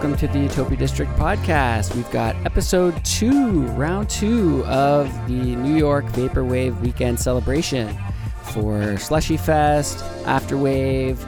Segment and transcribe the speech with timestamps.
[0.00, 1.94] welcome to the Utopia District podcast.
[1.94, 7.94] We've got episode two, round two of the New York Vaporwave weekend celebration
[8.44, 11.18] for Slushy Fest, Afterwave,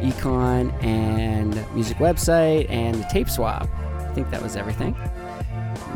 [0.00, 3.68] Econ, and music website, and the tape swap.
[3.98, 4.96] I think that was everything.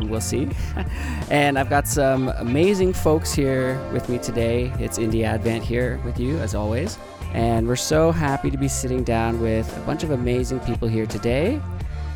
[0.01, 0.47] We'll see.
[1.31, 4.71] and I've got some amazing folks here with me today.
[4.77, 6.99] It's Indy Advent here with you, as always.
[7.33, 11.07] And we're so happy to be sitting down with a bunch of amazing people here
[11.07, 11.59] today.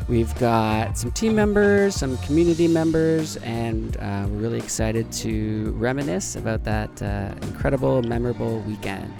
[0.08, 6.36] We've got some team members, some community members, and uh, we're really excited to reminisce
[6.36, 9.12] about that uh, incredible, memorable weekend.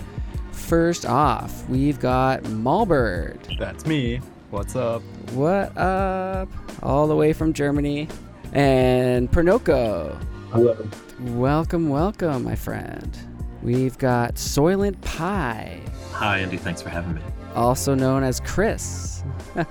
[0.50, 3.58] First off, we've got Mallbert.
[3.58, 4.20] That's me.
[4.50, 5.02] What's up?
[5.32, 6.48] What up?
[6.82, 8.08] All the way from Germany.
[8.52, 10.20] And Prenoko.
[10.50, 10.76] Hello.
[11.20, 13.16] Welcome, welcome, my friend.
[13.62, 15.80] We've got Soylent Pie,
[16.12, 16.56] Hi, Andy.
[16.58, 17.22] Thanks for having me.
[17.54, 19.22] also known as Chris.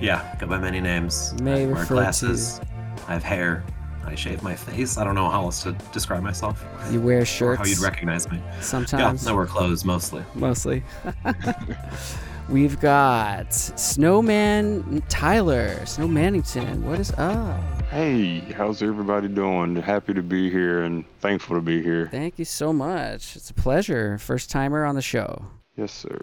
[0.00, 1.34] yeah, go by many names.
[1.40, 2.60] May I wear refer glasses.
[3.08, 3.64] I have hair.
[4.04, 4.98] I shave my face.
[4.98, 6.64] I don't know how else to describe myself.
[6.92, 8.40] You wear Or shirts how you'd recognize me.
[8.60, 10.22] sometimes, Yeah, I wear clothes mostly.
[10.34, 10.84] mostly.
[12.48, 16.82] We've got Snowman Tyler, Snow Mannington.
[16.82, 17.58] What is up?
[17.90, 19.74] Hey, how's everybody doing?
[19.74, 22.06] Happy to be here and thankful to be here.
[22.08, 23.34] Thank you so much.
[23.34, 24.18] It's a pleasure.
[24.18, 25.44] First timer on the show.
[25.76, 26.20] Yes, sir.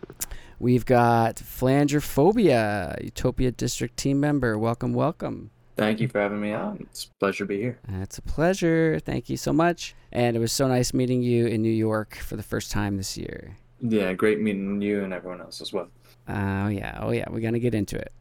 [0.64, 4.58] We've got Flangerphobia, Utopia District team member.
[4.58, 5.52] Welcome, welcome.
[5.76, 6.78] Thank you for having me on.
[6.90, 7.80] It's a pleasure to be here.
[8.00, 8.98] It's a pleasure.
[9.04, 9.94] Thank you so much.
[10.14, 13.18] And it was so nice meeting you in New York for the first time this
[13.18, 13.58] year.
[13.82, 15.90] Yeah, great meeting you and everyone else as well.
[16.30, 16.98] Oh, yeah.
[17.02, 17.26] Oh, yeah.
[17.30, 18.14] We're going to get into it.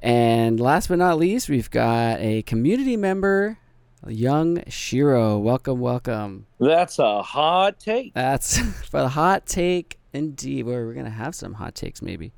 [0.00, 3.56] And last but not least, we've got a community member,
[4.06, 5.38] Yung Shiro.
[5.38, 6.46] Welcome, welcome.
[6.60, 8.12] That's a hot take.
[8.12, 8.58] That's
[8.90, 10.64] for the hot take, indeed.
[10.64, 12.32] Where we're to have some hot takes, maybe.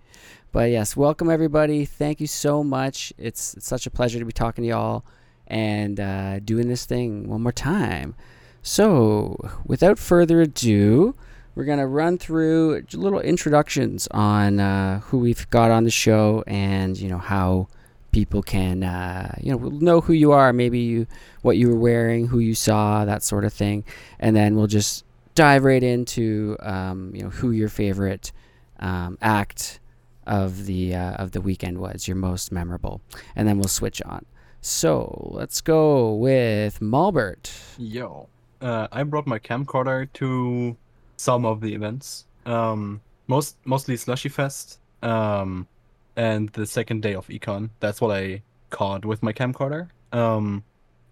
[0.52, 1.84] But yes, welcome everybody.
[1.84, 3.12] Thank you so much.
[3.18, 5.04] It's, it's such a pleasure to be talking to y'all
[5.46, 8.14] and uh, doing this thing one more time.
[8.62, 11.14] So, without further ado,
[11.54, 16.96] we're to run through little introductions on uh, who we've got on the show and,
[16.98, 17.68] you know, how
[18.12, 21.06] people can, uh, you know, know who you are, maybe you,
[21.42, 23.84] what you were wearing, who you saw, that sort of thing.
[24.18, 25.04] And then we'll just
[25.38, 28.32] dive right into, um, you know, who your favorite
[28.80, 29.78] um, act
[30.26, 33.00] of the uh, of the weekend was, your most memorable.
[33.36, 34.26] And then we'll switch on.
[34.60, 37.44] So let's go with Mallbert.
[37.78, 38.28] Yo.
[38.60, 40.76] Uh, I brought my camcorder to
[41.16, 42.26] some of the events.
[42.44, 44.80] Um, most mostly Slushy Fest.
[45.04, 45.68] Um,
[46.16, 47.70] and the second day of Econ.
[47.78, 49.88] That's what I caught with my camcorder.
[50.12, 50.64] Um,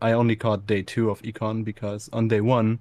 [0.02, 2.80] I only caught day two of Econ because on day one,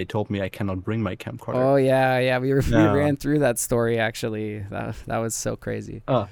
[0.00, 1.56] they told me I cannot bring my camcorder.
[1.56, 2.38] Oh yeah, yeah.
[2.38, 2.90] We, were, Yeah.
[2.92, 4.60] we ran through that story actually.
[4.70, 6.02] That that was so crazy.
[6.08, 6.26] Oh,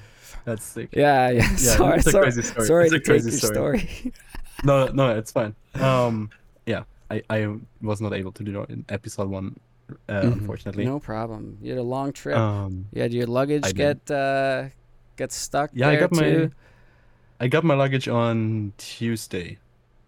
[0.46, 0.88] that's sick.
[0.92, 1.54] Yeah, yeah.
[1.56, 2.66] sorry, it's a sorry, crazy story.
[2.66, 3.78] sorry It's to a take your story.
[3.80, 4.12] story.
[4.64, 5.54] No, no, it's fine.
[5.74, 6.30] Um,
[6.66, 7.38] yeah, I, I
[7.80, 9.54] was not able to do it in episode one,
[10.08, 10.32] uh, Mhm.
[10.32, 10.84] unfortunately.
[10.84, 11.58] no problem.
[11.62, 12.36] You had a long trip.
[12.36, 14.64] Um, you had your luggage I get uh,
[15.16, 15.70] get stuck.
[15.74, 16.50] yeah, I got my.
[17.38, 19.58] I got my luggage on Tuesday,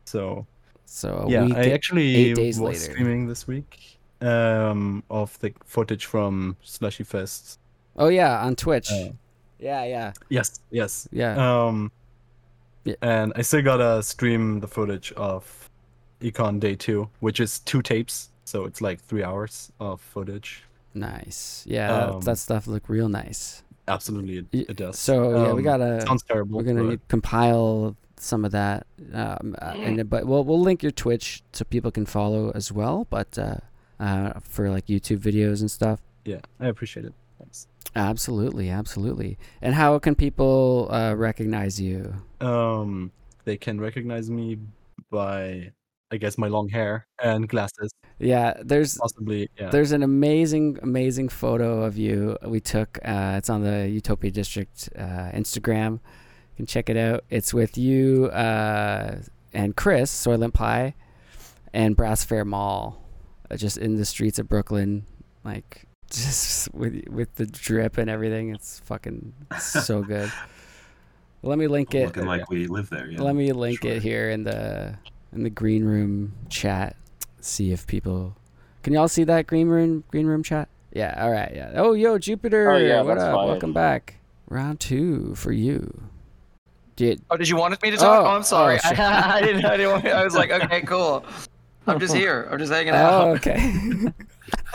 [0.05, 0.47] so
[0.93, 2.79] So yeah, week, I actually was later.
[2.81, 7.61] streaming this week, um, of the footage from Slushy Fest.
[7.97, 8.91] Oh yeah, on Twitch.
[8.91, 9.11] Uh,
[9.61, 11.07] yeah, yeah, yes, yes.
[11.13, 11.37] yeah.
[11.39, 11.93] Um,
[12.85, 12.95] Yeah.
[13.03, 15.71] and I still gotta stream the footage of
[16.21, 20.65] Econ Day Two, which is two tapes, so it's like three hours of footage.
[20.93, 21.63] nice.
[21.69, 23.63] Yeah, that, um, that stuff look real nice.
[23.87, 24.99] Absolutely, it, it does.
[24.99, 25.15] So
[25.45, 26.01] yeah, we Um, gotta.
[26.05, 26.59] Sounds terrible.
[26.59, 30.83] We're gonna but- need, compile some of that, um, uh, and but we'll we'll link
[30.83, 33.07] your Twitch so people can follow as well.
[33.11, 33.57] But uh,
[34.01, 36.01] uh, for like YouTube videos and stuff.
[36.25, 37.15] Yeah, I appreciate it.
[37.39, 37.67] Thanks.
[37.97, 39.39] Absolutely, absolutely.
[39.63, 42.15] And how can people uh, recognize you?
[42.41, 43.13] Um,
[43.45, 44.59] they can recognize me
[45.11, 45.73] by,
[46.11, 47.91] I guess, my long hair and glasses.
[48.19, 49.71] Yeah, there's Possibly, yeah.
[49.71, 52.99] there's an amazing amazing photo of you we took.
[53.05, 56.01] Uh, it's on the Utopia District uh, Instagram.
[56.61, 57.25] You can check it out.
[57.31, 59.23] It's with you uh,
[59.55, 60.95] and Chris Soylent Pie
[61.73, 63.03] and Brass Fair Mall,
[63.51, 65.07] uh, just in the streets of Brooklyn,
[65.43, 68.55] like just with with the drip and everything.
[68.55, 70.31] It's fucking so good.
[71.43, 72.05] Let me link it.
[72.05, 73.11] Looking like we live there.
[73.11, 73.23] Yeah.
[73.23, 73.93] Let me link sure.
[73.93, 74.99] it here in the
[75.33, 76.95] in the green room chat.
[77.41, 78.37] See if people
[78.83, 80.69] can y'all see that green room green room chat?
[80.93, 81.73] Yeah, all right, yeah.
[81.77, 83.35] Oh yo, Jupiter, Oh, yeah, what up?
[83.35, 83.49] fine.
[83.49, 84.17] Welcome back.
[84.51, 86.11] Round two for you.
[87.01, 88.21] Did Oh, did you want me to talk?
[88.21, 88.79] Oh, Oh, I'm sorry.
[88.85, 88.99] oh, shit.
[89.01, 89.65] I didn't.
[89.65, 89.93] I didn't.
[89.93, 91.25] Want, I was like, okay, cool.
[91.87, 92.47] I'm just here.
[92.53, 93.11] I'm just hanging out.
[93.13, 93.37] Oh, out.
[93.39, 94.13] okay.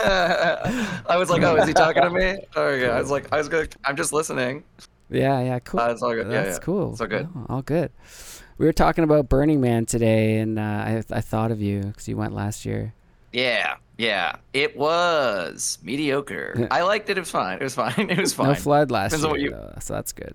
[0.00, 2.38] I was like, oh, is he talking to me?
[2.56, 2.88] Oh yeah.
[2.88, 3.68] I was like, I was gonna.
[3.84, 4.64] I'm just listening.
[5.08, 5.78] Yeah, yeah, cool.
[5.78, 6.26] Uh, it's all good.
[6.26, 6.64] Yeah, That's yeah.
[6.64, 6.90] cool.
[6.92, 7.28] It's all good.
[7.36, 7.92] Oh, all good.
[8.58, 12.08] We were talking about Burning Man today, and uh, I I thought of you because
[12.08, 12.92] you went last year.
[13.32, 14.36] Yeah, yeah.
[14.52, 16.54] It was mediocre.
[16.58, 16.66] Yeah.
[16.70, 17.16] I liked it.
[17.16, 17.58] It was fine.
[17.58, 18.10] It was fine.
[18.10, 18.48] It was fine.
[18.48, 20.34] No flood last Depends year, you- though, so that's good.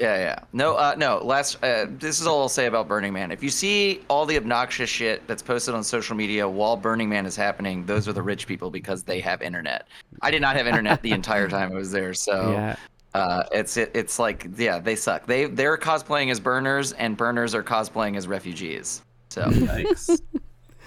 [0.00, 0.38] Yeah, yeah.
[0.52, 1.18] No, uh, no.
[1.18, 1.62] Last.
[1.62, 3.30] Uh, this is all I'll say about Burning Man.
[3.30, 7.26] If you see all the obnoxious shit that's posted on social media while Burning Man
[7.26, 9.86] is happening, those are the rich people because they have internet.
[10.20, 12.76] I did not have internet the entire time I was there, so Yeah,
[13.14, 15.26] uh, it's it, it's like yeah, they suck.
[15.26, 19.02] They they're cosplaying as burners, and burners are cosplaying as refugees.
[19.28, 19.44] So.
[19.44, 20.20] Yikes.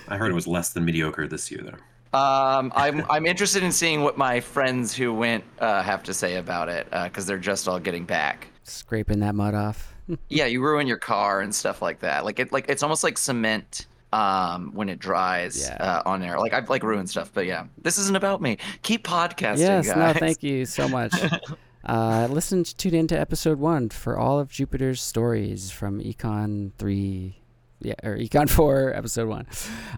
[0.09, 1.77] I heard it was less than mediocre this year, though.
[2.13, 6.38] Um, I'm I'm interested in seeing what my friends who went uh, have to say
[6.38, 8.48] about it because they're just all getting back.
[8.63, 9.94] scraping that mud off.
[10.30, 12.24] Yeah, you ruin your car and stuff like that.
[12.24, 15.75] Like it like it's almost like cement um when it dries Yeah.
[15.75, 16.39] uh, on there.
[16.39, 18.57] Like I've like ruined stuff, but yeah, this isn't about me.
[18.83, 19.98] Keep podcasting, yes, guys.
[19.98, 21.13] no, thank you so much.
[21.86, 27.36] uh, listen, tune into episode one for all of Jupiter's stories from Econ three,
[27.79, 29.47] yeah, or Econ four, episode one.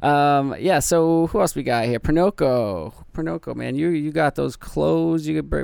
[0.01, 0.79] Um, yeah.
[0.79, 1.99] So who else we got here?
[1.99, 5.27] Prenoko, Prenoko, man, you you got those clothes.
[5.27, 5.63] You could br-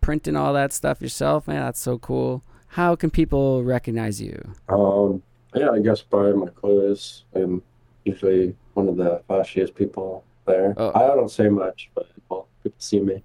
[0.00, 1.62] printing all that stuff yourself, man.
[1.62, 2.42] That's so cool.
[2.68, 4.54] How can people recognize you?
[4.68, 5.22] Um,
[5.54, 7.62] yeah, I guess by my clothes, I'm
[8.04, 10.74] usually one of the flashiest people there.
[10.76, 10.92] Oh.
[10.94, 13.22] I don't say much, but well, people see me.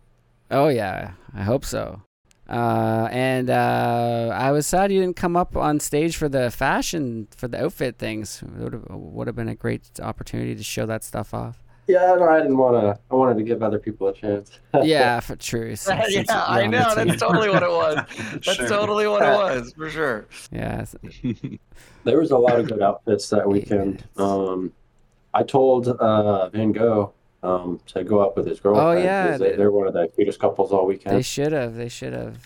[0.52, 2.02] Oh yeah, I hope so.
[2.50, 7.28] Uh, and uh, I was sad you didn't come up on stage for the fashion
[7.36, 8.44] for the outfit things.
[8.44, 11.64] It would have would have been a great opportunity to show that stuff off.
[11.88, 13.00] Yeah, no, I didn't want to.
[13.12, 14.52] I wanted to give other people a chance.
[14.84, 15.76] yeah, for true.
[15.76, 16.96] since- yeah, since I on the know.
[16.96, 17.08] team.
[17.10, 17.96] That's totally what it was.
[18.34, 18.68] That's Sure.
[18.68, 20.26] totally what it was for sure.
[20.52, 20.86] Yeah,
[22.04, 24.04] There was a lot of good outfits that weekend.
[24.18, 24.72] Um,
[25.34, 27.14] I told uh, Van Gogh
[27.46, 29.00] um, to go up with his girlfriend.
[29.00, 31.16] Oh, yeah, 'cause they, they- they're one of the cutest couples all weekend.
[31.16, 31.76] they should have.
[31.76, 32.38] They should have.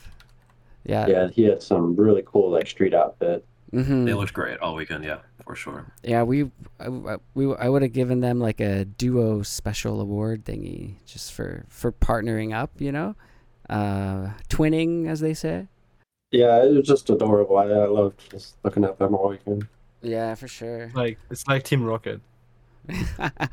[0.86, 1.08] Yeah.
[1.08, 3.46] yeah, he had some really cool like street outfit.
[3.72, 5.86] hmm They looked great all weekend, yeah, for sure.
[6.04, 6.46] Yeah, we,
[6.80, 11.34] I, I- we, I would have given them like a duo special award thingy just
[11.34, 12.72] for for partnering up.
[12.80, 13.16] You know,
[13.70, 15.68] uh, twinning as they say.
[16.32, 17.58] Yeah, it was just adorable.
[17.58, 19.68] I, I loved just looking at them all weekend.
[20.02, 20.92] Yeah, for sure.
[20.96, 22.22] Like it's like Team Rocket.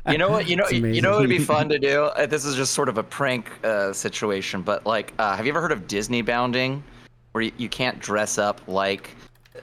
[0.09, 0.47] You know what?
[0.47, 2.03] You know, you know what would be fun to do.
[2.03, 5.51] Uh, This is just sort of a prank uh, situation, but like, uh, have you
[5.51, 6.83] ever heard of Disney bounding,
[7.31, 9.15] where you, you can't dress up like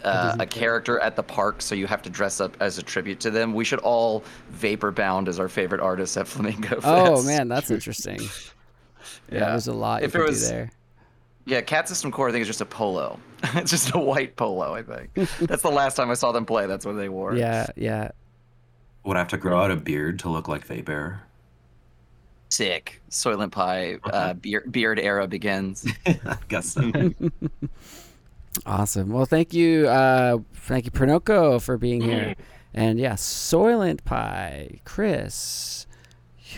[0.02, 3.20] uh, a character at the park, so you have to dress up as a tribute
[3.20, 3.54] to them?
[3.54, 6.84] We should all vapor bound as our favorite artists at Flamingo Fest.
[6.86, 8.20] Oh man, that's interesting.
[9.30, 9.50] Yeah, Yeah.
[9.50, 10.70] there's a lot If it was- there.
[11.46, 13.20] Yeah, Cat System Corp., I think, is just a polo.
[13.54, 15.12] it's just a white polo, I think.
[15.40, 16.66] That's the last time I saw them play.
[16.66, 17.36] That's what they wore.
[17.36, 18.12] Yeah, yeah.
[19.04, 21.20] Would I have to grow out a beard to look like Vapor?
[22.48, 23.00] Sick.
[23.10, 25.86] Soylent Pie uh, beard, beard era begins.
[26.06, 26.90] I guess so.
[28.66, 29.10] Awesome.
[29.10, 32.36] Well, thank you, uh, thank you, Prenoko, for being here.
[32.72, 35.86] And yeah, Soylent Pie, Chris.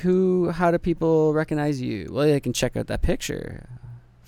[0.02, 0.50] Who?
[0.50, 2.10] How do people recognize you?
[2.10, 3.66] Well, they can check out that picture.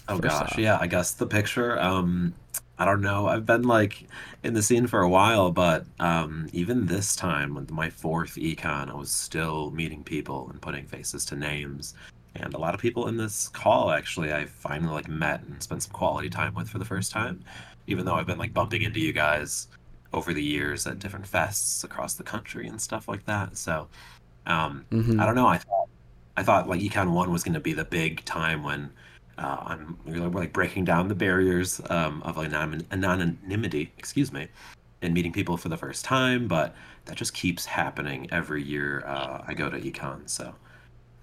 [0.08, 0.58] Oh gosh, off.
[0.58, 1.78] yeah, I guess the picture.
[1.78, 2.32] Um,
[2.78, 3.26] I don't know.
[3.26, 4.04] I've been like
[4.44, 8.88] in the scene for a while, but um, even this time, with my fourth econ,
[8.88, 11.94] I was still meeting people and putting faces to names.
[12.36, 15.82] And a lot of people in this call, actually, I finally like met and spent
[15.82, 17.42] some quality time with for the first time.
[17.88, 19.68] Even though I've been like bumping into you guys
[20.12, 23.56] over the years at different fests across the country and stuff like that.
[23.56, 23.88] So,
[24.46, 25.20] um, Mhm.
[25.20, 25.48] I don't know.
[25.48, 25.88] I thought
[26.36, 28.90] I thought like Econ One was going to be the big time when
[29.38, 34.48] uh, I'm really like breaking down the barriers um, of anon- anonymity, excuse me,
[35.00, 36.48] and meeting people for the first time.
[36.48, 36.74] But
[37.06, 40.28] that just keeps happening every year uh, I go to Econ.
[40.28, 40.54] So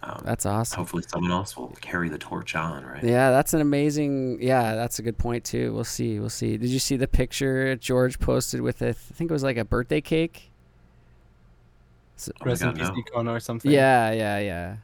[0.04, 0.78] um, That's awesome.
[0.78, 3.04] hopefully someone else will carry the torch on, right?
[3.04, 4.42] Yeah, that's an amazing.
[4.42, 5.74] Yeah, that's a good point too.
[5.74, 6.20] We'll see.
[6.20, 6.58] We'll see.
[6.58, 8.90] Did you see the picture George posted with a?
[8.90, 10.52] I think it was like a birthday cake.
[12.18, 12.92] So, Oh my Rest in God, no.
[13.02, 13.70] Econ or something.
[13.72, 14.76] yeah, yeah, yeah.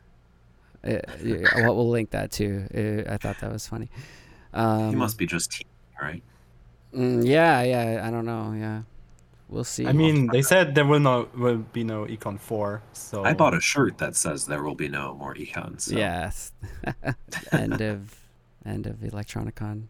[0.84, 2.66] Uh, we'll, we'll link that too.
[2.74, 3.90] Uh, I thought that was funny.
[4.54, 5.68] Um, he must be just teasing,
[6.02, 6.24] right?
[6.94, 8.06] mm, yeah, yeah.
[8.06, 8.54] I don't know.
[8.58, 8.82] Yeah,
[9.48, 9.86] we'll see.
[9.86, 12.82] I mean, they said there will no will be no Econ four.
[12.94, 15.82] So I bought a shirt that says there will be no more Econs.
[15.82, 15.96] So.
[15.96, 16.52] Yes.
[17.52, 18.16] end of
[18.66, 19.84] end of Electronicon.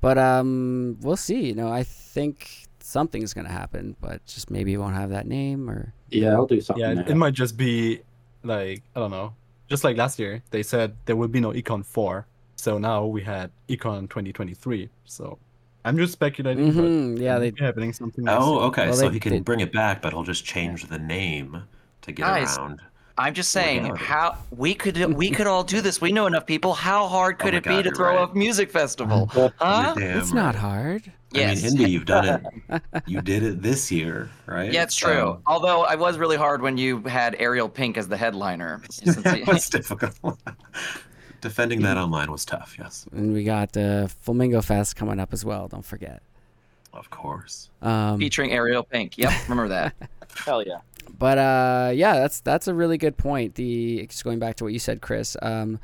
[0.00, 1.46] But um we'll see.
[1.46, 5.68] You know, I think something's gonna happen, but just maybe it won't have that name
[5.68, 6.82] or Yeah, I'll do something.
[6.82, 7.08] Yeah, there.
[7.08, 8.02] it might just be
[8.44, 9.34] like I don't know.
[9.68, 12.26] Just like last year, they said there will be no Econ four.
[12.56, 14.88] So now we had Econ 2023.
[15.04, 15.38] So
[15.84, 16.72] I'm just speculating.
[16.72, 18.24] but Mhm, yeah, they might be happening something.
[18.24, 18.62] next Oh, year.
[18.68, 18.86] okay.
[18.86, 21.64] Well, so they- he can they- bring it back, but he'll just change the name
[22.02, 22.56] to get Guys.
[22.58, 22.80] around.
[23.18, 24.04] I'm just saying Reality.
[24.04, 26.00] how we could we could all do this.
[26.00, 26.74] We know enough people.
[26.74, 28.30] How hard could my it be to throw right.
[28.30, 29.30] a music festival?
[29.58, 29.94] Huh?
[29.96, 31.10] It's not hard.
[31.32, 31.58] Yes.
[31.64, 32.82] I mean, Indy, you've done it.
[33.06, 34.70] You did it this year, right?
[34.72, 35.12] Yeah, it's true.
[35.12, 38.82] So- Although I was really hard when you had Ariel Pink as the headliner.
[38.90, 40.38] since he- it was difficult.
[41.40, 42.76] Defending that online was tough.
[42.78, 45.68] Yes, And we got uh, Flamingo Fest coming up as well.
[45.68, 46.22] Don't forget.
[46.92, 47.70] of course.
[47.82, 49.16] Um, featuring Ariel Pink.
[49.18, 49.94] Yep, remember that.
[50.44, 50.78] Hell yeah.
[51.10, 53.54] But uh, yeah, that's that's a really good point.
[53.54, 55.36] The just going back to what you said, Chris.
[55.42, 55.78] Um,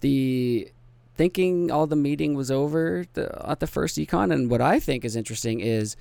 [0.00, 0.70] the
[1.14, 5.04] thinking all the meeting was over the, at the first econ, and what I think
[5.04, 5.96] is interesting is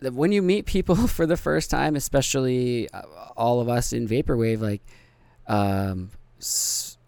[0.00, 3.02] that when you meet people for the first time, especially uh,
[3.36, 4.82] all of us in vaporwave, like,
[5.46, 6.10] um,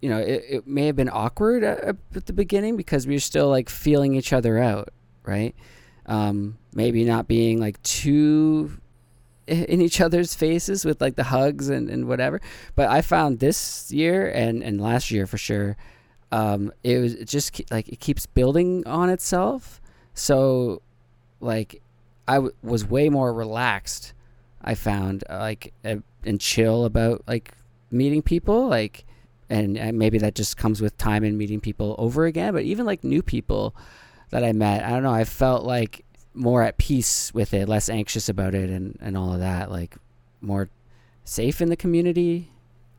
[0.01, 3.21] you know, it, it may have been awkward at, at the beginning because we were
[3.21, 4.89] still like feeling each other out,
[5.25, 5.55] right?
[6.07, 8.73] Um, maybe not being like too
[9.47, 12.41] in each other's faces with like the hugs and, and whatever.
[12.75, 15.77] But I found this year and, and last year for sure,
[16.31, 19.81] um, it was just like it keeps building on itself.
[20.15, 20.83] So,
[21.41, 21.83] like,
[22.27, 24.15] I w- was way more relaxed.
[24.63, 27.53] I found like uh, and chill about like
[27.91, 29.05] meeting people like
[29.51, 32.87] and uh, maybe that just comes with time and meeting people over again but even
[32.87, 33.75] like new people
[34.31, 37.89] that i met i don't know i felt like more at peace with it less
[37.89, 39.97] anxious about it and, and all of that like
[40.41, 40.69] more
[41.25, 42.49] safe in the community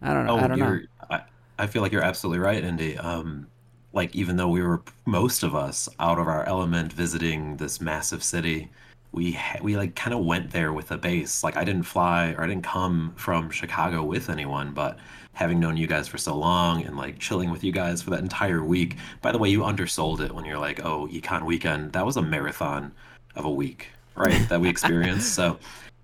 [0.02, 1.22] i don't know i don't know Oh, I,
[1.60, 2.98] I feel like you're absolutely right, Indy.
[2.98, 3.48] Um,
[3.94, 8.24] like even though we were most of us out of our element visiting this massive
[8.24, 8.70] city,
[9.12, 11.44] we ha- we like kind of went there with a base.
[11.44, 14.98] Like I didn't fly or I didn't come from Chicago with anyone, but
[15.34, 18.20] having known you guys for so long and like chilling with you guys for that
[18.22, 18.98] entire week.
[19.22, 22.22] By the way, you undersold it when you're like, "Oh, Econ weekend." That was a
[22.22, 22.94] marathon
[23.36, 24.48] of a week, right?
[24.50, 25.34] that we experienced.
[25.34, 25.60] So,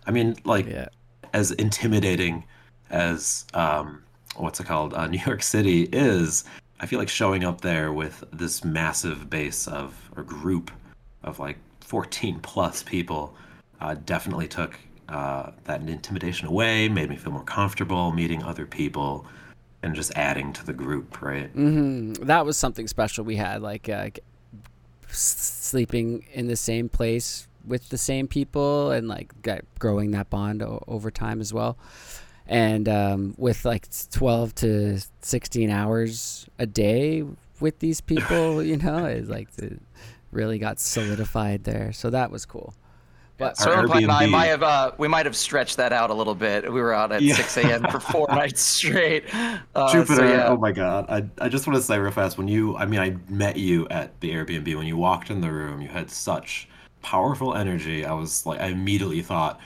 [0.05, 0.87] I mean, like yeah
[1.33, 2.43] as intimidating
[2.89, 4.03] as um,
[4.35, 6.45] what's it called uh, New York City is,
[6.79, 10.71] I feel like showing up there with this massive base of or group
[11.23, 13.35] of like 14 plus people
[13.81, 19.25] uh, definitely took uh, that intimidation away, made me feel more comfortable meeting other people,
[19.81, 21.49] and just adding to the group, right?
[21.49, 24.09] hmm That was something special we had, like uh,
[25.11, 29.33] sleeping in the same place with the same people, and like
[29.77, 31.77] growing that bond o- over time as well.
[32.47, 37.23] And um, with like twelve to sixteen hours a day
[37.59, 39.77] with these people, you know, it like the,
[40.31, 41.93] really got solidified there.
[41.93, 42.73] So that was cool.
[43.39, 46.13] But So Our and I might have uh, we might have stretched that out a
[46.13, 46.71] little bit.
[46.71, 47.35] We were out at Yeah.
[47.35, 47.83] 6 a.m.
[47.89, 49.23] for four nights straight.
[49.33, 50.47] Uh, Jupiter, so yeah.
[50.49, 51.05] oh my god.
[51.09, 53.87] I, I just want to say real fast when you, I mean, I met you
[53.89, 54.75] at the Airbnb.
[54.75, 56.67] When you walked in the room, you had such
[57.01, 58.05] powerful energy.
[58.05, 59.59] I was like, I immediately thought,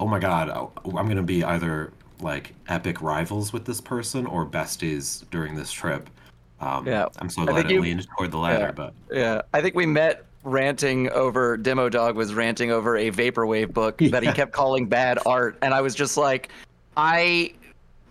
[0.00, 0.66] oh my god, I-
[0.98, 5.70] I'm going to be either like epic rivals with this person or besties during this
[5.70, 6.10] trip.
[6.60, 7.06] Um, Yeah.
[7.20, 8.72] I'm so I glad think it you- leaned toward the latter, Yeah.
[8.72, 13.72] but Yeah, I think we met ranting over Demo Dog was ranting over a vaporwave
[13.72, 16.50] book that he kept calling bad art, and I was just like,
[16.96, 17.54] I.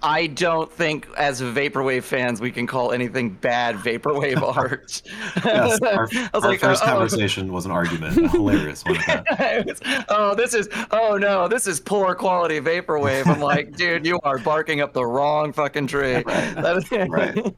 [0.02, 5.02] I don't think, as vaporwave fans, we can call anything bad vaporwave art.
[5.44, 6.90] yes, our, I was our like, first oh, oh.
[6.92, 8.96] conversation was an argument, a hilarious one.
[9.08, 9.40] at that.
[9.60, 13.28] It was, oh, this is oh no, this is poor quality vaporwave.
[13.28, 16.24] I'm like, dude, you are barking up the wrong fucking tree.
[16.24, 17.56] That is- Right.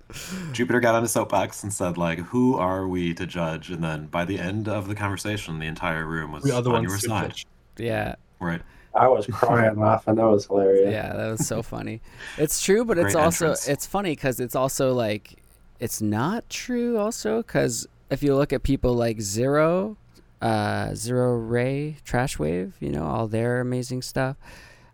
[0.52, 3.70] Jupiter got on his soapbox and said, like, who are we to judge?
[3.70, 6.70] And then by the end of the conversation, the entire room was We are the
[6.70, 7.30] on ones your to side.
[7.30, 7.48] judge.
[7.78, 8.62] yeah, Right.
[8.94, 10.16] I was crying laughing.
[10.16, 10.92] That was hilarious.
[10.92, 12.02] yeah, that was so funny.
[12.38, 13.68] It's true, but it's Great also entrance.
[13.68, 15.42] it's funny because it's also like
[15.80, 16.98] it's not true.
[16.98, 19.98] Also, because if you look at people like Zero,
[20.42, 24.36] uh, Zero Ray, Trash Wave, you know all their amazing stuff.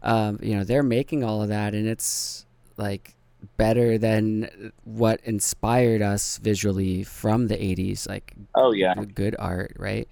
[0.04, 2.46] Um, you know they're making all of that, and it's
[2.77, 3.16] like
[3.58, 8.96] better than what inspired us visually from the 80s like Oh yeah.
[9.13, 10.08] good art right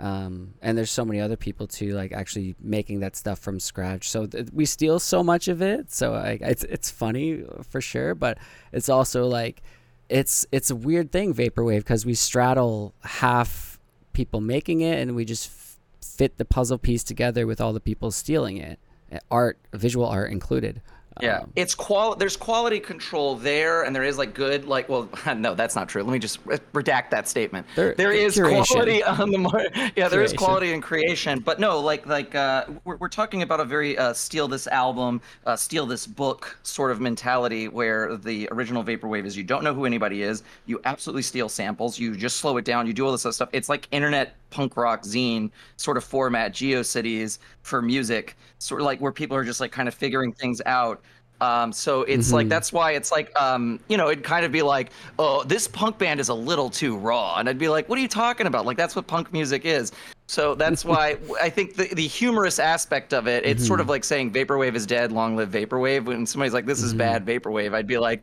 [0.00, 4.08] um, and there's so many other people too like actually making that stuff from scratch.
[4.08, 5.92] So th- we steal so much of it.
[5.92, 8.38] So like it's it's funny for sure but
[8.72, 9.62] it's also like
[10.08, 13.78] it's it's a weird thing vaporwave because we straddle half
[14.12, 17.80] people making it and we just f- fit the puzzle piece together with all the
[17.80, 18.78] people stealing it
[19.12, 20.82] uh, art visual art included
[21.22, 22.14] Yeah, it's qual.
[22.14, 26.02] There's quality control there, and there is like good, like well, no, that's not true.
[26.02, 27.66] Let me just redact that statement.
[27.76, 28.66] There- there is curation.
[28.66, 29.92] quality on the market.
[29.96, 30.36] Yeah, there is Curation.
[30.38, 34.12] quality in creation, but no, like like uh, we're we're talking about a very uh,
[34.12, 39.36] steal this album, uh, steal this book sort of mentality, where the original vaporwave is
[39.36, 42.86] you don't know who anybody is, you absolutely steal samples, you just slow it down,
[42.86, 43.48] you do all this other stuff.
[43.52, 49.00] It's like internet punk rock zine sort of format, GeoCities for music, sort of like
[49.00, 51.00] where people are just like kind of figuring things out
[51.40, 52.50] Um, so it's like Mhm.
[52.50, 55.98] that's why it's like um, you know it'd kind of be like oh this punk
[55.98, 58.66] band is a little too raw, and I'd be like what are you talking about?
[58.66, 59.92] Like that's what punk music is.
[60.26, 64.04] So that's why I think the the humorous aspect of it, it's sort of like
[64.04, 66.04] saying vaporwave is dead, long live vaporwave.
[66.04, 66.98] When somebody's like this is Mhm.
[66.98, 68.22] bad vaporwave, I'd be like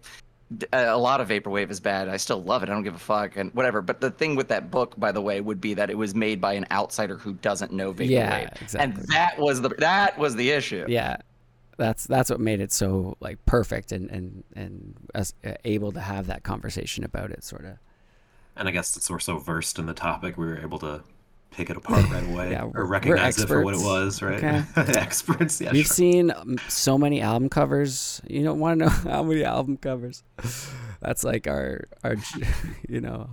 [0.71, 2.07] a lot of vaporwave is bad.
[2.07, 2.69] I still love it.
[2.69, 3.81] I don't give a fuck and whatever.
[3.81, 6.39] But the thing with that book, by the way, would be that it was made
[6.39, 10.51] by an outsider who doesn't know vaporwave, Yeah, and that was the that was the
[10.51, 10.85] issue.
[10.87, 11.17] Yeah,
[11.77, 15.99] that's that's what made it so like perfect and and and us uh, able to
[15.99, 17.77] have that conversation about it, sort of.
[18.55, 21.03] And I guess since we're so versed in the topic, we were able to
[21.51, 24.43] pick it apart right away Yeah, or recognize it for what it was, right?
[24.43, 24.63] Okay.
[24.99, 25.71] experts, yeah.
[25.71, 25.95] We've sure.
[25.95, 28.21] seen um, so many album covers.
[28.27, 30.23] You don't want to know how many album covers.
[31.01, 32.15] That's like our our
[32.89, 33.29] you know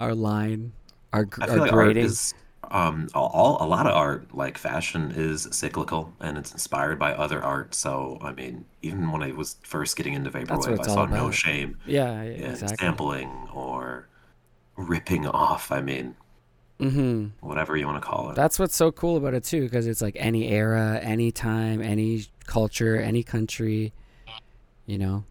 [0.00, 0.72] our line,
[1.12, 2.04] our I our feel like art grading.
[2.04, 2.34] is
[2.72, 7.42] um all, a lot of art like fashion is cyclical and it's inspired by other
[7.42, 7.74] art.
[7.74, 11.78] So I mean, even when I was first getting into vaporwave, I saw no shame
[11.86, 12.76] yeah, yeah, exactly.
[12.86, 14.08] sampling or
[14.76, 15.70] ripping off.
[15.72, 16.16] I mean,
[16.80, 18.34] hmm whatever you want to call it.
[18.36, 22.26] That's what's so cool about it too, because it's like any era, any time, any
[22.46, 23.92] culture, any country.
[24.86, 25.24] You know,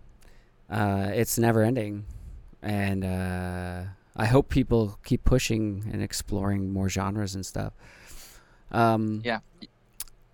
[0.69, 2.05] uh, it's never ending,
[2.61, 3.83] and uh,
[4.21, 7.73] I hope people keep pushing and exploring more genres and stuff.
[8.71, 9.39] Um, Yeah.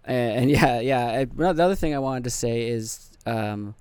[0.03, 1.07] And, and yeah, yeah.
[1.07, 3.75] I, the other thing I wanted to say is, um,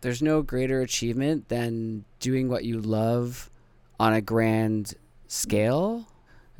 [0.00, 3.50] there's no greater achievement than doing what you love
[4.00, 4.94] on a grand
[5.28, 6.06] scale,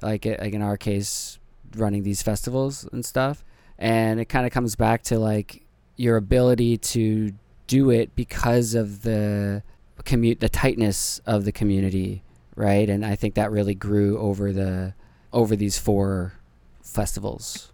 [0.03, 1.39] like like in our case,
[1.77, 3.45] running these festivals and stuff.
[3.79, 5.65] And it kind of comes back to like
[5.97, 7.33] your ability to
[7.67, 9.63] do it because of the
[10.05, 12.23] commute, the tightness of the community,
[12.57, 12.89] right?
[12.89, 14.95] And I think that really grew over the
[15.33, 16.35] over these four
[16.83, 17.73] festivals.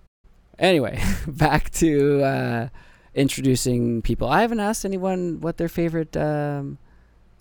[0.59, 2.69] Anyway, back to uh,
[3.15, 4.29] introducing people.
[4.29, 6.79] I haven't asked anyone what their favorite um,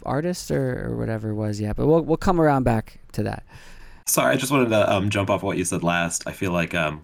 [0.05, 3.43] artist or, or whatever was yet, but we'll we'll come around back to that.
[4.05, 6.27] Sorry, I just wanted to um, jump off what you said last.
[6.27, 7.03] I feel like um,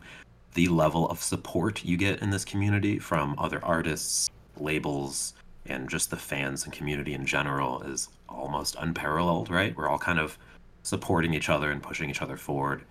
[0.55, 5.34] the level of support you get in this community from other artists, labels,
[5.65, 9.75] and just the fans and community in general is almost unparalleled, right?
[9.75, 10.37] We're all kind of
[10.83, 12.83] supporting each other and pushing each other forward.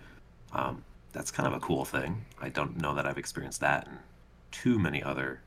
[0.53, 0.83] Um,
[1.13, 2.25] that's kind of a cool thing.
[2.41, 3.97] I don't know that I've experienced that in
[4.51, 5.39] too many other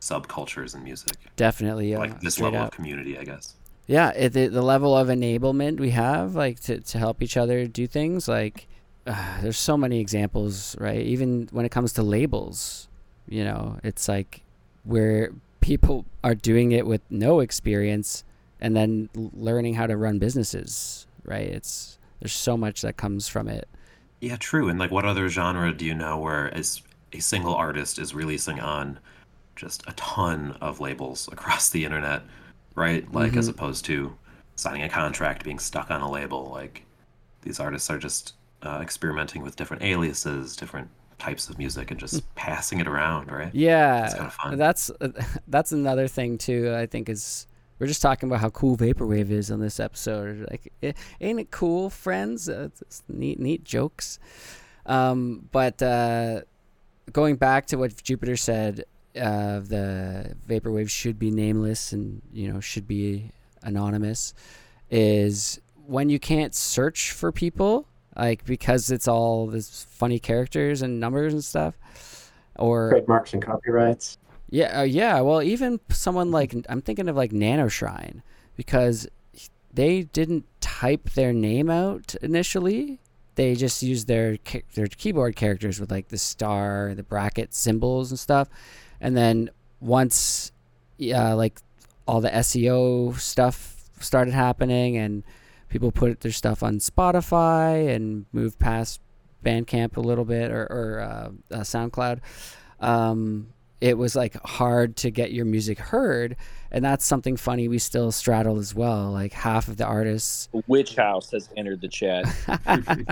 [0.00, 2.68] subcultures in music, Definitely, uh, like this level up.
[2.68, 3.54] of community, I guess.
[3.86, 7.66] yeah it, the, the level of enablement we have like to, to help each other
[7.66, 8.66] do things like
[9.06, 12.88] uh, there's so many examples right even when it comes to labels
[13.28, 14.42] you know it's like
[14.84, 18.24] where people are doing it with no experience
[18.60, 23.48] and then learning how to run businesses right it's there's so much that comes from
[23.48, 23.68] it
[24.20, 24.68] Yeah, true.
[24.68, 26.82] And like, what other genre do you know where as
[27.14, 28.98] a single artist is releasing on
[29.56, 32.22] just a ton of labels across the internet,
[32.74, 33.10] right?
[33.14, 33.52] Like, as Mhm.
[33.52, 34.14] opposed to
[34.56, 36.50] signing a contract, being stuck on a label.
[36.50, 36.84] Like,
[37.40, 40.90] these artists are just uh, experimenting with different aliases, different
[41.20, 43.54] types of music, and just passing it around, right?
[43.54, 44.58] Yeah, It's kinda fun.
[44.58, 44.90] that's
[45.48, 46.74] that's another thing too.
[46.74, 47.46] I think is
[47.78, 50.46] we're just talking about how cool vaporwave is on this episode.
[50.50, 50.72] Like,
[51.20, 52.48] ain't it cool, friends?
[52.48, 52.68] Uh,
[53.08, 54.18] neat, neat jokes.
[54.84, 56.42] Um, but uh,
[57.12, 58.84] going back to what Jupiter said,
[59.16, 63.30] uh, the vaporwave should be nameless and you know should be
[63.62, 64.34] anonymous.
[64.90, 67.86] Is when you can't search for people,
[68.20, 74.18] like because it's all this funny characters and numbers and stuff, or Trademarks and copyrights.
[74.50, 75.20] yeah, uh, yeah.
[75.20, 78.22] Well, even someone like I'm thinking of like Nanoshrine
[78.56, 79.08] because
[79.72, 83.00] they didn't type their name out initially.
[83.36, 84.36] They just used their
[84.74, 88.48] their keyboard characters with like the star, the bracket symbols and stuff.
[89.00, 89.48] And then
[89.80, 90.52] once,
[90.98, 91.58] yeah, like
[92.06, 95.22] all the SEO stuff started happening and
[95.70, 99.00] people put their stuff on Spotify and move past
[99.44, 102.20] Bandcamp a little bit or, or uh, uh, SoundCloud.
[102.80, 106.36] Um, it was like hard to get your music heard
[106.70, 110.94] and that's something funny we still straddle as well like half of the artists Witch
[110.96, 112.24] House has entered the chat.
[112.48, 112.76] yeah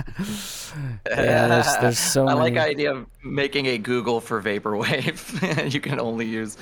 [1.04, 5.72] there's, there's so I many like idea of making a Google for vaporwave.
[5.72, 6.56] you can only use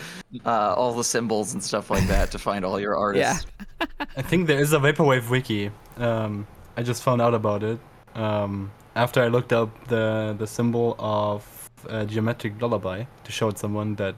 [0.45, 3.47] uh, all the symbols and stuff like that to find all your artists.
[3.81, 3.87] yeah.
[4.17, 5.71] I think there is a vaporwave wiki.
[5.97, 7.79] Um, I just found out about it
[8.15, 11.43] um, after I looked up the the symbol of
[11.89, 14.15] uh, geometric lullaby to show it someone that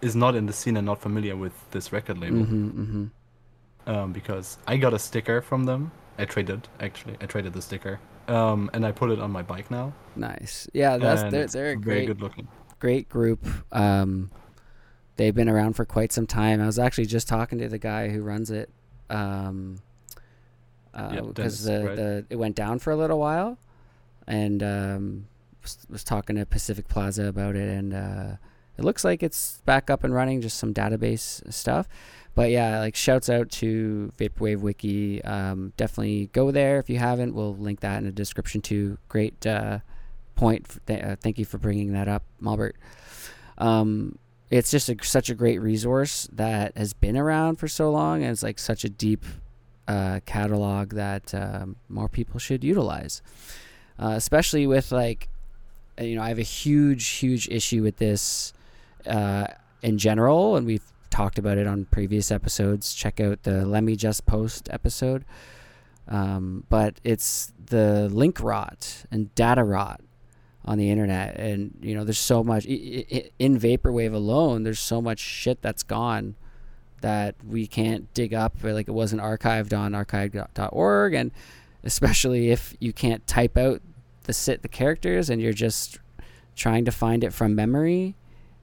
[0.00, 2.44] is not in the scene and not familiar with this record label.
[2.44, 3.04] hmm hmm
[3.86, 5.90] Um, because I got a sticker from them.
[6.18, 7.16] I traded actually.
[7.20, 7.98] I traded the sticker.
[8.28, 9.92] Um, and I put it on my bike now.
[10.14, 12.46] nice yeah that's and they're, they're a very great good looking.
[12.78, 14.30] great group um
[15.16, 16.60] they've been around for quite some time.
[16.60, 18.70] I was actually just talking to the guy who runs it,
[19.10, 19.76] um,
[20.94, 21.96] uh, Yeah, because the, right?
[21.96, 23.58] the it went down for a little while,
[24.26, 25.26] and um,
[25.62, 28.36] was, talking to Pacific Plaza about it, and uh,
[28.76, 30.40] it looks like it's back up and running.
[30.40, 31.88] Just some database stuff,
[32.34, 35.22] but yeah, like shouts out to Vaporwave Wiki.
[35.24, 37.34] Um, definitely go there if you haven't.
[37.34, 38.98] We'll link that in the description too.
[39.08, 39.78] Great uh,
[40.34, 40.66] point.
[40.86, 42.72] th- uh, thank you for bringing that up, Mallbert.
[43.58, 44.18] Um,
[44.50, 48.30] it's just a, such a great resource that has been around for so long, and
[48.30, 49.24] it's like such a deep
[49.88, 53.22] uh, catalog that um, more people should utilize.
[53.98, 55.28] Uh, especially with like,
[56.00, 58.52] you know, I have a huge, huge issue with this
[59.06, 59.46] uh,
[59.82, 62.94] in general, and we've talked about it on previous episodes.
[62.94, 65.24] Check out the Let Me Just Post episode.
[66.08, 70.00] Um, but it's the link rot and data rot
[70.64, 74.62] on the internet, and you know, there's so much in vaporwave alone.
[74.62, 76.36] There's so much shit that's gone
[77.00, 78.56] that we can't dig up.
[78.62, 81.32] Like it wasn't archived on archive.org, and
[81.84, 83.82] especially if you can't type out
[84.24, 85.98] the sit the characters and you're just
[86.56, 88.14] trying to find it from memory.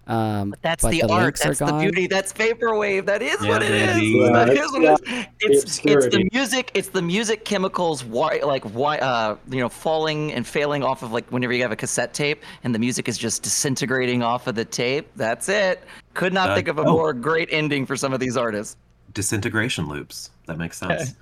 [0.08, 1.24] Um, But that's but the, the art.
[1.24, 2.08] links are That's the beauty.
[2.08, 3.06] That's vaporwave.
[3.06, 4.02] That is Yeah, what it is.
[4.02, 5.26] Yeah, That it's is what it is.
[5.40, 6.72] It's it's the music.
[6.74, 8.04] It's the music chemicals.
[8.04, 11.72] Why like why uh you know falling and failing off of like whenever you have
[11.72, 15.08] a cassette tape and the music is just disintegrating off of the tape.
[15.16, 15.84] That's it.
[16.16, 16.92] Could not Uh, think of a oh.
[16.94, 18.78] more great ending for some of these artists.
[19.14, 20.32] Disintegration loops.
[20.48, 21.14] That makes sense.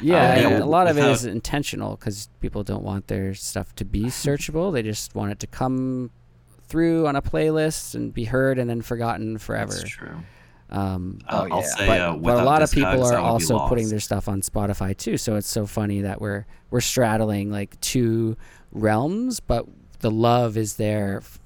[0.00, 3.84] Yeah, Uh, a lot of it is intentional because people don't want their stuff to
[3.84, 4.72] be searchable.
[4.72, 6.10] They just want it to come
[6.68, 9.72] through on a playlist and be heard and then forgotten forever.
[9.72, 10.16] That's true.
[10.68, 11.66] Um, Uh, I'll yeah.
[11.66, 14.00] say, but, uh, but a lot of people are that would be also putting their
[14.00, 15.16] stuff on Spotify too.
[15.16, 18.36] So it's so funny that we're we're straddling like two
[18.72, 19.66] realms, but
[20.00, 21.38] the love is there f-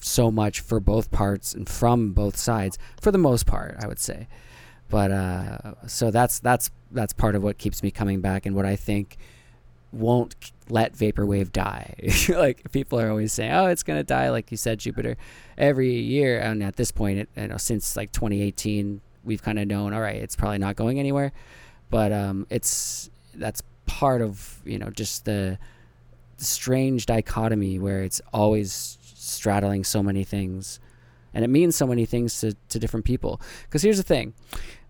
[0.00, 3.98] so much for both parts and from both sides for the most part, I would
[3.98, 4.28] say.
[4.90, 8.64] But uh, so that's that's that's part of what keeps me coming back and what
[8.64, 9.16] I think
[9.92, 10.34] won't
[10.68, 11.94] let vaporwave die.
[12.28, 15.16] like people are always saying, "Oh, it's gonna die," like you said, Jupiter.
[15.56, 19.66] Every year, and at this point, it, you know, since like 2018, we've kind of
[19.66, 21.32] known, all right, it's probably not going anywhere.
[21.90, 25.58] But um, it's that's part of you know just the
[26.36, 30.78] strange dichotomy where it's always straddling so many things
[31.38, 33.40] and it means so many things to, to different people.
[33.62, 34.34] Because here's the thing.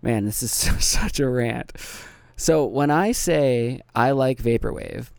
[0.01, 0.51] Man this is
[0.83, 1.71] such a rant.
[2.35, 5.11] So when i say i like vaporwave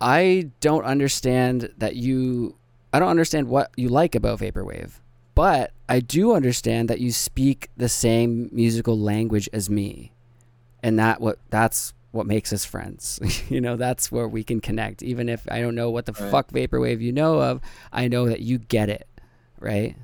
[0.00, 2.56] i don't understand that you
[2.92, 4.98] i don't understand what you like about vaporwave
[5.34, 10.12] but i do understand that you speak the same musical language as me.
[10.82, 13.18] And that what that's what makes us friends.
[13.48, 15.02] You know that's where we can connect.
[15.02, 16.30] Even if i don't know what the Right.
[16.30, 17.60] fuck vaporwave you know of
[17.92, 19.08] i know that you get it
[19.64, 19.96] right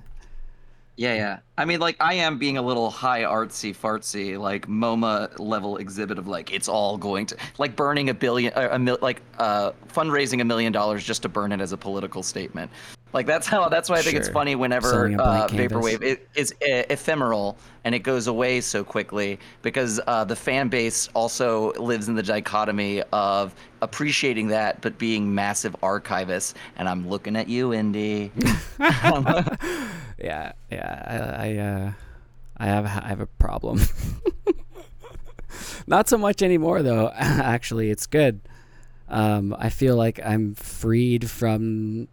[0.97, 1.39] Yeah, yeah.
[1.57, 6.19] I mean, like, I am being a little high artsy fartsy, like MoMA level exhibit
[6.19, 9.73] of like it's all going to like burning a billion, uh, a mil, like uh,
[9.89, 12.71] fundraising a million dollars just to burn it as a political statement.
[13.13, 16.85] Like that's how that's why I think it's funny whenever uh, vaporwave it is e-
[16.91, 22.15] ephemeral and it goes away so quickly because uh, the fan base also lives in
[22.15, 26.55] the dichotomy of appreciating that but being massive archivists.
[26.77, 28.31] And I'm looking at you, Indy.
[30.19, 31.93] yeah yeah i, I uh
[32.59, 33.81] i have i have a problem.
[35.87, 37.09] Not so much anymore though.
[37.15, 38.41] Actually it's good.
[39.09, 42.07] Um i feel like i'm freed from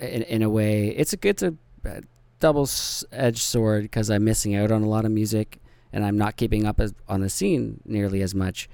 [0.00, 1.56] in, in a way it's a good to
[1.88, 2.00] uh,
[2.40, 2.68] double
[3.12, 5.58] edged sword because i'm missing out on a lot of music
[5.92, 8.68] and i'm not keeping up as, on the scene nearly as much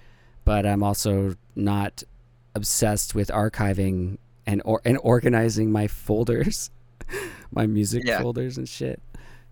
[0.44, 2.02] but i'm also not
[2.54, 6.70] obsessed with archiving and or and organizing my folders
[7.52, 8.20] my music Yeah.
[8.20, 9.00] folders and shit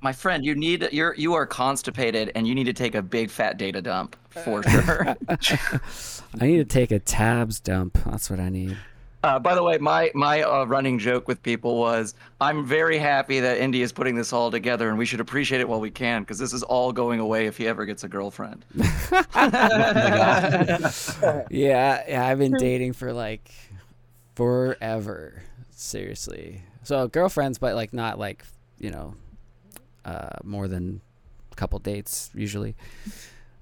[0.03, 3.31] My friend, you need you're you are constipated and you need to take a big
[3.31, 5.15] fat data dump for sure.
[6.41, 7.99] I need to take a tabs dump.
[8.07, 8.77] That's what I need.
[9.23, 13.41] Uh, by the way, my my uh, running joke with people was I'm very happy
[13.41, 16.23] that Indy is putting this all together and we should appreciate it while we can
[16.23, 18.65] because this is all going away if he ever gets a girlfriend.
[21.51, 23.51] Yeah, yeah, I've been dating for like
[24.37, 25.43] forever.
[25.71, 26.63] Seriously.
[26.83, 28.45] So girlfriends, but like not like,
[28.79, 29.15] you know,
[30.05, 31.03] uh more than
[31.53, 32.75] a couple dates usually.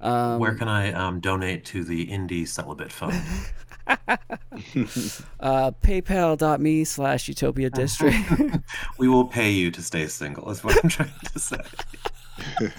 [0.01, 3.21] Um Where can I um, donate to the indie celibate fund?
[5.41, 8.17] uh paypal.me slash utopia district.
[8.99, 10.51] we will pay you to stay single.
[10.51, 11.61] Is what I'm trying to say.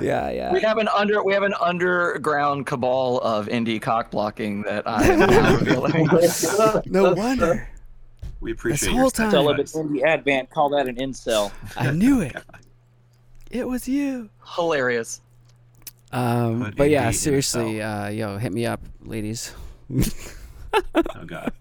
[0.00, 0.52] yeah, yeah.
[0.52, 5.04] We have an under we have an underground cabal of indie cock blocking that I
[5.04, 6.08] am now revealing.
[6.86, 7.68] No wonder.
[8.40, 9.30] We appreciate this whole your time.
[9.30, 9.92] Celibate sacrifice.
[9.92, 10.50] indie advent.
[10.50, 11.52] Call that an incel.
[11.76, 12.36] I knew it.
[13.50, 14.30] it was you.
[14.56, 15.20] Hilarious.
[16.10, 19.54] Um, Put but yeah, indie in a seriously, uh, yo, hit me up, ladies.
[20.94, 21.52] Oh god.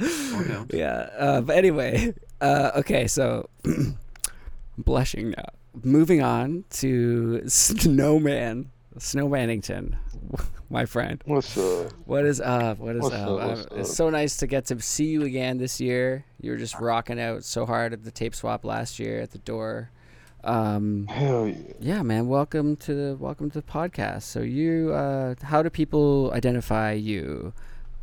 [0.00, 0.66] Or.
[0.72, 1.08] Yeah.
[1.16, 3.96] Uh, but anyway, uh, okay, so I'm
[4.78, 5.44] blushing now.
[5.82, 9.96] Moving on to Snowman, Snowmanington,
[10.70, 11.22] my friend.
[11.26, 11.92] What's up?
[12.06, 12.78] What is up?
[12.78, 13.28] What is What's up?
[13.28, 13.96] up, what's It's up?
[13.96, 16.24] so nice to get to see you again this year.
[16.40, 19.38] You were just rocking out so hard at the tape swap last year at the
[19.38, 19.90] door.
[20.42, 21.56] Um, Hell yeah.
[21.80, 22.28] yeah, man.
[22.28, 24.22] Welcome to the welcome to the podcast.
[24.22, 27.52] So you, uh, how do people identify you?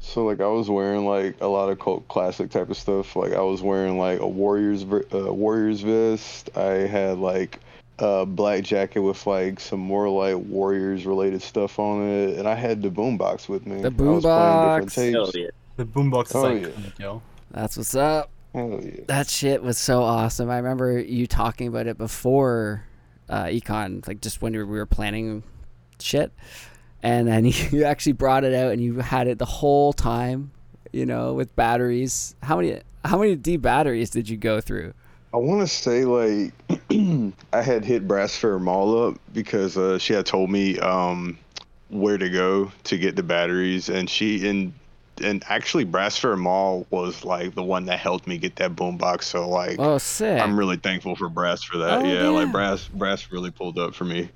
[0.04, 3.16] So like I was wearing like a lot of cult classic type of stuff.
[3.16, 6.50] Like I was wearing like a Warriors uh, Warriors vest.
[6.58, 7.60] I had like
[8.00, 12.56] a black jacket with like some more like Warriors related stuff on it, and I
[12.56, 13.82] had the boombox with me.
[13.82, 14.96] The I was boombox.
[14.96, 15.36] tapes.
[15.36, 15.48] Yeah.
[15.78, 16.90] The boombox is Oh, like, yeah.
[17.00, 17.22] yo.
[17.52, 18.30] That's what's up.
[18.54, 19.02] Hell yeah.
[19.08, 20.50] That shit was so awesome.
[20.50, 22.84] I remember you talking about it before
[23.30, 25.44] uh, Econ, like just when we were planning
[26.00, 26.32] shit,
[27.04, 30.52] and then you actually brought it out and you had it the whole time,
[30.92, 32.36] you know, with batteries.
[32.44, 34.94] How many how many D batteries did you go through?
[35.34, 36.54] I want to say like
[37.54, 41.38] I had hit Brass Brassfair Mall up because uh, she had told me um,
[41.90, 44.74] where to go to get the batteries, and she and
[45.24, 49.24] and actually Brass Brassfair Mall was like the one that helped me get that boombox.
[49.24, 50.42] So like Oh, sick!
[50.42, 52.02] I'm really thankful for Brass for that.
[52.02, 52.30] Oh, yeah, yeah.
[52.30, 54.30] like Brass Brass really pulled up for me.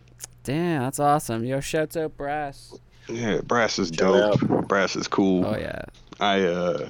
[0.45, 1.43] Damn, that's awesome.
[1.43, 2.79] Yo, shouts out Brass.
[3.09, 4.67] Yeah, Brass is Shout dope.
[4.67, 5.45] Brass is cool.
[5.45, 5.81] Oh yeah,
[6.19, 6.89] I uh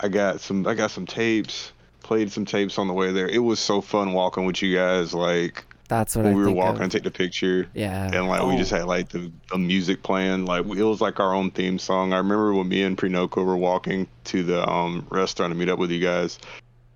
[0.00, 1.72] I got some I got some tapes.
[2.02, 3.28] Played some tapes on the way there.
[3.28, 5.14] It was so fun walking with you guys.
[5.14, 6.90] Like that's what when I we were think walking of.
[6.90, 7.68] to take the picture.
[7.74, 8.10] Yeah.
[8.12, 8.58] and like we Oh.
[8.58, 12.12] just had like the, the music playing like it was like our own theme song
[12.14, 15.78] i remember when me and Prenoko were walking to the um restaurant to meet up
[15.78, 16.38] with you guys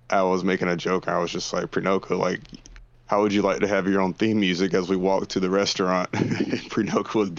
[0.09, 2.41] i was making a joke i was just like Prenoko like
[3.09, 5.49] how would you like to have your own theme music as we walked to the
[5.49, 6.09] restaurant?
[6.13, 7.31] And was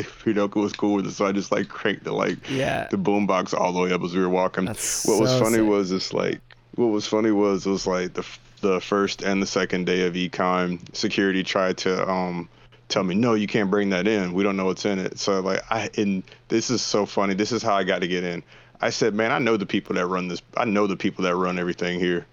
[0.54, 2.88] was cool with it so i just like cranked the like Yeah.
[2.90, 4.64] the boombox all the way up as we were walking.
[4.66, 5.66] That's what was funny sick.
[5.66, 6.40] was it's like
[6.74, 8.26] what was funny was it was like the
[8.60, 12.48] the first and the second day of econ security tried to um
[12.88, 14.32] tell me no you can't bring that in.
[14.34, 15.18] We don't know what's in it.
[15.18, 17.34] So like i and this is so funny.
[17.34, 18.42] This is how i got to get in.
[18.80, 21.36] I said man i know the people that run this i know the people that
[21.36, 22.26] run everything here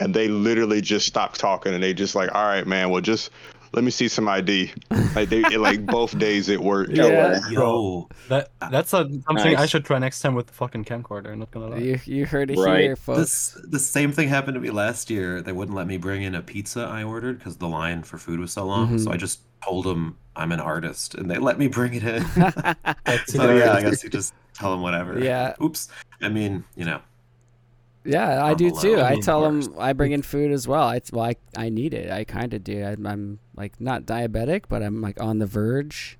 [0.00, 3.30] and they literally just stopped talking and they just like all right man well just
[3.72, 4.72] let me see some id
[5.16, 7.40] like they like both days it worked Yeah.
[7.50, 11.36] Yo, That that's a, something I should try next time with the fucking camcorder.
[11.36, 11.78] Not gonna lie.
[11.78, 12.82] You you heard it Right.
[12.82, 13.18] here, folks.
[13.18, 15.42] this the same thing happened to me last year.
[15.42, 18.38] They wouldn't let me bring in a pizza I ordered because the line for food
[18.38, 18.90] was so long.
[18.90, 19.00] Mhm.
[19.04, 22.22] So I just told them I'm an artist, and they let me bring it in.
[23.04, 25.18] That's so yeah, I guess you just tell them whatever.
[25.18, 25.54] Yeah.
[25.60, 25.88] Oops.
[26.22, 27.00] I mean, you know.
[28.04, 28.82] Yeah, I I'm do alone.
[28.82, 28.96] too.
[28.96, 29.66] I I mean, tell worse.
[29.68, 30.82] them I bring in food as well.
[30.84, 32.10] I well, I, I need it.
[32.10, 32.84] I kind of do.
[32.84, 36.18] I'm, I'm like not diabetic, but I'm like on the verge.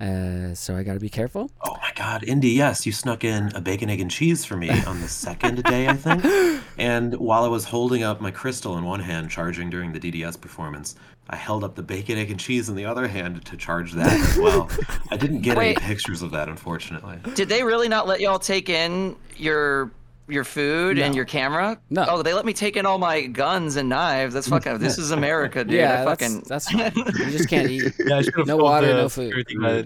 [0.00, 1.50] Uh, so I got to be careful.
[1.62, 4.70] Oh my God, Indy, yes, you snuck in a bacon, egg, and cheese for me
[4.84, 6.24] on the second day, I think.
[6.78, 10.40] And while I was holding up my crystal in one hand, charging during the DDS
[10.40, 10.94] performance,
[11.28, 14.10] I held up the bacon, egg, and cheese in the other hand to charge that
[14.10, 14.70] as well.
[15.10, 15.76] I didn't get Wait.
[15.76, 17.18] any pictures of that, unfortunately.
[17.34, 19.90] Did they really not let y'all take in your
[20.32, 21.78] your food and your camera?
[21.90, 22.06] No.
[22.08, 24.34] Oh, they let me take in all my guns and knives.
[24.34, 24.78] That's fucking.
[24.78, 25.74] This is America, dude.
[25.74, 26.40] yeah, I fucking.
[26.46, 26.92] that's fine.
[26.94, 27.92] You just can't eat.
[28.04, 29.32] Yeah, I should No water, no food.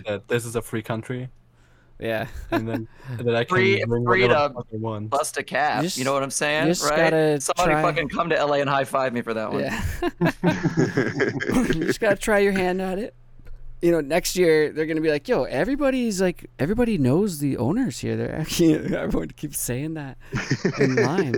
[0.06, 1.28] that this is a free country,
[1.98, 5.36] Yeah, and then and then I can Free- bring free whatever to the fuck Bust
[5.38, 5.84] a cap.
[5.84, 7.10] You You, know what I'm saying, you just right?
[7.10, 9.62] gotta Somebody try- fucking come to LA and high five me for that one.
[9.62, 9.84] yeah.
[11.74, 13.14] you just gotta try your hand at it.
[13.84, 17.98] You know, next year they're gonna be like, "Yo, everybody's like, everybody knows the owners
[17.98, 18.16] here.
[18.16, 20.16] They're actually everyone keeps saying that
[20.80, 21.34] in line."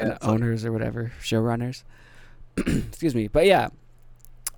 [0.00, 1.82] Or, owners or whatever, showrunners.
[2.56, 3.68] Excuse me, but yeah.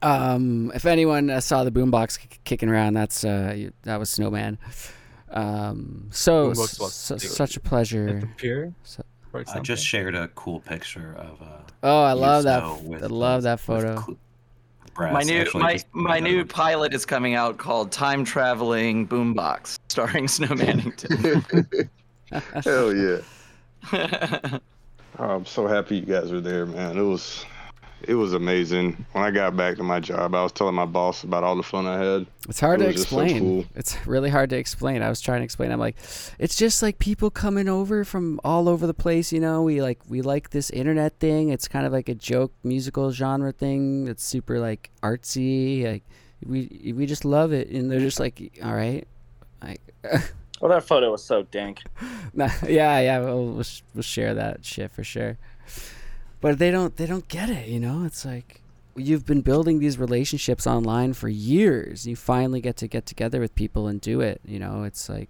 [0.02, 4.08] Um, if anyone uh, saw the boombox k- kicking around, that's uh, you- that was
[4.10, 4.58] Snowman.
[5.30, 7.22] Um, so Boombox was su- big.
[7.22, 8.28] such a At the pleasure.
[8.36, 9.04] pier, So-
[9.54, 11.40] I just shared a cool picture of.
[11.40, 11.46] Uh,
[11.82, 12.60] Oh, I love that.
[12.60, 13.96] Snow, f- with, I love that with photo.
[14.02, 14.18] cl-
[14.94, 15.12] brass.
[15.12, 20.28] My new Actually, my my new pilot is coming out called Time Traveling Boombox, starring
[20.28, 21.88] Snow Mannington.
[22.64, 24.58] hell yeah
[25.18, 26.96] Oh, I'm so happy you guys were there, man.
[26.96, 27.44] It was,
[28.02, 29.04] it was amazing.
[29.12, 31.62] When I got back to my job, I was telling my boss about all the
[31.62, 32.26] fun I had.
[32.48, 33.40] It's hard It to was just so explain.
[33.40, 33.64] cool.
[33.74, 35.02] It's really hard to explain.
[35.02, 35.70] I was trying to explain.
[35.72, 35.96] I'm like,
[36.38, 39.32] it's just like people coming over from all over the place.
[39.32, 41.50] You know, we like we like this internet thing.
[41.50, 44.08] It's kind of like a joke musical genre thing.
[44.08, 45.84] It's super like artsy.
[45.84, 46.04] Like
[46.44, 49.06] we we just love it, and they're just like, all right,
[49.62, 49.80] like.
[50.60, 51.82] Well, that photo was so dank.
[52.34, 55.38] Nah, yeah, yeah, we'll, we'll we'll share that shit for sure.
[56.40, 58.04] But they don't they don't get it, you know.
[58.04, 58.62] It's like
[58.96, 62.06] you've been building these relationships online for years.
[62.06, 64.40] You finally get to get together with people and do it.
[64.44, 65.28] You know, it's like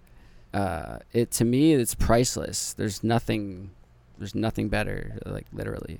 [0.53, 2.73] uh, it to me, it's priceless.
[2.73, 3.71] There's nothing,
[4.17, 5.19] there's nothing better.
[5.25, 5.99] Like literally.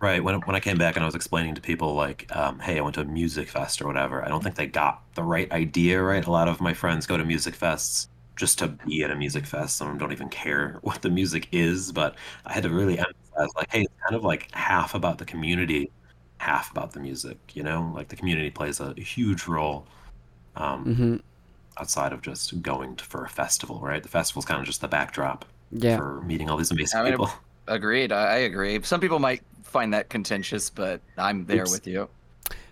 [0.00, 0.24] Right.
[0.24, 2.80] When when I came back and I was explaining to people like, um, hey, I
[2.80, 6.02] went to a music fest or whatever, I don't think they got the right idea
[6.02, 6.24] right.
[6.24, 9.44] A lot of my friends go to music fests just to be at a music
[9.44, 9.76] fest.
[9.76, 12.98] Some of them don't even care what the music is, but I had to really
[13.38, 15.90] emphasize like, hey, it's kind of like half about the community,
[16.38, 17.90] half about the music, you know?
[17.94, 19.86] Like the community plays a, huge role
[20.56, 21.16] um, hmm
[21.78, 24.02] outside of just going to, for a festival, right?
[24.02, 25.96] The festival's kind of just the backdrop Yeah.
[25.96, 27.30] for meeting all these amazing I mean, people.
[27.68, 28.12] Agreed.
[28.12, 28.82] I, I agree.
[28.82, 31.70] Some people might find that contentious, but I'm there Oops.
[31.70, 32.08] with you.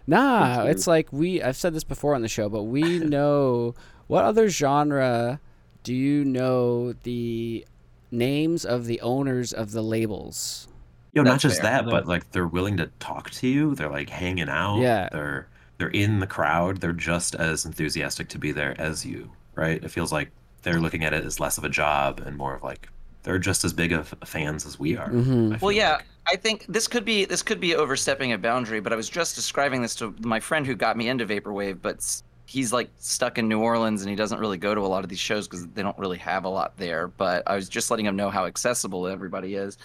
[0.07, 1.43] Nah, Thank it's like we.
[1.43, 3.75] I've said this before on the show, but we know
[4.07, 5.41] what other genre
[5.83, 7.67] do you know the
[8.11, 10.69] names of the owners of the labels?
[11.13, 11.83] Yo, not just fair.
[11.83, 13.75] that, but like they're willing to talk to you.
[13.75, 14.81] They're like hanging out.
[14.81, 15.09] Yeah.
[15.11, 16.81] They're they're in the crowd.
[16.81, 19.83] They're just as enthusiastic to be there as you, right?
[19.83, 20.31] It feels like
[20.63, 22.89] they're looking at it as less of a job and more of like
[23.23, 25.09] they're just as big of fans as we are.
[25.11, 25.61] Mhm.
[25.61, 26.05] Well, yeah, like.
[26.31, 29.35] I think this could be this could be overstepping a boundary, but I was just
[29.35, 33.37] describing this to my friend who got me into vaporwave, but s- he's like stuck
[33.37, 35.67] in New Orleans and he doesn't really go to a lot of these shows because
[35.69, 37.09] they don't really have a lot there.
[37.09, 39.77] But I was just letting him know how accessible everybody is,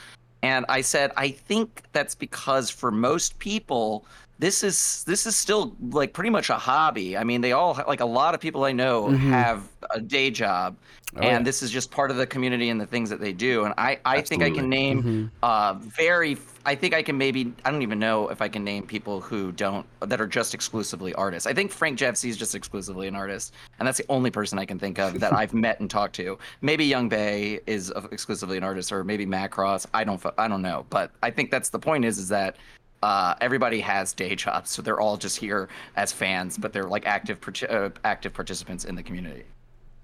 [0.42, 4.06] and I said I think that's because for most people.
[4.40, 7.16] This is this is still like pretty much a hobby.
[7.16, 9.18] I mean, they all like a lot of people I know Mhm.
[9.30, 10.76] have a day job,
[11.16, 11.44] Oh, and yeah.
[11.44, 13.64] this is just part of the community and the things that they do.
[13.64, 15.30] And I I think I can name Mhm.
[15.44, 16.34] uh very
[16.66, 19.52] i think i can maybe i don't even know if i can name people who
[19.52, 23.54] don't that are just exclusively artists i think Frank JavCee is just exclusively an artist
[23.80, 26.38] and that's the only person i can think of that i've met and talked to
[26.62, 30.86] maybe Yung Bae is exclusively an artist or maybe macross i don't i don't know
[30.90, 32.58] but i think that's the point is is that
[33.02, 37.06] uh, everybody has day jobs, so they're all just here as fans, but they're like
[37.06, 37.38] active,
[37.70, 39.44] uh, active participants in the community.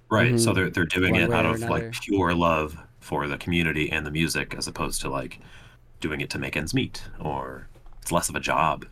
[0.10, 0.38] Right.
[0.38, 0.56] So Mhm.
[0.56, 4.06] they're they're doing One it out or of like pure love for the community and
[4.06, 5.39] the music as opposed to like
[6.00, 7.68] doing it to make ends meet or
[8.02, 8.86] it's less of a job.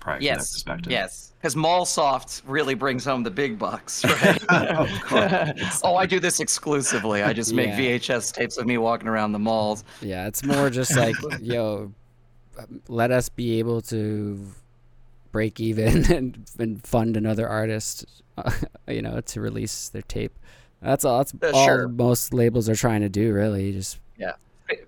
[0.00, 0.90] Probably from that Yes, perspective.
[0.92, 4.42] yes, because Mallsoft really brings home the big bucks, right?
[4.50, 5.80] Of course.
[5.84, 7.22] oh, I do this exclusively.
[7.22, 7.98] I just make Yeah.
[7.98, 9.84] VHS tapes of me walking around the malls.
[10.00, 11.92] Yeah, it's more just like, yo,
[12.88, 14.44] let us be able to
[15.30, 18.04] break even and, and fund another artist,
[18.36, 18.50] uh,
[18.88, 20.36] you know, to release their tape.
[20.82, 21.18] That's all.
[21.18, 21.88] That's Uh, all sure.
[21.88, 23.70] most labels are trying to do, really.
[23.72, 24.36] Just F-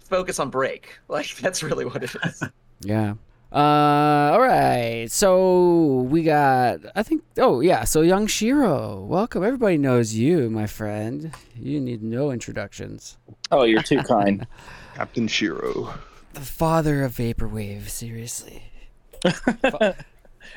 [0.08, 0.98] Focus on break.
[1.08, 2.42] Like that's really what it is.
[2.80, 3.14] yeah.
[3.52, 5.06] Uh, all right.
[5.10, 6.80] So we got.
[6.96, 7.22] I think.
[7.38, 7.84] Oh yeah.
[7.84, 9.44] So Yung Shiro, welcome.
[9.44, 11.32] Everybody knows you, my friend.
[11.56, 13.16] You need no introductions.
[13.52, 14.46] Oh, you're too kind.
[14.96, 15.94] Captain Shiro.
[16.32, 17.88] The father of vaporwave.
[17.88, 18.64] Seriously.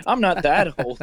[0.06, 1.00] I'm not that old.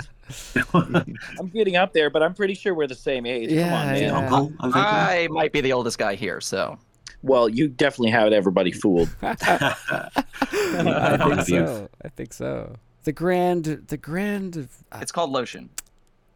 [0.74, 3.48] I'm getting up there, but I'm pretty sure we're the same age.
[3.48, 4.02] Come Yeah, on, man.
[4.02, 4.16] yeah.
[4.16, 6.78] Uncle of I might be the oldest guy here, so
[7.24, 9.08] Well, you definitely have everybody fooled.
[9.22, 9.34] I
[11.42, 11.88] think so.
[12.04, 12.76] I think so.
[13.04, 14.68] The grand, the grand.
[14.92, 15.70] uh, it's called lotion.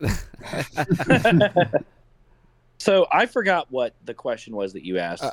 [2.79, 5.25] so I forgot what the question was that you asked.
[5.25, 5.33] Uh,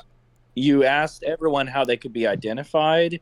[0.54, 3.20] you asked everyone how they could be identified,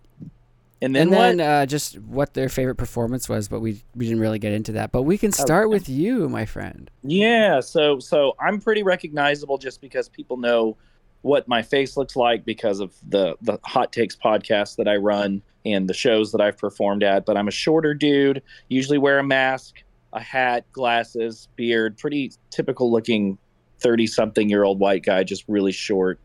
[0.82, 1.46] and then and then what?
[1.46, 4.90] uh, just what their favorite performance was, but we we didn't really get into that.
[4.90, 5.74] But we can Oh, start okay.
[5.74, 6.90] with you, my friend.
[7.04, 10.76] Yeah, so so I'm pretty recognizable just because people know
[11.24, 15.40] what my face looks like because of the the Hot Takes podcast that I run
[15.64, 17.24] and the shows that I've performed at.
[17.24, 19.82] But I'm a shorter dude, usually wear a mask,
[20.12, 23.38] a hat, glasses, beard, pretty typical looking
[23.80, 26.20] 30 something year old white guy, just really short.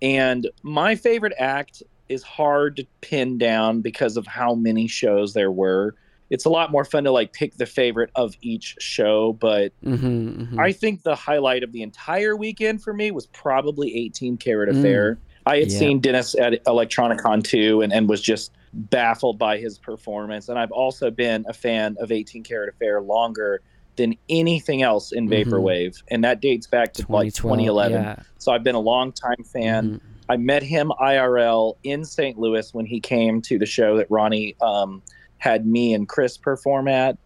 [0.00, 5.50] And my favorite act is hard to pin down because of how many shows there
[5.50, 5.96] were.
[6.34, 10.58] It's a lot more fun to like pick the favorite of each show, but Mm-hmm,
[10.58, 14.78] I think the highlight of the entire weekend for me was probably 18 Karat Mm.
[14.80, 15.18] Affair.
[15.46, 15.78] I had Yeah.
[15.78, 20.48] seen Dennis at Electronicon too and, and was just baffled by his performance.
[20.48, 23.60] And I've also been a fan of 18 Karat Affair longer
[23.94, 25.44] than anything else in Mhm.
[25.44, 26.02] Vaporwave.
[26.10, 28.02] And that dates back to like 2011.
[28.02, 28.16] Yeah.
[28.38, 29.82] So I've been a long time fan.
[29.88, 30.00] Mhm.
[30.28, 32.36] I met him IRL in St.
[32.38, 35.00] Louis when he came to the show that Ronnie um,
[35.44, 37.18] had me and Chris perform at.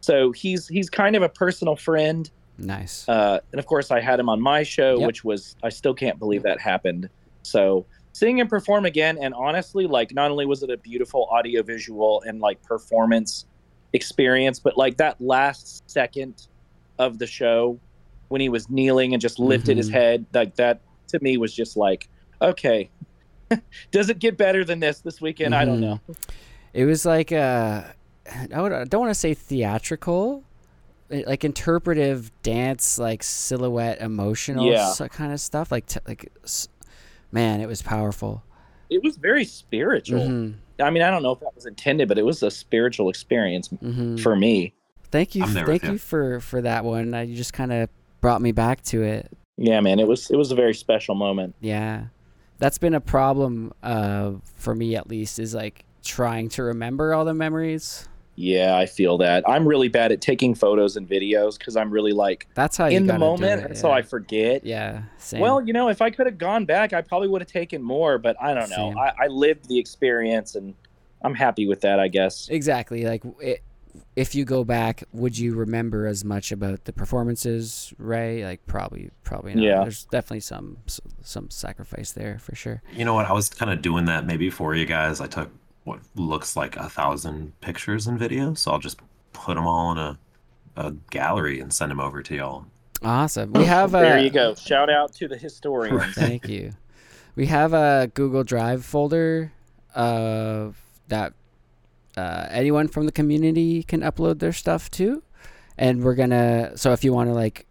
[0.00, 2.28] So he's he's kind of a personal friend.
[2.58, 3.08] Nice.
[3.08, 5.06] Uh, and of course, I had him on my show, Yep.
[5.06, 7.08] which was I still can't believe that happened.
[7.42, 11.62] So seeing him perform again, and honestly, like not only was it a beautiful audio
[11.62, 13.46] visual and like performance
[13.92, 16.48] experience, but like that last second
[16.98, 17.78] of the show
[18.28, 19.92] when he was kneeling and just lifted his Mhm.
[19.94, 22.08] head, like that to me was just like,
[22.42, 22.90] okay,
[23.90, 25.54] does it get better than this this weekend?
[25.54, 25.80] I don't Mhm.
[25.80, 26.00] know.
[26.72, 27.82] It was like uh
[28.54, 30.44] I, would, I don't want to say theatrical,
[31.10, 34.92] eh, like interpretive dance, like silhouette, emotional Yeah.
[35.10, 35.72] kind of stuff.
[35.72, 36.30] Like t- like,
[37.32, 38.44] man, it was powerful.
[38.88, 40.20] It was very spiritual.
[40.20, 43.08] Mhm, I mean, I don't know if that was intended, but it was a spiritual
[43.08, 44.18] experience mhm.
[44.20, 44.74] for me.
[45.10, 45.98] Thank you, thank you you.
[45.98, 47.14] for for that one.
[47.14, 47.88] Uh, you just kind of
[48.20, 49.30] brought me back to it.
[49.56, 51.54] Yeah, man, it was it was a very special moment.
[51.60, 52.06] Yeah,
[52.58, 55.38] that's been a problem uh, for me at least.
[55.38, 58.08] Is like trying to remember all the memories.
[58.36, 59.46] Yeah, I feel that.
[59.46, 62.96] I'm really bad at taking photos and videos because I'm really like That's how you
[62.96, 63.90] in the moment, it, and so.
[63.90, 64.64] I forget.
[64.64, 65.02] Yeah.
[65.18, 65.40] Same.
[65.40, 68.16] Well, you know, if I could have gone back, I probably would have taken more,
[68.16, 68.94] but I don't know.
[68.98, 70.74] I, I lived the experience and
[71.22, 72.48] I'm happy with that, I guess.
[72.48, 73.04] exactly.
[73.04, 73.62] Like, it,
[74.16, 78.44] if you go back, would you remember as much about the performances, Ray?
[78.44, 79.62] Like, probably, probably not.
[79.62, 79.82] Yeah.
[79.82, 80.78] There's definitely some
[81.22, 82.82] some sacrifice there for sure.
[82.94, 83.26] You know what?
[83.26, 85.20] I was kind of doing that maybe for you guys.
[85.20, 85.50] I took
[85.84, 89.00] what looks like a thousand pictures and videos, so I'll just
[89.32, 90.18] put them all in a,
[90.76, 92.66] a gallery and send them over to y'all.
[93.02, 93.52] Awesome.
[93.52, 94.00] We have a.
[94.00, 94.54] there you go.
[94.54, 96.14] Shout out to the historians.
[96.14, 96.72] Thank you.
[97.34, 99.52] We have a Google Drive folder
[99.94, 100.70] uh,
[101.08, 101.32] that
[102.16, 105.22] uh, anyone from the community can upload their stuff to,
[105.78, 106.76] and we're gonna.
[106.76, 107.66] So if you want to like,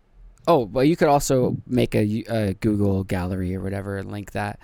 [0.47, 4.59] oh, well, you could also make a, a Google gallery or whatever and link that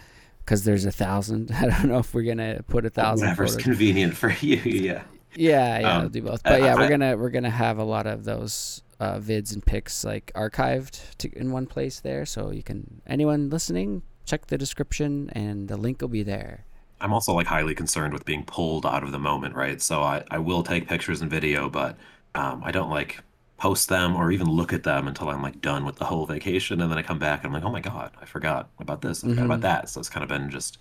[0.46, 1.52] because there's a thousand.
[1.56, 3.28] I don't know if we're gonna put a thousand.
[3.28, 3.64] Whatever's photos.
[3.64, 4.58] convenient for you.
[4.58, 5.04] Yeah.
[5.38, 6.44] Yeah, yeah, Um, I'll do both.
[6.44, 9.66] But yeah, I- we're gonna we're gonna have a lot of those uh, vids and
[9.66, 14.58] pics like archived to, in one place there, so you can anyone listening check the
[14.58, 16.66] description and the link will be there.
[17.02, 19.82] I'm also like highly concerned with being pulled out of the moment, right?
[19.82, 21.98] So I, I will take pictures and video, but
[22.34, 23.22] um, I don't like
[23.58, 26.82] post them or even look at them until I'm like done with the whole vacation,
[26.82, 29.24] and then I come back and I'm like, oh my god, I forgot about this,
[29.24, 29.46] I forgot Mhm.
[29.46, 29.90] about that.
[29.90, 30.78] So it's kind of been just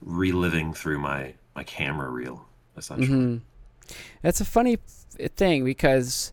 [0.00, 3.08] reliving through my my camera reel, essentially.
[3.18, 3.36] hmm
[4.22, 4.78] It's a funny
[5.34, 6.32] thing because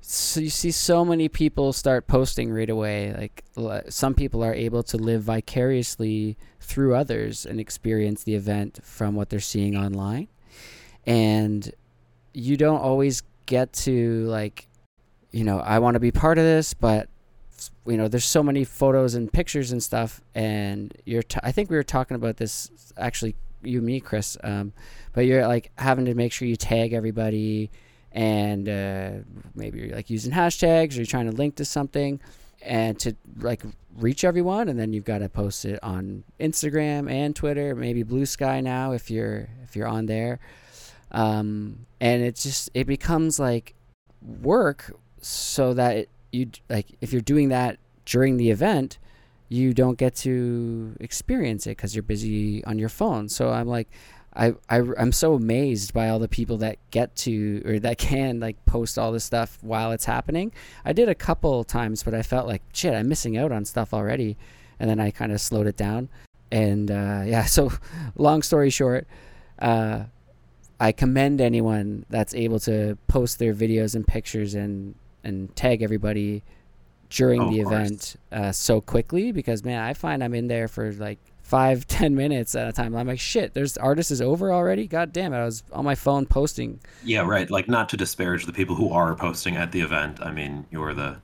[0.00, 3.14] so you see so many people start posting right away.
[3.56, 9.14] Like some people are able to live vicariously through others and experience the event from
[9.14, 10.28] what they're seeing online,
[11.06, 11.72] and
[12.34, 14.67] you don't always get to like,
[15.30, 17.08] you know, I want to be part of this, but
[17.86, 21.22] you know, there's so many photos and pictures and stuff, and you're.
[21.22, 24.36] T- I think we were talking about this actually, you me, Chris.
[24.44, 24.72] Um,
[25.12, 27.70] but you're like having to make sure you tag everybody
[28.12, 29.10] and uh,
[29.54, 32.20] maybe you're like using hashtags or you're trying to link to something
[32.62, 33.62] and to like
[33.96, 38.26] reach everyone and then you've got to post it on instagram and twitter maybe blue
[38.26, 40.38] sky now if you're if you're on there
[41.10, 43.74] um, and it just it becomes like
[44.22, 44.92] work
[45.24, 48.98] so that you like if you're doing that during the event
[49.48, 53.28] you don't get to experience it because you're busy on your phone.
[53.28, 53.88] So i'm like
[54.34, 58.40] I, I i'm so amazed by all the people that get to or that can
[58.40, 60.52] like post all this stuff while it's happening.
[60.84, 63.94] I did a couple times but i felt like shit i'm missing out on stuff
[63.94, 64.36] already.
[64.80, 66.08] And then i kind of slowed it down.
[66.52, 67.72] And uh, yeah so
[68.16, 69.06] long story short
[69.58, 70.04] uh,
[70.78, 74.94] i commend anyone that's able to post their videos and pictures and
[75.24, 76.42] and tag everybody
[77.10, 80.92] during Oh, the event uh, so quickly because man i find i'm in there for
[80.92, 84.86] like five ten minutes at a time i'm like shit there's artist is over already
[84.86, 87.50] god damn it i was on my phone posting Yeah, right.
[87.50, 90.20] Like not to disparage the people who are posting at the event.
[90.20, 91.16] I mean, you're the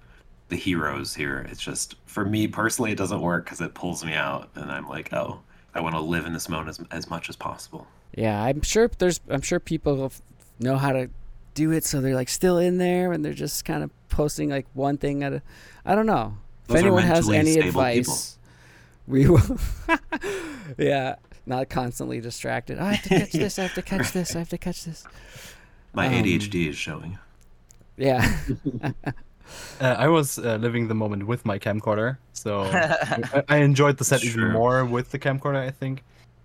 [0.49, 1.47] the heroes here.
[1.51, 4.89] It's just for me personally, it doesn't work because it pulls me out, and I'm
[4.89, 5.41] like, oh,
[5.75, 7.87] I want to live in this moment as, as much as possible.
[8.17, 10.11] yeah i'm sure there's i'm sure people
[10.61, 11.11] know how to
[11.55, 14.67] do it so they're like still in there and they're just kind of posting like
[14.75, 15.43] one thing at a
[15.85, 16.37] i don't know
[16.67, 18.39] Those if anyone has any stable advice
[19.07, 19.59] we will
[20.79, 24.39] yeah not constantly distracted i have to catch this i have to catch this i
[24.39, 25.05] have to catch this
[25.93, 27.19] My Um, ADHD is showing.
[27.97, 28.37] yeah
[29.79, 34.05] Uh, I was uh, living the moment with my camcorder, so I, I enjoyed the
[34.05, 34.31] set Sure.
[34.31, 35.59] even more with the camcorder.
[35.59, 36.03] I think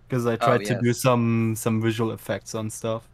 [0.07, 3.07] because I tried to do some some visual effects on stuff.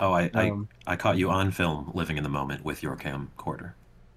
[0.00, 2.96] Oh, I, I Um, I caught you on film, living in the moment with your
[2.96, 3.72] camcorder.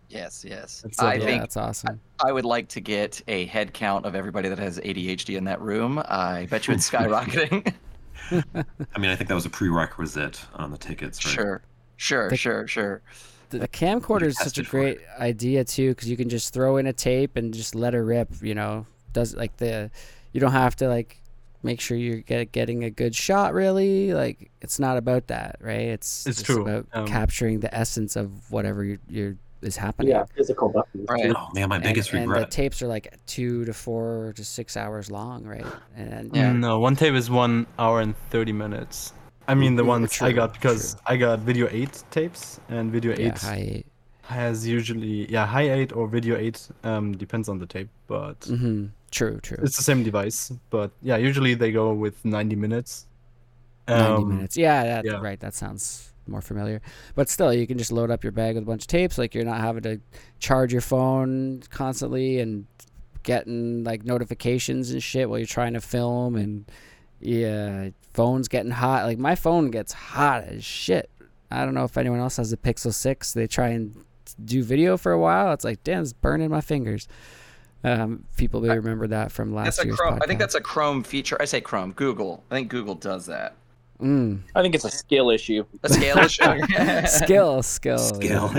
[0.09, 0.81] Yes, yes.
[0.81, 4.05] That's so I yeah think that's awesome I would like to get a head count
[4.05, 6.01] of everybody that has ADHD in that room.
[6.05, 7.73] I bet you it's skyrocketing.
[8.31, 11.33] I mean, I think that was a prerequisite on the tickets, right?
[11.33, 11.61] sure,
[11.97, 13.01] sure, The- sure, sure.
[13.49, 14.95] the, the camcorder is such a tested for it.
[14.97, 18.03] great idea too because you can just throw in a tape and just let her
[18.03, 19.91] rip you know does like the
[20.33, 21.20] you don't have to like
[21.63, 25.87] make sure you're get, getting a good shot really like it's not about that right
[25.89, 26.61] it's It's just true.
[26.63, 31.07] about Um, capturing the essence of whatever you're, you're is happening Yeah, physical buttons.
[31.07, 31.31] Right.
[31.35, 34.75] Oh man, my and, biggest and the tapes are like two to four to six
[34.75, 36.51] hours long right and Yeah.
[36.53, 39.13] No, one tape is one hour and thirty minutes.
[39.47, 41.13] I mean the Mm, ones I got because true.
[41.13, 43.83] I got video eight tapes, and video Yeah, eight high.
[44.31, 48.87] Has usually yeah high eight or video eight um depends on the tape, but Mm-hmm.
[49.11, 49.57] True, true.
[49.61, 50.51] it's the same device.
[50.69, 53.05] But yeah, usually they go with 90 minutes.
[53.87, 54.55] 90 Um, minutes.
[54.55, 55.19] Yeah, that, yeah.
[55.19, 55.39] right.
[55.41, 56.81] That sounds more familiar.
[57.13, 59.17] But still, you can just load up your bag with a bunch of tapes.
[59.17, 59.99] Like you're not having to
[60.39, 62.65] charge your phone constantly and
[63.23, 66.35] getting like notifications and shit while you're trying to film.
[66.37, 66.71] And
[67.19, 69.03] yeah, phone's getting hot.
[69.05, 71.09] Like my phone gets hot as shit.
[71.51, 73.33] I don't know if anyone else has a Pixel 6.
[73.33, 74.05] They try and
[74.35, 75.53] do video for a while.
[75.53, 77.07] It's like, damn, it's burning my fingers.
[77.83, 80.19] Um, people may remember that from last That's a year's Chrome.
[80.21, 81.37] I think that's a Chrome feature.
[81.41, 81.93] I say Chrome.
[81.93, 82.43] Google.
[82.51, 83.55] I think Google does that.
[83.99, 84.41] Mm.
[84.55, 85.63] I think it's a skill issue.
[85.83, 86.43] A scale issue.
[87.07, 87.97] skill, skill.
[87.99, 88.51] Skill.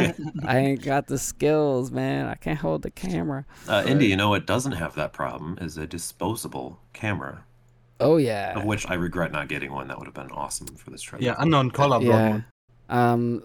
[0.45, 2.27] I ain't got the skills, man.
[2.27, 3.45] I can't hold the camera.
[3.69, 7.45] Uh, Indy, you know what doesn't have that problem is a disposable camera,
[7.99, 8.57] Oh yeah.
[8.59, 9.89] of which I regret not getting one.
[9.89, 11.21] That would have been awesome for this trip.
[11.21, 12.31] yeah, unknown caller brought yeah.
[12.31, 12.45] one.
[12.89, 13.43] Um,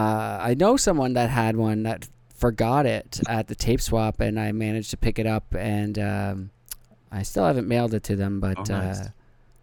[0.00, 4.38] uh, I know someone that had one that forgot it at the tape swap, and
[4.40, 6.50] I managed to pick it up, and um,
[7.12, 9.00] I still haven't mailed it to them, but Oh, nice.
[9.00, 9.08] uh,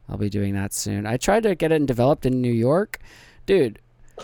[0.10, 1.06] I'll be doing that soon.
[1.06, 3.00] I tried to get it developed in New York,
[3.46, 3.80] dude.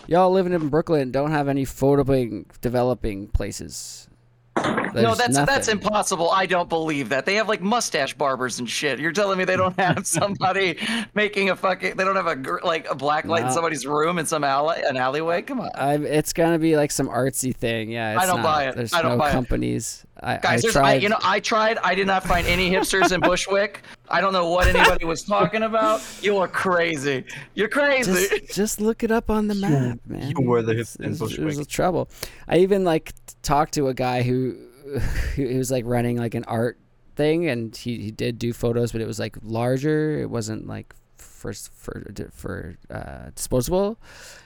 [0.08, 4.08] Y'all living in Brooklyn don't have any photoing developing places.
[4.56, 5.82] No, There's that's that's nothing.
[5.82, 6.30] impossible.
[6.30, 7.26] I don't believe that.
[7.26, 9.00] They have like mustache barbers and shit.
[9.00, 10.78] You're telling me they don't have somebody
[11.16, 14.26] making a fucking they don't have a like a black light in somebody's room in
[14.26, 15.42] some alley an alleyway?
[15.42, 15.72] Come on.
[15.76, 17.90] I, it's gonna be like some artsy thing.
[17.90, 18.44] Yeah, it's I don't not.
[18.44, 18.76] buy it.
[18.76, 20.04] There's I don't no buy it.
[20.24, 20.40] Companies.
[20.46, 20.90] I, Guys, I there's tried.
[20.90, 21.78] I, you know I tried.
[21.84, 23.82] I did not find any hipsters in Bushwick.
[24.10, 26.02] I don't know what anybody was talking about.
[26.22, 27.24] You are crazy.
[27.56, 28.12] You're crazy.
[28.40, 30.30] just, just look it up on the map, man.
[30.36, 31.58] you were the It's- hip in it's- It Bushwick.
[31.58, 32.10] was trouble.
[32.48, 34.56] I even like talked to a guy who
[35.36, 36.78] who was like running like an art
[37.16, 40.20] thing, and he, he did do photos, but it was like larger.
[40.20, 43.98] It wasn't like for for for uh, disposable.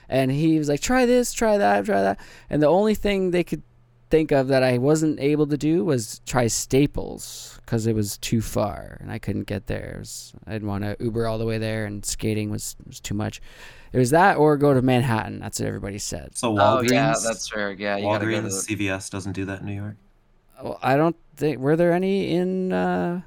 [0.08, 2.18] And he was like, try this, try that, try that.
[2.48, 3.62] And the only thing they could
[4.10, 8.40] think of that I wasn't able to do was try Staples because it was too
[8.40, 9.96] far and I couldn't get there.
[9.98, 13.14] Was, I didn't want to Uber all the way there, and skating was was too
[13.14, 13.40] much.
[13.92, 15.40] It was that or go to Manhattan.
[15.40, 16.36] That's what everybody said.
[16.36, 16.58] So Walgreens.
[16.60, 17.72] oh Walgreens, yeah, that's fair.
[17.72, 19.96] Yeah, you gotta go to Walgreens, the, CVS doesn't do that in New York.
[20.62, 23.20] Well, I don't think were there any in uh,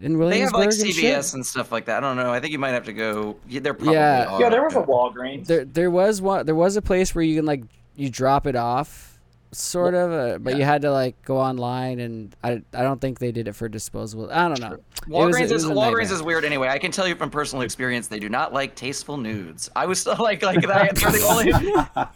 [0.00, 1.34] in They have like CVS shit?
[1.34, 1.98] and stuff like that.
[1.98, 2.32] I don't know.
[2.32, 3.36] I think you might have to go.
[3.48, 4.26] Yeah, there probably Yeah.
[4.26, 4.40] are.
[4.40, 5.46] Yeah, there was a Walgreens.
[5.46, 6.44] There there was one.
[6.46, 7.62] There was a place where you can like
[7.96, 9.13] you drop it off,
[9.54, 13.18] sort of, uh, but you had to like go online, and I I don't think
[13.18, 14.30] they did it for disposable.
[14.32, 14.72] I don't know.
[14.74, 16.68] It was- Walgreens was is Walgreens is weird anyway.
[16.68, 19.70] I can tell you from personal experience, they do not like tasteful nudes.
[19.76, 20.96] I was still like like that.
[20.96, 21.52] They're the only.
[21.96, 22.08] I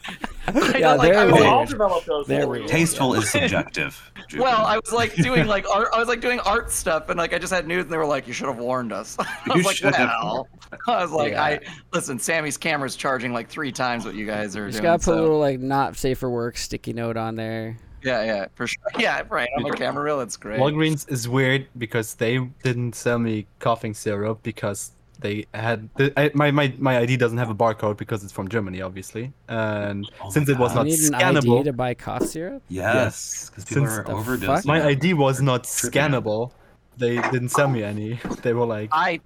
[0.78, 1.12] Yeah, don't like.
[1.12, 1.46] I they're was Well, weird.
[1.46, 2.28] I'll develop those.
[2.28, 2.68] Weird.
[2.68, 4.10] Tasteful is subjective.
[4.36, 5.88] Well, I was like doing like art.
[5.94, 8.06] I was like doing art stuff, and like I just had nudes, and they were
[8.06, 10.48] like, "You should have warned us." I You was like, should have "Well,"
[10.86, 11.42] I was like, Yeah.
[11.42, 11.60] "I
[11.92, 14.84] listen." Sammy's camera's charging like three times what you guys are Just doing.
[14.90, 17.76] gotta put so- a little like not safe for work sticky note on there.
[18.02, 18.82] Yeah, yeah, for sure.
[18.98, 19.48] Yeah, right.
[19.56, 20.60] On my camera reel, it's great.
[20.60, 26.30] Walgreens is weird because they didn't sell me coughing syrup because they had the, I,
[26.32, 30.30] my, my my ID doesn't have a barcode because it's from Germany, obviously, and Oh
[30.30, 30.86] since it was God.
[30.86, 32.62] You not need an ID scannable, to buy cough syrup.
[32.68, 34.66] yes, because people Since are the overdosing.
[34.66, 34.84] my.
[34.86, 36.52] ID was not scannable.
[36.98, 38.20] They didn't sell me any.
[38.42, 39.20] They were like, I,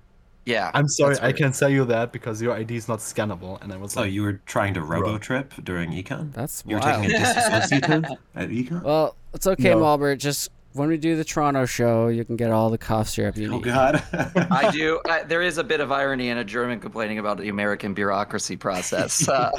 [0.45, 0.71] yeah.
[0.75, 3.77] "I'm sorry, I can't sell you that because your ID is not scannable." And I
[3.77, 6.33] was like, Oh, you were trying to robo trip during econ?
[6.33, 7.03] That's You were wild.
[7.03, 8.83] taking a disassociative at econ?
[8.83, 9.79] Well, it's okay, No.
[9.81, 10.19] Mallbert.
[10.19, 13.53] Just when we do the Toronto show, you can get all the cough syrup you
[13.53, 13.65] Oh need.
[13.65, 14.03] God.
[14.51, 15.01] I do.
[15.09, 18.57] I, there is a bit of irony in a German complaining about the American bureaucracy
[18.57, 19.29] process.
[19.29, 19.51] Uh,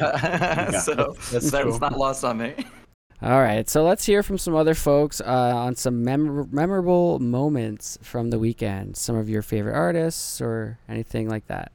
[0.81, 1.77] so That's that's true.
[1.79, 2.53] not lost on me.
[3.23, 7.97] All right, so let's hear from some other folks uh, on some mem- memorable moments
[8.01, 8.97] from the weekend.
[8.97, 11.71] Some of your favorite artists or anything like that.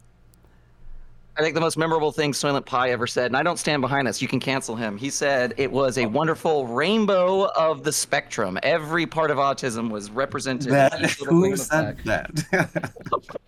[1.38, 4.06] I think the most memorable thing Soylent Pie ever said, and I don't stand behind
[4.06, 4.98] this, you can cancel him.
[4.98, 8.58] He said it was a wonderful rainbow of the spectrum.
[8.62, 10.70] Every part of autism was represented.
[10.72, 12.30] that, each little grain who said that?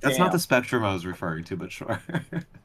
[0.00, 0.18] That's Damn.
[0.18, 2.00] not the spectrum I was referring to, but sure.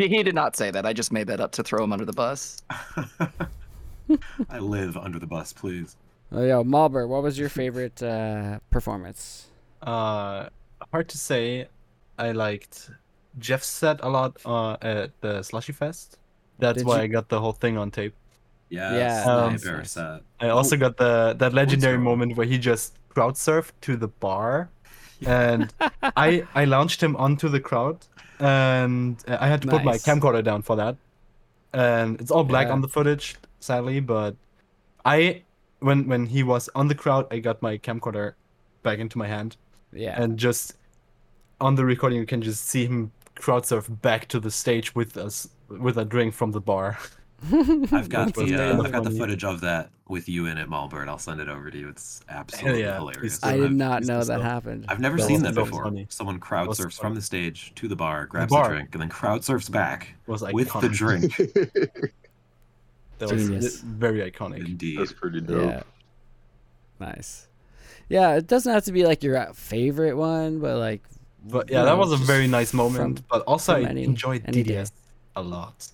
[0.00, 0.86] He, he did not say that.
[0.86, 2.62] I just made that up to throw him under the bus.
[4.48, 5.96] I live under the bus, please.
[6.32, 9.46] Oh, yo, Mallbert, what was your favorite uh, performance?
[9.82, 10.48] Uh,
[10.92, 11.68] hard to say.
[12.18, 12.90] I liked
[13.38, 16.18] Jeff's set a lot uh, at the Slushy Fest.
[16.58, 18.14] That's Did why you- I got the whole thing on tape.
[18.68, 20.20] Yes, Yeah, Um, nice, very sad.
[20.40, 22.04] I also got the that legendary sorry.
[22.04, 24.70] moment where he just crowd surfed to the bar,
[25.26, 25.74] and
[26.16, 27.98] I I launched him onto the crowd,
[28.40, 30.96] and uh, I had to put my camcorder down for that,
[31.72, 32.72] and it's all black Yeah.
[32.74, 34.00] on the footage, sadly.
[34.00, 34.36] But
[35.04, 35.42] I
[35.80, 38.34] when when he was on the crowd, I got my camcorder
[38.82, 39.56] back into my hand
[39.92, 40.20] Yeah.
[40.20, 40.74] and just
[41.60, 45.16] on the recording you can just see him crowd surf back to the stage with
[45.16, 46.98] us with a drink from the bar.
[47.92, 51.08] I've got the uh, I've got the footage of that with you in it, Mallbert.
[51.08, 51.88] I'll send it over to you.
[51.88, 53.42] It's absolutely yeah, hilarious.
[53.42, 53.58] I do.
[53.62, 54.42] did I've not know that stuff.
[54.42, 54.84] happened.
[54.88, 55.84] I've never That seen that that before.
[55.84, 56.06] funny.
[56.10, 57.08] Someone crowd surfs funny.
[57.08, 58.66] from the stage to the bar, grabs bar.
[58.66, 61.34] a drink, and then crowd surfs back was with the drink.
[63.18, 63.80] That was Genius.
[63.80, 64.64] very iconic.
[64.66, 64.98] Indeed.
[64.98, 65.70] That's pretty dope.
[65.70, 65.82] Yeah.
[66.98, 67.48] Nice.
[68.08, 71.02] Yeah, it doesn't have to be like your uh, favorite one, but like.
[71.44, 73.28] But you yeah, that know, was a very nice from- moment.
[73.28, 74.74] But also, I from enjoyed any day.
[74.76, 74.92] DDS
[75.36, 75.86] a lot.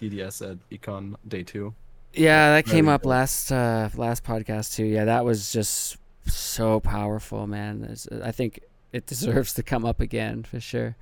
[0.00, 1.74] DDS at Econ Day Two.
[2.14, 4.84] Yeah, that came up last uh last podcast too.
[4.84, 5.96] Yeah, that was just
[6.26, 7.82] so powerful, man.
[7.84, 8.60] It's- I think
[8.92, 10.96] it deserves to come up again for sure.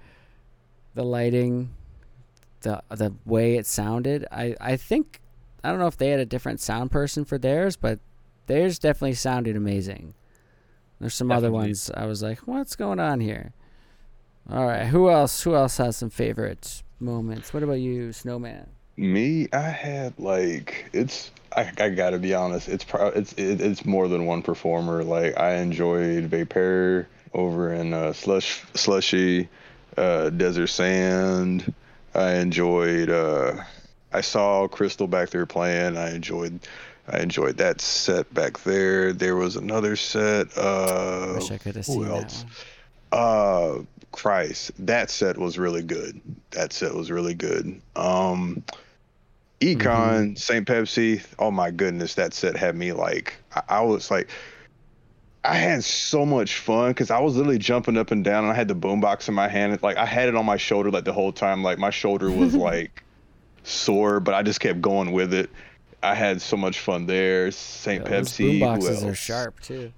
[0.94, 1.70] The lighting,
[2.62, 4.26] the the way it sounded.
[4.32, 5.20] I I think
[5.62, 7.98] I don't know if they had a different sound person for theirs, but
[8.46, 10.14] theirs definitely sounded amazing.
[11.00, 13.52] There's some other ones I was like, what's going on here?
[14.50, 15.42] All right, who else?
[15.42, 17.52] Who else has some favorite moments?
[17.52, 18.68] What about you, Snowman?
[18.96, 21.30] Me, I had like it's.
[21.54, 22.68] I, I gotta be honest.
[22.68, 25.04] It's pro, it's it, it's more than one performer.
[25.04, 29.48] Like I enjoyed Vapor over in uh, Slush Slushy,
[29.96, 31.72] uh, Desert Sand.
[32.14, 33.10] I enjoyed.
[33.10, 33.62] Uh,
[34.12, 35.96] I saw Crystal back there playing.
[35.96, 36.60] I enjoyed.
[37.08, 39.12] I enjoyed that set back there.
[39.12, 40.48] There was another set.
[40.56, 42.44] Uh, Wish I could have seen that else?
[43.10, 43.20] one.
[43.20, 43.82] uh,
[44.12, 46.20] Christ, that set was really good.
[46.52, 47.80] That set was really good.
[47.94, 48.64] Um,
[49.60, 50.66] Econ, St.
[50.66, 51.24] Pepsi.
[51.38, 54.28] Oh my goodness, that set had me like I, I was like.
[55.44, 58.56] I had so much fun because I was literally jumping up and down, and I
[58.56, 59.80] had the boombox in my hand.
[59.80, 61.62] Like I had it on my shoulder like the whole time.
[61.62, 63.04] Like my shoulder was like
[63.62, 65.48] sore, but I just kept going with it.
[66.02, 67.52] I had so much fun there.
[67.52, 68.02] St.
[68.02, 68.60] Yeah, those Pepsi.
[68.60, 69.92] boomboxes are sharp too.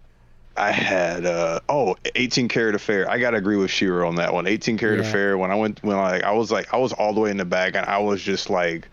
[0.54, 3.08] I had uh oh 18 karat affair.
[3.10, 4.46] I gotta agree with Shiro on that one.
[4.46, 5.08] 18 karat Yeah.
[5.08, 5.38] affair.
[5.38, 7.46] When I went when like I was like I was all the way in the
[7.46, 8.86] back and I was just like,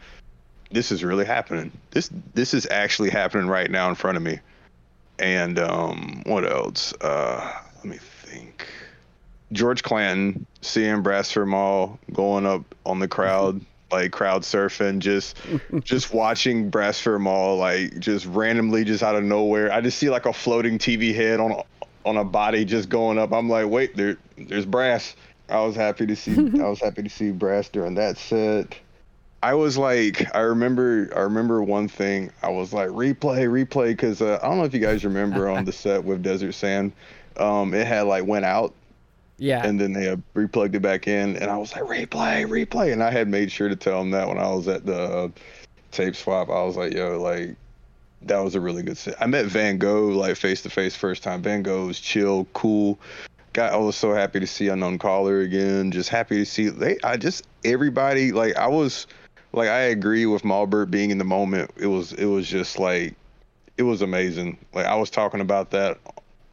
[0.71, 1.71] this is really happening.
[1.91, 4.39] This this is actually happening right now in front of me.
[5.19, 6.93] And um what else?
[7.01, 8.67] Uh let me think.
[9.51, 13.61] George Clanton seeing Brasford Mall going up on the crowd
[13.91, 15.37] like crowd surfing just
[15.83, 19.71] just watching Brasford Mall like just randomly just out of nowhere.
[19.71, 21.61] I just see like a floating TV head on
[22.05, 23.31] on a body just going up.
[23.33, 25.15] I'm like, wait, there there's Brass.
[25.47, 28.75] I was happy to see I was happy to see Brass during that set.
[29.43, 32.31] I was like, I remember I remember one thing.
[32.41, 35.65] I was like, replay, replay, because uh, I don't know if you guys remember on
[35.65, 36.91] the set with Desert Sand,
[37.37, 38.73] um, it had like went out
[39.37, 39.65] Yeah.
[39.65, 43.03] and then they had replugged it back in and i was like replay replay and
[43.03, 45.27] i had made sure to tell them that when i was at the uh,
[45.91, 47.53] tape swap i was like yo like
[48.21, 51.21] that was a really good set i met van gogh like face to face first
[51.21, 52.97] time van gogh was chill cool
[53.51, 56.95] got i was so happy to see unknown caller again just happy to see they
[57.03, 59.05] i just everybody like i was
[59.55, 63.15] like i agree with Mallbert being in the moment it was it was just like
[63.77, 65.99] it was amazing like i was talking about that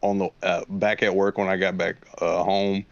[0.02, 2.84] on the uh, back at work when I got back uh, home.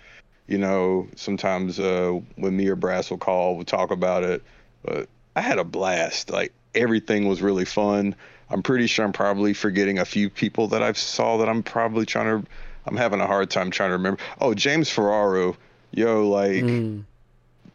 [0.46, 4.42] You know, sometimes uh, when me or Brass will call, we'll talk about it.
[4.82, 6.30] But I had a blast.
[6.30, 8.16] Like everything was really fun.
[8.48, 12.06] I'm pretty sure I'm probably forgetting a few people that I've saw that I'm probably
[12.06, 12.48] trying to.
[12.86, 14.20] I'm having a hard time trying to remember.
[14.40, 15.56] Oh, James Ferraro,
[15.92, 17.04] yo, like Mm.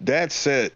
[0.01, 0.73] that set,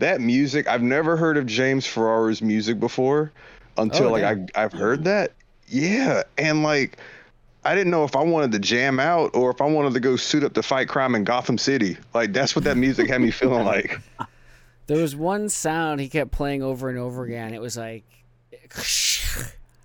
[0.00, 0.66] that music.
[0.68, 3.32] I've never heard of James Ferraro's music before
[3.78, 4.46] until Oh, like damn.
[4.54, 5.32] I I've heard that.
[5.68, 6.98] Yeah, and like
[7.64, 10.16] I didn't know if I wanted to jam out or if I wanted to go
[10.16, 11.96] suit up to fight crime in Gotham City.
[12.14, 14.00] Like that's what that music had me feeling like.
[14.86, 17.54] There was one sound he kept playing over and over again.
[17.54, 18.02] It was like,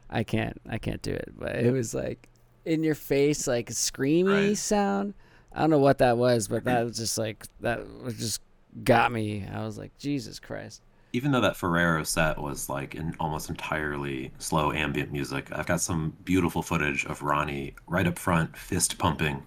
[0.10, 2.28] I can't, I can't do it, but it was like
[2.66, 4.58] in your face, like screamy Right.
[4.58, 5.14] sound.
[5.54, 8.42] I don't know what that was, but that was just like that was just
[8.84, 9.46] got me.
[9.52, 10.82] I was like, Jesus Christ.
[11.14, 15.80] Even though that Ferraro set was like an almost entirely slow ambient music, I've got
[15.80, 19.44] some beautiful footage of Ronnie right up front, fist pumping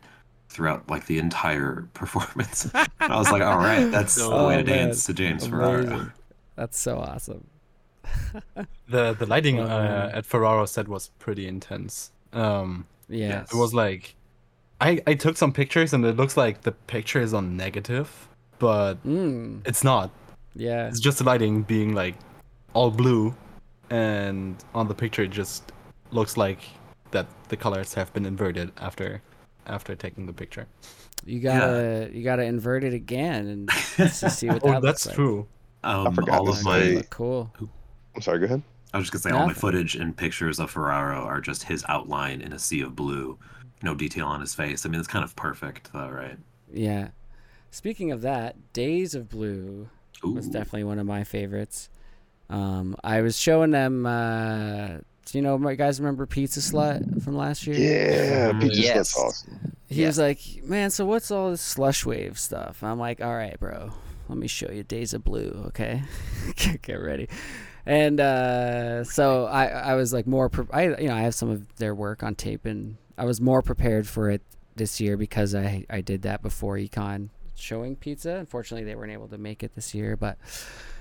[0.48, 2.70] throughout like the entire performance.
[2.74, 4.88] I was like, all right, that's the Oh, way to man.
[4.88, 6.10] dance to James Ferraro.
[6.56, 7.46] That's so awesome.
[8.88, 12.10] The the lighting uh, at Ferraro set was pretty intense.
[12.32, 13.42] Um, Yeah.
[13.42, 14.14] it was like,
[14.80, 18.27] I I took some pictures and it looks like the picture is on negative,
[18.58, 20.10] but Mm, it's not.
[20.54, 20.88] yeah.
[20.88, 22.14] It's just the lighting being like
[22.74, 23.34] all blue,
[23.90, 25.72] and on the picture it just
[26.10, 26.60] looks like
[27.10, 29.22] that the colors have been inverted after
[29.66, 30.66] after taking the picture.
[31.26, 33.70] You gotta, you gotta invert it again and
[34.10, 35.14] see what that Oh, looks that's like.
[35.16, 35.46] true.
[35.84, 37.52] Um, forgot all to of That my, would say- look cool.
[38.14, 38.38] I'm sorry.
[38.38, 38.62] Go ahead.
[38.94, 41.84] I was just gonna say, all my footage and pictures of Ferraro are just his
[41.88, 43.38] outline in a sea of blue,
[43.82, 44.86] no detail on his face.
[44.86, 46.38] I mean, it's kind of perfect, though, right?
[46.72, 47.08] Yeah.
[47.70, 49.88] Speaking of that, Days of Blue
[50.22, 51.88] was definitely one of my favorites.
[52.50, 54.06] Um, I was showing them.
[54.06, 57.76] Uh, do you know, my guys remember Pizza Slut from last year?
[57.76, 58.62] Yeah, Mhm.
[58.62, 58.94] Peaches Yes.
[58.96, 59.76] that's awesome.
[59.88, 63.58] He was like, "Man, so what's all this slush wave stuff?" I'm like, "All right,
[63.60, 63.92] bro,
[64.28, 66.02] let me show you Days of Blue, okay?
[66.56, 67.28] Get get ready."
[67.84, 71.48] And uh, so I, I was like more, pre- I you know I have some
[71.50, 74.40] of their work on tape, and I was more prepared for it
[74.76, 77.28] this year because I I did that before Econ
[77.58, 78.36] showing pizza.
[78.36, 80.38] Unfortunately, they weren't able to make it this year, but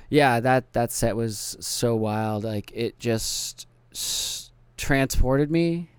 [0.10, 2.44] yeah, that that set was so wild.
[2.44, 5.90] Like it just s- transported me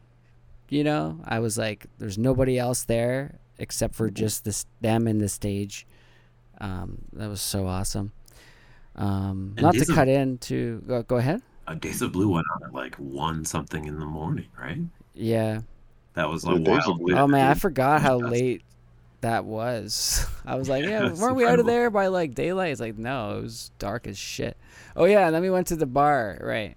[0.71, 5.19] you know i was like there's nobody else there except for just this them and
[5.19, 5.87] the stage
[6.61, 8.13] um that was so awesome
[8.97, 12.47] um And not to of- cut into go, go ahead Uh, Days of Blue went
[12.57, 14.81] on at like one something in the morning, right?
[15.15, 15.61] yeah
[16.15, 17.01] That was Yeah, like wild.
[17.13, 18.63] Oh man i forgot how late
[19.21, 22.73] that was i was like yeah Yeah, weren't we out of there by like daylight
[22.73, 24.57] it's like no it was dark as shit
[24.97, 26.77] oh yeah and then we went to the bar right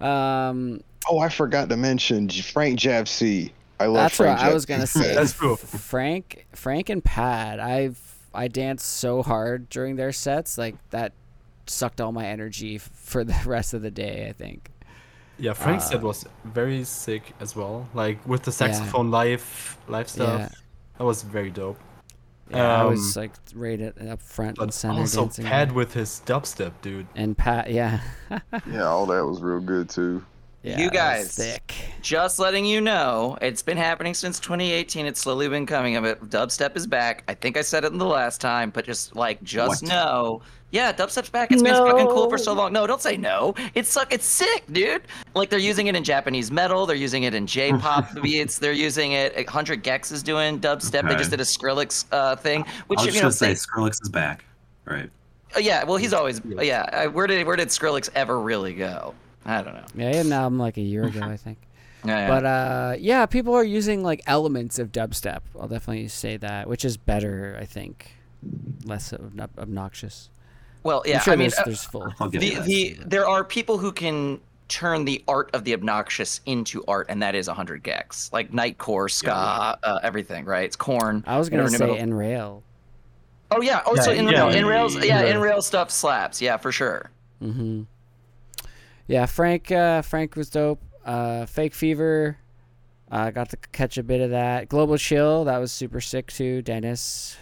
[0.00, 3.52] um Oh, I forgot to mention Frank JavCee.
[3.78, 5.14] I love That's Frank what I was gonna say.
[5.14, 5.56] That's true.
[5.56, 7.60] Frank, Frank and Pat.
[7.60, 8.00] I've
[8.32, 11.12] I danced so hard during their sets, like that
[11.66, 14.26] sucked all my energy f- for the rest of the day.
[14.28, 14.70] I think.
[15.38, 17.86] Yeah, Frank's Uh, set was very sick as well.
[17.92, 20.40] Like with the saxophone live live stuff.
[20.40, 20.48] Yeah.
[20.98, 21.78] That was very dope.
[22.50, 25.46] Yeah, I was Um, like rated up front and But center also dancing.
[25.46, 27.06] Pad with his dubstep, dude.
[27.16, 28.00] and Pat, yeah.
[28.70, 30.22] Yeah, all that was real good too.
[30.62, 31.34] yeah You guys.
[31.34, 31.74] thick.
[32.02, 35.06] Just letting you know, it's been happening since 2018.
[35.06, 36.22] It's slowly been coming of it.
[36.28, 37.24] Dubstep is back.
[37.28, 39.88] I think I said it in the last time, but just like, just What?
[39.88, 40.42] know,
[40.74, 41.52] yeah, dubstep's back.
[41.52, 42.72] It's been fucking cool for so long.
[42.72, 43.54] No, don't say no.
[43.76, 44.12] It's suck.
[44.12, 45.02] It's sick, dude.
[45.36, 46.84] Like they're using it in Japanese metal.
[46.84, 48.58] They're using it in J-pop beats.
[48.58, 49.36] They're using it.
[49.36, 51.08] 100 gecs is doing dubstep.
[51.08, 53.66] They just did a Skrillex uh, thing, which I was you just know, gonna say
[53.66, 54.44] Skrillex is back.
[54.84, 55.08] Right.
[55.56, 55.84] uh, yeah.
[55.84, 56.82] Well, he's always yeah.
[56.82, 59.14] uh, Where did where did Skrillex ever really go?
[59.46, 59.86] I don't know.
[59.94, 61.58] Yeah, he had an album like a year ago, I think.
[62.06, 62.28] Yeah, yeah.
[62.28, 65.40] But uh, yeah, people are using like elements of dubstep.
[65.58, 68.12] I'll definitely say that, which is better, I think,
[68.84, 70.28] less ob- obnoxious.
[70.84, 71.16] Well, yeah.
[71.16, 72.14] I'm sure I mean, there's, uh, there's full.
[72.20, 75.74] I'll give you the, the there are people who can turn the art of the
[75.74, 80.44] obnoxious into art, and that is 100 gecs, like nightcore, ska, uh, everything.
[80.44, 80.64] Right?
[80.64, 81.24] It's Korn.
[81.26, 82.06] I was gonna say nu metal.
[82.06, 82.62] Nrail.
[83.50, 83.82] Oh yeah.
[83.86, 85.36] Oh, so Yeah, in yeah, rail, in yeah, yeah.
[85.36, 86.40] rail stuff slaps.
[86.40, 87.10] Yeah, for sure.
[87.42, 87.82] Mm-hmm.
[89.06, 89.70] Yeah, Frank.
[89.70, 90.80] Uh, Frank was dope.
[91.04, 92.38] Uh, Fake Fever.
[93.10, 94.68] I got to catch a bit of that.
[94.68, 95.44] Global Chill.
[95.44, 96.62] That was super sick too.
[96.62, 97.36] Dennis.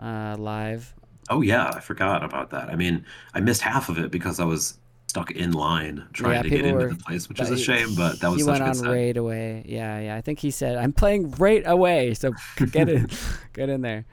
[0.00, 0.94] Uh, live.
[1.30, 2.68] Oh yeah, I forgot about that.
[2.68, 3.04] I mean,
[3.34, 6.60] I missed half of it because I was stuck in line trying Yeah, to get
[6.64, 7.94] into were- the place, which is a shame.
[7.94, 9.62] But that was he such went a on right away.
[9.66, 10.16] Yeah, yeah.
[10.16, 12.32] I think he said, "I'm playing right away." So
[12.72, 13.08] get in,
[13.52, 14.04] get in there.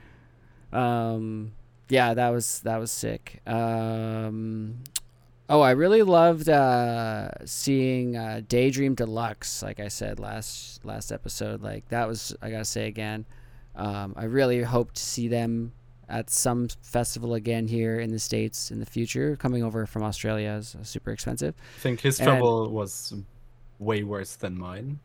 [0.71, 1.53] Um,
[1.89, 3.41] yeah, that was that was sick.
[3.45, 4.75] Um,
[5.49, 9.61] oh, I really loved uh, seeing uh, Daydream Deluxe.
[9.61, 13.25] Like I said last last episode, like that was I gotta say again.
[13.75, 15.71] Um, I really hope to see them
[16.11, 19.35] at some festival again here in the states in the future.
[19.37, 21.55] Coming over from Australia is uh, super expensive.
[21.77, 23.13] I think his And- trouble was
[23.79, 24.99] way worse than mine.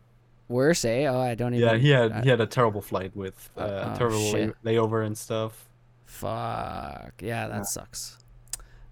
[0.48, 1.06] Worse, eh?
[1.06, 1.66] Oh, I don't even.
[1.68, 4.54] Yeah, he had I- he had a terrible flight with uh, Oh, a terrible shit.
[4.64, 5.68] layover and stuff.
[6.04, 7.14] Fuck.
[7.20, 8.18] Yeah, that sucks.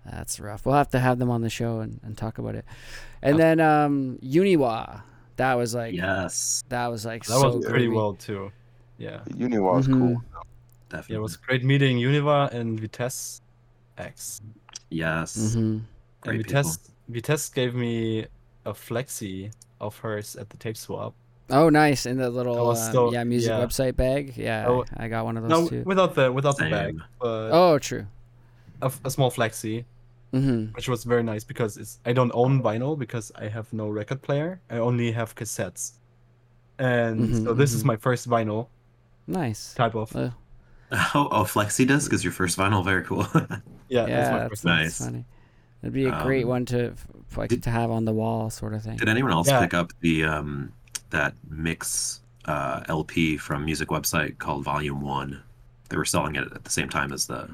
[0.04, 0.66] That's rough.
[0.66, 2.64] We'll have to have them on the show and, and talk about it.
[3.22, 5.02] And then um Uniwa.
[5.36, 7.94] That was like Yes, that was like That so was pretty groovy.
[7.96, 8.52] well too.
[8.98, 9.98] Yeah, Uniwa was Mhm.
[9.98, 10.22] cool.
[10.96, 11.14] Definitely.
[11.14, 13.40] yeah, it was great meeting Univa and Vitesse
[13.98, 14.40] X.
[14.90, 15.36] Yes.
[15.36, 15.56] Mhm.
[15.56, 15.84] And
[16.22, 16.62] Great people.
[16.62, 18.26] Vitesse Vitesse gave me
[18.64, 21.12] a flexi of hers at the tape swap.
[21.50, 22.06] Oh, nice.
[22.06, 23.60] In the little was uh, so- yeah music yeah.
[23.64, 24.32] website bag.
[24.36, 25.82] Yeah, Oh, I got one of those No, too.
[25.84, 28.06] without the without the bag, but Oh, true.
[28.80, 29.84] a, a small flexi,
[30.32, 30.74] Mhm.
[30.74, 34.22] which was very nice because it's I don't own vinyl because I have no record
[34.22, 34.60] player.
[34.70, 35.92] I only have cassettes,
[36.78, 37.86] and Mhm, so this is mhm.
[37.92, 38.68] my first vinyl
[39.26, 39.74] Nice.
[39.74, 40.14] type of.
[40.16, 40.30] Uh,
[40.92, 42.84] Oh, oh, flexi disc is your first vinyl.
[42.84, 43.26] Very cool.
[43.34, 43.46] yeah,
[43.88, 44.98] yeah, that's my that's, Nice.
[44.98, 45.24] funny.
[45.82, 46.94] It'd be a great Um, one to
[47.36, 48.96] like did- to have on the wall, sort of thing.
[48.96, 49.60] Did anyone else Yeah.
[49.60, 50.72] pick up the um
[51.10, 55.42] that mix uh, LP from music website called Volume One?
[55.88, 57.50] They were selling it at the same time as the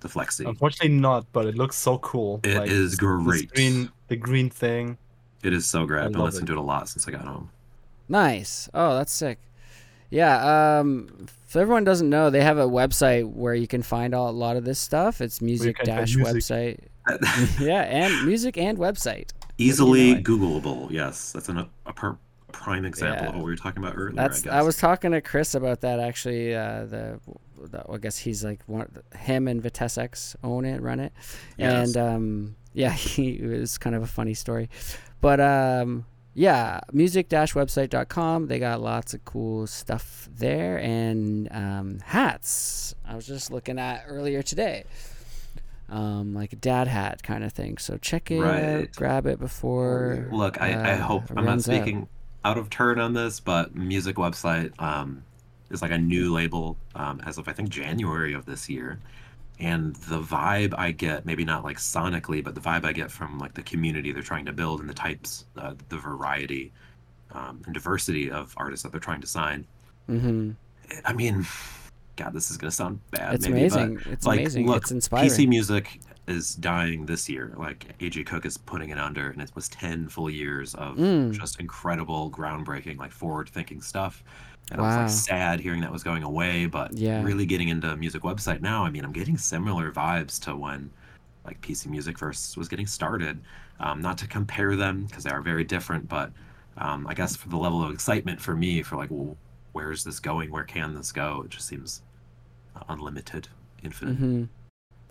[0.00, 0.46] the flexi.
[0.48, 2.40] Unfortunately, not, but it looks so cool.
[2.42, 3.52] It is the great.
[3.52, 4.96] green, the green thing.
[5.42, 6.02] It is so great.
[6.02, 6.46] I I've been listening it.
[6.48, 7.50] to it a lot since I got home.
[8.08, 8.68] Nice.
[8.74, 9.38] Oh, that's sick.
[10.10, 10.78] Yeah.
[10.80, 14.32] Um, if everyone doesn't know, they have a website where you can find all, a
[14.32, 15.20] lot of this stuff.
[15.20, 16.80] It's music dash website.
[17.60, 19.30] yeah, and music and website.
[19.58, 20.90] Easily know, Googleable.
[20.90, 22.16] Yes, that's an, a per,
[22.52, 23.28] prime example Yeah.
[23.30, 24.14] of what we were talking about earlier.
[24.14, 24.46] That's.
[24.46, 26.54] I, I, was talking to Chris about that actually.
[26.54, 27.20] Uh, the
[27.88, 29.02] I guess he's like one.
[29.16, 31.12] Him and Vitesse X own it, run it,
[31.56, 31.88] Yes.
[31.88, 34.70] and um, yeah, he it was kind of a funny story,
[35.20, 38.46] but um, yeah, music-website.com.
[38.46, 42.94] They got lots of cool stuff there and um, hats.
[43.06, 44.84] I was just looking at earlier today.
[45.88, 47.78] Um, like a dad hat kind of thing.
[47.78, 48.92] So check it Right.
[48.94, 50.28] grab it before.
[50.30, 52.06] Look, I, I uh, hope I'm not speaking
[52.44, 55.24] out of turn on this, but music website um,
[55.68, 59.00] is like a new label um, as of I think January of this year,
[59.60, 63.38] and the vibe I get, maybe not like sonically, but the vibe I get from
[63.38, 66.72] like the community they're trying to build and the types, uh, the variety
[67.32, 69.66] um, and diversity of artists that they're trying to sign.
[70.08, 70.52] Mm-hmm.
[71.04, 71.46] I mean,
[72.16, 73.34] God, this is gonna sound bad.
[73.34, 74.12] It's maybe, but, amazing.
[74.12, 74.66] It's like, amazing.
[74.66, 75.30] Look, it's inspiring.
[75.30, 77.52] PC music is dying this year.
[77.56, 78.08] Like A.
[78.08, 78.24] G.
[78.24, 81.32] Cook is putting it under, and it was ten full years of Mm.
[81.32, 84.24] just incredible, groundbreaking, like forward-thinking stuff.
[84.70, 87.22] And I was like sad hearing that was going away, but Yeah.
[87.22, 88.84] really getting into music website now.
[88.84, 90.90] I mean, I'm getting similar vibes to when
[91.44, 93.40] like PC Music first was getting started.
[93.80, 96.32] Um, not to compare them because they are very different, but
[96.76, 99.36] um, I guess for the level of excitement for me, for like, well,
[99.72, 100.50] where is this going?
[100.50, 101.42] Where can this go?
[101.44, 102.02] It just seems
[102.88, 103.48] unlimited,
[103.82, 104.16] infinite.
[104.16, 104.44] hmm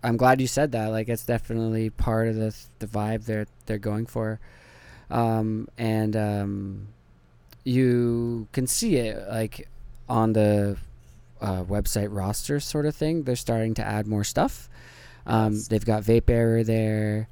[0.04, 0.88] I'm glad you said that.
[0.88, 4.40] Like, it's definitely part of the the vibe they're they're going for,
[5.12, 6.88] um, and um,
[7.70, 9.68] you can see it like
[10.08, 10.78] on the
[11.42, 13.24] uh, website roster sort of thing.
[13.24, 14.70] They're starting to add more stuff.
[15.26, 15.68] Um, Yes.
[15.68, 17.28] they've got Vaperror there,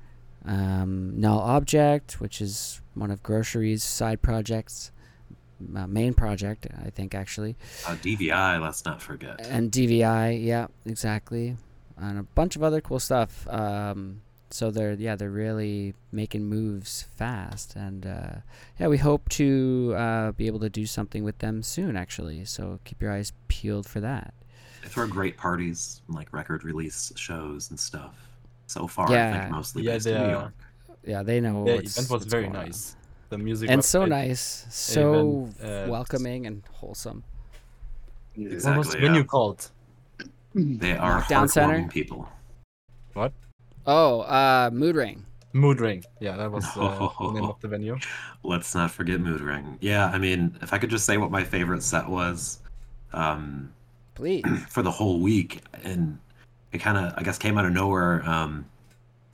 [0.45, 4.91] um, Null Object, which is one of Grocery's side projects,
[5.75, 7.55] uh, main project, I think actually.
[7.87, 9.41] Uh, DVI, let's not forget.
[9.47, 11.57] and DVI, yeah, exactly,
[11.97, 13.47] and a bunch of other cool stuff.
[13.49, 18.35] Um, so they're yeah they're really making moves fast, and uh,
[18.79, 22.45] yeah we hope to uh, be able to do something with them soon actually.
[22.45, 24.33] So keep your eyes peeled for that.
[24.81, 28.15] They throw great parties, like record release shows and stuff.
[28.67, 29.39] So far, I Yeah.
[29.41, 30.53] think mostly Yeah, based they in New York.
[31.05, 31.63] Yeah, they know.
[31.65, 32.65] The what's- event was what's very going on.
[32.65, 32.95] nice.
[33.29, 37.23] The music and so nice, so Even, uh, welcoming and wholesome.
[38.35, 39.07] What was Exactly, the yeah.
[39.07, 39.69] venue called?
[40.55, 41.73] They are Knockdown Center?
[41.79, 42.29] heartwarming people.
[43.87, 45.25] Oh, uh, Mood Ring.
[45.53, 46.03] Mood Ring.
[46.19, 47.97] Yeah, that was uh, the name of the venue.
[48.43, 49.77] Let's not forget Mood Ring.
[49.79, 52.59] Yeah, I mean, if I could just say what my favorite set was,
[53.13, 53.73] um,
[54.13, 54.43] Please.
[54.69, 56.19] for the whole week, and
[56.73, 58.27] it kind of, I guess, came out of nowhere.
[58.27, 58.65] Um,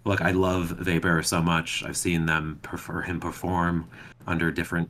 [0.05, 1.83] look, I love Vapor so much.
[1.83, 3.89] I've seen them prefer him perform
[4.27, 4.89] under different,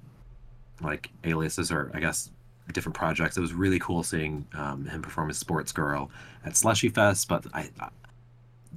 [0.81, 2.31] like aliases or I guess
[2.73, 3.37] different projects.
[3.37, 6.11] It was really cool seeing um, him perform as Sports Girl
[6.45, 7.27] at Slushy Fest.
[7.29, 7.89] But I, I,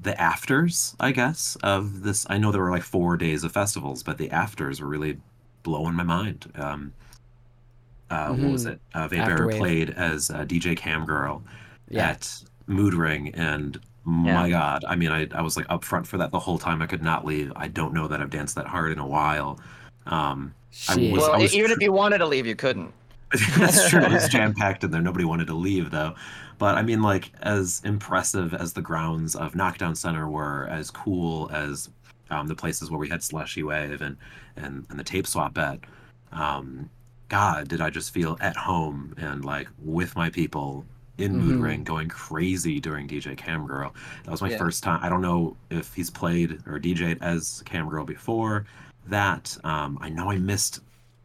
[0.01, 4.03] the afters, I guess, of this, I know there were like four days of festivals,
[4.03, 5.19] but the afters were really
[5.63, 6.53] blowing my mind.
[6.55, 6.93] Um,
[8.11, 8.81] uh, What was it?
[8.95, 11.43] Uh, Vapor played as uh, DJ Cam Girl
[11.89, 12.11] Yeah.
[12.11, 16.17] at Mood Ring, and my God, I mean, I, I was like up front for
[16.19, 16.81] that the whole time.
[16.81, 17.53] I could not leave.
[17.57, 19.59] I don't know that I've danced that hard in a while.
[20.07, 20.55] Um,
[20.89, 22.93] I was- Well, I was even tr- if you wanted to leave, you couldn't.
[23.59, 24.03] That's true.
[24.03, 25.01] It was jam packed in there.
[25.03, 26.14] Nobody wanted to leave though.
[26.59, 31.51] But I mean, like as impressive as the grounds of Knockdown Center were, as cool
[31.53, 31.91] as
[32.31, 34.16] um, the places where we had Slushy Wave and
[34.57, 35.81] and, and the tape swap at.
[36.33, 36.89] Um,
[37.29, 40.85] God, did I just feel at home and like with my people
[41.18, 41.62] in Mood Mhm.
[41.62, 43.95] Ring going crazy during DJ Cam Girl.
[44.24, 44.59] That was my Yeah.
[44.59, 45.01] first time.
[45.03, 48.66] I don't know if he's played or DJ'd as Cam Girl before
[49.09, 49.57] that.
[49.64, 50.81] Um, I know I missed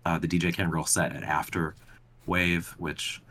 [0.06, 1.76] uh, the DJ Cam Girl set at After
[2.26, 3.22] Wave, which,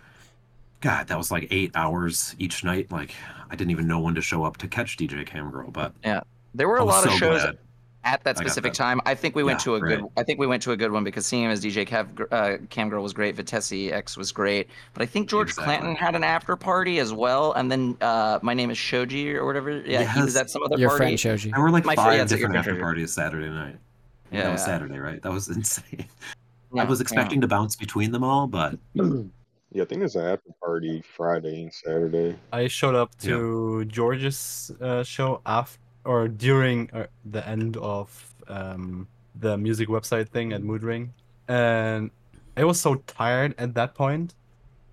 [0.81, 2.91] God, that was like eight hours each night.
[2.91, 3.15] Like,
[3.51, 6.21] I didn't even know when to show up to catch DJ Cam Girl, but yeah,
[6.55, 7.59] There were a was lot of so shows glad.
[8.05, 8.79] at that I specific that.
[8.79, 9.01] time.
[9.05, 10.05] I think we went Yeah, to a good.
[10.17, 12.59] I think we went to a good one because seeing him as DJ Cav, uh,
[12.71, 13.37] Cam Girl was great.
[13.37, 15.77] Vitesse X was great, but I think George Exactly.
[15.77, 17.53] Clanton had an after party as well.
[17.53, 19.83] And then uh, my name is Shoji or whatever.
[19.85, 21.05] Yeah, he was at some other Your party.
[21.05, 21.51] friend Shoji.
[21.51, 22.83] There were like My five that's what your different after treasure.
[22.83, 23.77] parties Saturday night.
[24.33, 24.67] Yeah, that was yeah.
[24.67, 25.21] Saturday, right?
[25.23, 26.07] That was insane.
[26.73, 27.03] Yeah, I was yeah.
[27.05, 28.79] expecting to bounce between them all, but
[29.73, 32.37] Yeah, I think there's an after party Friday and Saturday.
[32.53, 39.07] I showed up to George's uh, show after or during uh, the end of um,
[39.39, 41.13] the music website thing at Mood Ring,
[41.47, 42.11] and
[42.57, 44.35] I was so tired at that point.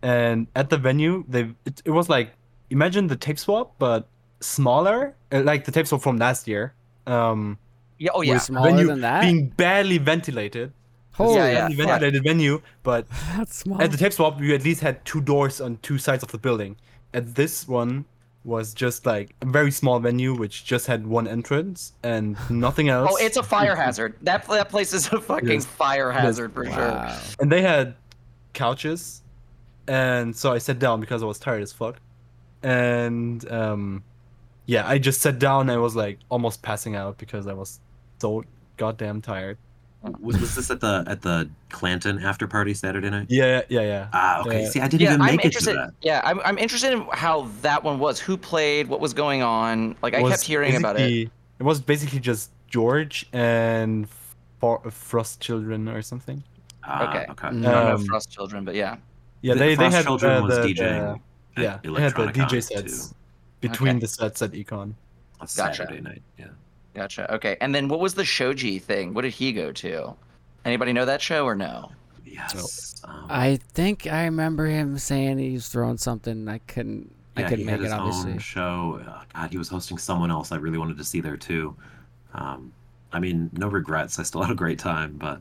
[0.04, 2.34] And at the venue, they it, it was like
[2.70, 4.08] imagine the tape swap but
[4.42, 6.76] smaller, uh, like the tape swap from last year.
[7.08, 7.58] Um,
[7.98, 8.12] Yeah.
[8.14, 8.38] Oh Way yeah.
[8.38, 9.22] smaller venue than that.
[9.22, 10.72] being barely ventilated,
[11.18, 11.60] Holy, Yeah, yeah.
[11.68, 13.82] barely ventilated venue, but that's small.
[13.82, 16.38] at the tape swap, you at least had two doors on two sides of the
[16.38, 16.78] building.
[17.14, 18.06] At this one
[18.44, 23.10] was just like a very small venue, which just had one entrance and nothing else.
[23.12, 24.16] Oh, it's a fire hazard.
[24.22, 25.66] That that place is a fucking Yes.
[25.66, 27.10] fire hazard for sure.
[27.42, 27.96] and they had
[28.54, 29.22] couches,
[29.88, 32.00] and so I sat down because I was tired as fuck.
[32.64, 34.04] and um,
[34.66, 35.62] yeah, I just sat down.
[35.62, 37.80] and I was like almost passing out because I was
[38.20, 38.44] so
[38.78, 39.58] goddamn tired.
[40.22, 43.26] Was, was this at the at the Clanton after party Saturday night?
[43.30, 44.08] Yeah, yeah, yeah.
[44.14, 44.64] Ah, okay.
[44.64, 44.70] Yeah.
[44.70, 45.76] See, I didn't Yeah, even I'm make it to interested.
[45.76, 45.94] that.
[46.02, 48.20] Yeah, I'm, I'm interested in how that one was.
[48.20, 48.88] Who played?
[48.88, 49.96] What was going on?
[50.02, 51.30] Like I kept hearing about it.
[51.60, 54.08] It was basically just George and
[54.60, 56.44] For- Frost Children or something.
[56.84, 57.26] Ah, Okay.
[57.32, 57.48] okay.
[57.48, 58.98] I don't know Um, Frost Children, but yeah.
[59.42, 61.20] Yeah, The they, they had Children uh, was the, DJing.
[61.56, 63.16] the- yeah, at they had the DJ sets too.
[63.62, 64.00] between Okay.
[64.00, 64.94] the sets at Econ.
[64.94, 65.48] A Gotcha.
[65.76, 66.22] Saturday night.
[66.38, 66.46] Yeah.
[66.98, 67.32] Gotcha.
[67.36, 67.58] Okay.
[67.62, 69.14] And then what was the Shoji thing?
[69.14, 70.16] What did he go to?
[70.66, 71.92] Anybody know that show or no?
[72.26, 73.02] Yes.
[73.04, 76.48] Um, I think I remember him saying he was throwing something.
[76.48, 77.14] I couldn't.
[77.36, 78.32] I yeah, couldn't he make had it, his obviously.
[78.34, 79.02] own show.
[79.08, 80.52] Uh, God, he was hosting someone else.
[80.52, 81.76] I really wanted to see there too.
[82.34, 82.74] Um,
[83.14, 84.18] I mean, no regrets.
[84.20, 85.40] I still had a great time, but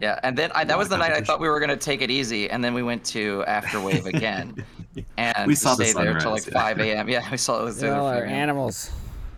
[0.00, 0.20] Yeah.
[0.22, 2.50] And then I, that was the night I thought we were gonna take it easy,
[2.50, 4.62] and then we went to Afterwave again,
[5.16, 6.52] and We saw the stayed there till like yeah.
[6.52, 7.08] 5 a.m.
[7.08, 8.90] Yeah, we saw it was They there all for- are animals.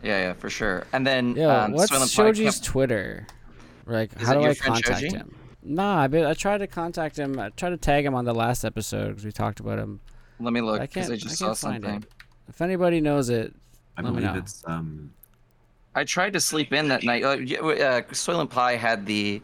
[0.03, 0.84] Yeah, yeah, for sure.
[0.92, 3.26] And then yeah, um, what's Soylent Shoji's kept- Twitter?
[3.86, 5.09] Like, Is how do I contact Shoji?
[5.16, 5.34] him?
[5.62, 7.38] Nah, I, been, I tried to contact him.
[7.38, 10.01] I tried to tag him on the last episode because we talked about him.
[10.38, 11.11] Let me look I because can't.
[11.11, 12.03] I I, just can't saw find something.
[12.03, 12.09] it.
[12.48, 13.55] If anybody knows it,
[13.96, 14.38] I Let me believe know.
[14.40, 15.12] it's um.
[15.94, 17.24] I tried to sleep in that night.
[17.24, 19.42] Uh, y- uh, Soylent Pie had the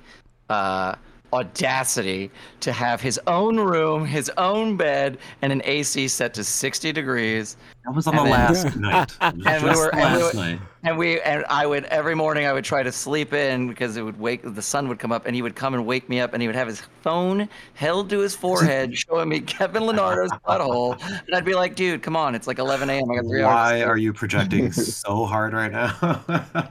[0.48, 0.94] uh,
[1.32, 6.92] audacity to have his own room, his own bed, and an AC set to 60
[6.92, 7.56] degrees.
[7.84, 8.76] That was on And the then- last
[9.20, 9.44] night.
[9.46, 10.60] And we were- the and we last were- night.
[10.84, 14.02] And we and I would every morning I would try to sleep in because it
[14.02, 16.32] would wake the sun would come up and he would come and wake me up
[16.32, 20.96] and he would have his phone held to his forehead showing me Kevin Leonardo's butthole
[21.26, 23.10] and I'd be like, dude, come on, it's like 11 a.m.
[23.10, 23.52] I got three hours.
[23.52, 26.70] Why are you projecting so hard right now?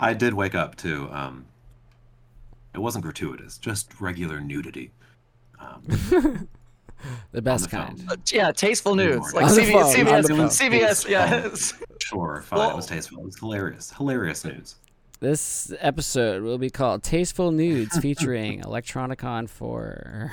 [0.00, 1.46] I did wake up to um.
[2.76, 4.92] It wasn't gratuitous, just regular nudity.
[5.58, 5.82] Um,
[7.32, 8.04] the best the kind.
[8.06, 11.06] Uh, yeah, tasteful Good nudes like On the CBS, phone, on CBS.
[11.06, 11.72] CBS, yes.
[12.02, 12.58] Sure, fine.
[12.58, 13.20] Well- it was tasteful.
[13.20, 13.92] It was hilarious.
[13.96, 14.74] Hilarious news.
[15.20, 20.30] This episode will be called "Tasteful Nudes" featuring Electronicon 4.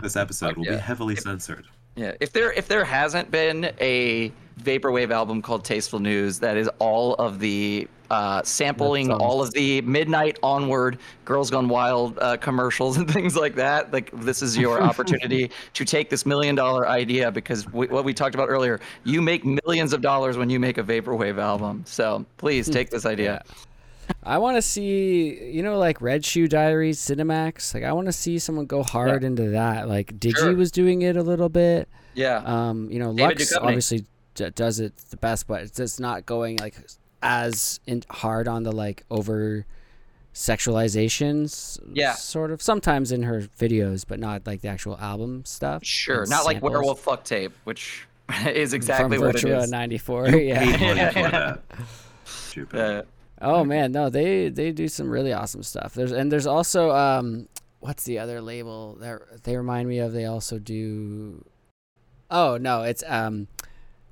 [0.00, 0.76] This episode will yeah.
[0.76, 1.66] be heavily censored.
[1.96, 4.30] Yeah, if there if there hasn't been a
[4.62, 9.52] vaporwave album called Tasteful News that is all of the uh, sampling sounds- all of
[9.52, 14.58] the midnight onward Girls Gone Wild uh, commercials and things like that, like this is
[14.58, 18.80] your opportunity to take this million dollar idea because we, what we talked about earlier,
[19.04, 21.82] you make millions of dollars when you make a vaporwave album.
[21.86, 23.44] So please take this idea.
[24.24, 27.72] I want to see, you know, like Red Shoe Diaries, Cinemax.
[27.74, 29.88] Like, I want to see someone go hard into that.
[29.88, 30.54] Like, Digi Sure.
[30.56, 31.88] was doing it a little bit.
[32.14, 32.38] Yeah.
[32.44, 33.62] Um, you know, David Lux Duchovny.
[33.62, 34.04] obviously
[34.34, 36.74] d- does it the best, but it's just not going like
[37.22, 39.66] as in hard on the like over
[40.34, 41.78] sexualizations.
[41.92, 42.14] Yeah.
[42.14, 42.62] Sort of.
[42.62, 45.84] Sometimes in her videos, but not like the actual album stuff.
[45.84, 46.22] Sure.
[46.22, 46.62] and Not like.
[46.62, 48.06] Werewolf Fuck Tape, which
[48.46, 49.70] is exactly From what it Virtua is.
[49.70, 50.26] '94.
[50.26, 50.64] Paid yeah.
[50.64, 51.62] money for that.
[52.24, 52.80] Stupid.
[52.80, 53.02] Uh,
[53.42, 55.94] Oh man, no, they they do some really awesome stuff.
[55.94, 57.48] There's and there's also um,
[57.78, 60.12] what's the other label that they remind me of?
[60.12, 61.42] They also do.
[62.30, 63.48] Oh no, it's um,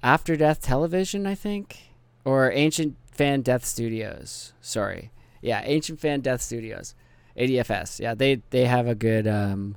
[0.03, 1.88] After Death Television, I think,
[2.29, 4.53] or Ancient Fan Death Studios.
[4.61, 5.11] Sorry,
[5.41, 6.95] yeah, Ancient Fan Death Studios,
[7.37, 8.01] ADFS.
[8.01, 9.77] Yeah, they they have a good um,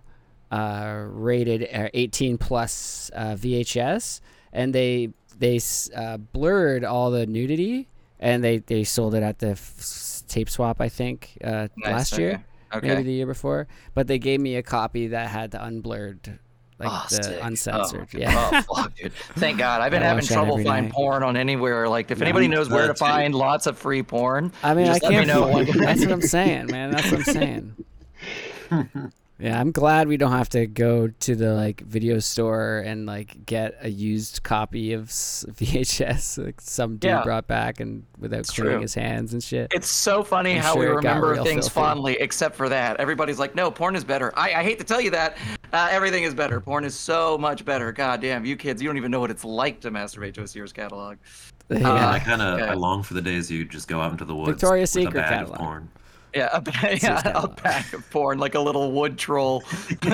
[0.51, 4.19] uh, rated uh, 18 plus uh, VHS,
[4.51, 5.59] and they they
[5.95, 7.87] uh, blurred all the nudity,
[8.19, 12.13] and they they sold it at the f- tape swap, I think, uh, nice, last
[12.13, 12.21] okay.
[12.21, 12.87] year, Okay.
[12.87, 13.67] maybe the year before.
[13.93, 16.39] But they gave me a copy that had the unblurred,
[16.81, 17.39] like Oh, the sick.
[17.41, 18.07] uncensored.
[18.13, 18.63] Oh, yeah.
[18.69, 19.13] Oh, fuck, dude.
[19.13, 19.81] Thank God.
[19.81, 20.91] I've been having trouble finding night.
[20.93, 21.87] porn on anywhere.
[21.87, 22.97] Like, if Yeah, anybody knows where to too.
[22.97, 25.27] find lots of free porn, I mean, I let me can't.
[25.27, 26.91] know That's what I'm saying, man.
[26.91, 27.75] That's what I'm saying.
[29.41, 33.43] Yeah, I'm glad we don't have to go to the like video store and like
[33.45, 37.23] get a used copy of VHS like some dude Yeah.
[37.23, 38.81] brought back and without It's cleaning true.
[38.81, 39.71] his hands and shit.
[39.73, 41.73] it's so funny I'm how we sure it got remember things filthy.
[41.73, 42.99] fondly, except for that.
[42.99, 44.31] Everybody's like, no, porn is better.
[44.37, 45.37] I, I hate to tell you that.
[45.73, 46.59] Uh, everything is better.
[46.59, 47.91] Porn is so much better.
[47.91, 50.47] God damn, you kids, you don't even know what it's like to masturbate to a
[50.47, 51.17] Sears catalog.
[51.69, 52.09] Yeah, yeah.
[52.11, 52.69] I kind of okay.
[52.69, 55.19] I long for the days you just go out into the woods Victoria's with Secret
[55.19, 55.51] a bag catalog.
[55.53, 55.89] of porn.
[56.33, 57.57] Yeah, a, ba- yeah, a catalog.
[57.57, 59.63] pack of porn, like a little wood troll.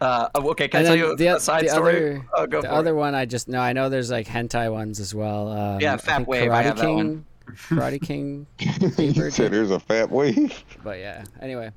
[0.00, 2.16] uh, okay, can And I tell you the, a o- side the story?
[2.16, 2.94] other, oh, go the for other it.
[2.94, 3.60] one I just know.
[3.60, 5.48] I know there's like hentai ones as well.
[5.48, 7.24] Um, Yeah, Fat think Wave, I Karate have that one.
[7.68, 10.64] Karate King, he said there's a fat wave.
[10.82, 11.24] but yeah.
[11.40, 11.70] Anyway,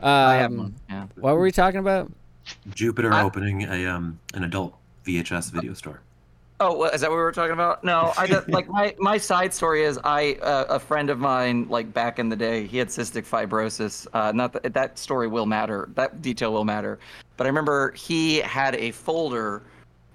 [0.00, 0.74] I have um, one.
[0.88, 1.06] Yeah.
[1.16, 2.10] what were we talking about?
[2.74, 4.74] Jupiter I- opening a um an adult
[5.06, 6.00] VHS video store.
[6.60, 7.82] Oh, is that what we were talking about?
[7.82, 11.92] No, I like my my side story is I uh, a friend of mine like
[11.92, 14.06] back in the day he had cystic fibrosis.
[14.12, 15.88] Uh, not that that story will matter.
[15.94, 17.00] That detail will matter.
[17.36, 19.62] But I remember he had a folder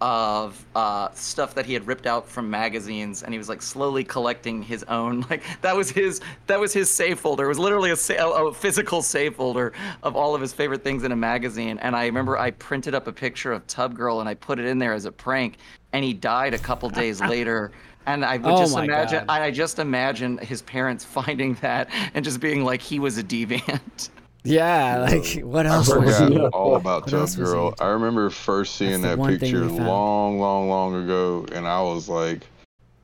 [0.01, 4.03] of uh, stuff that he had ripped out from magazines, and he was like slowly
[4.03, 5.25] collecting his own.
[5.29, 7.45] Like that was his that was his save folder.
[7.45, 11.03] It was literally a, sa- a physical save folder of all of his favorite things
[11.03, 11.77] in a magazine.
[11.79, 14.65] And I remember I printed up a picture of Tub Girl and I put it
[14.65, 15.57] in there as a prank.
[15.93, 17.71] And he died a couple days later.
[18.05, 19.25] And I would Oh just imagine, God.
[19.29, 23.23] I I just imagine his parents finding that and just being like, he was a
[23.23, 24.09] deviant.
[24.43, 26.39] Yeah, like what else was forgot he?
[26.47, 27.75] all about What Tub Girl.
[27.79, 32.47] I remember first seeing the that picture long, long, long ago, and I was like,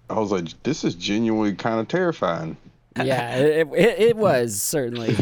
[0.10, 2.56] I was like, this is genuinely kind of terrifying.
[2.98, 5.14] Yeah, it, it, it was certainly.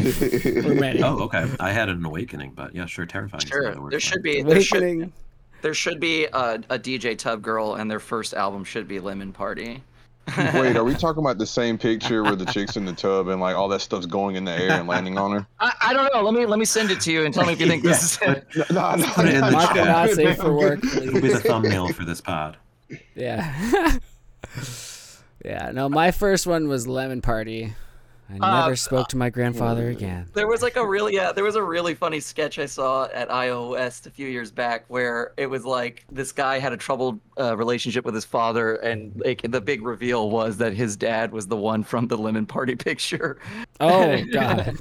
[1.02, 1.50] Oh, okay.
[1.58, 3.44] I had an awakening, but yeah, sure, terrifying.
[3.46, 5.12] Sure, there should be there should Awakening.
[5.62, 9.32] there should be a, a DJ Tub Girl, and their first album should be Lemon
[9.32, 9.82] Party.
[10.36, 13.40] Wait, are we talking about the same picture where the chick's in the tub and
[13.40, 15.46] like all that stuff's going in the air and landing on her?
[15.60, 16.22] I, I don't know.
[16.22, 18.02] Let me let me send it to you and tell me if you think this
[18.02, 18.46] is it.
[18.72, 19.86] No, no, Put it in the Mark chat.
[19.86, 22.56] not safe for work, It'll be the thumbnail for this pod.
[23.14, 23.98] Yeah.
[25.44, 25.70] yeah.
[25.72, 27.74] No, my first one was Lemon Party.
[28.30, 30.26] I Uh, never spoke to my grandfather again.
[30.32, 33.28] There was like a really yeah, there was a really funny sketch I saw at
[33.28, 37.54] iOS a few years back where it was like this guy had a troubled uh,
[37.56, 41.56] relationship with his father, and like the big reveal was that his dad was the
[41.56, 43.38] one from the Lemon Party picture.
[43.80, 44.74] Oh God.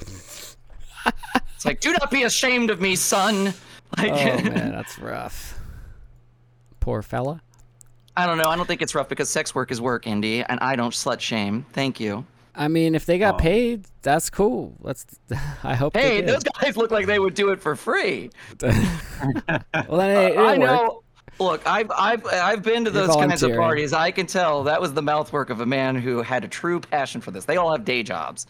[1.55, 3.53] It's like, do not be ashamed of me, son.
[3.97, 4.15] Like, Oh
[4.49, 5.59] man, that's rough.
[6.79, 7.41] Poor fella.
[8.15, 8.49] I don't know.
[8.49, 11.19] I don't think it's rough because sex work is work, Indy, and I don't slut
[11.19, 11.65] shame.
[11.73, 12.25] Thank you.
[12.55, 13.37] I mean, if they got Oh.
[13.37, 14.75] paid, that's cool.
[14.81, 15.05] Let's.
[15.63, 15.95] I hope.
[15.95, 18.29] Hey, they those guys look like they would do it for free.
[18.61, 19.61] well, then
[20.33, 20.59] it, uh, I it worked.
[20.59, 21.03] know.
[21.39, 23.91] Look, I've I've I've been to You're those kinds of parties.
[23.91, 27.21] I can tell that was the mouthwork of a man who had a true passion
[27.21, 27.45] for this.
[27.45, 28.45] They all have day jobs,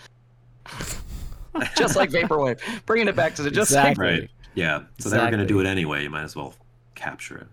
[1.77, 2.59] just like vaporwave.
[2.85, 4.05] Bringing it back to the just like Exactly.
[4.21, 4.29] Right.
[4.55, 4.81] Yeah.
[4.99, 6.03] So they were going to do it anyway.
[6.03, 6.53] You might as well
[6.95, 7.47] capture it.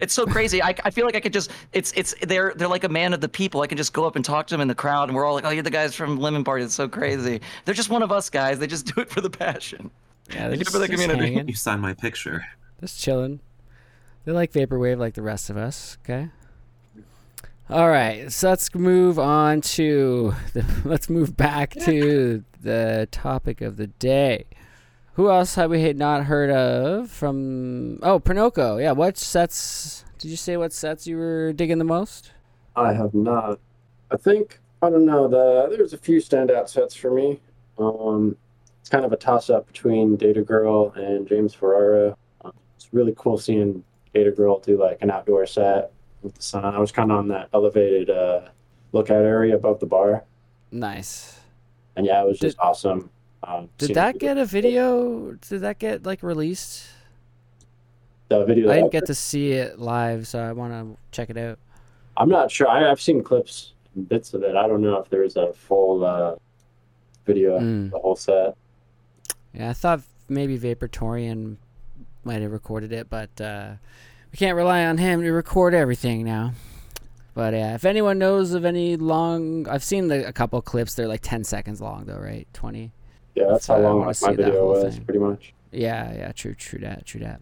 [0.00, 0.62] It's so crazy.
[0.62, 3.20] I, I feel like I could just it's it's they're they're like a man of
[3.20, 3.62] the people.
[3.62, 5.34] I can just go up and talk to them in the crowd, and we're all
[5.34, 6.64] like, oh, you're the guys from Lemon Party.
[6.64, 7.40] It's so crazy.
[7.64, 8.58] They're just one of us guys.
[8.58, 9.90] They just do it for the passion.
[10.30, 11.34] Yeah, They they're do it for the just, just community.
[11.34, 12.44] hanging, You signed my picture.
[12.80, 13.40] just chilling.
[14.24, 15.96] They like vaporwave like the rest of us.
[16.04, 16.28] Okay.
[17.70, 23.76] All right, so let's move on to the, let's move back to the topic of
[23.76, 24.44] the day.
[25.18, 27.98] Who else have we not heard of from?
[28.04, 28.80] Oh, Prenoko.
[28.80, 30.04] Yeah, what sets?
[30.18, 32.30] Did you say what sets you were digging the most?
[32.76, 33.58] I have not.
[34.12, 35.26] I think I don't know.
[35.26, 37.40] The there's a few standout sets for me.
[37.78, 38.36] Um,
[38.80, 42.16] it's kind of a toss up between Data Girl and James Ferraro.
[42.44, 43.82] Uh, it's really cool seeing
[44.14, 45.90] Data Girl do like an outdoor set
[46.22, 46.64] with the sun.
[46.64, 48.42] I was kind of on that elevated uh,
[48.92, 50.22] lookout area above the bar,
[50.70, 51.40] Nice.
[51.96, 53.10] and yeah, it was just awesome.
[53.48, 55.32] Um, Did that get a video?
[55.48, 56.86] Did that get like released?
[58.28, 58.70] the video?
[58.70, 61.58] I didn't get to see it live, so I want to check it out.
[62.18, 62.68] I'm not sure.
[62.68, 64.54] I, I've seen clips, and bits of it.
[64.54, 66.34] I don't know if there's a full uh,
[67.24, 67.90] video of Mm.
[67.90, 68.54] the whole set.
[69.54, 71.56] Yeah, I thought maybe Vaportorian
[72.24, 73.72] might have recorded it, but uh,
[74.30, 76.52] we can't rely on him to record everything now.
[77.32, 80.94] But yeah, if anyone knows of any long, I've seen the, a couple clips.
[80.94, 82.46] They're like ten seconds long, though, right?
[82.52, 82.92] Twenty.
[83.38, 85.04] Yeah, that's how long like, see my video was, thing.
[85.04, 85.54] pretty much.
[85.70, 87.40] Yeah, yeah, true, true that, true that.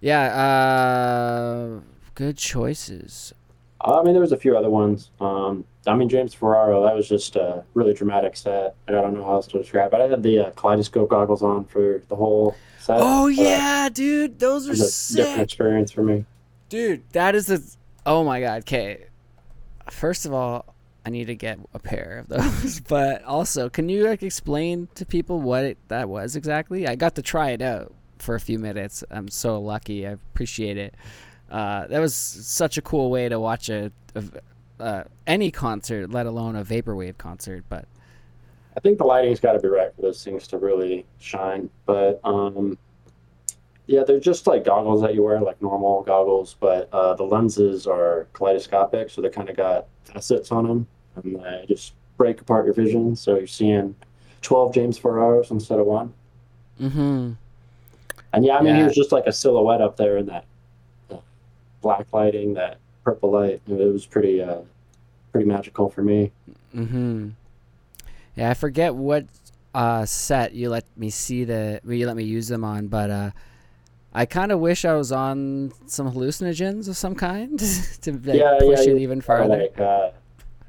[0.00, 1.80] Yeah, uh,
[2.14, 3.32] good choices.
[3.80, 5.10] I mean, there was a few other ones.
[5.20, 8.76] Um, I mean, James Ferraro, that was just a really dramatic set.
[8.86, 10.00] I don't know how else to describe it.
[10.00, 12.98] I had the uh, kaleidoscope goggles on for the whole set.
[13.00, 16.24] Oh yeah, dude, those are a different experience for me.
[16.68, 17.60] Dude, that is a.
[18.06, 18.60] Oh my god.
[18.60, 19.06] Okay.
[19.90, 20.71] First of all,
[21.04, 22.28] I need to get a pair of
[22.62, 22.80] those.
[22.80, 26.86] But also, can you like explain to people what it, that was exactly?
[26.86, 29.02] I got to try it out for a few minutes.
[29.10, 30.06] I'm so lucky.
[30.06, 30.94] I appreciate it.
[31.50, 34.24] Uh, that was such a cool way to watch a, a
[34.80, 37.64] uh, any concert, let alone a vaporwave concert.
[37.68, 37.86] But
[38.76, 41.70] I think the lighting's got to be right for those things to really shine.
[41.86, 42.78] But um,
[43.92, 47.86] yeah, they're just like goggles that you wear, like normal goggles, but uh, the lenses
[47.86, 50.86] are kaleidoscopic, so they kind of got facets on them,
[51.16, 53.14] and they just break apart your vision.
[53.14, 53.94] So you're seeing
[54.40, 56.14] 12 James Ferraros instead of one.
[56.80, 57.32] mm-hmm.
[58.32, 60.46] And yeah, I mean, he was just like a silhouette up there in that
[61.10, 61.18] uh,
[61.82, 63.60] black lighting, that purple light.
[63.68, 64.60] It was pretty, uh,
[65.32, 66.32] pretty magical for me.
[66.74, 67.28] Mm-hmm.
[68.36, 69.26] Yeah, I forget what
[69.74, 73.30] uh, set you let me see the you let me use them on, but uh,
[74.14, 77.58] I kind of wish I was on some hallucinogens of some kind
[78.02, 79.56] to like, yeah, push yeah, it even farther.
[79.56, 80.10] Like, uh,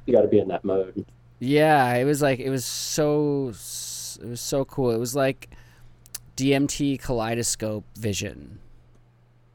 [0.06, 1.06] you got to be in that mode.
[1.40, 4.92] Yeah, it was like it was so it was so cool.
[4.92, 5.50] It was like
[6.38, 8.60] DMT kaleidoscope vision.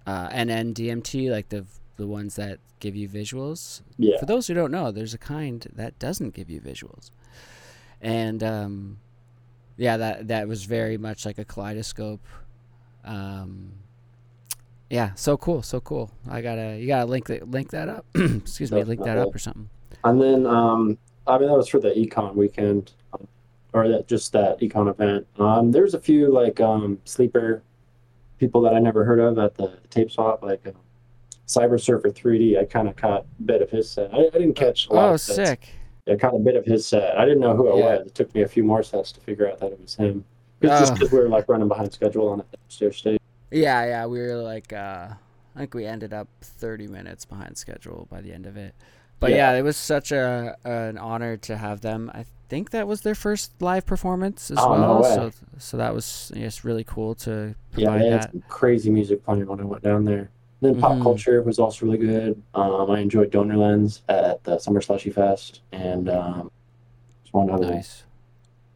[0.06, 1.66] Uh, and then DMT, like the
[1.96, 3.82] the ones that give you visuals.
[3.98, 4.18] Yeah.
[4.18, 7.10] For those who don't know, there's a kind that doesn't give you visuals,
[8.00, 8.98] and um,
[9.76, 12.24] yeah, that that was very much like a kaleidoscope.
[13.04, 13.72] Um,
[14.90, 16.10] yeah, so cool, so cool.
[16.28, 18.06] I gotta you gotta link that link that up.
[18.14, 19.68] Excuse me, link that up or something.
[20.04, 20.96] And then, um,
[21.26, 23.26] I mean, that was for the econ weekend, um,
[23.74, 25.26] or that just that econ event.
[25.38, 27.62] Um, there's a few like um, sleeper
[28.38, 30.70] people that I never heard of at the tape swap, like uh,
[31.46, 32.58] Cyber Surfer 3D.
[32.58, 34.14] I kind of caught a bit of his set.
[34.14, 35.36] I, I didn't catch a lot Oh, of sets.
[35.50, 35.68] sick.
[36.10, 37.18] I caught a bit of his set.
[37.18, 37.98] I didn't know who it Yeah.
[37.98, 38.06] was.
[38.06, 40.24] It took me a few more sets to figure out that it was him.
[40.60, 43.18] It's just because we were like running behind schedule on upstairs stage.
[43.50, 45.08] Yeah, yeah, we were like, uh,
[45.54, 48.74] I think we ended up 30 minutes behind schedule by the end of it.
[49.20, 49.58] But yeah, Yeah.
[49.58, 52.10] it was such a an honor to have them.
[52.14, 55.02] I think that was their first live performance as Oh, no well.
[55.02, 55.14] way.
[55.14, 58.30] So so that was just really cool to Yeah, provide had that.
[58.32, 60.30] some crazy music playing when I went down there.
[60.60, 60.80] Then Mhm.
[60.80, 62.42] pop culture was also really good.
[62.54, 66.50] Um, I enjoyed Donor Lens at the Summer Slushy Fest, and um,
[67.32, 67.66] one other.
[67.66, 68.04] Nice.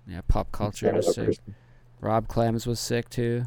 [0.06, 1.26] Yeah, pop culture was sick.
[1.26, 1.54] person.
[2.02, 3.44] Rob Clems was sick too.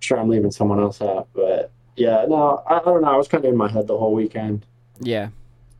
[0.00, 3.08] sure I'm leaving someone else out, but yeah, no, I, I don't know.
[3.08, 4.64] I was kind of in my head the whole weekend,
[5.00, 5.28] Yeah.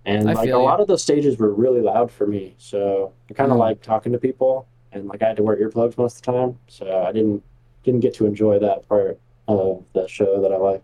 [0.05, 0.57] and I like a you.
[0.57, 3.61] lot of the stages were really loud for me, so I kind of Mm.
[3.61, 6.59] like talking to people, and like I had to wear earplugs most of the time,
[6.66, 7.43] so I didn't
[7.85, 10.82] didn't get to enjoy that part of the show that I like.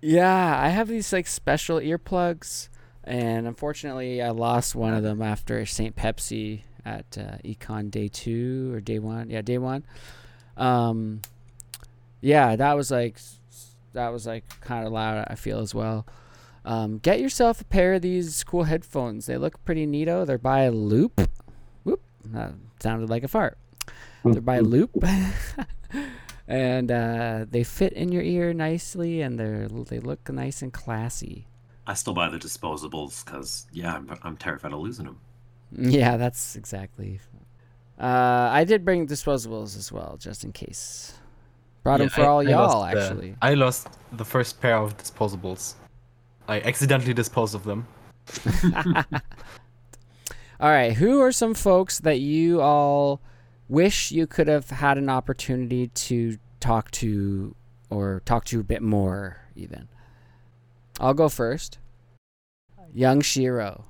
[0.00, 2.68] Yeah, I have these like special earplugs,
[3.02, 5.96] and unfortunately, I lost one of them after St.
[5.96, 9.28] Pepsi at uh, Econ Day Two or Day One.
[9.30, 9.84] Yeah, Day One.
[10.56, 11.20] Um,
[12.20, 13.18] yeah, that was like
[13.92, 15.26] that was like kind of loud.
[15.28, 16.06] I feel as well.
[16.64, 19.26] Um, get yourself a pair of these cool headphones.
[19.26, 20.26] They look pretty neato.
[20.26, 21.30] They're by Loop.
[21.84, 23.56] Whoop, that sounded like a fart.
[24.24, 24.90] They're by Loop,
[26.48, 31.46] and uh, they fit in your ear nicely, and they're they look nice and classy.
[31.86, 35.20] I still buy the disposables because yeah, I'm, I'm terrified of losing them.
[35.70, 37.20] Yeah, that's exactly.
[37.98, 41.14] Uh, I did bring disposables as well, just in case.
[41.82, 43.36] Brought them for I- all I y'all, the- actually.
[43.40, 45.74] I lost the first pair of disposables.
[46.48, 47.86] I accidentally disposed of them.
[50.60, 53.20] all right, who are some folks that you all
[53.68, 57.54] wish you could have had an opportunity to talk to,
[57.90, 59.88] or talk to a bit more, even?
[61.00, 61.78] I'll go first.
[62.94, 63.84] Yung Shiro.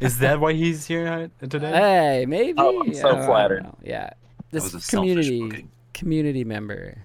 [0.00, 1.72] Is that why he's here uh, today?
[1.72, 2.58] Hey, maybe.
[2.58, 3.66] Oh, I'm so I don't flattered.
[3.82, 4.10] Yeah,
[4.50, 6.98] this was a community community member.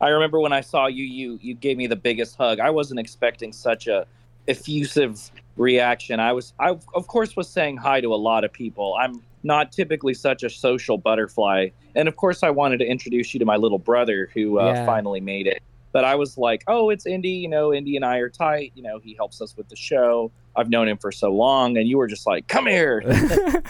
[0.00, 2.60] I remember when I saw you, you you gave me the biggest hug.
[2.60, 4.06] I wasn't expecting such a
[4.48, 6.20] effusive reaction.
[6.20, 8.96] I was, I of course was saying hi to a lot of people.
[9.00, 13.40] I'm not typically such a social butterfly, and of course I wanted to introduce you
[13.40, 14.86] to my little brother who uh, Yeah.
[14.86, 15.62] finally made it.
[15.96, 17.30] But I was like, oh, it's Indy.
[17.30, 18.72] You know, Indy and I are tight.
[18.74, 20.30] You know, he helps us with the show.
[20.54, 23.02] I've known him for so long, and you were just like, come here.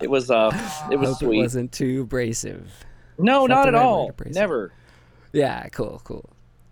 [0.00, 0.50] It was uh,
[0.92, 1.38] it was Hope sweet.
[1.38, 2.72] It wasn't too abrasive.
[3.18, 4.06] no, that not at right all.
[4.08, 4.38] to praise it?
[4.38, 4.72] Never.
[5.32, 6.30] Yeah, cool, cool.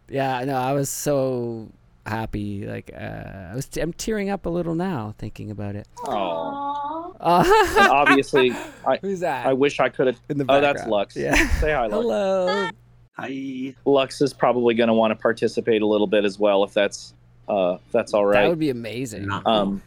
[0.09, 1.69] Yeah, no, I was so
[2.07, 2.67] happy.
[2.67, 5.89] Like, uh, I was, I'm tearing up a little now thinking about it.
[6.05, 6.73] Oh.
[7.19, 7.43] Uh,
[7.91, 8.53] obviously,
[8.87, 9.47] I who's that?
[9.47, 10.21] I wish I could have.
[10.49, 10.87] Oh, that's?
[10.87, 11.17] Lux.
[11.17, 11.35] Yeah.
[11.61, 11.95] Say hi, Lux.
[11.95, 12.69] Hello.
[13.17, 13.75] Hi.
[13.85, 17.15] Lux is probably going to want to participate a little bit as well, if that's
[17.49, 18.43] uh, if that's all right.
[18.43, 19.27] That would be amazing.
[19.27, 19.83] No, Um,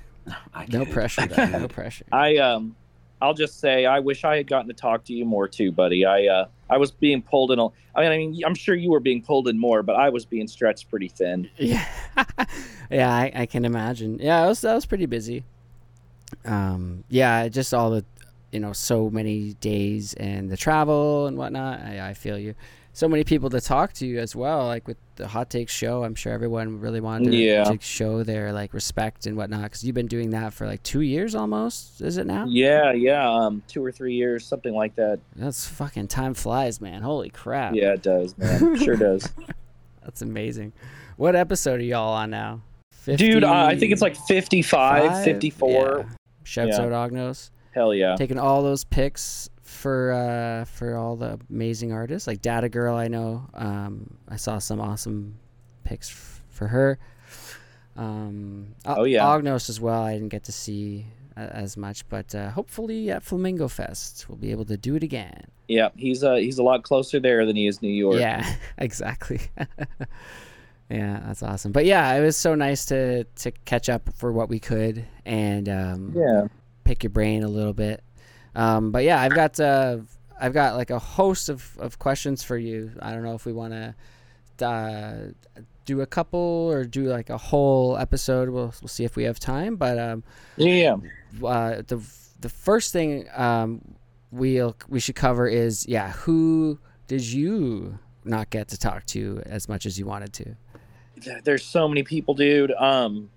[0.69, 1.21] no pressure.
[1.21, 1.35] I Though.
[1.35, 1.51] kid.
[1.51, 2.05] No pressure.
[2.11, 2.75] I um,
[3.21, 6.05] I'll just say I wish I had gotten to talk to you more too, buddy.
[6.05, 7.59] I uh, I was being pulled in.
[7.59, 7.65] A,
[7.95, 10.25] I mean, I mean, I'm sure you were being pulled in more, but I was
[10.25, 11.49] being stretched pretty thin.
[11.57, 11.85] Yeah,
[12.89, 14.17] yeah, I, I can imagine.
[14.19, 15.43] Yeah, I was I was pretty busy.
[16.45, 18.05] Um, yeah, just all the,
[18.51, 21.79] you know, so many days and the travel and whatnot.
[21.81, 22.55] I, I feel you.
[22.99, 24.65] So many people to talk to you as well.
[24.65, 27.63] Like with the hot takes show, I'm sure everyone really wanted to, Yeah.
[27.63, 30.99] to show their like respect and whatnot because you've been doing that for like two
[30.99, 32.01] years almost.
[32.01, 32.43] Is it now?
[32.49, 35.21] Yeah, yeah, um, two or three years, something like that.
[35.37, 37.01] That's fucking time flies, man.
[37.01, 37.73] Holy crap.
[37.73, 38.77] Yeah, it does, man.
[38.77, 39.29] sure does.
[40.03, 40.73] That's amazing.
[41.15, 42.59] What episode are y'all on now?
[43.05, 45.23] Dude, uh, I think it's like 55, Five?
[45.23, 45.69] 54.
[46.05, 46.15] Yeah.
[46.43, 46.83] Shouts Yeah.
[46.83, 47.51] out Augnos.
[47.71, 48.17] Hell yeah.
[48.17, 49.49] Taking all those picks
[49.79, 52.27] for uh for all the amazing artists.
[52.27, 53.47] Like Data Girl, I know.
[53.53, 55.35] Um I saw some awesome
[55.83, 56.99] picks f- for her.
[57.95, 59.23] Um Oh, yeah.
[59.23, 60.01] Augnos as well.
[60.03, 64.37] I didn't get to see a- as much, but uh, hopefully at Flamingo Fest we'll
[64.37, 65.43] be able to do it again.
[65.67, 68.19] Yeah, he's uh he's a lot closer there than he is New York.
[68.19, 68.45] Yeah,
[68.77, 69.39] exactly.
[70.89, 71.71] yeah, that's awesome.
[71.71, 75.69] But yeah, it was so nice to to catch up for what we could and
[75.69, 76.47] um, Yeah.
[76.83, 78.01] pick your brain a little bit.
[78.55, 79.97] Um, but yeah, I've got uh,
[80.39, 82.91] I've got like a host of, of questions for you.
[83.01, 85.15] I don't know if we want to uh,
[85.85, 88.49] do a couple or do like a whole episode.
[88.49, 89.75] We'll we'll see if we have time.
[89.75, 90.23] But um,
[90.57, 90.97] Yeah.
[91.43, 92.01] uh, the
[92.39, 93.95] the first thing um,
[94.31, 99.67] we'll we should cover is yeah, who did you not get to talk to as
[99.69, 100.55] much as you wanted to?
[101.43, 102.71] There's so many people, dude.
[102.71, 103.29] Um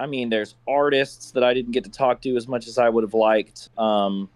[0.00, 2.88] I mean, there's artists that I didn't get to talk to as much as I
[2.88, 3.68] would have liked.
[3.78, 4.28] Um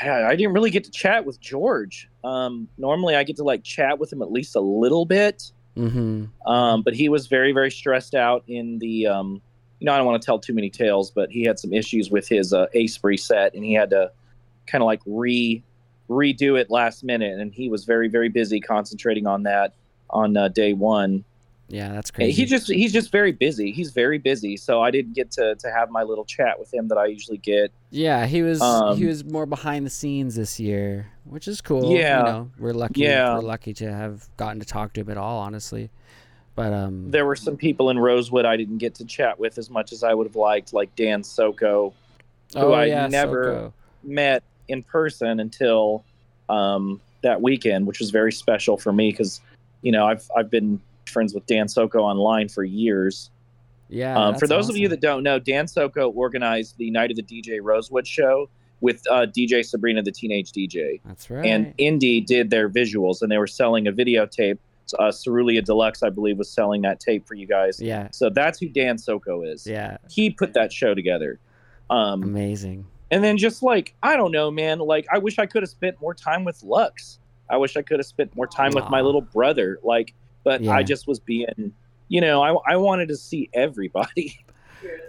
[0.00, 2.08] I, I didn't really get to chat with George.
[2.24, 5.52] Um normally I get to like chat with him at least a little bit.
[5.76, 6.50] Mm-hmm.
[6.50, 9.42] Um, but he was very, very stressed out in the, um,
[9.78, 12.10] you know, I don't want to tell too many tales, but he had some issues
[12.10, 14.10] with his uh, Ace reset, and he had to
[14.66, 15.62] kind of like re
[16.08, 19.74] redo it last minute, and he was very, very busy concentrating on that
[20.08, 21.24] on uh, day one.
[21.68, 22.30] Yeah, that's crazy.
[22.32, 23.72] He just he's just very busy.
[23.72, 26.86] He's very busy, so I didn't get to to have my little chat with him
[26.88, 27.72] that I usually get.
[27.90, 31.90] Yeah, he was Um, he was more behind the scenes this year, which is cool.
[31.90, 32.18] Yeah.
[32.18, 33.00] you know, we're lucky.
[33.00, 33.34] Yeah.
[33.34, 35.90] we're lucky to have gotten to talk to him at all, honestly.
[36.54, 39.68] But um, There were some people in Rosewood I didn't get to chat with as
[39.68, 41.92] much as I would have liked, like Dan Soko.
[42.54, 43.72] who oh I yeah, never- Soko.
[44.04, 46.04] met in person until
[46.48, 49.40] um, that weekend, which was very special for me because
[49.82, 53.30] you know I've I've been friends with Dan Soko online for years.
[53.88, 57.16] Yeah, um, for those of you that don't know, Dan Soko organized the Night of
[57.16, 58.48] the DJ Rosewood show
[58.80, 61.46] with uh, DJ Sabrina the Teenage DJ, that's right.
[61.46, 64.58] and Indy did their visuals, and they were selling a videotape.
[65.00, 67.80] Uh, Cerulean Deluxe, I believe, was selling that tape for you guys.
[67.80, 69.66] yeah, So that's who Dan Soko is.
[69.66, 71.40] yeah, He put that show together.
[71.90, 72.86] Um, amazing.
[73.10, 74.78] and then just like I don't know, man.
[74.80, 77.18] Like I wish I could have spent more time with Lux.
[77.48, 79.78] I wish I could have spent more time with my little brother.
[79.84, 80.14] Like,
[80.46, 80.70] but Yeah.
[80.72, 81.72] I just was being,
[82.08, 84.38] you know, I I wanted to see everybody.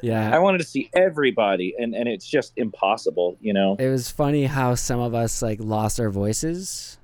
[0.02, 0.34] Yeah.
[0.34, 3.76] I wanted to see everybody, and and it's just impossible, you know.
[3.78, 6.98] it was funny how some of us like lost our voices.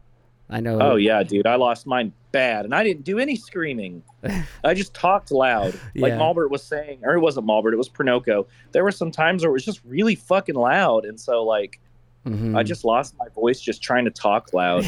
[0.49, 0.79] I know.
[0.81, 4.01] Oh yeah, dude, I lost mine bad, and I didn't do any screaming.
[4.63, 6.17] I just talked loud, like Yeah.
[6.17, 8.47] Mallbert was saying, or it wasn't Mallbert, it was Prenoko.
[8.71, 11.79] There were some times where it was just really fucking loud, and so like
[12.25, 12.57] Mhm.
[12.57, 14.85] I just lost my voice just trying to talk loud.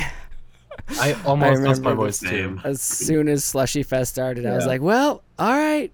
[1.00, 2.60] I almost lost my voice too.
[2.64, 5.92] As soon as Slushy Fest started, I was like, "Well, all right,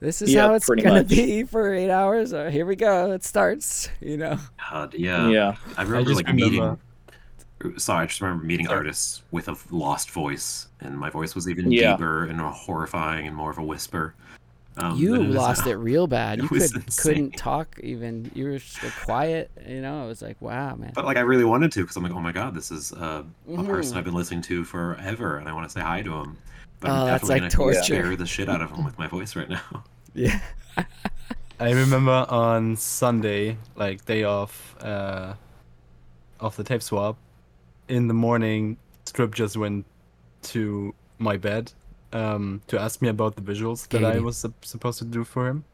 [0.00, 1.08] this is Yeah, how it's gonna much.
[1.08, 2.32] be for eight hours.
[2.32, 3.12] Uh, here we go.
[3.12, 4.38] It starts." You know.
[4.70, 5.28] God, yeah.
[5.28, 5.56] yeah.
[5.76, 6.78] I remember just like remember-
[7.62, 7.78] meeting.
[7.78, 8.76] Sorry, I just remember meeting Sorry.
[8.78, 11.92] artists with a lost voice, and my voice was even Yeah.
[11.92, 14.14] deeper and more horrifying and more of a whisper.
[14.76, 16.40] Um, you it lost it real bad.
[16.42, 18.30] You could, couldn't talk even.
[18.34, 19.50] You were just quiet.
[19.68, 20.92] You know, it was like, wow, man.
[20.94, 23.22] But like, I really wanted to because I'm like, oh my god, this is uh,
[23.48, 23.66] a Mhm.
[23.66, 26.38] person I've been listening to forever, and I want to say hi to him.
[26.80, 27.82] But Oh, I'm that's definitely like gonna torture.
[27.82, 29.60] scare the shit out of him with my voice right now.
[30.16, 30.38] Yeah.
[31.58, 35.34] I remember on Sunday, like day off, uh,
[36.40, 37.16] of the tape swap,
[37.88, 38.76] in the morning,
[39.06, 39.84] Strip just went
[40.42, 41.72] to my bed,
[42.14, 45.48] um, to ask me about the visuals that I was sup- supposed to do for
[45.48, 45.64] him,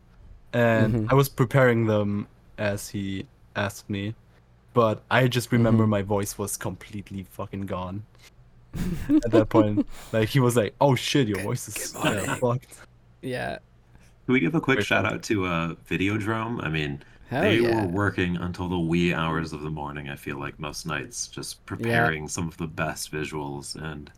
[0.53, 1.13] and Mhm.
[1.13, 2.27] I was preparing them
[2.59, 4.15] as he asked me,
[4.75, 5.89] but I just remember Mhm.
[5.99, 8.03] my voice was completely fucking gone.
[9.25, 12.75] At that point, like he was like, "Oh shit, your voice is Good uh, fucked."
[13.23, 13.59] Yeah.
[14.27, 15.15] Can we give a quick Great shout point.
[15.17, 16.63] out to uh, Videodrome?
[16.65, 17.75] I mean, Hell they yeah.
[17.85, 20.09] were working until the wee hours of the morning.
[20.09, 23.75] I feel like most nights, just preparing some of the best visuals.
[23.75, 24.11] And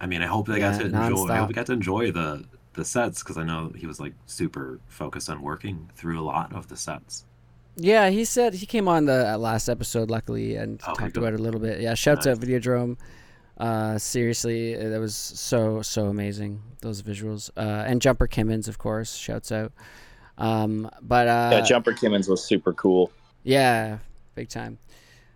[0.00, 1.28] I mean, I hope they got to enjoy.
[1.28, 2.44] I hope we got to enjoy the
[2.74, 6.54] the sets because I know he was like super focused on working through a lot
[6.54, 7.24] of the sets.
[7.76, 11.32] Yeah, he said he came on the uh, last episode, luckily, and Oh, talked about
[11.34, 11.80] it a little bit.
[11.80, 12.48] Yeah, shouts out Nice.
[12.48, 12.96] Videodrome.
[13.56, 16.62] Uh, seriously, uh, that was so so amazing.
[16.80, 19.72] Those visuals, uh, and Jumper Kimmons, of course, shouts out.
[20.38, 23.10] Um, but uh, yeah, Jumper Kimmons was super cool.
[23.42, 23.98] Yeah,
[24.36, 24.78] big time.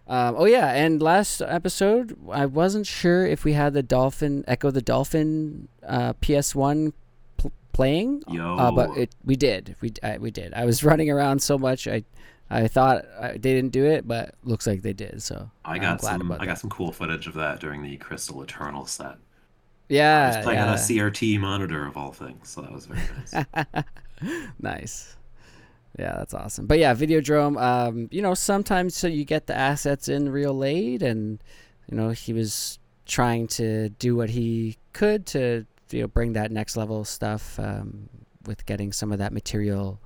[0.09, 4.71] Um, oh yeah, and last episode, I wasn't sure if we had the Dolphin Echo
[4.71, 6.93] the Dolphin uh, PS1
[7.37, 8.23] pl- playing.
[8.29, 9.77] Yo, Uh, but it we did.
[9.81, 10.53] We I, we did.
[10.55, 11.87] I was running around so much.
[11.89, 12.05] I
[12.51, 15.23] I thought I, they didn't do it, but looks like they did.
[15.23, 16.37] So I got some.
[16.39, 16.59] I got that.
[16.59, 19.07] some cool footage of that during the Crystal Eternal set.
[19.07, 19.17] I
[19.89, 23.85] Yeah, was playing on a CRT monitor of all things, so that was very nice.
[24.59, 25.17] nice.
[25.99, 26.67] Yeah, that's awesome.
[26.67, 27.61] But yeah, Videodrome.
[27.61, 31.43] Um, you know, sometimes so you get the assets in real late, and
[31.91, 36.51] you know he was trying to do what he could to you know bring that
[36.51, 38.09] next level stuff um,
[38.47, 40.01] with getting some of that material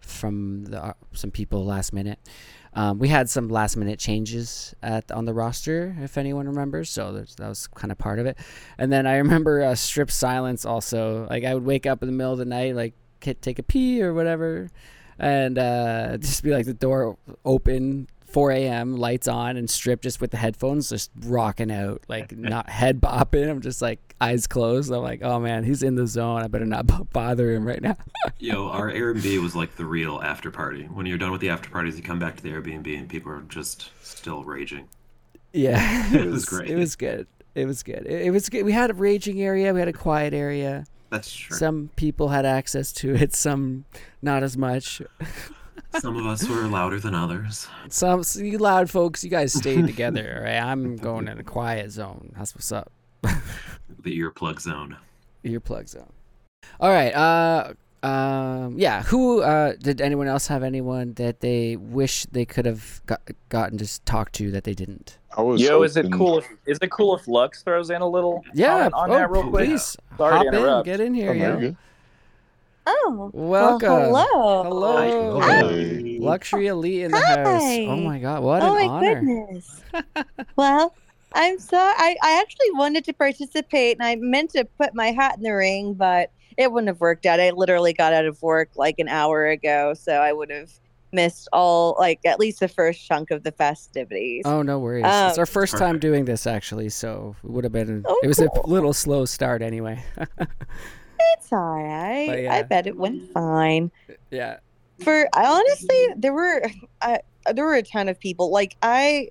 [0.00, 2.18] from the, uh, some people last minute.
[2.72, 6.90] Um, we had some last minute changes at on the roster, if anyone remembers.
[6.90, 8.38] So that was kind of part of it.
[8.78, 11.26] And then I remember uh, strip silence also.
[11.28, 14.02] Like I would wake up in the middle of the night, like take a pee
[14.02, 14.70] or whatever,
[15.18, 18.96] and uh, just be like the door open 4 a.m.
[18.96, 23.48] lights on and strip just with the headphones just rocking out like not head bopping
[23.48, 26.66] i'm just like eyes closed i'm like oh man he's in the zone i better
[26.66, 27.96] not b- bother him right now
[28.38, 30.82] Yo, our Airbnb was like the real after party.
[30.84, 33.32] When you're done with the after parties, you come back to the Airbnb and people
[33.32, 34.88] are just still raging.
[35.54, 36.68] yeah It was great.
[36.68, 39.72] it was good it was good it, it was good we had a raging area
[39.72, 41.56] we had a quiet area That's true.
[41.56, 43.84] some people had access to it some
[44.22, 45.00] not as much
[46.00, 47.68] Some of us were louder than others.
[47.88, 51.44] some so you loud folks you guys stayed together all right i'm going in a
[51.44, 52.90] quiet zone that's what's up
[54.02, 54.96] The earplug zone.
[55.44, 56.12] earplug zone.
[56.78, 57.12] All right.
[57.12, 57.74] Uh,
[58.06, 59.02] um, yeah.
[59.04, 63.78] Who uh, did anyone else have anyone that they wish they could have got, gotten
[63.78, 65.18] to talk to that they didn't?
[65.36, 66.38] I was Yo, is it cool?
[66.38, 68.68] If, is it cool if Lux throws in a little Yeah.
[68.68, 69.66] comment on oh, that real quick?
[69.66, 70.54] please Sorry to hop in.
[70.54, 70.84] interrupt.
[70.86, 71.76] Get in here, Oh, very good.
[72.86, 74.12] Oh, Welcome.
[74.12, 75.40] Well, hello.
[75.40, 75.40] Hello.
[75.40, 76.18] Hey.
[76.20, 77.62] Luxury elite in the house.
[77.62, 79.82] Oh my god, what oh an my goodness.
[80.56, 80.94] well,
[81.34, 85.36] I'm so I, I actually wanted to participate and I meant to put my hat
[85.36, 87.40] in the ring, but it wouldn't have worked out.
[87.40, 90.70] I literally got out of work like an hour ago, so I would have
[91.16, 94.42] missed all like at least the first chunk of the festivities.
[94.44, 95.04] Oh no worries.
[95.04, 98.04] it's Um, our first time doing this actually, so it would have been.
[98.06, 100.02] Oh, it was a little slow start anyway.
[101.38, 102.26] It's all right.
[102.28, 102.54] But yeah.
[102.54, 103.90] I bet it went fine.
[104.30, 104.58] yeah.
[105.02, 106.62] for I honestly there were
[107.02, 107.20] I,
[107.52, 109.28] there were a ton of people like i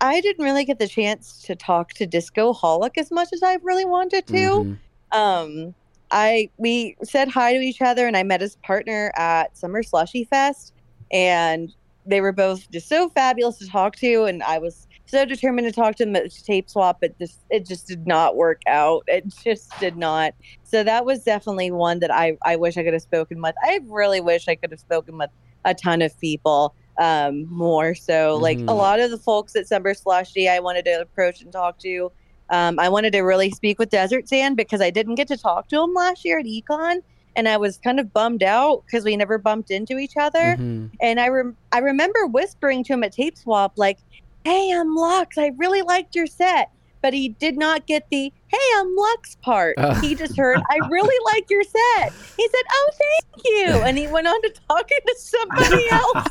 [0.00, 3.58] i didn't really get the chance to talk to disco holic as much as i
[3.62, 4.78] really wanted to Mhm.
[5.12, 5.74] um
[6.10, 10.24] i we said hi to each other and i met his partner at summer slushy
[10.24, 10.72] fest
[11.12, 11.70] and
[12.06, 14.24] they were both just so fabulous to talk to.
[14.24, 17.66] And i was so determined to talk to them at tape swap but just it
[17.66, 19.02] just did not work out.
[19.06, 20.32] It just did not.
[20.64, 23.54] So that was definitely one that i i wish i could have spoken with.
[23.62, 25.30] I really wish i could have spoken with
[25.64, 28.38] a ton of people um more so.
[28.40, 28.68] Like Mhm.
[28.68, 32.10] a lot of the folks at summer slushy i wanted to approach and talk to.
[32.50, 35.68] Um, I wanted to really speak with Desert Sand because I didn't get to talk
[35.68, 36.98] to him last year at Econ,
[37.36, 40.56] and I was kind of bummed out because we never bumped into each other.
[40.58, 40.90] Mhm.
[41.00, 43.98] And I rem- I remember whispering to him at Tape Swap like,
[44.44, 45.36] "Hey, I'm Lux.
[45.38, 46.70] I really liked your set."
[47.02, 49.74] But he did not get the "Hey, I'm Lux" part.
[49.76, 49.92] Oh.
[49.96, 54.06] He just heard, "I really like your set." He said, "Oh, thank you," and he
[54.06, 56.28] went on to talking to somebody else.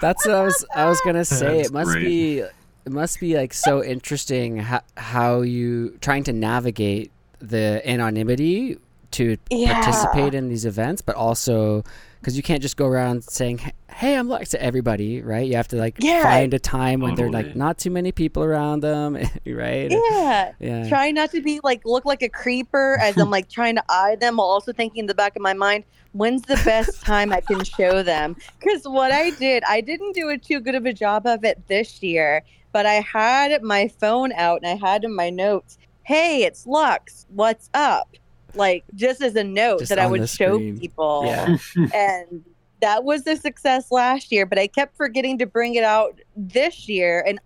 [0.00, 1.56] That's what I was I was gonna say.
[1.58, 2.04] That's it must great.
[2.04, 8.78] be it must be like so interesting how, how you trying to navigate the anonymity
[9.12, 9.74] to Yeah.
[9.74, 11.84] participate in these events, but also
[12.20, 13.58] because you can't just go around saying,
[13.92, 15.44] "Hey, I'm Lex" to everybody, right?
[15.44, 16.22] You have to like Yeah.
[16.22, 19.14] find a time when there are like not too many people around them,
[19.46, 19.90] right?
[19.90, 20.52] Yeah.
[20.60, 20.88] Yeah.
[20.88, 24.16] trying not to be like look like a creeper as I'm like trying to eye
[24.20, 25.82] them while also thinking in the back of my mind,
[26.12, 28.36] when's the best time I can show them?
[28.60, 31.66] Because what I did, I didn't do a too good of a job of it
[31.66, 36.44] this year, but I had my phone out and I had in my notes, hey,
[36.44, 38.08] it's Lux, what's up?
[38.54, 40.78] Like just as a note Just that I would show screen.
[40.78, 41.22] people.
[41.26, 41.56] Yeah.
[41.94, 42.44] and
[42.80, 46.88] that was a success last year, but I kept forgetting to bring it out this
[46.88, 47.24] year.
[47.26, 47.38] And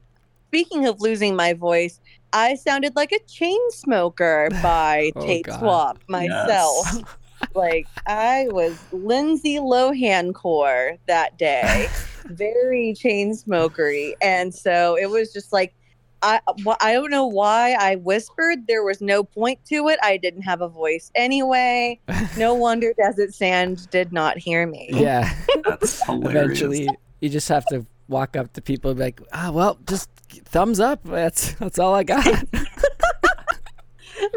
[0.49, 2.01] speaking of losing my voice,
[2.33, 5.61] I sounded like a chain smoker by Oh, tape God.
[5.61, 7.19] swap myself.
[7.55, 11.87] like I was Lindsay Lohan core that day,
[12.25, 15.75] very chain smokery, and so it was just like.
[16.23, 18.67] I, wh- I don't know why I whispered.
[18.67, 19.99] There was no point to it.
[20.03, 22.01] I didn't have a voice anyway.
[22.37, 24.89] No wonder Desert Sand did not hear me.
[24.93, 25.33] yeah.
[25.65, 26.61] That's hilarious.
[26.61, 26.89] Eventually,
[27.21, 30.11] you just have to walk up to people and be like, "Ah, well, just
[30.47, 31.01] thumbs up.
[31.05, 32.27] That's that's all I got."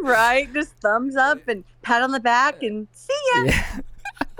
[0.02, 0.52] right?
[0.54, 3.44] Just thumbs up and pat on the back and see ya.
[3.46, 3.80] yeah.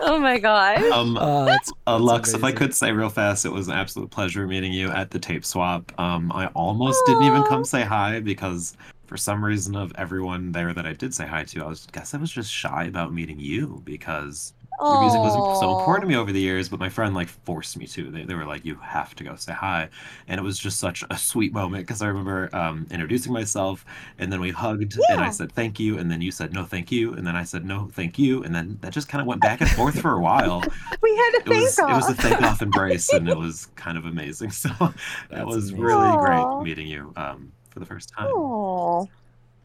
[0.02, 0.82] Oh my god.
[0.92, 3.74] Um, Oh, that's Uh, That's Lux, if I could say real fast, it was an
[3.74, 5.92] absolute pleasure meeting you at the tape swap.
[6.00, 8.76] Um, I almost didn't even come say hi because
[9.08, 12.14] for some reason of everyone there that I did say hi to, I was guess
[12.14, 16.16] I was just shy about meeting you because your music was so important to me
[16.16, 18.10] over the years, but my friend like forced me to.
[18.12, 19.90] They, they were like, you have to go say hi.
[20.28, 23.86] And it was just such a sweet moment because I remember um, introducing myself
[24.18, 25.98] and then we hugged and I said thank you.
[25.98, 27.14] And then you said no, thank you.
[27.14, 28.44] And then I said no, thank you.
[28.44, 30.64] And then that just kind of went back and forth for a while.
[31.02, 32.18] We had a It was, face it was a off.
[32.18, 34.52] thank off embrace and it was kind of amazing.
[34.60, 34.70] So
[35.30, 35.80] that That's was amazing.
[35.80, 36.18] really Aw.
[36.18, 38.34] great meeting you um, for the first time.
[38.34, 39.08] Oh,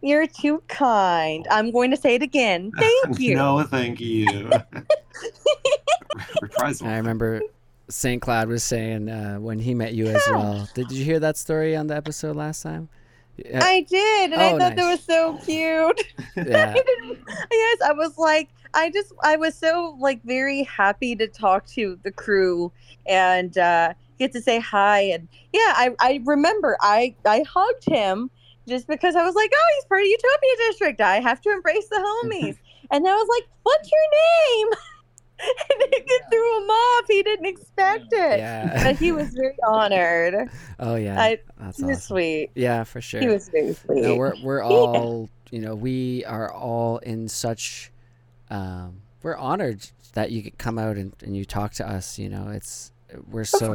[0.05, 1.47] you're too kind.
[1.51, 2.71] I'm going to say it again.
[2.79, 3.35] Thank you.
[3.37, 4.51] no, thank you.
[6.39, 6.87] Surprising.
[6.89, 7.41] I remember
[7.89, 8.21] St.
[8.23, 10.69] Cloud was saying uh, when he met you as well.
[10.75, 12.89] Did you hear that story on the episode last time?
[13.37, 13.65] Yeah.
[13.65, 16.01] I did, and I Oh, thought that was so cute.
[16.37, 16.75] yeah.
[16.77, 17.17] I
[17.51, 21.99] yes, I was like, I just, I was so like very happy to talk to
[22.05, 22.71] the crew
[23.07, 25.01] and uh, get to say hi.
[25.01, 28.31] And yeah, I, I remember I, I hugged him
[28.69, 31.01] just because I was like, oh, he's part of Utopia District.
[31.01, 32.57] I have to embrace the homies.
[32.91, 34.69] and I was like, what's your name?
[35.41, 37.05] and it threw him off.
[37.09, 38.39] He didn't expect it.
[38.39, 38.85] Yeah.
[38.85, 40.49] But he was very honored.
[40.79, 41.21] Oh yeah.
[41.21, 42.17] I- That's He was awesome.
[42.17, 42.51] sweet.
[42.55, 43.21] Yeah, for sure.
[43.21, 44.03] He was very sweet.
[44.03, 47.91] No, we're we're all you know we are all in such
[48.51, 52.19] um, we're honored that you could come out and, and you talk to us.
[52.19, 52.93] You know, it's
[53.31, 53.73] we're so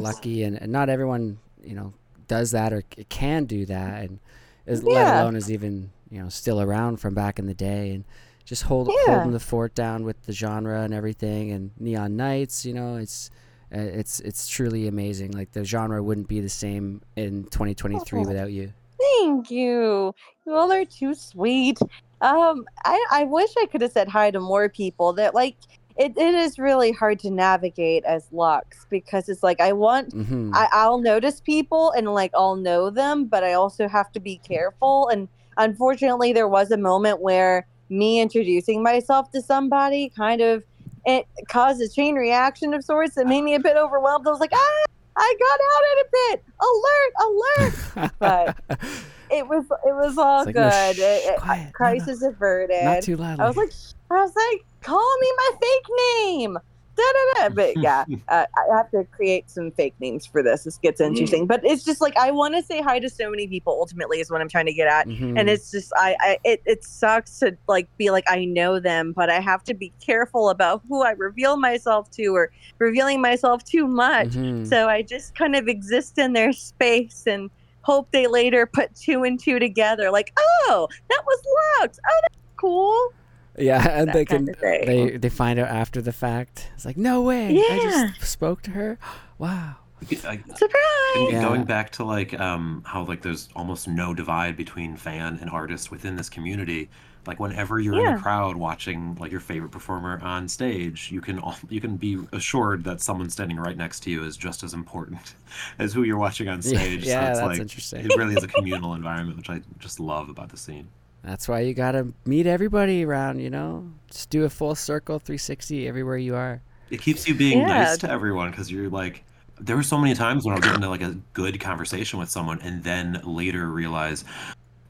[0.00, 1.92] lucky, and, and not everyone you know
[2.30, 4.18] does that or c- can do that, and
[4.66, 8.04] is let alone is even you know still around from back in the day, and
[8.44, 9.14] just hold Yeah.
[9.16, 12.64] holding the fort down with the genre and everything, and Neon Nights.
[12.64, 13.30] You know, it's.
[13.72, 15.30] Uh, it's it's truly amazing.
[15.30, 18.24] Like the genre wouldn't be the same in 2023 Oh.
[18.26, 18.72] without you.
[19.20, 20.12] Thank you.
[20.44, 21.78] You all are too sweet.
[22.20, 25.12] Um, I, I wish I could have said hi to more people.
[25.12, 25.54] That like
[26.00, 30.50] it, it is really hard to navigate as Lux because it's like I want hmm
[30.54, 34.38] I, I'll notice people and like I'll know them, but I also have to be
[34.38, 35.08] careful.
[35.12, 35.28] And
[35.58, 40.64] unfortunately, there was a moment where me introducing myself to somebody kind of
[41.04, 44.26] it caused a chain reaction of sorts that made me a bit overwhelmed.
[44.26, 44.84] I was like, ah,
[45.16, 46.44] I got out at a bit.
[46.70, 48.12] Alert, alert!
[48.18, 48.56] But
[49.30, 50.96] it was it was all like, no, good.
[50.96, 51.72] shh, It- it- quiet, no, no.
[51.74, 52.84] crisis averted.
[52.84, 53.44] Not too loudly.
[53.44, 53.70] I was like,
[54.10, 55.86] I was like, call me my fake
[56.26, 56.58] name.
[56.96, 57.02] Da,
[57.38, 57.54] da, da.
[57.54, 60.64] But yeah, uh, I have to create some fake names for this.
[60.64, 63.46] This gets interesting, but it's just like I want to say hi to so many
[63.46, 63.72] people.
[63.72, 65.38] Ultimately, is what I'm trying to get at, Mhm.
[65.38, 69.12] and it's just I, I it, it sucks to like be like I know them,
[69.12, 73.64] but I have to be careful about who I reveal myself to or revealing myself
[73.64, 74.30] too much.
[74.30, 74.66] Mhm.
[74.68, 77.48] So I just kind of exist in their space and
[77.82, 80.10] hope they later put two and two together.
[80.10, 81.42] Like, oh, that was
[81.80, 81.98] Lux.
[82.06, 83.12] Oh, that's cool.
[83.58, 86.70] Yeah, and they can they they find out after the fact.
[86.74, 87.52] It's like no way.
[87.52, 87.62] yeah.
[87.70, 87.78] I
[88.18, 88.98] just spoke to her.
[89.38, 89.76] Wow.
[90.02, 90.06] I-
[90.54, 91.16] Surprise.
[91.16, 91.42] And Yeah.
[91.42, 95.90] going back to like um how like there's almost no divide between fan and artist
[95.90, 96.90] within this community.
[97.26, 98.16] Like whenever you're in Yeah.
[98.16, 102.18] a crowd watching like your favorite performer on stage, you can all, you can be
[102.32, 105.34] assured that someone standing right next to you is just as important
[105.78, 107.04] as who you're watching on stage.
[107.04, 108.04] yeah, so it's that's like interesting.
[108.06, 110.88] it really is a communal environment, which I just love about the scene.
[111.22, 113.40] That's why you gotta meet everybody around.
[113.40, 116.62] You know, just do a full circle 360 everywhere you are.
[116.90, 117.66] It keeps you being Yeah.
[117.68, 119.24] nice to everyone because you're like,
[119.60, 122.60] there were so many times when I'll get into like a good conversation with someone
[122.62, 124.24] and then later realize,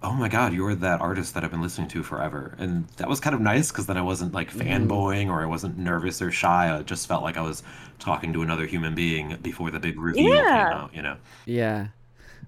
[0.02, 2.54] oh my god, you're that artist that I've been listening to forever.
[2.58, 4.68] And that was kind of nice because then I wasn't like mm-hmm.
[4.88, 6.74] fanboying or I wasn't nervous or shy.
[6.74, 7.62] I just felt like I was
[7.98, 10.68] talking to another human being before the big reveal Yeah.
[10.68, 11.16] came out, you know?
[11.44, 11.88] Yeah.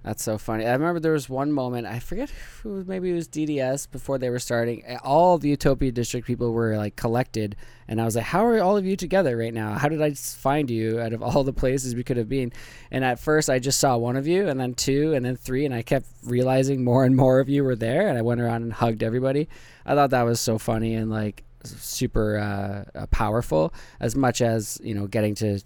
[0.03, 0.67] That's so funny.
[0.67, 2.29] I remember there was one moment, I forget
[2.63, 4.83] who, maybe it was DDS before they were starting.
[4.85, 7.55] eh, All the Utopia District people were like collected,
[7.87, 9.75] and I was like, How are all of you together right now?
[9.75, 12.53] How did I find you out of all the places we could have been?
[12.91, 15.65] And at first, I just saw one of you, and then two, and then three,
[15.67, 18.63] and I kept realizing more and more of you were there, and I went around
[18.63, 19.49] and hugged everybody.
[19.87, 24.81] I thought that was so funny and like super uh, uh, powerful, as much as,
[24.83, 25.61] you know, getting to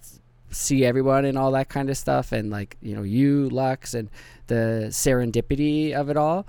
[0.51, 4.09] see everyone and all that kind of stuff and like you know you lux and
[4.47, 6.47] the serendipity of it all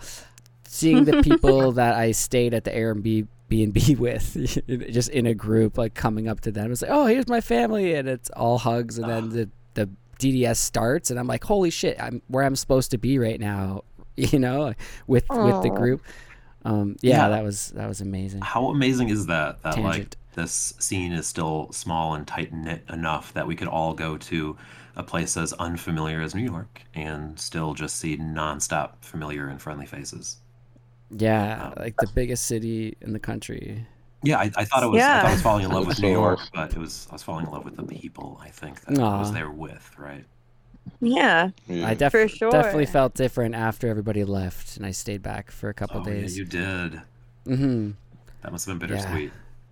[0.65, 4.35] seeing the people that i stayed at the airbnb b&b with
[4.91, 7.93] just in a group like coming up to them it's like oh here's my family
[7.95, 11.95] and it's all hugs and then the the dds starts and i'm like holy shit
[12.01, 13.83] i'm where i'm supposed to be right now
[14.17, 14.73] you know
[15.07, 16.01] with with the group
[16.65, 17.29] um yeah, Yeah.
[17.29, 19.61] that was that was amazing How amazing is that?
[19.63, 20.15] That like Tangent.
[20.37, 24.55] This scene is still small and tight knit enough that we could all go to
[24.95, 29.85] a place as unfamiliar as New York and still just see nonstop familiar and friendly
[29.85, 30.37] faces.
[31.11, 33.85] yeah Um, like the biggest city in the country
[34.23, 35.01] Yeah, I, I thought it was.
[35.03, 37.23] I thought I was falling in love with New York, but it was I was
[37.23, 38.39] falling in love with the people.
[38.43, 40.25] I think that I was there with, right?
[40.99, 41.51] Yeah.
[41.67, 41.87] Yeah.
[41.87, 42.51] I def- For sure.
[42.51, 46.35] definitely felt different after everybody left, and I stayed back for a couple oh days.
[46.35, 47.01] yeah, you did.
[47.45, 47.91] Mm-hmm.
[48.41, 49.29] That must have been Yeah.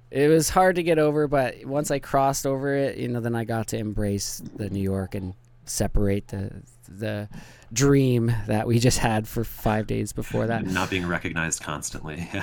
[0.10, 0.26] Bittersweet.
[0.26, 3.36] It was hard to get over, but once I crossed over it, you know, then
[3.36, 5.34] I got to embrace the New York and
[5.66, 6.52] separate the
[6.88, 7.28] the
[7.74, 10.66] dream that we just had for five days before that.
[10.68, 12.30] Not being recognized constantly.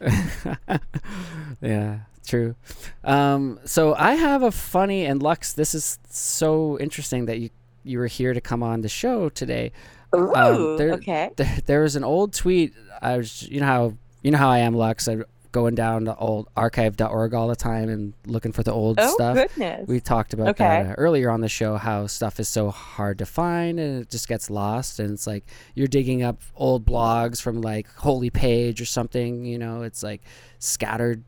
[1.60, 2.54] yeah, true.
[3.02, 5.52] Um, so I have a funny and Lux.
[5.52, 7.50] This is so interesting that you
[7.86, 9.70] you were here to come on the show today.
[10.14, 11.30] Ooh, Um, there- okay.
[11.36, 12.72] there, there was an old tweet.
[13.02, 15.06] I was, you know how you know how I am, Lux.
[15.08, 15.18] I
[15.54, 19.36] going down to old archive.org all the time and looking for the old Oh stuff.
[19.36, 19.88] goodness.
[19.88, 20.64] We talked about Okay.
[20.64, 24.10] that uh, earlier on the show how stuff is so hard to find and it
[24.10, 25.44] just gets lost and it's like
[25.74, 30.22] you're digging up old blogs from like Holy Page or something, you know, it's like
[30.58, 31.22] scattered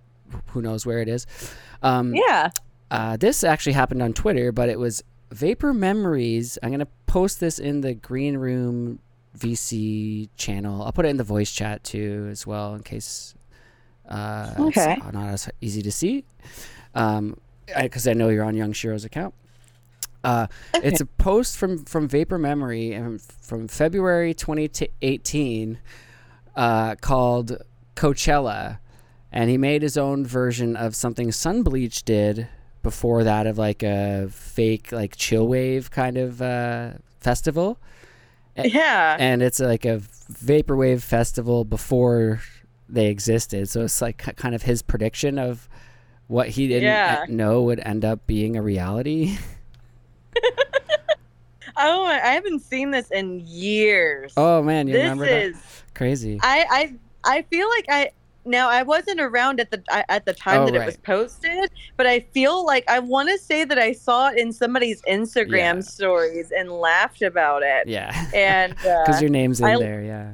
[0.48, 1.24] who knows where it is.
[1.82, 2.50] Um yeah.
[2.90, 6.58] uh, this actually happened on Twitter, but it was Vapor Memories.
[6.64, 8.98] I'm gonna post this in the Green Room
[9.38, 10.82] VC channel.
[10.82, 13.35] I'll put it in the voice chat too, as well, in case
[14.08, 14.94] uh, Okay.
[14.98, 16.24] it's not as easy to see.
[16.94, 17.38] Um,
[17.82, 19.34] because I, know you're on Yung Shiro's account.
[20.22, 25.78] Uh, It's a post from from Vapor Memory um, from February 2018
[26.56, 27.58] uh, called
[27.96, 28.78] Coachella,
[29.32, 32.48] and he made his own version of something Sunbleach did
[32.82, 37.78] before that of like a fake like chill wave kind of uh, festival,
[38.56, 39.16] Yeah.
[39.18, 40.00] and it's like a
[40.32, 42.40] vaporwave festival before
[42.88, 43.68] they existed.
[43.68, 45.68] So it's like kind of his prediction of
[46.28, 47.24] what he didn't Yeah.
[47.28, 49.36] know would end up being a reality.
[51.78, 54.32] Oh, I haven't seen this in years.
[54.38, 55.52] oh man, you this remember is.
[55.52, 55.94] that?
[55.94, 56.40] Crazy.
[56.42, 56.94] I I
[57.36, 58.10] I feel like I
[58.46, 62.06] now I wasn't around at the at the time Oh, that it was posted, but
[62.06, 65.80] I feel like I want to say that I saw it in somebody's Instagram Yeah.
[65.80, 67.86] stories and laughed about it.
[67.88, 68.10] Yeah.
[68.34, 70.30] And Because uh, your name's in I- there, yeah.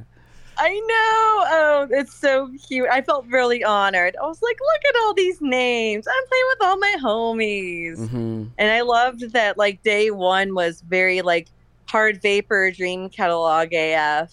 [0.57, 1.45] I know.
[1.55, 2.87] Oh, it's so cute.
[2.89, 4.15] I felt really honored.
[4.21, 6.07] I was like, look at all these names.
[6.07, 8.09] I'm playing with all my homies.
[8.09, 11.49] hmm And I loved that like day one was very like
[11.89, 14.31] hard vapor Dream Catalogue AF.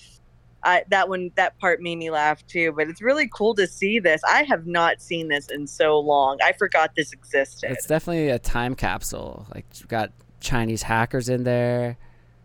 [0.62, 3.98] I, that one that part made me laugh too, but it's really cool to see
[3.98, 4.20] this.
[4.28, 6.38] I have not seen this in so long.
[6.44, 7.70] I forgot this existed.
[7.70, 9.46] It's definitely a time capsule.
[9.54, 11.96] Like you've got Chinese hackers in there,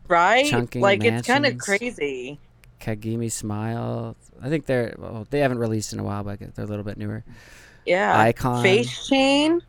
[0.07, 0.45] right?
[0.81, 2.39] Like it's kind of crazy.
[2.85, 4.15] Kagami Smile.
[4.41, 6.97] I think they're well, they haven't released in a while, but they're a little bit
[6.97, 7.23] newer.
[7.85, 8.19] Yeah.
[8.19, 8.61] Icon.
[8.61, 9.61] Face chain.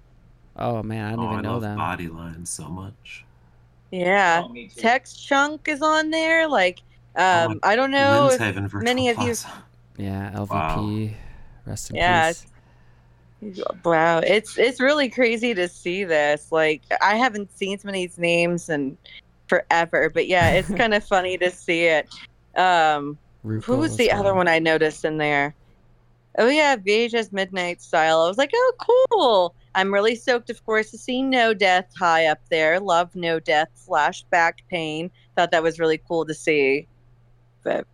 [0.57, 1.77] Oh man, I didn't oh, even I know love them.
[1.79, 3.25] body lines so much.
[3.91, 4.45] Yeah.
[4.45, 4.55] Oh.
[4.77, 6.47] Text chunk is on there.
[6.49, 6.81] Like
[7.17, 9.35] Oh, um I don't know if many of you-
[9.97, 11.15] Yeah, LVP.
[11.65, 12.01] Rest in peace.
[12.01, 12.33] Yeah,
[13.41, 13.61] peace.
[13.85, 16.53] Wow, it's it's really crazy to see this.
[16.53, 18.99] Like I haven't seen some of these names in
[19.49, 22.09] forever, but yeah, it's kind of funny to see it.
[22.57, 25.55] Um, who was as the other one I noticed in there?
[26.39, 28.21] Oh yeah, VHS Midnight Style.
[28.21, 28.73] I was like, oh
[29.11, 29.55] cool.
[29.75, 32.81] I'm really stoked, of course, to see No Death high up there.
[32.81, 35.11] Love No Death slash back pain.
[35.37, 36.87] Thought that was really cool to see.
[37.63, 37.87] But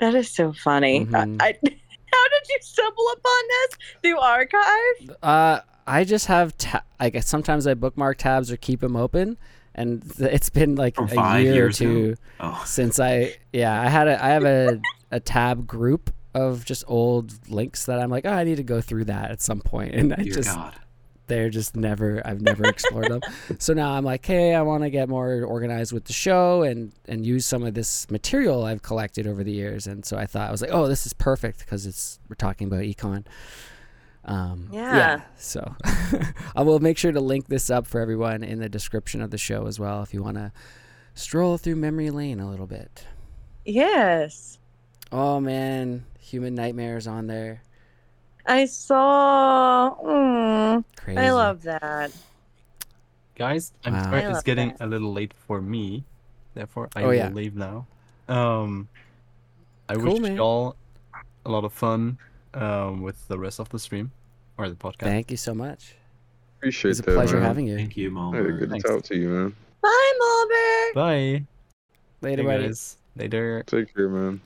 [0.00, 1.06] that is so funny.
[1.06, 1.36] Mhm.
[1.40, 5.16] I, I, how did you stumble upon this through archive?
[5.22, 9.38] Uh, I just have ta- I guess sometimes I bookmark tabs or keep them open,
[9.78, 14.08] and it's been like From a year or two Oh, since I yeah I had
[14.08, 14.80] a I have a
[15.10, 18.80] a tab group of just old links that I'm like oh I need to go
[18.80, 20.74] through that at some point, and I dear just God.
[21.26, 23.20] they're just never I've never explored them.
[23.58, 26.92] So now I'm like, hey, I want to get more organized with the show and
[27.06, 29.86] and use some of this material I've collected over the years.
[29.86, 32.66] And so I thought I was like, oh, this is perfect because it's we're talking
[32.68, 33.24] about econ.
[34.28, 35.22] Um, Yeah.
[35.36, 35.74] So
[36.56, 39.38] I will make sure to link this up for everyone in the description of the
[39.38, 40.52] show as well if you want to
[41.14, 43.06] stroll through memory lane a little bit.
[43.64, 44.58] Yes.
[45.10, 47.62] Oh man, Human Nightmares on there.
[48.46, 49.94] I saw.
[50.02, 51.18] Mm, Crazy.
[51.18, 52.12] I love that.
[53.34, 54.02] Guys, I'm Wow.
[54.02, 54.80] sorry I it's getting that.
[54.80, 56.04] a little late for me.
[56.54, 57.28] Therefore, I Oh, will yeah.
[57.30, 57.86] leave now.
[58.28, 58.88] Um,
[59.88, 60.36] I Cool, wish man.
[60.36, 60.76] y'all
[61.46, 62.18] a lot of fun
[62.54, 64.12] um, with the rest of the stream
[64.58, 64.98] or the podcast.
[65.00, 65.94] Thank you so much.
[66.58, 66.92] Appreciate it.
[66.92, 67.14] It's a that.
[67.14, 67.44] pleasure man.
[67.44, 67.76] having you.
[67.76, 68.34] Thank you, Mom.
[68.34, 68.88] Hey, good to Thanks.
[68.88, 69.54] talk to you, man.
[69.80, 70.94] Bye, Mallbert.
[70.94, 71.44] Bye.
[72.20, 72.66] Later, Hey, buddy.
[72.66, 72.96] guys.
[73.16, 73.62] Later.
[73.66, 74.40] Take care, man.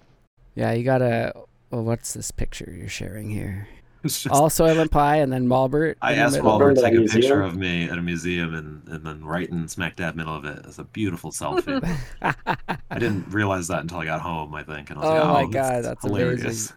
[0.54, 1.32] Yeah, you gotta.
[1.70, 3.66] Well, what's this picture you're sharing here?
[4.04, 5.94] It's just- All Soylent Pie and then Mallbert.
[6.02, 6.50] I asked middle.
[6.50, 9.48] Robert to take that a picture of me at a museum and, and then right
[9.48, 10.64] in smack dab middle of it.
[10.66, 11.80] It's a beautiful selfie.
[12.22, 14.90] I didn't realize that until I got home, I think.
[14.90, 16.72] And I was Oh like, my oh, God, that's hilarious.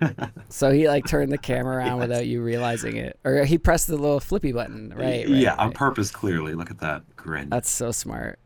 [0.50, 3.98] so he like turned the camera around without you realizing it, or he pressed the
[3.98, 4.90] little flippy button.
[4.90, 5.28] Right.
[5.28, 6.54] right yeah, on purpose, clearly.
[6.54, 7.50] Look at that grin.
[7.50, 8.38] That's so smart.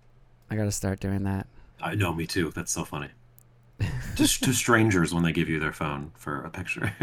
[0.49, 1.47] I gotta start doing that.
[1.81, 2.51] I know, me too.
[2.55, 3.09] That's so funny.
[4.15, 6.93] Just to strangers when they give you their phone for a picture.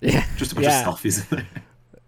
[0.00, 0.24] Yeah.
[0.36, 0.88] Just a bunch Yeah.
[0.88, 1.46] of selfies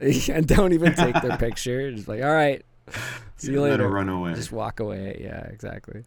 [0.35, 1.91] and don't even take their picture.
[1.91, 2.65] Just like, all right,
[3.37, 3.89] see you Let later.
[3.89, 4.35] run away.
[4.35, 5.19] Just walk away.
[5.23, 6.05] Yeah, exactly.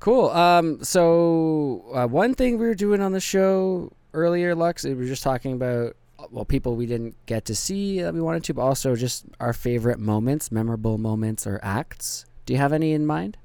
[0.00, 0.30] Cool.
[0.30, 0.82] Um.
[0.84, 5.22] So uh, one thing we were doing on the show earlier, Lux, we were just
[5.22, 5.96] talking about
[6.30, 9.52] well, people we didn't get to see that we wanted to, but also just our
[9.52, 12.24] favorite moments, memorable moments or acts.
[12.46, 13.36] Do you have any in mind?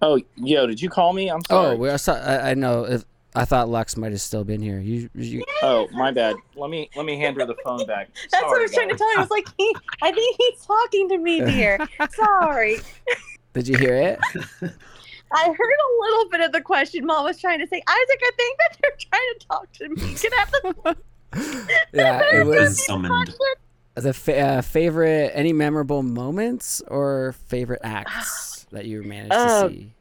[0.00, 1.28] Oh, yo, did you call me?
[1.30, 1.76] I'm sorry.
[1.76, 2.84] Oh, we are so, I, I know.
[2.84, 3.04] If,
[3.34, 4.78] I thought Lux might have still been here.
[4.78, 6.36] You, you Oh, my bad.
[6.54, 8.10] Let me let me hand her the phone back.
[8.30, 9.18] That's what I Sorry, was trying to tell you.
[9.18, 11.78] I was like, he, I think he's talking to me, dear.
[12.14, 12.78] Sorry.
[13.54, 14.18] did you hear it?
[15.34, 17.76] I heard a little bit of the question Mom was trying to say.
[17.88, 20.14] Isaac, I think that they're trying to talk to me.
[20.14, 20.96] Can I have the
[21.94, 23.34] yeah, it was Summoned.
[23.94, 25.32] the fa- uh, favorite.
[25.34, 29.92] Any memorable moments or favorite acts that you managed Oh, to see?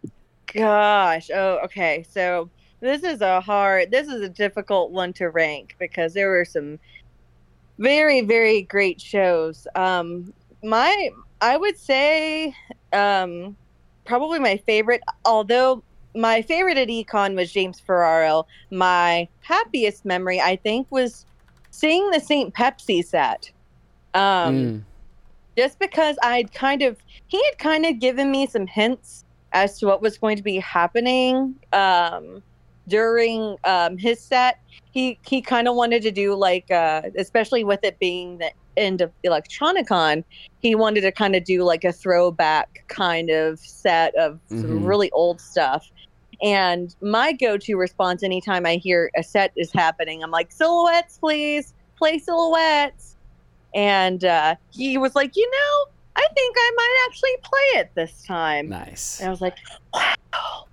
[0.53, 1.31] Gosh.
[1.33, 2.05] Oh, okay.
[2.09, 2.49] So
[2.81, 6.79] this is a hard, this is a difficult one to rank because there were some
[7.77, 9.67] very, very great shows.
[9.75, 10.33] Um,
[10.63, 11.09] my,
[11.39, 12.53] I would say,
[12.91, 13.55] um,
[14.05, 15.83] probably my favorite, although
[16.15, 18.45] my favorite at Econ was James Ferraro.
[18.71, 21.25] My happiest memory, I think, was
[21.69, 22.53] seeing the St.
[22.53, 23.49] Pepsi set.
[24.13, 24.83] Um, Mm,
[25.57, 26.97] just because I'd kind of
[27.27, 30.57] he had kind of given me some hints as to what was going to be
[30.57, 32.41] happening um,
[32.87, 34.57] during um, his set.
[34.91, 39.01] He he kind of wanted to do like uh, especially with it being the end
[39.01, 40.23] of Electronicon,
[40.59, 44.87] he wanted to kind of do like a throwback kind of set of some Mhm.
[44.87, 45.85] really old stuff.
[46.41, 51.73] And my go-to response anytime I hear a set is happening, I'm like, silhouettes, please,
[51.97, 53.15] play silhouettes.
[53.75, 58.23] And uh, he was like, you know, I think I might actually play it this
[58.23, 58.69] time.
[58.69, 59.19] nice.
[59.19, 59.57] And I was like,
[59.93, 60.65] wow.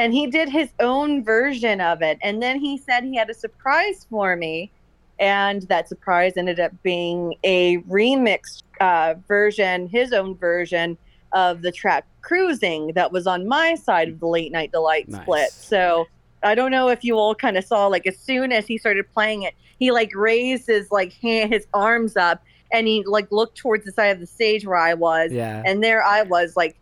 [0.00, 2.18] And he did his own version of it.
[2.22, 4.70] And then he said he had a surprise for me.
[5.18, 10.96] And that surprise ended up being a remixed uh, version, his own version
[11.32, 15.22] of the track Cruising that was on my side of the Late Night Delight Nice.
[15.22, 15.50] split.
[15.52, 16.06] So
[16.42, 19.04] I don't know if you all kind of saw, like, as soon as he started
[19.12, 23.58] playing it, he like raised his like hand, his arms up, and he like looked
[23.58, 25.62] towards the side of the stage where I was, Yeah.
[25.66, 26.76] and there I was like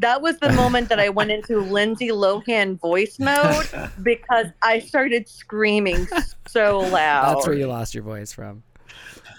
[0.00, 3.68] that was the moment that I went into Lindsay Lohan voice mode
[4.02, 6.08] because I started screaming
[6.48, 7.36] so loud.
[7.36, 8.62] That's where you lost your voice from.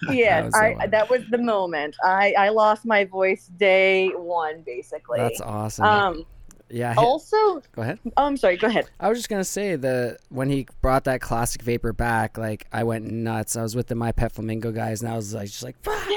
[0.07, 0.89] the I one.
[0.89, 1.95] that was the moment.
[2.03, 5.19] I I lost my voice day one basically.
[5.19, 5.85] That's awesome.
[5.85, 6.25] um
[6.69, 6.95] yeah.
[6.97, 7.99] also Go ahead.
[8.17, 8.89] oh, I'm sorry, go ahead.
[8.99, 12.83] I was just gonna say that when he brought that classic vapor back, like I
[12.83, 13.55] went nuts.
[13.55, 16.07] I was with the My Pet Flamingo guys, and I was like, just like, "Fuck!"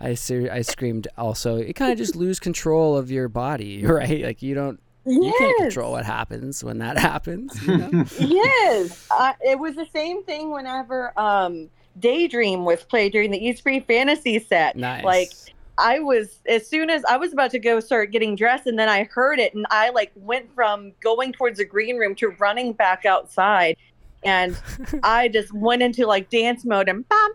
[0.00, 1.08] I ser- I screamed.
[1.16, 4.22] Also, you kind of just lose control of your body, right?
[4.22, 7.60] Like you don't, you can't control what happens when that happens.
[7.66, 8.04] You know?
[8.18, 11.68] yes, I, it was the same thing whenever um
[11.98, 14.76] Daydream was played during the Esprit Fantasy set.
[14.76, 15.04] nice.
[15.04, 15.30] Like
[15.78, 18.88] I was as soon as I was about to go start getting dressed, and then
[18.88, 22.72] I heard it, and I like went from going towards the green room to running
[22.72, 23.76] back outside,
[24.24, 24.60] and
[25.02, 27.30] I just went into like dance mode and bam,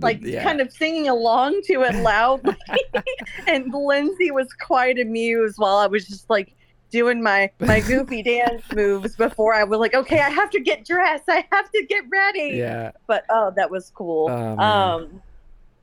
[0.00, 0.42] like Yeah.
[0.42, 2.56] kind of singing along to it loudly.
[3.46, 6.54] and Lindsay was quite amused while I was just like
[6.90, 10.84] doing my my goofy dance moves before I was like, okay, I have to get
[10.84, 12.90] dressed, I have to get ready yeah.
[13.06, 14.28] but oh, that was cool.
[14.30, 15.22] Oh, um,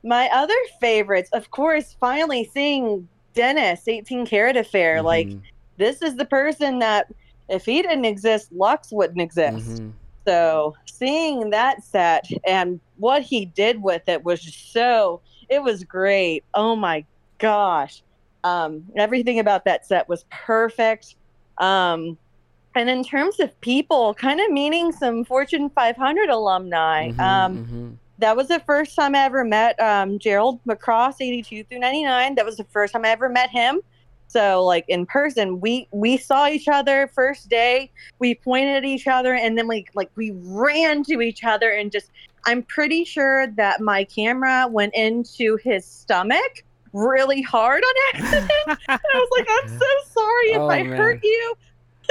[0.02, 5.02] my other favorites, of course, finally seeing Dennis, 18 Karat Affair.
[5.02, 5.40] Like, Mhm,
[5.76, 7.06] this is the person that,
[7.48, 9.80] if he didn't exist, Lux wouldn't exist.
[9.82, 9.92] mhm.
[10.26, 15.84] So, seeing that set and what he did with it was just so, it was
[15.84, 16.44] great.
[16.54, 17.04] Oh my
[17.38, 18.02] gosh.
[18.44, 21.16] Um, everything about that set was perfect.
[21.58, 22.16] Um,
[22.74, 27.10] and in terms of people, kind of meeting some Fortune 500 alumni.
[27.10, 27.96] Mhm, um, mhm.
[28.18, 32.36] that was the first time I ever met um, Gerald McCross, 82 through 99.
[32.36, 33.80] That was the first time I ever met him.
[34.30, 37.90] So like in person, we we saw each other first day.
[38.20, 41.90] We pointed at each other, and then we like we ran to each other, and
[41.90, 42.12] just
[42.46, 48.50] I'm pretty sure that my camera went into his stomach really hard on accident.
[48.88, 50.96] I was like, I'm so sorry if Oh, I man.
[50.96, 51.54] hurt you.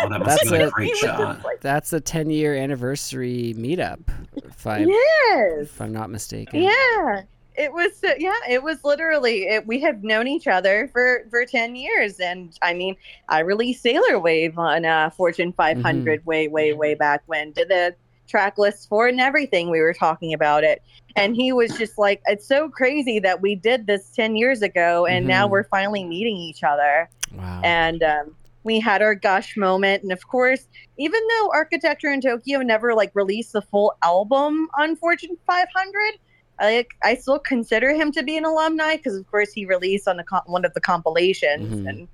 [0.02, 1.44] Oh, that That's a- a great He was just shot.
[1.44, 4.00] like, That's the 10 year anniversary meetup,
[4.38, 5.54] if, I, yes.
[5.64, 6.62] if I'm not mistaken.
[6.62, 7.24] Yeah,
[7.60, 8.04] it was.
[8.04, 9.44] uh, Yeah, it was literally.
[9.44, 12.96] It, we have known each other for for ten years, and I mean,
[13.28, 17.52] I released Sailor Wave on uh, Fortune 500 way, way, way back when.
[17.52, 17.96] Did the
[18.28, 19.70] track list for and everything.
[19.70, 20.82] We were talking about it,
[21.16, 25.06] and he was just like, "It's so crazy that we did this ten years ago,
[25.06, 25.52] and now Mhm.
[25.52, 27.62] we're finally meeting each other." Wow.
[27.64, 30.68] and um, we had our gush moment and of course
[30.98, 36.14] even though architecture in tokyo never like released the full album on fortune 500
[36.60, 40.08] I, like, I still consider him to be an alumni because of course he released
[40.08, 41.90] on the one of the compilations Mhm.
[41.90, 42.08] and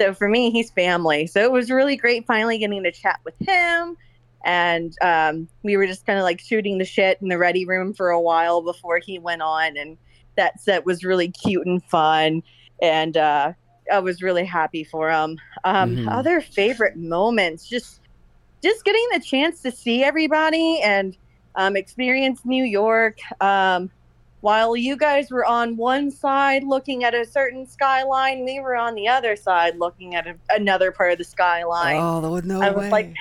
[0.00, 3.34] so for me he's family so it was really great finally getting to chat with
[3.40, 3.96] him
[4.44, 7.92] and um, we were just kind of like shooting the shit in the ready room
[7.92, 9.98] for a while before he went on and
[10.36, 12.42] that set was really cute and fun
[12.80, 13.52] and uh,
[13.92, 15.38] I was really happy for him.
[15.64, 16.12] Um, Mhm.
[16.12, 18.00] Other favorite moments, just
[18.62, 21.16] just getting the chance to see everybody and
[21.58, 23.18] um, experience New York.
[23.42, 23.90] Um,
[24.40, 28.94] while you guys were on one side looking at a certain skyline, we were on
[28.94, 31.98] the other side looking at a, another part of the skyline.
[32.00, 32.76] Oh, there was no I way.
[32.76, 33.14] was like,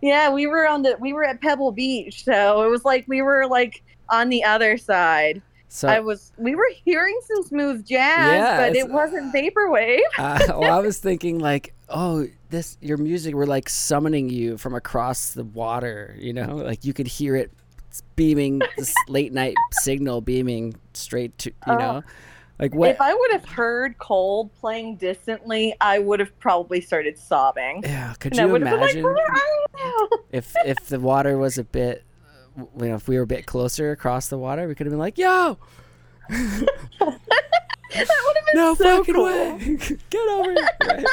[0.00, 3.20] yeah, we were on the we were at Pebble Beach, so it was like we
[3.20, 5.42] were like on the other side.
[5.72, 10.00] So I was we were hearing some smooth jazz, Yeah, but it wasn't vaporwave.
[10.18, 14.74] uh, well, I was thinking like, oh, this your music were like summoning you from
[14.74, 16.14] across the water.
[16.18, 17.50] You know, like you could hear it
[18.16, 21.78] beaming this late night signal beaming straight to you Oh.
[21.78, 22.02] know,
[22.58, 22.90] like what?
[22.90, 27.82] If I would have heard Cold playing distantly, I would have probably started sobbing.
[27.84, 30.76] yeah, could And I you would have been like, imagine "Where are you?" if if
[30.86, 32.02] the water was a bit,
[32.56, 34.98] you know, if we were a bit closer across the water, we could have been
[34.98, 35.58] like, yo.
[36.28, 36.66] That
[37.90, 39.24] would have been No so fucking cool.
[39.24, 39.58] way!
[40.10, 40.68] Get over here!
[40.86, 41.04] Right?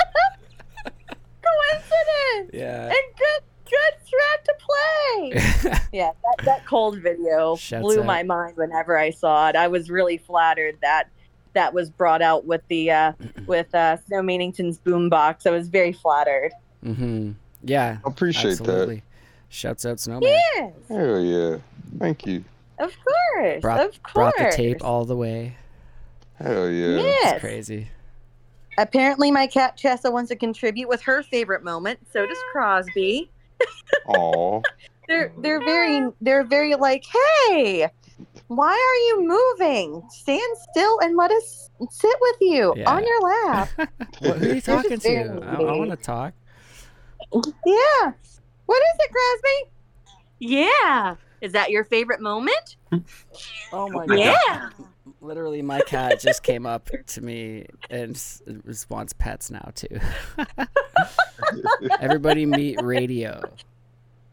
[1.41, 2.51] Coincidence.
[2.53, 2.85] Yeah.
[2.85, 5.79] And good good track to play.
[5.91, 8.05] yeah, that, that cold video Shouts blew out.
[8.05, 9.55] my mind whenever I saw it.
[9.55, 11.09] I was really flattered that
[11.53, 13.13] that was brought out with the uh,
[13.47, 15.47] with uh, Snow Meanington's boombox.
[15.47, 16.51] I was very flattered.
[16.83, 17.31] mm-hmm.
[17.63, 17.97] Yeah.
[18.05, 19.03] I appreciate absolutely.
[19.49, 20.23] Shouts out Snowman.
[20.29, 20.95] Yes, that.
[20.95, 21.57] Hell yeah.
[21.99, 22.43] Thank you.
[22.79, 24.13] of course, Brought, of course.
[24.13, 25.55] brought the tape all the way.
[26.35, 26.97] Hell yeah.
[27.01, 27.33] Yes.
[27.35, 27.87] It's crazy.
[28.77, 31.99] Apparently, my cat Chessa wants to contribute with her favorite moment.
[32.11, 33.29] So does Crosby.
[34.07, 34.61] Aw.
[35.07, 37.03] They're they're very they're very like,
[37.49, 37.89] hey,
[38.47, 40.03] why are you moving?
[40.11, 42.91] Stand still and let us sit with you Yeah.
[42.93, 43.69] on your lap.
[44.19, 45.41] What, who are you talking to?
[45.43, 46.33] I, I want to talk.
[47.65, 48.11] yeah.
[48.67, 49.71] What is it, Crosby?
[50.39, 51.15] Yeah.
[51.41, 52.77] Is that your favorite moment?
[53.73, 54.17] Oh my God.
[54.19, 54.69] Yeah.
[55.21, 59.99] Literally, my cat just came up to me and s- s- wants pets now too.
[61.99, 63.41] Everybody meet Radio.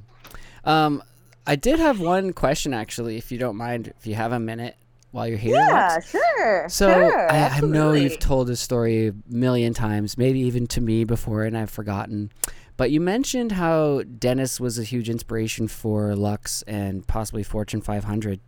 [0.64, 1.02] Um,
[1.48, 4.76] I did have one question actually, if you don't mind, if you have a minute
[5.16, 5.56] while you're here.
[5.56, 6.10] Yeah, Lex.
[6.12, 6.68] sure.
[6.68, 10.82] So sure, I, I know you've told this story a million times, maybe even to
[10.82, 12.34] me before, and I've forgotten.
[12.76, 18.42] But you mentioned how Dennis was a huge inspiration for Lux and possibly Fortune 500.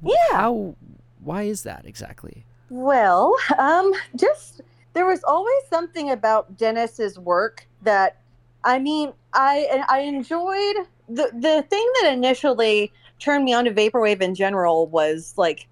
[0.00, 0.14] Yeah.
[0.30, 0.76] How?
[1.24, 2.44] Why is that exactly?
[2.70, 4.60] Well, um, just
[4.92, 8.20] there was always something about Dennis's work that,
[8.62, 14.20] I mean, I I enjoyed the the thing that initially turned me on to vaporwave
[14.20, 15.66] in general was like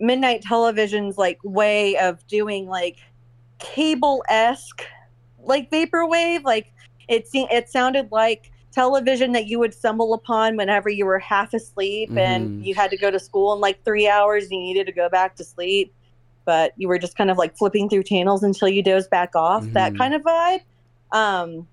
[0.00, 2.98] midnight television's like way of doing like
[3.58, 4.82] cable esque
[5.42, 6.42] like vaporwave.
[6.44, 6.72] Like
[7.08, 11.52] it seemed it sounded like television that you would stumble upon whenever you were half
[11.52, 12.18] asleep Mhm.
[12.18, 14.92] and you had to go to school in like three hours and you needed to
[14.92, 15.92] go back to sleep
[16.44, 19.64] but you were just kind of like flipping through channels until you doze back off
[19.72, 19.98] that Mhm.
[19.98, 20.60] kind of vibe
[21.10, 21.66] um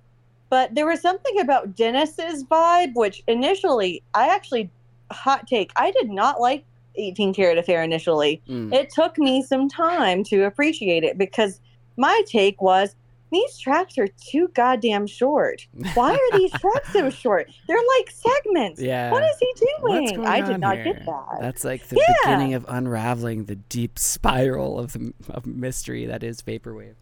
[0.50, 4.68] but there was something about dennis's vibe which initially i actually
[5.12, 6.66] hot take i did not like
[6.98, 8.74] 18 karat affair initially Mm.
[8.74, 11.60] it took me some time to appreciate it because
[11.98, 12.96] my take was
[13.30, 15.68] these tracks are too goddamn short.
[15.96, 17.50] Why are these tracks so short?
[17.68, 18.80] They're like segments.
[18.82, 19.12] Yeah.
[19.12, 20.26] What is he doing?
[20.26, 20.94] I did not here?
[20.94, 21.38] get that.
[21.42, 22.14] That's like the Yeah.
[22.24, 26.94] beginning of unraveling the deep spiral of, the, of mystery that is vaporwave.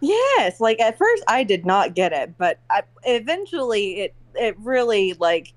[0.00, 5.14] Yes, like at first I did not get it, but I, eventually it it really
[5.14, 5.54] like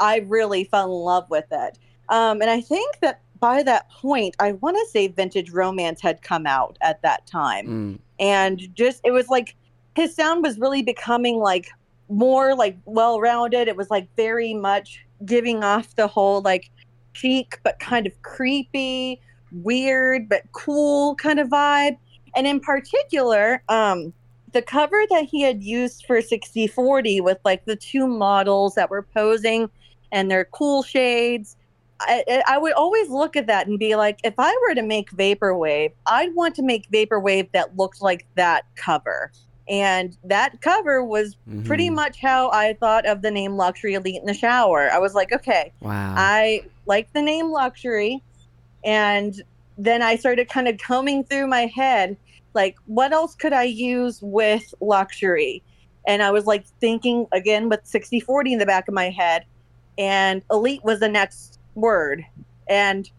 [0.00, 1.78] I really fell in love with it.
[2.12, 6.22] Um, and I think that by that point, I want to say Vintage Romance had
[6.22, 7.66] come out at that time.
[7.66, 7.98] Mm.
[8.20, 9.56] and just it was like
[9.96, 11.68] his sound was really becoming like
[12.08, 16.70] more like well rounded it was like very much giving off the whole like
[17.12, 19.20] chic but kind of creepy
[19.50, 21.96] weird but cool kind of vibe
[22.36, 24.12] and in particular um
[24.52, 29.02] the cover that he had used for 6040 with like the two models that were
[29.02, 29.70] posing
[30.10, 31.56] and their cool shades
[32.06, 35.10] I, I- would always look at that and be like, if I were to make
[35.12, 39.32] vaporwave, I'd want to make vaporwave that looked like that cover.
[39.68, 41.94] And that cover was pretty Mhm.
[41.94, 44.90] much how I thought of the name Luxury Elite in the shower.
[44.92, 46.14] I was like, okay, Wow.
[46.16, 48.20] I like the name Luxury.
[48.84, 49.40] And
[49.78, 52.16] then I started kind of combing through my head,
[52.54, 55.62] like, what else could I use with Luxury?
[56.06, 59.44] And I was like thinking again with 6040 in the back of my head.
[59.96, 62.24] And Elite was the next word.
[62.68, 63.10] And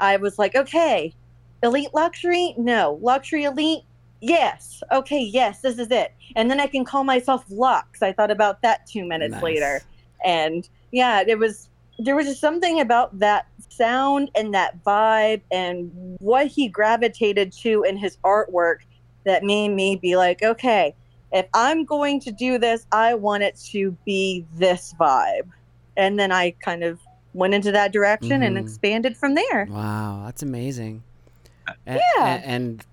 [0.00, 1.14] I was like, okay,
[1.62, 2.54] Elite Luxury?
[2.56, 2.98] No.
[3.02, 3.82] Luxury Elite?
[4.20, 4.82] Yes.
[4.90, 6.12] Okay, yes, this is it.
[6.36, 8.02] And then I can call myself Lux.
[8.02, 9.42] I thought about that two minutes Nice.
[9.42, 9.80] later.
[10.24, 11.68] And yeah, it was
[12.00, 15.90] there was just something about that sound and that vibe and
[16.20, 18.78] what he gravitated to in his artwork
[19.24, 20.94] that made me be like, okay,
[21.32, 25.48] if I'm going to do this, I want it to be this vibe.
[25.96, 27.00] And then I kind of
[27.34, 28.60] went into that direction and Mhm.
[28.60, 29.66] expanded from there.
[29.70, 31.02] Wow, that's amazing.
[31.86, 32.40] A- Yeah.
[32.44, 32.84] And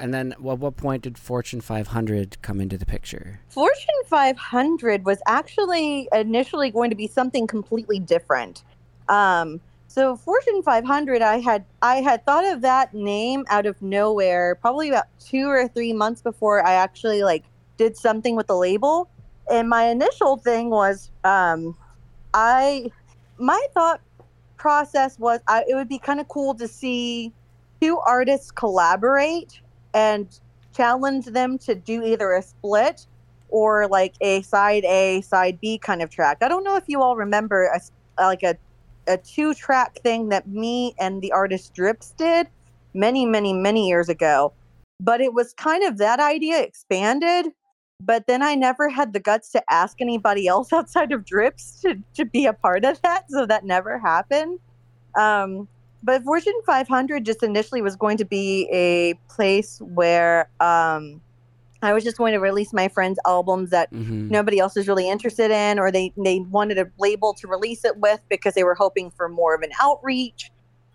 [0.00, 3.40] and then what what point did Fortune 500 come into the picture?
[3.48, 8.62] Fortune 500 was actually initially going to be something completely different.
[9.08, 14.54] Um, so Fortune 500, I had I had thought of that name out of nowhere,
[14.56, 17.44] probably about two or three months before I actually like
[17.76, 19.08] did something with the label.
[19.50, 21.76] And my initial thing was, um,
[22.34, 22.90] I
[23.38, 24.00] my thought
[24.56, 27.32] process was I, it would be kind of cool to see
[27.80, 29.60] two artists collaborate
[29.94, 30.28] and
[30.74, 33.06] challenge them to do either a split
[33.48, 36.38] or like a side A, side B kind of track.
[36.40, 37.80] I don't know if you all remember a,
[38.22, 38.56] like a
[39.08, 42.48] a two track thing that me and the artist Drips did
[42.94, 44.52] many, many, many years ago.
[45.00, 47.52] But it was kind of that idea expanded.
[48.00, 51.96] But then I never had the guts to ask anybody else outside of Drips to,
[52.14, 53.24] to be a part of that.
[53.30, 54.58] So that never happened.
[55.18, 55.68] Um,
[56.02, 61.20] but Fortune 500 just initially was going to be a place where um,
[61.82, 64.28] I was just going to release my friends' albums that Mm-hmm.
[64.28, 67.96] nobody else is really interested in, or they they wanted a label to release it
[67.98, 70.50] with because they were hoping for more of an outreach.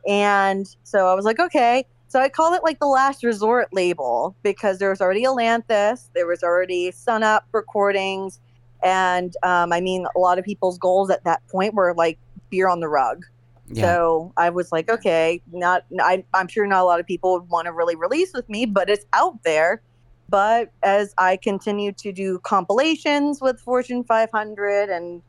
[0.07, 1.86] And so I was like, okay.
[2.12, 6.28] So I call it like the last resort label because there was already Atlantis, there
[6.28, 8.42] was already Sun Up recordings,
[8.84, 12.20] and um, I mean, a lot of people's goals at that point were like
[12.50, 13.24] beer on the rug.
[13.70, 13.84] Yeah.
[13.84, 17.48] So I was like, okay, not I, I'm sure not a lot of people would
[17.48, 19.82] want to really release with me, but it's out there.
[20.28, 25.22] But as I continue to do compilations with Fortune 500, and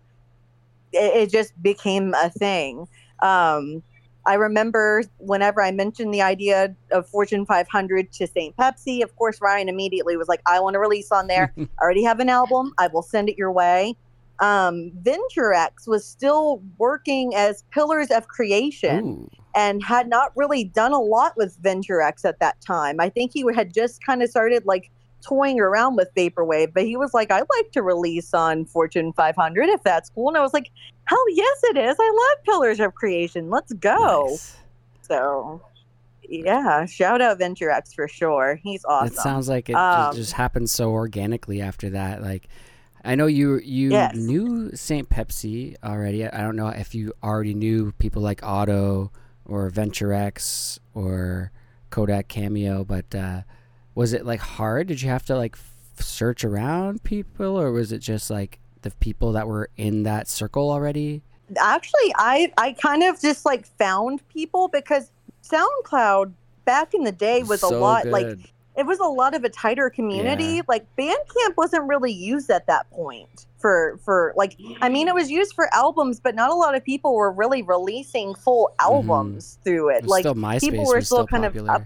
[0.93, 2.89] it, it just became a thing.
[3.21, 3.85] Um,
[4.27, 8.57] I remember whenever I mentioned the idea of Fortune 500 to St.
[8.57, 11.53] Pepsi, of course, Ryan immediately was like, I want to release on there.
[11.59, 12.73] I already have an album.
[12.79, 13.97] I will send it your way.
[14.41, 19.31] Um, Venturex was still working as Pillars of Creation Ooh.
[19.55, 23.01] and had not really done a lot with Venturex at that time.
[23.01, 24.91] I think he had just kind of started like
[25.23, 29.69] toying around with Vaporwave, but he was like, I'd like to release on Fortune 500
[29.69, 30.29] if that's cool.
[30.29, 30.71] And I was like,
[31.05, 31.97] hell yes, it is.
[31.99, 33.51] I love Pillars of Creation.
[33.51, 34.31] Let's go.
[34.31, 34.57] Nice.
[35.03, 35.61] So,
[36.29, 38.59] yeah, shout out Venturex for sure.
[38.63, 39.09] He's awesome.
[39.09, 42.23] It sounds like it Um, just happened so organically after that.
[42.23, 42.49] Like,
[43.05, 44.15] I know you you Yes.
[44.15, 46.27] knew Saint Pepsi already.
[46.27, 49.11] I don't know if you already knew people like Otto
[49.45, 51.51] or VentureX or
[51.91, 53.43] Kodak Cameo, but uh,
[53.95, 54.87] was it like hard?
[54.89, 58.91] Did you have to like f- search around people, or was it just like the
[59.01, 61.23] people that were in that circle already?
[61.61, 65.11] actually i i kind of just like found people because
[65.43, 66.33] soundcloud
[66.65, 68.39] back in the day was a So lot like
[68.77, 70.63] it was a lot of a tighter community Yeah.
[70.69, 75.31] like bandcamp wasn't really used at that point for for like i mean it was
[75.31, 78.93] used for albums but not a lot of people were really releasing full mm-hmm.
[78.93, 81.83] albums through It it like still people were still still kind of up-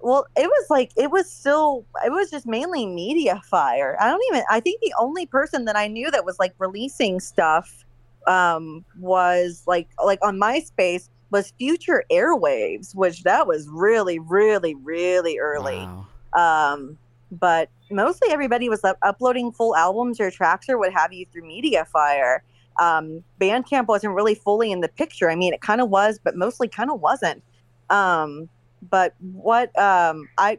[0.00, 3.96] well it was like it was still it was just mainly media fire.
[4.00, 7.20] I don't even i think the only person that i knew that was like releasing
[7.20, 7.84] stuff
[8.26, 15.38] um was like like on myspace was future airwaves which that was really really really
[15.38, 15.86] early.
[16.34, 16.70] Wow.
[16.72, 16.98] um
[17.30, 21.42] but mostly everybody was up- uploading full albums or tracks or what have you through
[21.42, 22.38] mediafire
[22.78, 25.30] um bandcamp wasn't really fully in the picture.
[25.30, 27.42] I mean it kind of was but mostly kind of wasn't.
[27.90, 28.48] Um
[28.90, 30.58] but what um i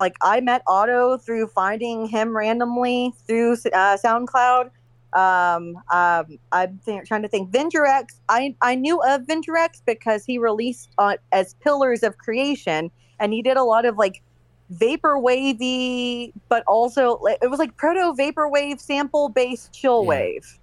[0.00, 4.70] like i met otto through finding him randomly through uh, soundcloud.
[5.12, 7.50] Um, um i'm th- trying to think.
[7.50, 13.32] Venturex i i knew of venturex because he released on as pillars of creation and
[13.32, 14.22] he did a lot of like
[14.70, 20.08] vapor wavy but also it was like proto vaporwave sample based chill Yeah.
[20.10, 20.58] wave.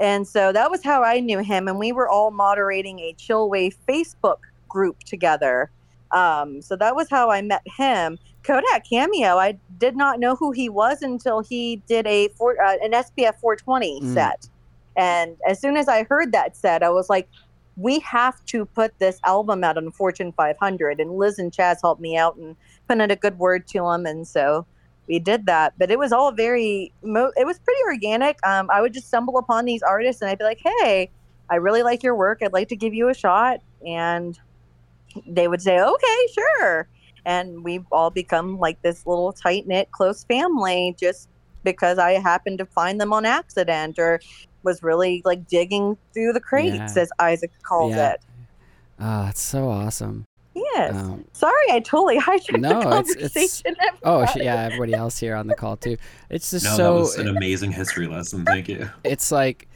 [0.00, 3.50] And so that was how i knew him and we were all moderating a chill
[3.50, 4.38] wave facebook
[4.68, 5.68] group together
[6.12, 8.18] um, so that was how i met him.
[8.42, 12.76] Kodak cameo i did not know who he was until he did a four, uh,
[12.82, 14.14] an spf 420 Mm.
[14.14, 14.48] set.
[14.96, 17.28] And as soon as i heard that set i was like
[17.76, 22.00] we have to put this album out on fortune 500 and liz and chaz helped
[22.00, 22.56] me out and
[22.88, 24.66] put in a good word to him and so
[25.06, 25.72] we did that.
[25.78, 28.36] But it was all very mo- it was pretty organic.
[28.46, 31.10] Um, i would just stumble upon these artists and i'd be like hey
[31.50, 32.38] i really like your work.
[32.42, 33.60] I'd like to give you a shot.
[33.86, 34.38] And
[35.26, 36.88] they would say okay sure
[37.24, 41.28] and we've all become like this little tight knit close family just
[41.64, 44.20] because i happened to find them on accident or
[44.62, 47.02] was really like digging through the crates Yeah.
[47.02, 48.12] as isaac calls Yeah.
[48.12, 48.20] it
[49.00, 50.24] Oh, it's so awesome.
[50.56, 50.92] Yes.
[50.96, 53.62] Um, Sorry, I totally hijacked No, the it's- conversation.
[53.80, 55.96] it's- oh sh- yeah, everybody else here on the call too.
[56.30, 58.44] It's just No, that so was an amazing history lesson.
[58.44, 58.90] Thank you.
[59.04, 59.67] it's like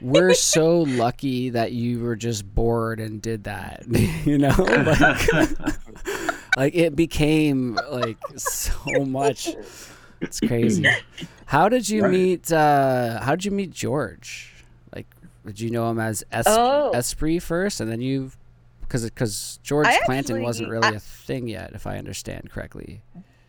[0.00, 3.84] we're so lucky that you were just bored and did that.
[4.24, 5.58] you know, like,
[6.56, 9.48] like it became like so much.
[10.20, 10.86] It's crazy.
[11.46, 12.10] How did you Right.
[12.12, 12.52] meet?
[12.52, 14.52] uh How did you meet George?
[14.94, 15.06] Like,
[15.46, 16.90] did you know him as es- Oh.
[16.94, 18.30] Esprit first, and then you?
[18.82, 23.02] Because because George I Clanton wasn't really I- a thing yet, if I understand correctly.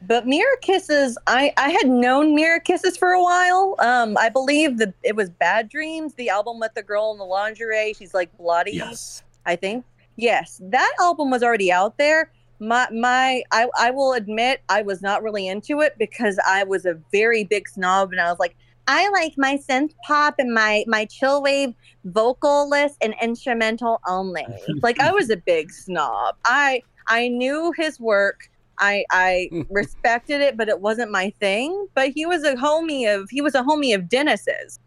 [0.07, 3.76] But Mirror Kisses, I, I had known Mirror Kisses for a while.
[3.80, 7.26] Um, I believe that it was Bad Dreams, the album with the girl in the
[7.26, 7.94] lingerie.
[7.94, 8.72] She's like bloody.
[8.72, 9.23] Yes.
[9.45, 9.86] I think.
[10.15, 12.32] Yes, that album was already out there.
[12.60, 16.86] My my I, I will admit I was not really into it because I was
[16.86, 18.56] a very big snob and I was like,
[18.88, 21.73] I like my synth pop and my my chill wave
[22.06, 24.45] vocalist and instrumental only.
[24.84, 26.36] like I was a big snob.
[26.45, 28.51] I I knew his work.
[28.82, 31.88] I I respected it, but it wasn't my thing.
[31.94, 34.80] But he was a homie of he was a homie of Dennis's.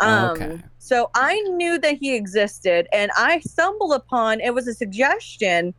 [0.00, 0.58] Um, Okay.
[0.78, 5.72] So I knew that he existed, and I stumbled upon it was a suggestion.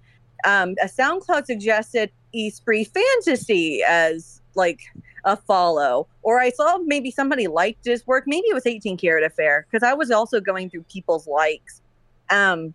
[0.46, 4.80] Um, a SoundCloud suggested Esprit Fantasy as like
[5.26, 8.24] a follow, or I saw maybe somebody liked his work.
[8.26, 11.82] Maybe it was 18 Karat Affair because I was also going through people's likes.
[12.30, 12.74] Um,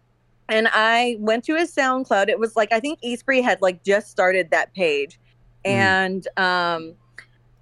[0.51, 2.29] and I went to his SoundCloud.
[2.29, 5.19] It was like I think Esprit had like just started that page,
[5.65, 5.71] Mm.
[5.71, 6.95] and um,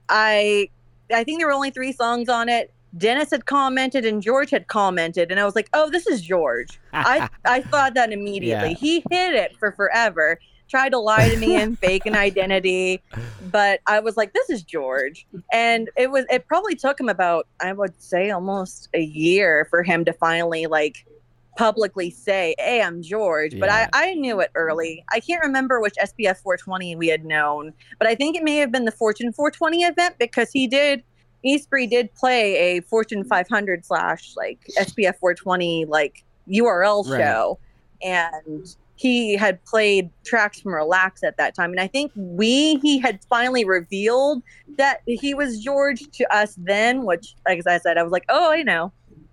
[0.08, 0.68] I
[1.12, 2.72] I think there were only three songs on it.
[2.96, 6.80] Dennis had commented and George had commented, and I was like, "Oh, this is George."
[6.92, 8.70] I I thought that immediately.
[8.70, 8.74] Yeah.
[8.74, 10.38] He hid it for forever,
[10.68, 13.02] tried to lie to me and fake an identity,
[13.50, 16.24] but I was like, "This is George," and it was.
[16.30, 20.66] It probably took him about, I would say, almost a year for him to finally
[20.66, 21.04] like
[21.58, 25.04] publicly say, "Hey, I'm George." But I I knew it early.
[25.12, 28.70] I can't remember which SPF 420 we had known, but I think it may have
[28.72, 31.02] been the Fortune 420 event because he did.
[31.44, 37.20] Esprit did play a Fortune 500 slash like SPF 420 like URL Right.
[37.20, 37.58] show,
[38.02, 41.70] and he had played tracks from Relax at that time.
[41.70, 44.42] And I think we he had finally revealed
[44.76, 48.50] that he was George to us then, which like I said, I was like, oh,
[48.52, 48.92] I know.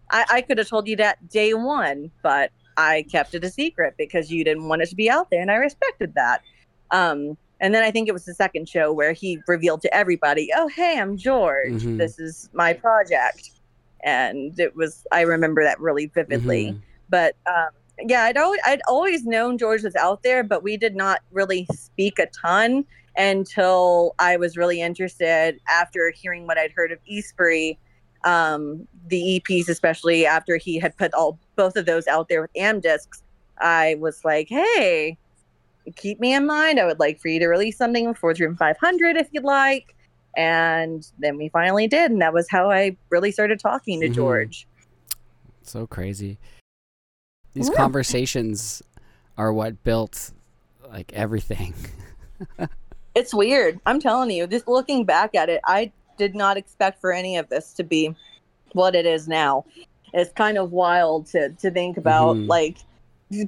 [0.09, 3.95] I, I could have told you that day one, but I kept it a secret
[3.97, 6.41] because you didn't want it to be out there, and I respected that.
[6.91, 10.49] Um, and then I think it was the second show where he revealed to everybody,
[10.55, 11.71] "Oh, hey, I'm George.
[11.83, 11.97] Mhm.
[11.97, 13.51] This is my project,"
[14.03, 16.73] and it was I remember that really vividly.
[16.73, 16.81] Mhm.
[17.09, 17.69] But um,
[18.07, 21.65] yeah, I'd always I'd always known George was out there, but we did not really
[21.73, 22.85] speak a ton
[23.17, 27.77] until I was really interested after hearing what I'd heard of Esprit,
[28.25, 32.51] um, the EPs, especially after he had put all both of those out there with
[32.55, 33.23] Am discs.
[33.59, 35.17] I was like, hey,
[35.95, 36.79] keep me in mind.
[36.79, 39.95] I would like for you to release something for Dream 500 if you'd like.
[40.35, 44.13] And then we finally did, and that was how I really started talking to Mhm.
[44.13, 44.67] George.
[45.61, 46.37] So crazy.
[47.53, 47.77] These Yeah.
[47.77, 48.83] conversations
[49.37, 50.31] are what built
[50.89, 51.73] like everything.
[53.15, 53.79] It's weird.
[53.85, 57.49] I'm telling you, just looking back at it, I did not expect for any of
[57.49, 58.15] this to be
[58.73, 59.65] what it is now.
[60.13, 62.47] It's kind of wild to to think about Mhm.
[62.47, 62.77] like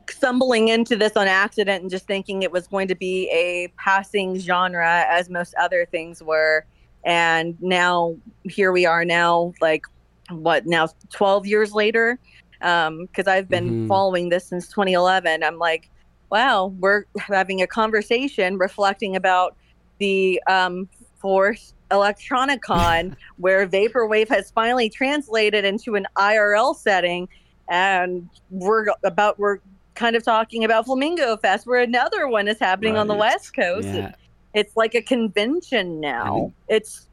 [0.10, 4.38] stumbling into this on accident and just thinking it was going to be a passing
[4.38, 6.66] genre as most other things were.
[7.06, 9.82] And now here we are now like
[10.30, 12.20] what now 12 years later
[12.62, 13.88] um because I've been Mhm.
[13.88, 15.44] following this since 2011.
[15.44, 15.90] I'm like
[16.32, 19.56] wow, we're having a conversation reflecting about
[20.00, 20.90] the um,
[21.22, 27.28] fourth Electronicon, where Vaporwave has finally translated into an IRL setting,
[27.70, 29.60] and we're about we're
[29.96, 33.88] kind of talking about Flamingo Fest, where another one is happening on the West Coast.
[33.88, 34.14] Yeah.
[34.54, 36.54] It's like a convention now.
[36.68, 37.08] It's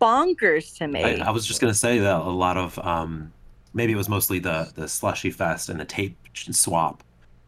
[0.00, 1.04] bonkers to me.
[1.04, 3.32] I, I was just gonna say that a lot of um,
[3.74, 7.02] maybe it was mostly the the slushy fest and the tape swap.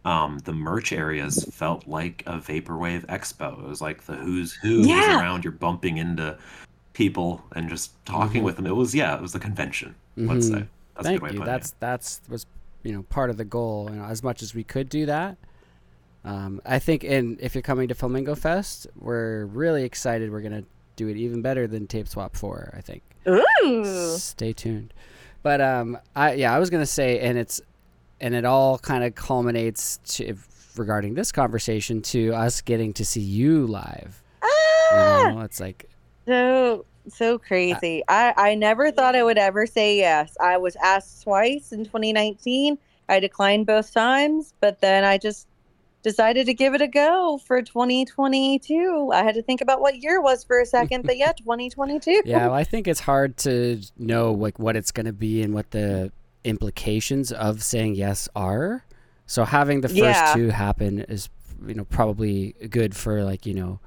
[0.05, 3.63] Um, the merch areas felt like a vaporwave expo.
[3.63, 5.45] It was like the who's who was around.
[5.45, 6.37] You're bumping into
[6.93, 8.45] people and just talking Mhm.
[8.45, 8.67] with them.
[8.67, 9.95] It was yeah, it was the convention.
[10.17, 10.53] Let's Mhm.
[10.53, 11.41] say that's a Thank good way of you.
[11.41, 11.57] putting it.
[11.57, 12.47] That's that's was
[12.83, 13.89] you know part of the goal.
[13.91, 15.37] You know, as much as we could do that.
[16.25, 20.31] Um, I think, and if you're coming to Flamingo Fest, we're really excited.
[20.31, 20.65] We're gonna
[20.97, 22.73] do it even better than Tape Swap Four.
[22.77, 23.03] I think.
[23.29, 23.85] Ooh.
[24.19, 24.93] Stay tuned.
[25.43, 27.61] But um, I yeah, I was gonna say, and it's
[28.23, 30.35] and it all kind of culminates to
[30.77, 34.23] regarding this conversation to us getting to see you live.
[34.43, 34.49] You
[34.99, 35.33] Ah!
[35.35, 35.91] know, it's like
[36.27, 38.03] So so crazy.
[38.09, 40.35] I I never thought I would ever say yes.
[40.41, 42.79] I was asked twice in 2019.
[43.09, 45.47] I declined both times, but then I just
[46.03, 49.11] decided to give it a go for 2022.
[49.13, 52.23] I had to think about what year was for a second, but yeah, 2022.
[52.25, 55.53] yeah, well, I think it's hard to know like what it's going to be and
[55.55, 56.13] what the
[56.45, 58.85] implications of saying yes are.
[59.27, 60.33] So having the first Yeah.
[60.35, 61.29] two happen is
[61.67, 63.79] you know probably good for like you know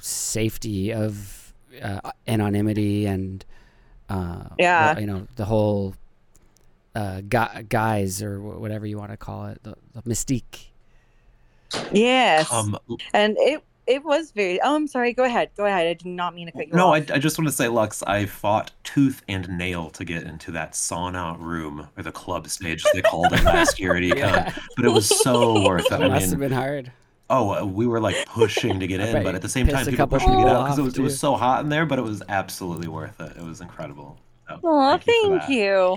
[0.00, 1.52] safety of
[1.82, 3.44] uh, anonymity and
[4.08, 4.98] uh, Yeah.
[4.98, 5.94] you know the whole
[6.94, 10.66] uh, gu- guise or whatever you want to call it, the, the mystique.
[11.92, 12.52] Yes.
[12.52, 12.76] Um,
[13.14, 15.12] and it it was very Oh, I'm sorry.
[15.12, 15.50] Go ahead.
[15.56, 15.86] Go ahead.
[15.86, 17.10] I did not mean to cut you no, off.
[17.10, 20.50] I, I just want to say, Lux, I fought tooth and nail to get into
[20.52, 24.54] that sauna room or the club stage they called it last year at Econ, Yeah.
[24.76, 26.00] but it was so worth it.
[26.00, 26.92] It I must have been hard.
[27.28, 30.06] oh, uh, we were like pushing to get in, but at the same time, people
[30.06, 31.98] pushing to get out because it off, was it was so hot in there, but
[31.98, 33.36] it was absolutely worth it.
[33.36, 34.18] It was incredible.
[34.48, 35.50] So, Oh, thank you thank that.
[35.50, 35.96] you.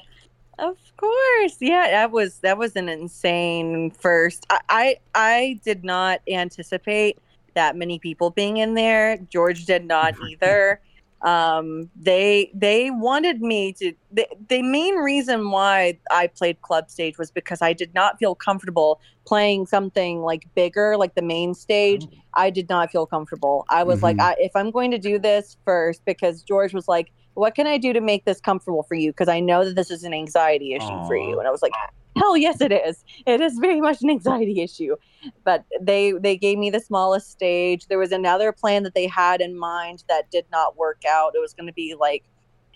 [0.60, 1.58] Of course.
[1.60, 4.46] Yeah, that was that was an insane first.
[4.52, 7.18] I I, I did not anticipate
[7.56, 9.18] that many people being in there.
[9.32, 10.82] George did not either.
[11.22, 13.94] Um, they they wanted me to.
[14.12, 18.36] The, the main reason why I played club stage was because I did not feel
[18.36, 22.06] comfortable playing something like bigger, like the main stage.
[22.36, 23.64] I did not feel comfortable.
[23.70, 24.22] I was like, Mhm.
[24.22, 27.78] I, if I'm going to do this first, because George was like, what can I
[27.78, 29.12] do to make this comfortable for you?
[29.12, 31.40] Because I know that this is an anxiety issue for you.
[31.40, 31.74] And I was like,
[32.16, 33.04] hell yes, it is.
[33.26, 34.96] It is very much an anxiety issue.
[35.44, 37.88] But they they gave me the smallest stage.
[37.88, 41.34] There was another plan that they had in mind that did not work out.
[41.36, 42.24] It was going to be like,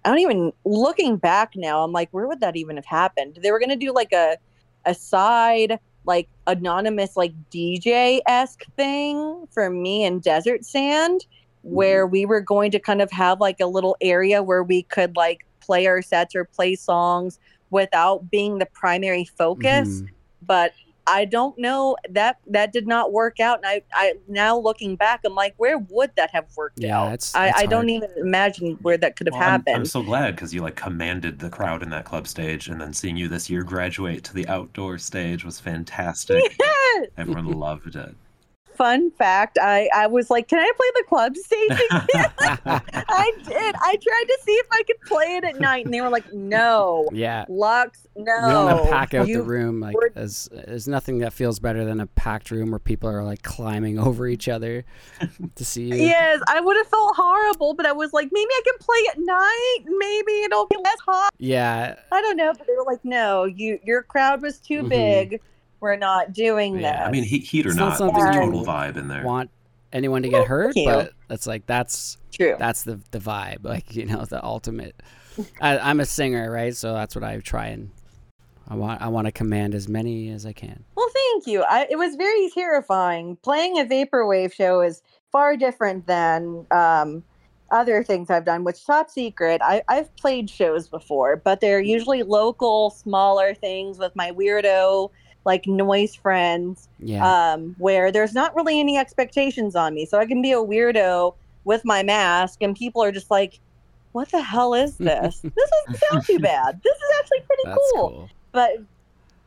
[0.05, 1.83] I don't even looking back now.
[1.83, 3.39] I'm like, where would that even have happened?
[3.41, 4.37] They were going to do like a
[4.85, 11.25] a side like anonymous like DJ esque thing for me in Desert Sand,
[11.69, 15.15] where we were going to kind of have like a little area where we could
[15.15, 17.39] like play our sets or play songs
[17.69, 20.01] without being the primary focus.
[20.01, 20.07] Mhm.
[20.45, 20.73] But
[21.09, 23.59] I don't know that that did not work out.
[23.59, 27.05] And I, I now looking back, I'm like, where would that have worked Yeah, out?
[27.07, 29.75] it's- I, it's I don't even imagine where that could have Well, I'm, happened.
[29.77, 32.93] I'm so glad because you like commanded the crowd in that club stage, and then
[32.93, 36.57] seeing you this year graduate to the outdoor stage was fantastic.
[37.17, 38.15] Everyone loved it.
[38.77, 42.31] Fun fact, I, I was like, can I play the club stage again?
[43.09, 43.75] I did.
[43.75, 46.31] I tried to see if I could play it at night, and they were like,
[46.31, 47.45] "No, yeah.
[47.49, 50.87] Lux, no." You don't want to pack out You- the room like were- as there's
[50.87, 54.47] nothing that feels better than a packed room where people are like climbing over each
[54.47, 54.85] other
[55.55, 55.95] to see you.
[55.95, 59.17] Yes, I would have felt horrible, but I was like, maybe I can play at
[59.19, 59.77] night.
[59.85, 61.33] Maybe it'll be less hot.
[61.39, 64.89] Yeah, I don't know, but they were like, "No, you your crowd was too Mhm.
[64.89, 65.41] big.
[65.79, 68.35] We're not doing Yeah, that." I mean, heat, heat or It's not not, something there's
[68.35, 69.23] a total vibe in there.
[69.23, 69.49] want
[69.93, 70.85] anyone to get hurt, you.
[70.85, 72.55] but that's like that's true.
[72.59, 74.95] that's the the vibe, like you know, the ultimate.
[75.61, 76.75] I, I'm a singer, right?
[76.75, 77.91] So that's what I try and
[78.67, 79.01] I want.
[79.01, 80.83] I want to command as many as I can.
[80.95, 81.63] Well, thank you.
[81.63, 83.37] I, it was very terrifying.
[83.43, 85.01] Playing a vaporwave show is
[85.31, 87.23] far different than um,
[87.71, 88.63] other things I've done.
[88.63, 89.61] Which top secret?
[89.63, 95.11] I, I've played shows before, but they're usually local, smaller things with my weirdo
[95.47, 97.25] like noise friends, Yeah.
[97.53, 101.33] um, where there's not really any expectations on me, so I can be a weirdo
[101.63, 103.59] with my mask, and people are just like,
[104.11, 105.39] "What the hell is this?
[105.39, 105.53] this
[105.87, 106.79] doesn't sound too bad.
[106.83, 108.29] This is actually pretty cool." cool.
[108.51, 108.71] but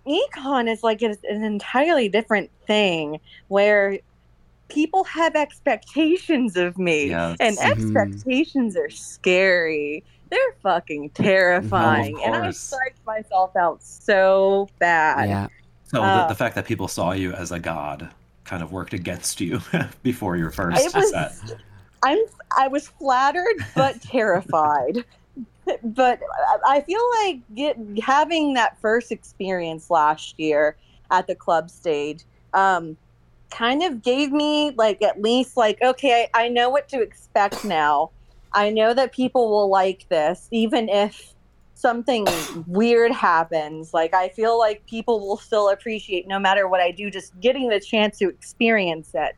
[0.09, 3.99] econ is like an an entirely different thing where
[4.71, 7.37] people have expectations of me Yes.
[7.41, 7.71] and Mhm.
[7.73, 12.73] expectations are scary they're fucking terrifying and i course.
[12.73, 15.49] psyched myself out so bad Yeah.
[15.91, 18.09] So Uh, the, the fact that people saw you as a god
[18.45, 19.61] kind of worked against you
[20.03, 21.33] before your first it was set.
[22.03, 22.19] i'm
[22.57, 25.05] i was flattered but terrified.
[25.83, 26.21] But
[26.65, 30.77] I- i feel like get, having that first experience last year
[31.11, 32.97] at the club stage um
[33.51, 37.65] kind of gave me like at least like okay I, I know what to expect
[37.65, 38.13] now.
[38.53, 41.35] I know that people will like this even if
[41.81, 42.27] something
[42.67, 47.11] weird happens like i feel like people will still appreciate no matter what i do
[47.11, 49.35] just getting the chance to experience it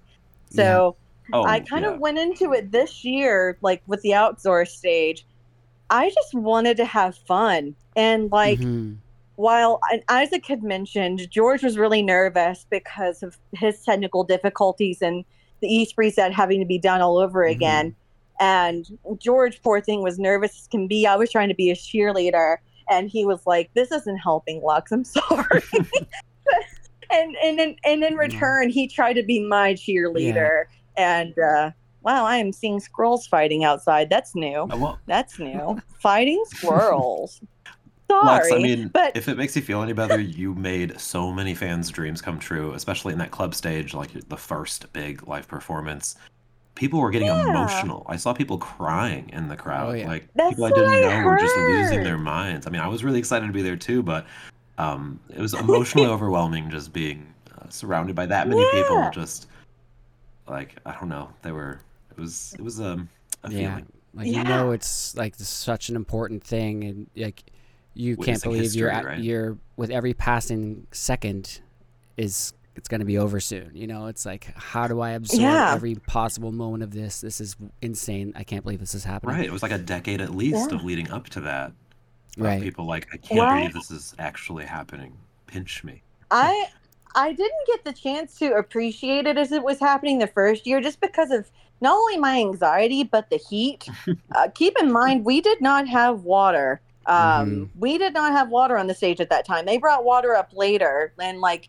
[0.50, 0.96] so
[1.32, 1.92] Oh, I kind yeah.
[1.94, 5.24] of went into it this year, like with the outdoor stage.
[5.88, 7.74] I just wanted to have fun.
[7.96, 8.98] And like, Mhm.
[9.36, 15.24] while and Isaac had mentioned, George was really nervous because of his technical difficulties and
[15.60, 17.52] the Esprit set having to be done all over Mhm.
[17.52, 17.96] again.
[18.42, 21.06] And George, poor thing, was nervous as can be.
[21.06, 22.56] I was trying to be a cheerleader,
[22.90, 24.90] and he was like, "This isn't helping, Lux.
[24.90, 25.62] I'm sorry."
[27.12, 30.64] and and in, and in return, he tried to be my cheerleader.
[30.96, 31.70] And uh,
[32.02, 34.10] wow, I am seeing squirrels fighting outside.
[34.10, 34.66] That's new.
[34.70, 35.80] Uh, That's new.
[36.00, 37.40] fighting squirrels.
[38.10, 38.26] sorry.
[38.26, 41.54] Lex, I mean, but if it makes you feel any better, you made so many
[41.54, 46.16] fans' dreams come true, especially in that club stage, like the first big live performance.
[46.82, 47.48] People were getting Yeah.
[47.48, 48.04] emotional.
[48.08, 49.90] I saw people crying in the crowd.
[49.90, 50.08] Oh, yeah.
[50.08, 52.66] Like That's people I didn't I know were just losing their minds.
[52.66, 54.26] I mean, I was really excited to be there too, but
[54.78, 59.08] um, it was emotionally overwhelming just being uh, surrounded by that many people.
[59.12, 59.46] Just
[60.48, 61.78] like I don't know, they were.
[62.10, 62.52] It was.
[62.58, 63.08] It was um,
[63.44, 63.76] a Yeah.
[63.76, 63.86] feeling.
[64.14, 67.44] Like you know, it's like such an important thing, and like
[67.94, 69.20] you can't Witnessing believe you're at, right?
[69.20, 71.60] you're with every passing second
[72.16, 73.70] is it's going to be over soon.
[73.74, 75.74] You know, it's like how do I absorb Yeah.
[75.74, 77.20] every possible moment of this?
[77.20, 78.32] This is insane.
[78.36, 79.36] I can't believe this is happening.
[79.36, 79.44] Right.
[79.46, 80.76] It was like a decade at least Yeah.
[80.76, 81.72] of leading up to that.
[82.38, 82.62] Right.
[82.62, 83.58] People like, I can't Right.
[83.58, 85.16] believe this is actually happening.
[85.46, 86.02] Pinch me.
[86.30, 86.66] I
[87.14, 90.80] I didn't get the chance to appreciate it as it was happening the first year
[90.80, 91.50] just because of
[91.82, 93.86] not only my anxiety but the heat.
[94.34, 96.80] uh, keep in mind we did not have water.
[97.04, 99.66] Um, We did not have water on the stage at that time.
[99.66, 101.68] They brought water up later, and like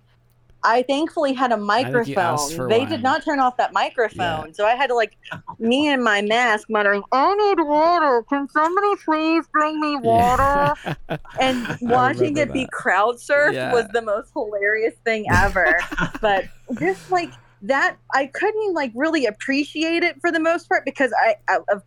[0.64, 2.70] I thankfully had a think you asked microphone.
[2.70, 2.90] They one.
[2.90, 5.18] did not turn off that microphone, so I had to like
[5.60, 8.24] me and my mask muttering, "I need water.
[8.30, 10.74] Can somebody please bring me water?"
[11.40, 13.74] and watching it be crowd surfed Yeah.
[13.74, 15.78] was the most hilarious thing ever.
[16.22, 16.46] but
[16.80, 17.32] just like
[17.64, 21.84] that, I couldn't like really appreciate it for the most part because I, I of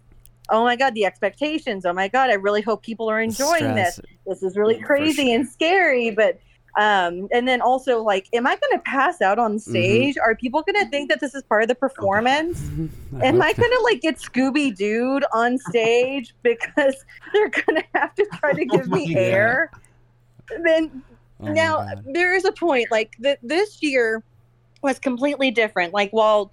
[0.50, 1.86] oh my god, the expectations.
[1.86, 3.94] Oh my god, I really hope people are enjoying this.
[3.94, 4.16] Stress.
[4.26, 6.38] This is really crazy and scary, but.
[6.78, 10.04] Um, and then also like, am I going to pass out on Mm-hmm.
[10.04, 10.16] stage?
[10.18, 12.72] Are people going to think that this is part of the performance?
[13.22, 16.94] Am I gonna like get Scooby Dooed on stage because
[17.32, 19.72] they're gonna have to try to Oh give me my air?
[20.64, 21.02] Then
[21.40, 21.82] Oh now
[22.12, 24.22] there is a point like th- this year
[24.82, 25.92] was completely different.
[25.94, 26.50] Like while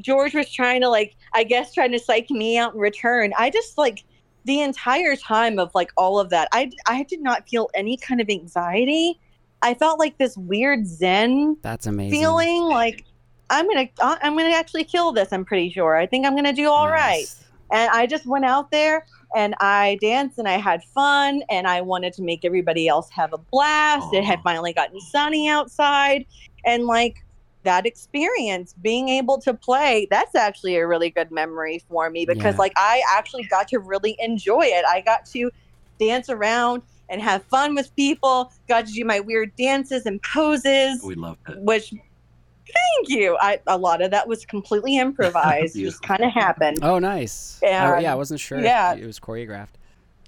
[0.00, 3.50] George was trying to like I guess trying to psych me out in return, I
[3.50, 3.98] just like
[4.44, 8.20] the entire time of like all of that, I I did not feel any kind
[8.20, 9.18] of anxiety.
[9.62, 12.18] I felt like this weird zen That's amazing.
[12.18, 13.04] feeling like
[13.50, 15.32] I'm gonna I- I'm gonna actually kill this.
[15.32, 15.96] I'm pretty sure.
[15.96, 17.26] I think I'm gonna do all right.
[17.70, 19.04] And I just went out there
[19.36, 23.32] and I danced and I had fun and I wanted to make everybody else have
[23.34, 24.12] a blast.
[24.14, 26.24] It had finally gotten sunny outside
[26.64, 27.22] and like
[27.64, 32.54] that experience being able to play that's actually a really good memory for me because
[32.54, 32.58] Yeah.
[32.60, 34.84] like I actually got to really enjoy it.
[34.88, 35.50] I got to
[35.98, 41.02] dance around and have fun with people, got to do my weird dances and poses
[41.02, 41.58] We loved it.
[41.60, 43.36] which thank you.
[43.40, 46.78] I a lot of that was completely improvised, just kind of happened.
[46.82, 47.58] Oh, nice.
[47.62, 47.92] Yeah.
[47.92, 48.60] I, yeah, I wasn't sure.
[48.60, 48.94] Yeah.
[48.94, 49.68] if it was choreographed.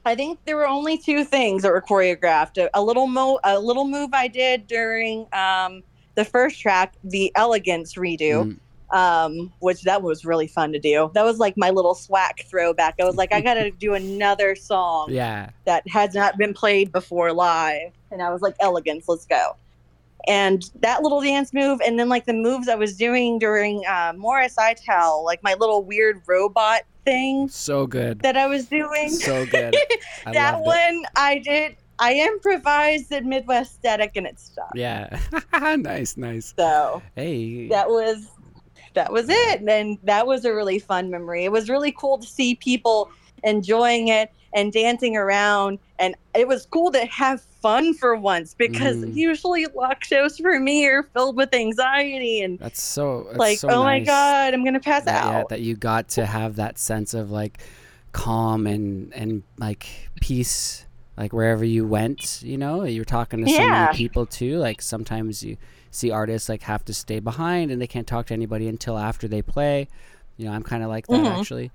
[0.07, 2.57] I think there were only two things that were choreographed.
[2.57, 5.83] A, a little mo a little move I did during um
[6.15, 8.45] the first track, the elegance redo.
[8.47, 8.59] Mm.
[8.93, 11.11] Um, which that was really fun to do.
[11.15, 12.97] That was like my little swack throwback.
[13.01, 15.51] I was like, I gotta do another song Yeah.
[15.65, 17.93] that has not been played before live.
[18.11, 19.55] And I was like, elegance, let's go.
[20.27, 24.13] And that little dance move, and then like the moves I was doing during uh,
[24.17, 28.19] Morris I Tell, like my little weird robot thing So good.
[28.21, 29.09] that I was doing.
[29.11, 29.75] So good.
[30.27, 30.67] That loved it.
[30.67, 31.77] one I did.
[31.99, 34.71] I improvised the Midwest Static and it stuck.
[34.75, 35.19] Yeah.
[35.77, 36.53] nice, nice.
[36.59, 37.69] So Hey.
[37.69, 38.27] that was
[38.95, 39.61] that was it.
[39.63, 41.45] And that was a really fun memory.
[41.45, 43.11] It was really cool to see people
[43.45, 45.79] enjoying it and dancing around.
[45.99, 49.15] And it was cool to have fun for once because Mhm.
[49.15, 53.69] usually lock shows for me are filled with anxiety and That's so that's like, so
[53.69, 55.49] oh my god, I'm gonna pass that, yeah, out.
[55.51, 57.61] that you got to have that sense of like
[58.13, 59.87] calm and and like
[60.21, 60.85] peace
[61.17, 63.83] like wherever you went you know you were talking to so Yeah.
[63.87, 65.57] many people too like sometimes you
[65.91, 69.27] see artists like have to stay behind and they can't talk to anybody until after
[69.29, 69.89] they play.
[70.37, 71.39] You know i'm kind of like that Mhm.
[71.39, 71.71] actually.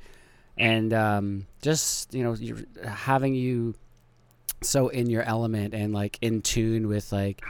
[0.57, 3.75] And um just you know you're having you
[4.61, 7.43] so in your element and like in tune with like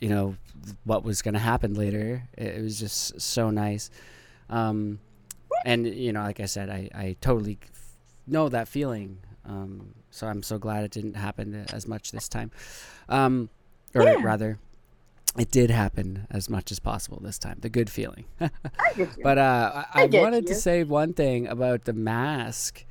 [0.00, 0.36] you know
[0.84, 3.90] what was going to happen later it, it was just so nice.
[4.50, 5.00] Um
[5.64, 7.58] and you know like i said i i totally
[8.26, 9.18] know that feeling.
[9.46, 12.50] Um so i'm so glad it didn't happen as much this time.
[13.08, 13.48] Um
[13.94, 14.22] or Yeah.
[14.22, 14.58] rather
[15.38, 18.24] it did happen as much as possible this time the good feeling
[18.96, 19.08] you.
[19.22, 22.84] but uh i, I I wanted to say one thing about the mask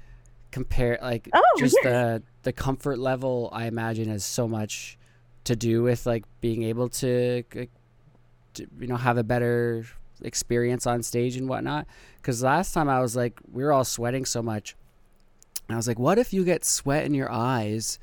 [0.51, 4.97] compare like Oh, just the the comfort level i imagine has so much
[5.43, 7.71] to do with like being able to, like,
[8.53, 9.85] to you know have a better
[10.21, 11.87] experience on stage and whatnot
[12.17, 14.75] because last time i was like we were all sweating so much
[15.67, 17.99] and i was like what if you get sweat in your eyes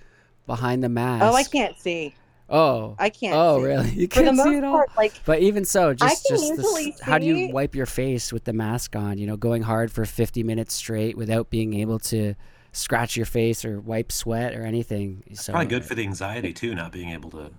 [0.47, 2.15] behind the mask oh, I can't see.
[2.49, 3.35] Oh I can't.
[3.37, 3.65] oh see.
[3.65, 6.27] really you For the can't see most it all part, like but even so, just
[6.29, 9.19] just the how do you wipe your face with the mask on?
[9.19, 12.35] You know, going hard for fifty minutes straight without being able to
[12.73, 15.23] scratch your face or wipe sweat or anything.
[15.35, 17.51] So Probably good for the anxiety too, not being able to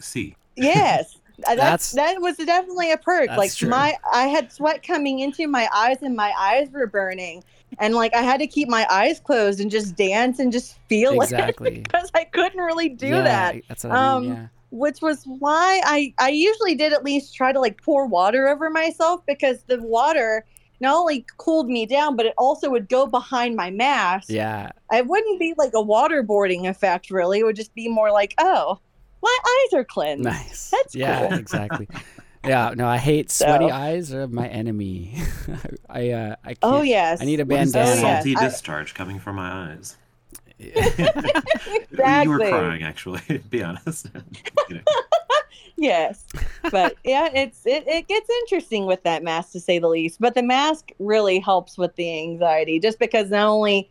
[0.00, 0.36] see.
[0.56, 1.16] Yes.
[1.38, 3.28] That's- That's, that was definitely a perk.
[3.36, 3.68] Like true.
[3.68, 7.42] my I had sweat coming into my eyes and my eyes were burning.
[7.80, 11.12] And like I had to keep my eyes closed and just dance and just feel
[11.20, 11.76] Exactly.
[11.78, 13.56] it because I couldn't really do Yeah, that.
[13.68, 14.30] That's what I mean.
[14.32, 14.46] Um, Yeah.
[14.70, 18.70] Which was why I I usually did at least try to like pour water over
[18.70, 20.44] myself because the water
[20.80, 24.28] not only cooled me down but it also would go behind my mask.
[24.30, 24.70] Yeah.
[24.92, 27.40] It wouldn't be like a waterboarding effect really.
[27.40, 28.78] It would just be more like, "Oh,
[29.24, 30.70] my eyes are cleansed." Nice.
[30.70, 31.38] That's yeah, cool.
[31.44, 31.88] exactly.
[32.44, 35.16] Yeah, no, I hate sweaty So- eyes are my enemy.
[35.88, 37.20] I uh I can't Oh yes.
[37.22, 37.94] I need a What is bandana.
[37.94, 38.16] this Oh, yes.
[38.24, 39.96] salty I- discharge coming from my eyes?
[40.58, 41.94] exactly.
[42.24, 43.20] You were crying, actually.
[43.28, 44.06] To be honest.
[45.76, 46.24] Yes,
[46.70, 50.20] but yeah, it's it, it gets interesting with that mask to say the least.
[50.20, 53.90] But the mask really helps with the anxiety, just because not only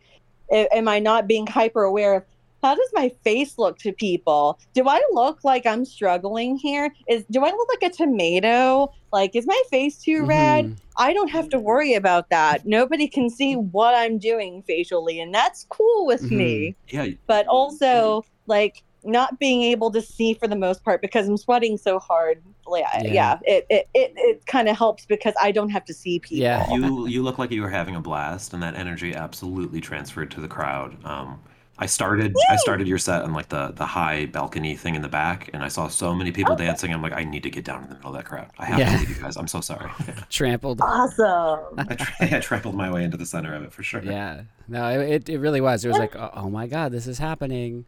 [0.50, 2.24] am I not being hyper aware of
[2.64, 4.58] how does my face look to people?
[4.72, 6.94] Do I look like I'm struggling here?
[7.08, 8.90] Is do I look like a tomato?
[9.12, 10.64] Like is my face too red?
[10.64, 10.76] Mhm.
[10.96, 12.64] I don't have to worry about that.
[12.64, 18.24] Nobody can see what I'm doing facially, and that's cool with me Yeah, but also
[18.46, 22.42] like not being able to see for the most part because I'm sweating so hard.
[22.66, 23.12] Yeah, Yeah.
[23.12, 26.42] yeah, it it, it, it kind of helps because I don't have to see people.
[26.44, 26.66] Yeah.
[26.72, 30.40] you you look like you were having a blast, and that energy absolutely transferred to
[30.40, 30.96] the crowd.
[31.04, 31.40] Um,
[31.76, 35.08] I started I started your set on like the the high balcony thing in the
[35.08, 36.92] back, and I saw so many people dancing.
[36.94, 38.48] I'm like, I need to get down in the middle of that crowd.
[38.58, 38.92] I have Yeah.
[38.92, 39.36] to leave you guys.
[39.36, 39.90] I'm so sorry.
[40.30, 40.80] Trampled.
[40.80, 41.74] Awesome.
[41.78, 44.02] I, tra- I trampled my way into the center of it for sure.
[44.04, 44.42] Yeah.
[44.68, 45.84] No, it, it really was.
[45.84, 47.84] It was like, oh, oh my god, this is happening.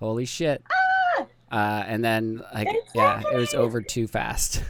[0.00, 0.62] Holy shit.
[1.50, 4.62] Uh, and then like yeah, it was over too fast.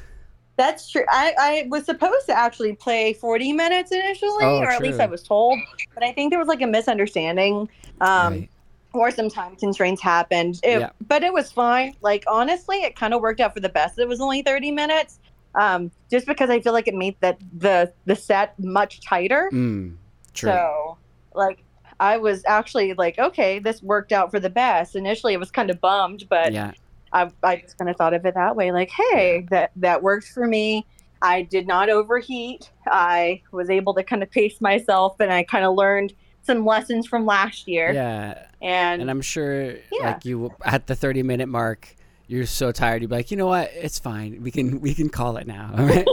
[0.57, 1.05] That's true.
[1.09, 4.99] I, I was supposed to actually play 40 minutes initially, Oh, or at least.
[5.01, 5.59] I was told.
[5.95, 7.69] But I think there was like a misunderstanding.
[8.01, 8.49] Um, Right.
[8.93, 10.61] Or some time constraints happened.
[10.63, 10.91] It, Yeah.
[11.07, 11.95] But it was fine.
[12.01, 13.99] Like honestly, it kind of worked out for the best.
[13.99, 15.19] It was only 30 minutes.
[15.55, 19.51] Um, just because I feel like it made that the the set much tighter.
[19.53, 19.97] Mm,
[20.35, 20.51] true.
[20.51, 20.99] So,
[21.35, 21.65] like,
[22.01, 24.95] I was actually like, okay, this worked out for the best.
[24.95, 26.73] Initially, it was kind of bummed, but yeah.
[27.13, 28.71] I, I just kind of thought of it that way.
[28.71, 30.87] Like, hey, that that works for me.
[31.21, 32.71] I did not overheat.
[32.87, 36.15] I was able to kind of pace myself, and I kind of learned
[36.49, 37.93] some lessons from last year.
[37.93, 38.47] Yeah.
[38.61, 40.13] And, And I'm sure Yeah.
[40.13, 41.95] like you at the 30 minute mark,
[42.27, 43.03] you're so tired.
[43.03, 43.71] You'd be like, you know what?
[43.75, 44.43] It's fine.
[44.43, 45.71] We can we can call it now.
[45.79, 46.07] All right.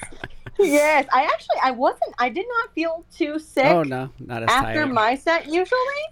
[0.58, 2.14] yes, I actually I wasn't.
[2.18, 3.66] I did not feel too sick.
[3.66, 4.92] oh no, not as after tired.
[4.92, 6.04] my set usually.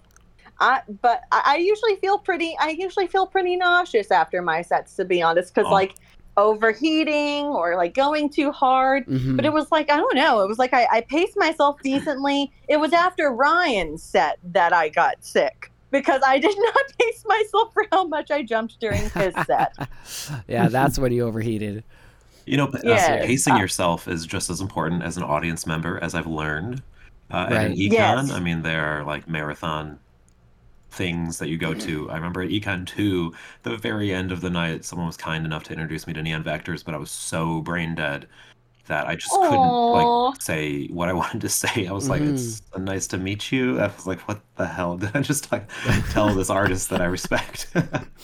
[0.62, 2.54] I, but I, I usually feel pretty.
[2.60, 5.72] I usually feel pretty nauseous after my sets, to be honest, because Oh.
[5.72, 5.94] like
[6.36, 9.06] overheating or like going too hard.
[9.06, 9.36] Mhm.
[9.36, 10.40] But it was like I don't know.
[10.42, 12.50] It was like I, I paced myself decently.
[12.68, 17.72] It was after Ryan's set that I got sick because I did not pace myself
[17.72, 19.74] for how much I jumped during his set.
[20.48, 21.84] yeah, that's when you overheated.
[22.46, 26.02] You know, uh, Yes, pacing uh, yourself is just as important as an audience member,
[26.02, 26.82] as I've learned.
[27.32, 27.78] Uh, At an Right.
[27.78, 28.30] econ, Yes.
[28.32, 30.00] I mean, there are like marathon
[30.90, 32.10] things that you go to.
[32.10, 35.64] I remember at Econ 2, the very end of the night, someone was kind enough
[35.64, 38.26] to introduce me to Neon Vectors, but I was so brain dead
[38.86, 41.86] that I just couldn't like say what I wanted to say.
[41.86, 42.32] I was like, Mhm.
[42.32, 45.70] "It's nice to meet you." I was like, "What the hell?" Did I just like
[46.10, 47.68] tell this artist that I respect?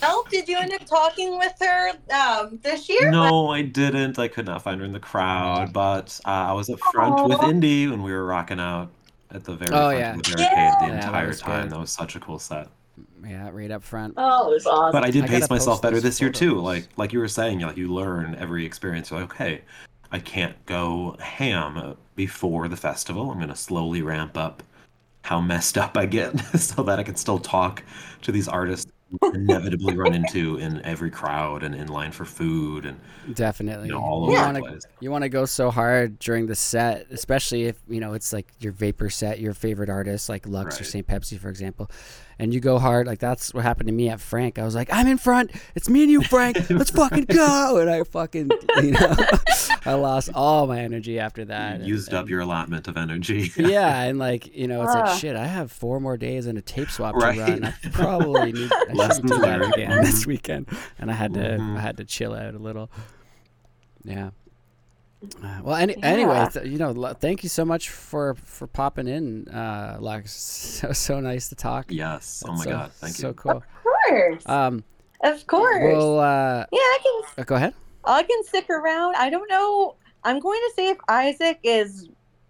[0.03, 3.09] Oh, did you end up talking with her um, this year?
[3.09, 4.19] No, I didn't.
[4.19, 7.39] I could not find her in the crowd, but uh, I was up front with
[7.39, 7.49] Aw.
[7.49, 8.91] Indy when we were rocking out
[9.31, 10.11] at the very Oh, front yeah.
[10.15, 10.75] of the barricade Yeah.
[10.79, 11.61] the Yeah, that entire time.
[11.63, 11.71] good.
[11.71, 12.67] That was such a cool set.
[13.25, 14.13] Yeah, right up front.
[14.17, 14.91] Oh, it was awesome.
[14.91, 16.59] But I did I pace myself better this year too.
[16.59, 19.11] Like like you were saying, like you learn every experience.
[19.11, 19.61] You're like, okay,
[20.11, 23.29] I can't go ham before the festival.
[23.31, 24.63] I'm gonna slowly ramp up
[25.23, 27.83] how messed up I get so that I can still talk
[28.21, 28.93] to these artists you
[29.33, 32.99] inevitably run into in every crowd and in line for food and
[33.33, 33.87] Definitely.
[33.87, 34.81] you know all you over wanna, the place.
[34.99, 38.51] you want to go so hard during the set, especially if you know it's like
[38.59, 41.07] your vapor set, your favorite artist, like Lux or St.
[41.07, 41.89] Pepsi, for example,
[42.39, 43.07] and you go hard.
[43.07, 44.59] Like that's what happened to me at Frank.
[44.59, 45.51] I was like, I'm in front.
[45.75, 46.69] It's me and you, Frank.
[46.69, 47.77] Let's fucking go.
[47.77, 48.49] And I fucking,
[48.81, 49.15] you know,
[49.85, 51.75] I lost all my energy after that.
[51.75, 53.51] You and- used up and- your allotment of energy.
[53.55, 54.99] yeah, and like you know, it's Ah.
[55.01, 55.35] like shit.
[55.35, 57.35] I have four more days and a tape swap Right.
[57.35, 57.65] to run.
[57.65, 60.67] I probably need I should Lessons do that again this weekend,
[60.99, 61.77] and I had to Mhm.
[61.77, 62.89] I had to chill out a little.
[64.03, 64.29] Yeah.
[65.43, 69.07] Uh, well, any, anyway, th- you know, lo- thank you so much for for popping
[69.07, 70.33] in, uh, Lux.
[70.81, 71.85] So so nice to talk.
[71.89, 72.43] yes.
[72.45, 72.91] Oh That's my so, god.
[72.93, 73.33] Thank so you.
[73.33, 73.51] cool.
[73.51, 74.43] Of course.
[74.45, 74.83] Um,
[75.23, 75.83] of course.
[75.83, 77.73] well, uh, yeah, I can uh, go ahead.
[78.05, 79.15] I can stick around.
[79.15, 79.95] I don't know.
[80.23, 82.09] I'm going to see if Isaac is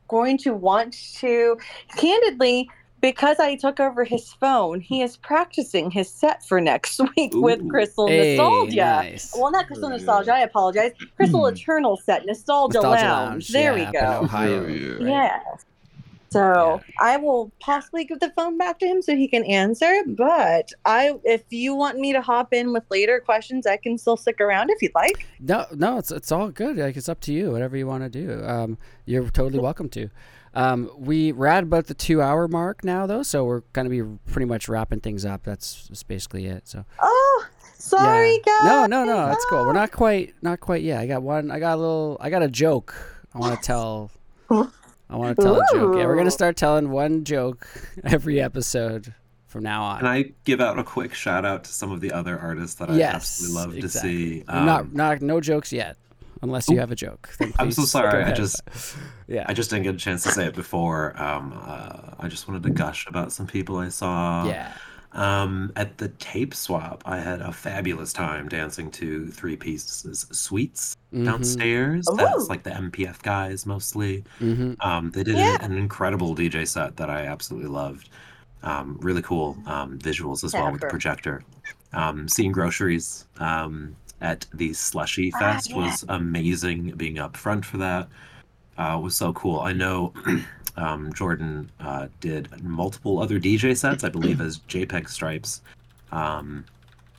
[0.09, 1.57] going to want to.
[1.95, 2.69] Candidly,
[3.01, 7.67] because I took over his phone, he is practicing his set for next week with
[7.69, 8.75] Crystal Hey, Nostalgia.
[8.75, 9.33] nice.
[9.37, 9.97] Well, not Crystal Oh, yeah.
[9.97, 10.33] Nostalgia.
[10.33, 10.91] I apologize.
[11.15, 11.53] Crystal Hmm.
[11.55, 13.47] Eternal set, Nostalgia, Nostalgia Lounge.
[13.49, 14.19] There yeah, we go.
[14.25, 14.65] Ohio.
[14.65, 14.89] Oh, yeah.
[14.93, 15.01] right?
[15.01, 15.39] Yeah.
[16.29, 20.03] So I will possibly give the phone back to him so he can answer.
[20.07, 24.17] But I, if you want me to hop in with later questions, I can still
[24.17, 25.25] stick around if you'd like.
[25.39, 26.75] No, no, it's it's all good.
[26.77, 27.51] Like it's up to you.
[27.51, 28.43] Whatever you want to do.
[28.45, 30.09] Um, you're totally welcome to.
[30.57, 34.01] Um, we we're at about the two hour mark now, though, so we're gonna be
[34.31, 35.43] pretty much wrapping things up.
[35.43, 36.67] That's, that's basically it.
[36.67, 38.59] So Oh, sorry, yeah.
[38.63, 38.65] guys.
[38.65, 39.65] No, no, no, it's cool.
[39.65, 40.99] We're not quite, not quite yet.
[40.99, 41.51] I got one.
[41.51, 42.17] I got a little.
[42.19, 42.95] I got a joke.
[43.35, 44.09] I want to tell.
[44.49, 45.95] I want to tell a joke.
[45.95, 47.67] Yeah, we're gonna start telling one joke
[48.03, 49.13] every episode
[49.45, 49.99] from now on.
[49.99, 52.89] Can I give out a quick shout out to some of the other artists that
[52.89, 54.11] I yes, absolutely love exactly.
[54.11, 54.43] to see?
[54.47, 55.97] not, Um, not, no jokes yet,
[56.41, 57.29] unless you have a joke.
[57.59, 58.61] I'm so sorry, I just-
[59.27, 59.45] yeah.
[59.47, 61.13] I just didn't get a chance to say it before.
[61.21, 64.45] Um, uh, I just wanted to gush about some people I saw.
[64.47, 64.73] yeah.
[65.13, 70.95] Um, at the tape swap, I had a fabulous time dancing to Three Pieces Suites
[71.13, 72.07] Mhm, downstairs.
[72.11, 72.17] Ooh.
[72.17, 74.25] That's like the MPF guys mostly.
[74.39, 74.73] Mm-hmm.
[74.81, 75.57] Um, they did Yeah.
[75.61, 78.09] an incredible DJ set that I absolutely loved.
[78.63, 81.41] Um, really cool um, visuals as well with the projector.
[81.93, 85.75] Um, seeing groceries um, at the Slushy Ah, Fest yeah.
[85.77, 86.91] was amazing.
[86.97, 88.07] Being up front for that
[88.77, 89.59] uh, was so cool.
[89.59, 90.13] I know
[90.77, 95.61] um, Jordan uh, did multiple other DJ sets, I believe, as JPEG Stripes.
[96.11, 96.65] Um,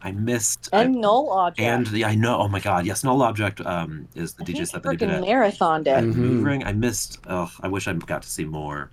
[0.02, 0.68] I missed.
[0.72, 1.60] I- And Null Object.
[1.60, 4.66] and the, I know, oh my god, yes, Null Object um, is the I DJ
[4.66, 6.10] set that he did freaking at marathoned at it.
[6.14, 6.64] Mhm.
[6.66, 7.18] I missed.
[7.28, 8.90] Oh, I wish I got to see more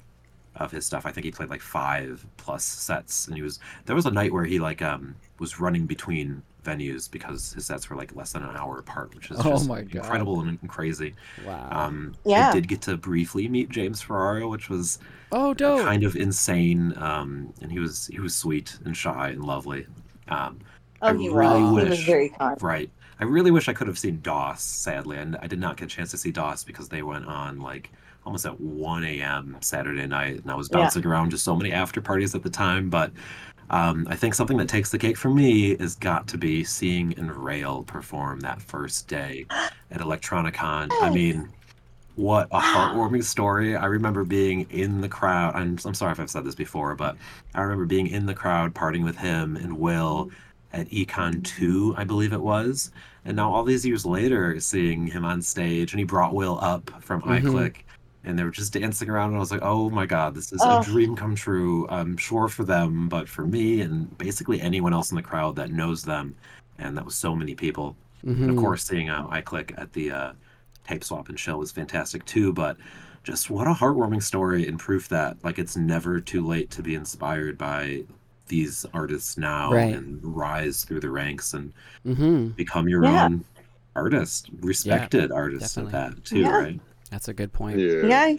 [0.58, 1.06] of his stuff.
[1.06, 3.60] I think he played like five plus sets, and he was.
[3.86, 7.90] There was a night where he like um was running between venues because his sets
[7.90, 9.96] were like less than an hour apart, which is Oh just my God.
[10.04, 11.14] incredible and, and crazy.
[11.46, 11.68] Wow.
[11.72, 12.50] Um, Yeah.
[12.50, 14.98] I did get to briefly meet James Ferraro, which was
[15.32, 15.82] oh, dope.
[15.82, 16.94] kind of insane.
[16.98, 19.86] Um, and he was he was sweet and shy and lovely.
[20.28, 20.60] Um,
[21.02, 21.84] Oh, I he really was.
[21.84, 22.64] He was wish- very kind.
[22.64, 22.90] Right.
[23.20, 25.18] I really wish I could have seen DOS, sadly.
[25.18, 27.92] And I did not get a chance to see DOS because they went on like
[28.26, 29.58] almost at 1 a.m.
[29.62, 30.42] Saturday night.
[30.42, 30.80] And I was Yeah.
[30.80, 32.90] bouncing around to so many after parties at the time.
[32.90, 33.12] But
[33.70, 37.12] um, I think something that takes the cake for me is got to be seeing
[37.16, 39.46] Rail perform that first day
[39.92, 40.90] at Electronicon.
[41.02, 41.50] I mean,
[42.16, 43.76] what a heartwarming story.
[43.76, 45.56] I remember being in the crowd.
[45.56, 47.16] I'm, I'm sorry if I've said this before, but
[47.54, 50.32] I remember being in the crowd partying with him and Will
[50.74, 52.92] at Econ 2, I believe it was.
[53.24, 56.92] And now all these years later, seeing him on stage, and he brought Will up
[57.02, 57.42] from Mhm.
[57.42, 57.76] iClick,
[58.26, 60.62] and they were just dancing around, and I was like, oh my god, this is
[60.64, 60.80] Oh.
[60.82, 61.88] a dream come true.
[61.90, 65.72] I'm sure for them, but for me and basically anyone else in the crowd that
[65.72, 66.36] knows them,
[66.80, 67.96] and that was so many people.
[68.24, 68.60] And of Mhm.
[68.60, 70.32] course, seeing uh, click at the uh,
[70.88, 72.52] tape swap and show was fantastic too.
[72.54, 72.78] But
[73.24, 76.96] just what a heartwarming story and proof that like it's never too late to be
[76.96, 78.04] inspired by
[78.48, 79.96] these artists now Right.
[79.96, 81.74] and rise through the ranks and
[82.06, 82.56] Mhm.
[82.56, 83.26] become your Yeah.
[83.26, 83.44] own
[83.96, 86.16] artist, respected artists at definitely.
[86.16, 86.58] that too, Yeah.
[86.58, 86.80] right?
[87.12, 87.80] That's a good point.
[87.80, 88.06] Yeah.
[88.06, 88.36] Yeah,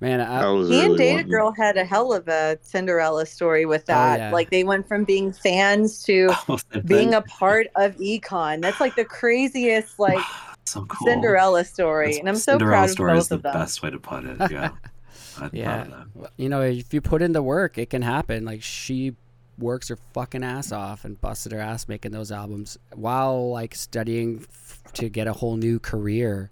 [0.00, 2.58] Man, I, I was he and really Data wanting- Girl had a hell of a
[2.62, 4.18] Cinderella story with Oh, that.
[4.18, 4.32] yeah.
[4.32, 8.60] Like they went from being fans to Oh, being a part of Econ.
[8.60, 10.22] That's like the craziest like
[10.64, 11.06] so cool.
[11.06, 13.52] Cinderella story, That's- and I'm so Cinderella proud of story both is the of them.
[13.54, 14.36] best way to put it.
[14.50, 14.70] Yeah.
[15.36, 15.82] I'm proud yeah.
[15.82, 16.30] of that.
[16.36, 18.44] You know, if you put in the work, it can happen.
[18.44, 19.14] Like she
[19.58, 24.40] works her fucking ass off and busted her ass making those albums while like studying
[24.50, 26.50] f- to get a whole new career.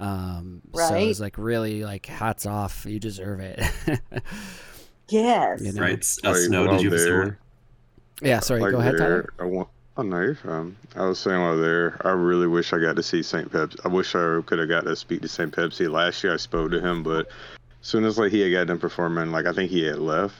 [0.00, 0.88] Um, right.
[0.88, 1.08] So Right.
[1.08, 2.84] it's like really like hats off.
[2.88, 3.60] You deserve it.
[5.08, 5.60] Yes.
[5.62, 5.82] You know?
[5.82, 6.06] Right.
[6.24, 7.38] Uh, Like, Snow, did you have a there-
[8.22, 8.38] yeah.
[8.40, 8.60] Sorry.
[8.60, 9.32] like go ahead, Tyler.
[9.38, 9.68] there, I want.
[9.96, 10.76] Oh no, you're fine.
[10.94, 13.50] I was saying while there, I really wish I got to see St.
[13.50, 13.80] Pepsi.
[13.84, 15.52] I wish I could have got to speak to St.
[15.52, 16.32] Pepsi last year.
[16.32, 17.32] I spoke to him, but as
[17.88, 20.36] soon as like he had got done performing, like I think he had left.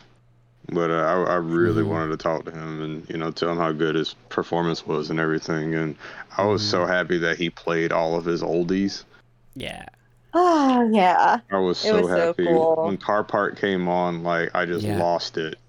[0.73, 0.95] But uh,
[1.27, 1.89] I, I really Mhm.
[1.89, 5.11] wanted to talk to him and you know tell him how good his performance was
[5.11, 5.74] and everything.
[5.74, 5.97] And
[6.39, 9.03] I was so happy that he played all of his oldies.
[9.55, 9.86] Yeah.
[10.35, 11.40] Oh yeah.
[11.48, 12.77] I was It so was so happy cool.
[12.81, 14.22] when Car Park came on.
[14.24, 14.89] Like I just Yeah.
[14.89, 15.60] lost it.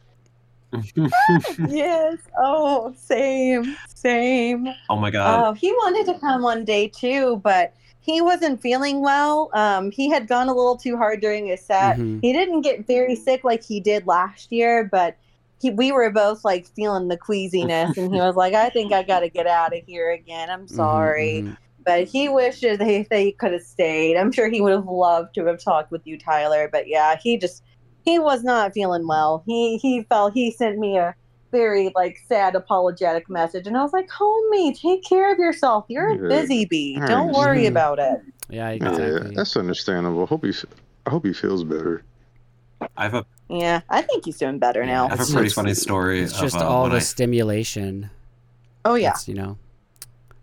[1.58, 2.18] yes.
[2.38, 4.68] Oh, same, same.
[4.90, 5.46] oh my god.
[5.46, 9.50] Oh, he wanted to come one day too, but he wasn't feeling well.
[9.54, 12.02] Um, he had gone a little too hard during his set.
[12.02, 12.22] Mhm.
[12.22, 15.18] He didn't get very sick like he did last year, but
[15.60, 19.04] he, we were both like feeling the queasiness, and he was like, "I think I
[19.04, 20.50] got to get out of here again.
[20.50, 21.58] I'm Mhm, sorry." mhm.
[21.86, 24.18] But he wishes they they could have stayed.
[24.18, 26.70] I'm sure he would have loved to have talked with you, Tyler.
[26.72, 27.64] But yeah, he just
[28.06, 29.44] he was not feeling well.
[29.48, 31.16] He he felt he sent me a
[31.52, 35.86] very like sad apologetic message, and I was like, "Homie, take care of yourself.
[35.90, 36.98] You're a busy bee.
[37.02, 38.72] I Don't worry about it." Yeah.
[38.72, 40.26] Yeah, that's understandable.
[40.28, 40.54] Hope he,
[41.06, 42.04] I hope he feels better.
[42.98, 45.08] I have a Yeah, I think he's doing better I now.
[45.08, 46.22] have a pretty just- funny story.
[46.22, 48.10] It's of, just uh, all the I stimulation.
[48.86, 49.12] Oh yeah.
[49.12, 49.58] It's, you know.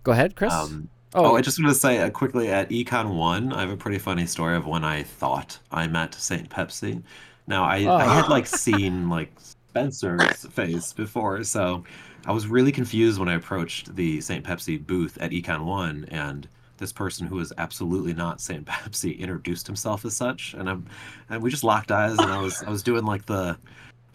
[0.04, 0.52] Go ahead, Chris.
[0.52, 3.70] Um, oh, oh, I just want to say uh, quickly at Econ One, I have
[3.70, 7.02] a pretty funny story of when I thought I met Saint Pepsi.
[7.46, 8.08] Now I, I Oh.
[8.08, 11.84] had like seen like Spencer's face before, so
[12.26, 16.48] I was really confused when I approached the Saint Pepsi booth at Econ One, and
[16.76, 20.86] this person who was absolutely not Saint Pepsi introduced himself as such, and I'm
[21.30, 23.56] and we just locked eyes, and I was I was doing like the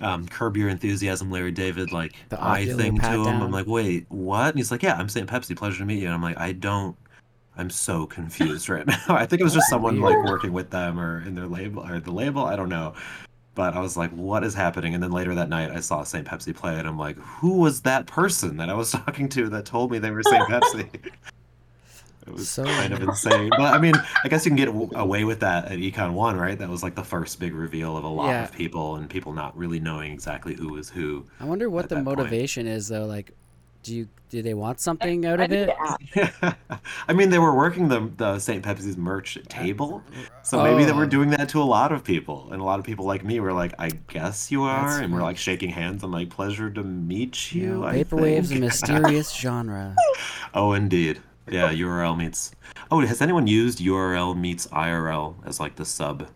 [0.03, 3.23] um, curb your enthusiasm, Larry David, like The eye thing to him.
[3.23, 3.41] down.
[3.41, 4.49] I'm like, wait, what?
[4.49, 5.55] And he's like, yeah, I'm Saint Pepsi.
[5.55, 6.05] Pleasure to meet you.
[6.05, 6.95] And I'm like, I don't.
[7.55, 8.97] I'm so confused right now.
[9.09, 11.99] I think it was just someone like working with them or in their label or
[11.99, 12.45] the label.
[12.45, 12.93] I don't know.
[13.55, 14.95] But I was like, what is happening?
[14.95, 16.25] And then later that night, I saw St.
[16.25, 19.65] Pepsi play, and I'm like, who was that person that I was talking to that
[19.65, 20.47] told me they were St.
[20.49, 20.89] Pepsi?
[22.25, 23.49] It was So kind of insane.
[23.49, 26.57] But I mean, I guess you can get away with that at Econ 1, right?
[26.57, 28.43] That was like the first big reveal of a lot Yeah.
[28.45, 31.25] of people and people not really knowing exactly who was who.
[31.39, 32.17] I wonder what the that point.
[32.17, 33.05] motivation is though.
[33.05, 33.31] Like,
[33.83, 35.69] do you do they want something out of it?
[36.13, 36.55] to.
[37.07, 38.63] I mean, they were working the the St.
[38.63, 40.01] Pepsi's merch table,
[40.41, 41.07] so maybe they were Oh.
[41.07, 43.51] doing that to a lot of people, and a lot of people like me were
[43.51, 46.01] like, "I guess you are," That's and we're like shaking hands.
[46.03, 49.95] I'm like, "Pleasure to meet You you." know, Vaporwave's a mysterious genre.
[50.53, 51.19] oh, indeed.
[51.49, 52.51] Yeah, URL meets.
[52.89, 56.27] Oh, has anyone used URL meets IRL as like the sub?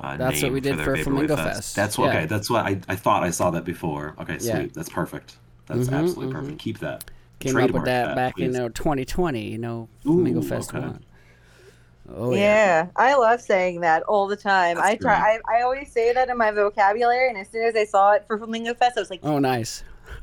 [0.00, 1.56] Uh, That's what name we did their for Vaporwave Flamingo Fest?
[1.56, 1.76] Fest.
[1.76, 2.06] That's what.
[2.12, 2.18] Yeah.
[2.18, 4.14] Okay, that's what I, I thought I saw that before.
[4.20, 4.48] Okay, sweet.
[4.48, 4.66] Yeah.
[4.72, 5.36] That's perfect.
[5.66, 6.32] That's Mhm, absolutely mhm.
[6.32, 6.58] perfect.
[6.60, 7.10] Keep that.
[7.40, 8.58] Came up with Trademark that, back in please.
[8.58, 9.42] uh, 2020.
[9.50, 10.86] You know, Flamingo Ooh, Fest okay.
[10.86, 11.04] one.
[12.14, 12.38] Oh yeah.
[12.38, 12.86] yeah.
[12.96, 14.76] I love saying that all the time.
[14.76, 15.38] That's I try.
[15.46, 18.24] I, I always say that in my vocabulary, and as soon as I saw it
[18.26, 19.82] for Flamingo Fest, I was like, Oh nice.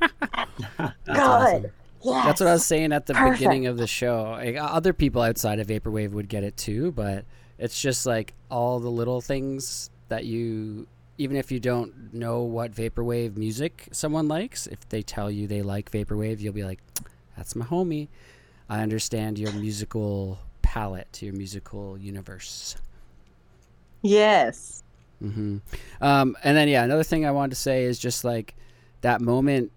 [0.78, 1.66] God, awesome.
[2.06, 3.38] Yes." That's what I was saying at the Perfect.
[3.38, 4.30] beginning of the show.
[4.32, 7.24] Like, other people outside of Vaporwave would get it too, but
[7.58, 10.86] it's just like all the little things that you,
[11.18, 15.62] even if you don't know what Vaporwave music someone likes, if they tell you they
[15.62, 16.80] like Vaporwave, you'll be like,
[17.36, 18.08] that's my homie.
[18.68, 22.76] I understand your musical palette, your musical universe.
[24.02, 24.82] Yes.
[25.22, 25.58] Mm-hmm.
[26.00, 28.54] Um, and then yeah, another thing I wanted to say is just like
[29.00, 29.72] that moment.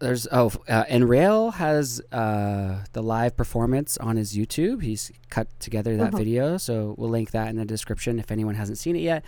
[0.00, 4.82] There's oh, uh, Enrail has uh, the live performance on his YouTube.
[4.82, 6.18] He's cut together that Mhm.
[6.18, 8.18] video, so we'll link that in the description.
[8.18, 9.24] If anyone hasn't seen it yet,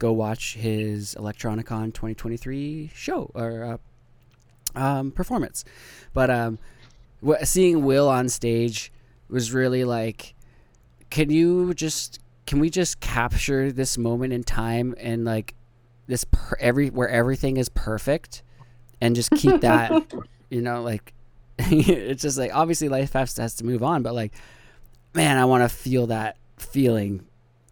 [0.00, 3.78] go watch his Electronicon 2023 show or
[4.74, 5.64] uh, um, performance.
[6.12, 6.58] But um,
[7.44, 8.92] seeing Will on stage
[9.28, 10.34] was really like,
[11.08, 15.54] can you just can we just capture this moment in time and like
[16.08, 18.42] this per- every where everything is perfect
[19.00, 20.12] and just keep that
[20.50, 21.12] you know like
[21.58, 24.32] it's just like obviously life has, has to move on but like
[25.14, 27.24] man i want to feel that feeling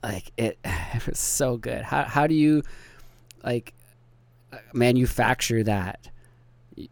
[0.03, 2.63] like it it was so good how, how do you
[3.43, 3.75] like
[4.73, 6.09] manufacture that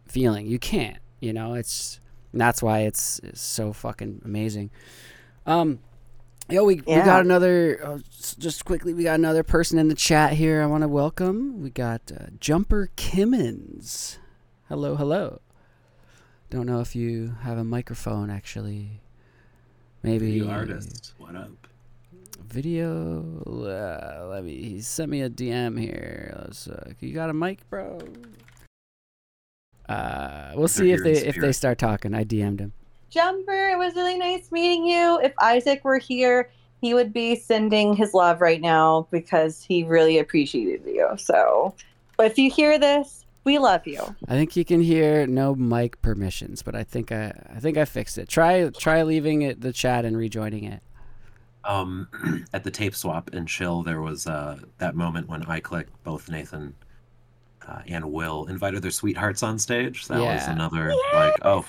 [0.07, 1.99] feeling you can't you know it's
[2.35, 4.69] that's why it's, it's so fucking amazing
[5.45, 5.79] um
[6.49, 7.79] Yo, we, we got another.
[7.81, 7.99] Uh,
[8.37, 10.61] just quickly, we got another person in the chat here.
[10.61, 11.61] I want to welcome.
[11.61, 14.17] We got uh, Jumper Kimmons.
[14.73, 15.39] Hello, hello.
[16.49, 18.31] Don't know if you have a microphone.
[18.31, 19.01] Actually,
[20.01, 21.13] maybe You artist.
[21.19, 21.51] What up?
[22.47, 23.21] video.
[23.45, 24.63] Uh, let me.
[24.63, 26.35] He sent me a DM here.
[26.41, 27.99] Let's, uh, you got a mic, bro?
[29.87, 32.15] Uh, we'll They're see if they in if they start talking.
[32.15, 32.73] I DM'd him.
[33.11, 35.19] Jumper, it was really nice meeting you.
[35.21, 36.49] If Isaac were here,
[36.81, 41.09] he would be sending his love right now because he really appreciated you.
[41.17, 41.75] So,
[42.17, 43.99] but if you hear this, we love you.
[44.27, 47.85] I think you can hear no mic permissions, but I think I I think I
[47.85, 48.29] fixed it.
[48.29, 50.81] Try try leaving it the chat and rejoining it.
[51.65, 52.07] Um,
[52.53, 56.29] at the tape swap and chill, there was uh, that moment when I click both
[56.29, 56.75] Nathan
[57.67, 60.07] uh, and Will invited their sweethearts on stage.
[60.07, 60.51] That was Yeah.
[60.51, 61.65] another like, oh,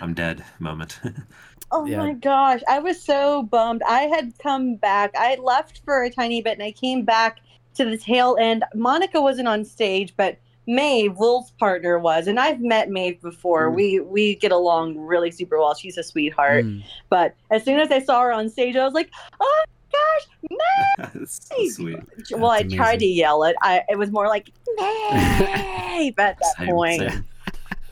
[0.00, 1.00] I'm dead moment.
[1.70, 1.98] Oh Yeah.
[1.98, 3.82] my gosh, I was so bummed.
[3.88, 5.12] I had come back.
[5.18, 7.40] I left for a tiny bit and I came back
[7.74, 8.62] to the tail end.
[8.76, 12.26] Monica wasn't on stage, but Maeve, Will's partner, was.
[12.26, 13.70] And I've met Maeve before.
[13.70, 13.74] Mm.
[13.74, 15.74] We we get along really super well.
[15.74, 16.64] She's a sweetheart.
[16.64, 16.82] Mm.
[17.10, 19.10] But as soon as I saw her on stage, I was like,
[19.40, 21.96] oh gosh, It's so sweet.
[21.96, 22.40] Maeve!
[22.40, 23.56] Well, I That's tried to yell it.
[23.62, 27.00] I it was more like Maeve at that Same, point.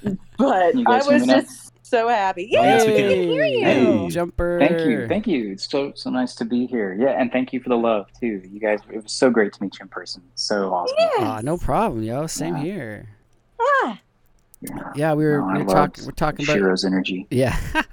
[0.02, 0.18] same.
[0.36, 1.61] But I was just
[1.92, 2.50] so happy.
[2.56, 3.04] Oh, yes, we can.
[3.04, 3.64] I hear you.
[3.64, 4.08] Hey.
[4.08, 4.58] Jumper.
[4.58, 5.52] Thank you, thank you.
[5.52, 6.96] It's so so nice to be here.
[6.98, 8.40] Yeah, and thank you for the love too.
[8.50, 10.22] You guys, it was so great to meet you in person.
[10.34, 10.96] So awesome.
[11.18, 12.26] Ah, no problem, yo.
[12.26, 12.62] Same Yeah.
[12.62, 13.08] here.
[13.60, 14.00] Ah,
[14.62, 17.26] Yeah, Yeah, we were No, we were talking we're talking about Shiro's energy.
[17.30, 17.56] yeah,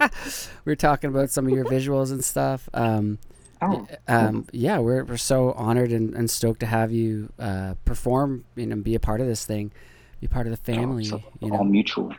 [0.66, 2.70] we were talking about some of your visuals and stuff.
[2.74, 3.18] Um,
[3.62, 8.46] Oh, um, yeah, we're, we're so honored and, and stoked to have you uh, perform,
[8.56, 9.74] you know, be a part of this thing,
[10.22, 11.04] be part of the family.
[11.04, 12.16] so you all know, mutual.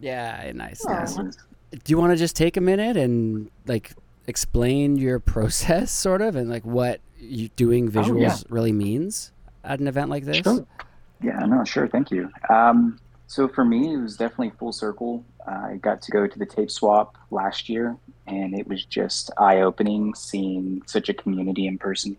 [0.00, 0.92] Yeah, nice, Aw.
[0.92, 1.16] nice.
[1.16, 3.92] Do you want to just take a minute and like
[4.26, 8.36] explain your process, sort of, and like what you doing visuals Oh, yeah.
[8.48, 9.32] really means
[9.64, 10.38] at an event like this?
[10.38, 10.66] Sure.
[11.22, 11.88] Yeah, no, sure.
[11.88, 12.30] Thank you.
[12.50, 15.24] Um, so for me, it was definitely full circle.
[15.46, 19.60] I got to go to the tape swap last year, and it was just eye
[19.60, 22.16] opening seeing such a community in person.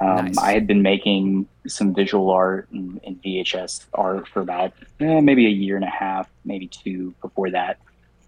[0.00, 0.38] Um, Nice.
[0.38, 5.46] I had been making some visual art and, and VHS art for about eh, maybe
[5.46, 7.78] a year and a half, maybe two before that.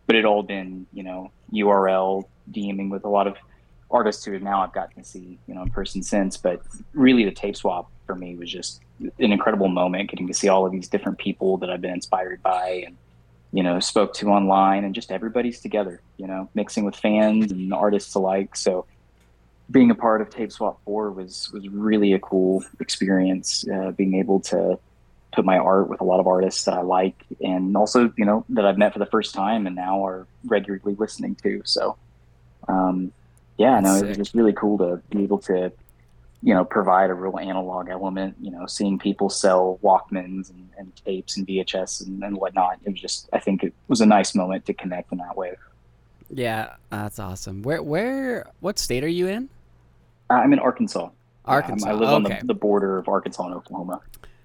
[0.07, 3.37] But it all been, you know, URL DMing with a lot of
[3.91, 6.37] artists who now I've gotten to see, you know, in person since.
[6.37, 6.63] But
[6.95, 10.67] really, the tape swap for me was just an incredible moment, getting to see all
[10.67, 12.97] of these different people that I've been inspired by and,
[13.53, 17.73] you know, spoke to online, and just everybody's together, you know, mixing with fans and
[17.73, 18.57] artists alike.
[18.57, 18.87] So
[19.71, 24.15] being a part of Tape Swap 4 was was really a cool experience, uh, being
[24.15, 24.79] able to
[25.33, 28.45] put my art with a lot of artists that I like and also, you know,
[28.49, 31.61] that I've met for the first time and now are regularly listening to.
[31.65, 31.97] So,
[32.67, 33.13] um,
[33.59, 35.71] yeah, no, That's it was just really cool to be able to,
[36.43, 40.97] you know, provide a real analog element, you know, seeing people sell Walkmans and, and
[41.05, 42.79] tapes and VHS and, and whatnot.
[42.85, 45.57] It was just, I think it was a nice moment to connect in that way.
[46.31, 47.63] Yeah, that's awesome.
[47.63, 49.51] Where, where, what state are you in?
[50.31, 51.05] Uh, I'm in Arkansas.
[51.05, 51.13] Um,
[51.45, 51.89] Arkansas.
[51.89, 54.01] I live on the, the border of Arkansas and Oklahoma.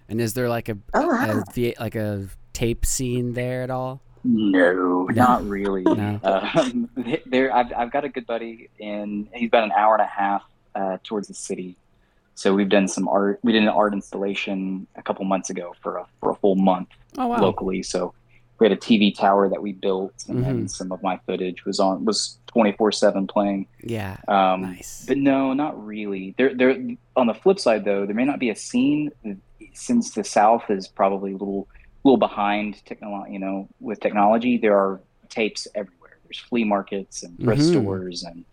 [0.09, 1.43] And is there like a, Oh, a wow.
[1.53, 4.01] the- like a tape scene there at all?
[4.23, 5.83] No, not really.
[5.95, 6.19] No.
[6.23, 6.89] Um,
[7.25, 10.43] there, I've, I've got a good buddy, and he's about an hour and a half
[10.75, 11.75] uh, towards the city.
[12.35, 13.39] So we've done some art.
[13.43, 16.87] We did an art installation a couple months ago for a for a full month
[17.17, 17.39] Oh wow.
[17.41, 17.83] locally.
[17.83, 18.13] So
[18.59, 20.47] we had a TV tower that we built, and Mm-hmm.
[20.47, 23.67] then some of my footage was on was twenty four seven playing.
[23.81, 24.17] Yeah.
[24.27, 25.05] Um, Nice.
[25.07, 26.35] But no, not really.
[26.37, 26.77] There, there.
[27.15, 29.11] On the flip side, though, there may not be a scene
[29.73, 31.67] since the South is probably a little,
[32.03, 33.33] little behind technology.
[33.33, 36.17] You know, with technology, there are tapes everywhere.
[36.25, 37.81] There's flea markets and thrift Mhm.
[37.81, 38.45] stores, and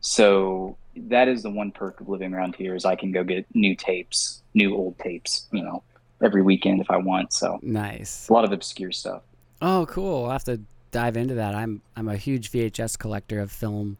[0.00, 3.46] so that is the one perk of living around here is I can go get
[3.54, 5.48] new tapes, new old tapes.
[5.52, 5.82] You know,
[6.22, 7.32] every weekend if I want.
[7.32, 8.28] So Nice.
[8.28, 9.22] a lot of obscure stuff.
[9.62, 10.24] Oh, cool.
[10.26, 11.54] I'll have to dive into that.
[11.54, 13.98] I'm I'm a huge VHS collector of film,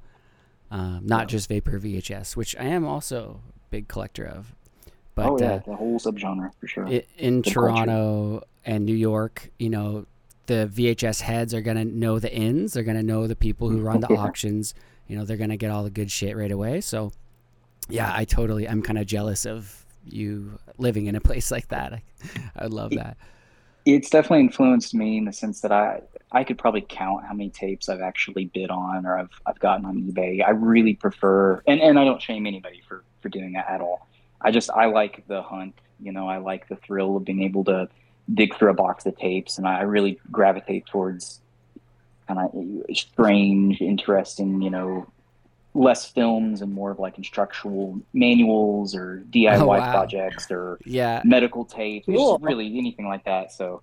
[0.70, 4.54] um, not just Vapor VHS, which I am also a big collector of.
[5.14, 6.86] But oh yeah, uh, the whole subgenre for sure.
[6.86, 7.60] i in culture.
[7.60, 10.06] Toronto and New York, you know,
[10.46, 12.72] the VHS heads are gonna know the ins.
[12.72, 14.16] They're gonna know the people who run the Yeah.
[14.20, 14.74] auctions.
[15.06, 16.80] You know, they're gonna get all the good shit right away.
[16.80, 17.12] So,
[17.88, 18.68] yeah, I totally.
[18.68, 21.92] I'm kind of jealous of you living in a place like that.
[21.92, 22.02] I,
[22.56, 23.16] I would love that.
[23.84, 26.02] It's definitely influenced me in the sense that I
[26.32, 29.84] I could probably count how many tapes I've actually bid on or I've I've gotten
[29.84, 30.44] on eBay.
[30.46, 34.06] I really prefer and, and I don't shame anybody for for doing that at all.
[34.40, 37.64] I just I like the hunt, you know, I like the thrill of being able
[37.64, 37.88] to
[38.32, 41.40] dig through a box of tapes and I really gravitate towards
[42.28, 45.06] kind of strange, interesting, you know,
[45.80, 49.90] less films and more of like instructional manuals or DIY Oh, wow.
[49.90, 52.32] projects or Yeah, medical tape, it's Cool.
[52.32, 53.52] just really anything like that.
[53.52, 53.82] So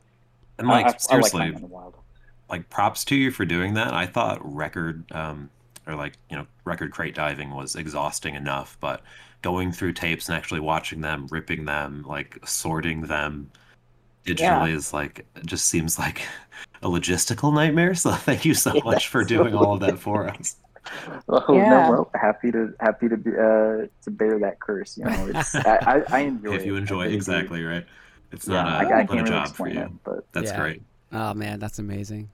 [0.60, 1.96] And like I, I, seriously, hunting in the wild.
[2.50, 3.94] like props to you for doing that.
[3.94, 5.50] I thought record um
[5.86, 9.04] or like, you know, record crate diving was exhausting enough, but
[9.42, 13.52] going through tapes and actually watching them, ripping them, like sorting them
[14.26, 16.24] digitally is like just seems like
[16.84, 17.96] a logistical nightmare.
[17.96, 19.48] So thank you so much for Yes.
[19.48, 20.58] doing all of that for us.
[21.30, 21.70] Oh Yeah.
[21.70, 24.98] no, well, happy to happy to be, uh, to bear that curse.
[24.98, 27.16] You know, it's, I, I, I enjoy if you enjoy really do.
[27.16, 27.86] exactly, right?
[28.32, 29.80] It's Yeah, not I, a, I not can't a really job for you.
[29.82, 30.60] it, but That's Yeah.
[30.62, 30.82] great.
[31.12, 32.30] Oh man, that's amazing.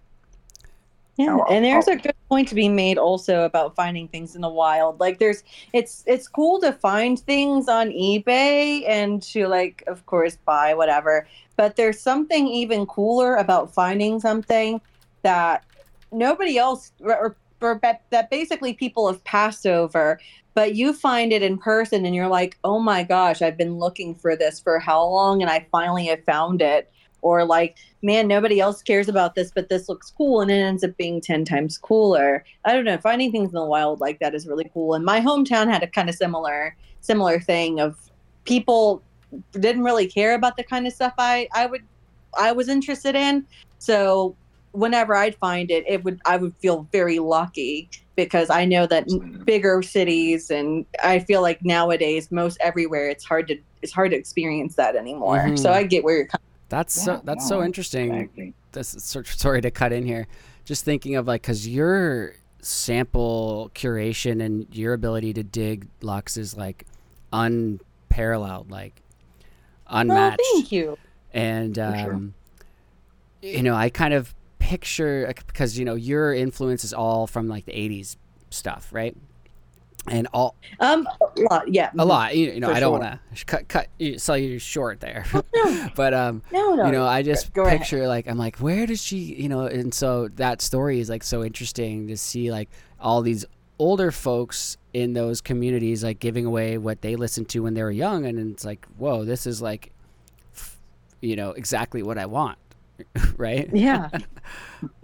[1.16, 4.36] Yeah, I'll- and there's I'll- a good point to be made also about finding things
[4.36, 5.00] in the wild.
[5.00, 10.38] Like there's it's it's cool to find things on eBay and to like of course
[10.46, 14.82] buy whatever, but there's something even cooler about finding something
[15.22, 15.64] that
[16.12, 17.36] nobody else or, or ba-
[18.12, 20.20] that basically people have passed over,
[20.54, 24.16] but you find it in person and you're like, "Oh my gosh, I've been looking
[24.16, 28.60] for this for how long and I finally have found it." Or like man, nobody
[28.60, 31.78] else cares about this, but this looks cool, and it ends up being 10 times
[31.78, 32.44] cooler.
[32.66, 32.98] I don't know.
[32.98, 34.94] Finding things in the wild like that is really cool.
[34.94, 37.98] And my hometown had a kind of similar similar thing of
[38.46, 39.02] people
[39.52, 41.84] didn't really care about the kind of stuff I, I would
[42.38, 43.46] I was interested in.
[43.80, 44.36] So
[44.74, 49.08] whenever I'd find it, it would I would feel very lucky because I know that
[49.08, 49.44] Mm-hmm.
[49.44, 54.18] bigger cities and I feel like nowadays most everywhere it's hard to it's hard to
[54.18, 55.40] experience that anymore.
[55.40, 55.58] Mhm.
[55.60, 58.14] So I get where you're coming That's Yeah, so that's no, so interesting.
[58.14, 58.54] exactly.
[58.72, 60.28] This is so- sorry to cut in here.
[60.66, 66.56] Just thinking of like, cause you're sample curation and your ability to dig Lux is
[66.58, 66.86] like
[67.34, 69.02] unparalleled, like
[69.88, 70.40] unmatched.
[70.42, 70.98] Oh, thank you.
[71.34, 72.14] and For sure.
[72.14, 72.34] um,
[73.42, 77.66] you know, I kind of picture because you know your influence is all from like
[77.66, 78.16] the '80s
[78.50, 79.16] stuff, right?
[80.08, 81.64] And all Um, a lot.
[81.74, 81.90] Yeah.
[81.98, 82.36] a lot.
[82.36, 83.00] You, you know, For I don't sure.
[83.00, 85.26] want to cut cut you, sell you short there,
[85.56, 86.86] No, but um, no, no.
[86.88, 87.80] you know, I just go ahead.
[87.80, 89.18] picture like I'm like, where does she?
[89.18, 92.70] You know, and so that story is like so interesting to see like
[93.00, 93.46] all these
[93.80, 97.92] older folks in those communities like giving away what they listened to when they were
[97.92, 99.92] young, and it's like, whoa, this is like,
[101.22, 102.58] you know, exactly what I want,
[103.38, 103.70] right?
[103.74, 104.10] Yeah.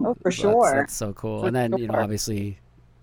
[0.04, 0.74] Oh, for sure.
[0.74, 1.40] That's, so cool.
[1.40, 2.58] For and then you know, obviously,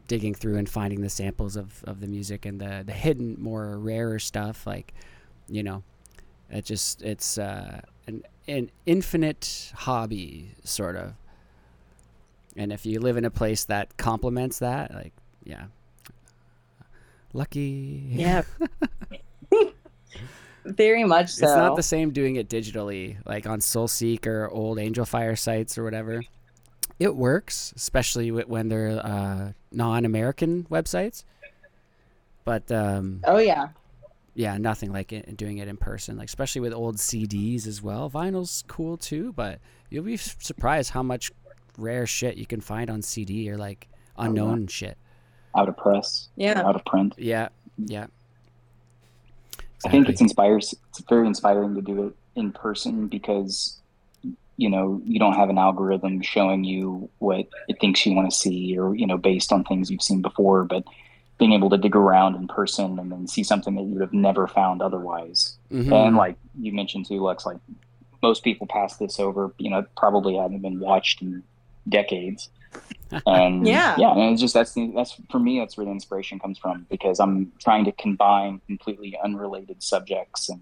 [0.08, 3.80] digging through and finding the samples of, of the music and the the hidden, more
[3.80, 4.94] rarer stuff, like
[5.50, 5.82] you know,
[6.52, 11.14] it just it's uh, an an infinite hobby, sort of.
[12.56, 15.66] And if you live in a place that complements that, like yeah,
[17.34, 18.04] lucky.
[18.12, 18.44] Yeah.
[20.76, 21.46] Very much so.
[21.46, 25.78] It's not the same doing it digitally, like on SoulSeek or old Angel Fire sites
[25.78, 26.22] or whatever.
[27.00, 31.24] It works, especially when they're uh, non-American websites.
[32.44, 33.70] But um, oh yeah.
[34.34, 36.18] yeah, nothing like it, doing it in person.
[36.18, 38.10] Like especially with old CDs as well.
[38.10, 41.32] Vinyl's cool too, but you'll be surprised how much
[41.78, 43.88] rare shit you can find on CD or like
[44.18, 44.98] unknown shit.
[45.56, 46.62] out of press, Yeah.
[46.66, 47.14] out of print.
[47.18, 48.08] Yeah, yeah.
[49.86, 50.74] I think it's inspires.
[50.90, 53.78] It's very inspiring to do it in person because
[54.58, 58.36] you know you don't have an algorithm showing you what it thinks you want to
[58.36, 60.64] see, or you know based on things you've seen before.
[60.64, 60.84] But
[61.38, 64.14] being able to dig around in person and then see something that you would have
[64.14, 65.56] never found otherwise.
[65.72, 65.94] Mhm.
[65.94, 67.60] And like you mentioned too, Lex, like
[68.24, 69.54] most people pass this over.
[69.60, 71.44] You know, probably haven't been watched in
[71.88, 72.50] decades.
[73.26, 73.96] And Yeah.
[73.98, 77.20] yeah, and it's just that's that's for me that's where the inspiration comes from because
[77.20, 80.62] I'm trying to combine completely unrelated subjects and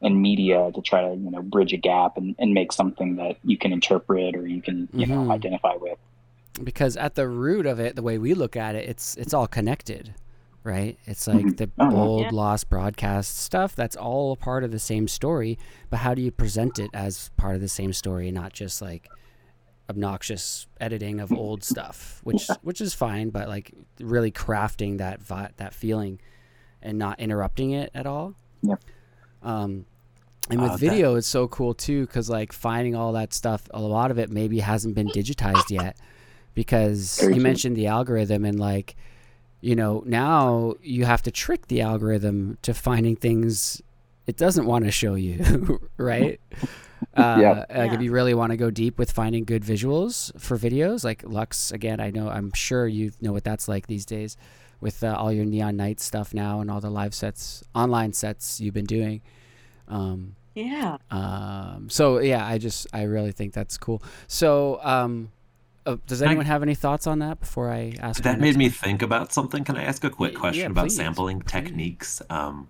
[0.00, 3.36] and media to try to you know bridge a gap and, and make something that
[3.42, 5.08] you can interpret or you can you Mhm.
[5.26, 5.98] know identify with.
[6.62, 9.46] because at the root of it, the way we look at it, it's it's all
[9.46, 10.14] connected,
[10.64, 10.98] right?
[11.06, 11.56] It's like Mhm.
[11.56, 11.96] the Oh, yeah.
[11.96, 12.30] old Yeah.
[12.32, 13.74] lost broadcast stuff.
[13.76, 15.56] That's all a part of the same story.
[15.88, 19.08] But how do you present it as part of the same story, not just like
[19.88, 25.50] obnoxious editing of old stuff, which which is fine, but like really crafting that vi-
[25.56, 26.20] that feeling
[26.82, 28.34] and not interrupting it at all.
[28.62, 28.80] Yep.
[29.42, 29.84] Um,
[30.50, 33.68] and with Uh, that- video, it's so cool too, because like finding all that stuff,
[33.72, 35.96] a lot of it maybe hasn't been digitized yet,
[36.54, 37.42] because Very you true.
[37.42, 38.96] mentioned the algorithm and like,
[39.60, 43.82] you know, now you have to trick the algorithm to finding things
[44.26, 46.38] it doesn't want to show you, right?
[47.16, 47.50] Uh, Yeah.
[47.58, 47.94] Like Yeah.
[47.94, 51.70] if you really want to go deep with finding good visuals for videos, like Lux
[51.72, 54.36] again, I know I'm sure you know what that's like these days,
[54.80, 58.60] with uh, all your neon night stuff now and all the live sets, online sets
[58.60, 59.20] you've been doing.
[59.88, 60.96] Um, Yeah.
[61.10, 64.02] um, so yeah, I just I really think that's cool.
[64.26, 65.30] So um,
[65.86, 68.22] uh, does Can I- anyone have any thoughts on that before I ask?
[68.22, 68.72] That made me one?
[68.72, 69.64] think about something.
[69.64, 71.50] Can I ask a quick question yeah, about please, sampling please.
[71.52, 72.22] techniques?
[72.28, 72.68] Um,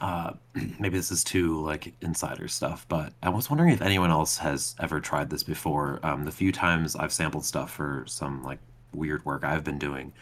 [0.00, 0.32] uh,
[0.78, 4.74] maybe this is too like insider stuff, but I was wondering if anyone else has
[4.80, 6.00] ever tried this before.
[6.02, 8.58] Um, the few times I've sampled stuff for some like
[8.92, 10.12] weird work I've been doing,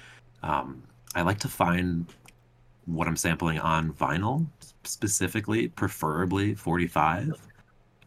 [0.42, 0.82] um,
[1.14, 2.06] I like to find
[2.86, 4.46] what I'm sampling on vinyl,
[4.84, 7.32] specifically, preferably 45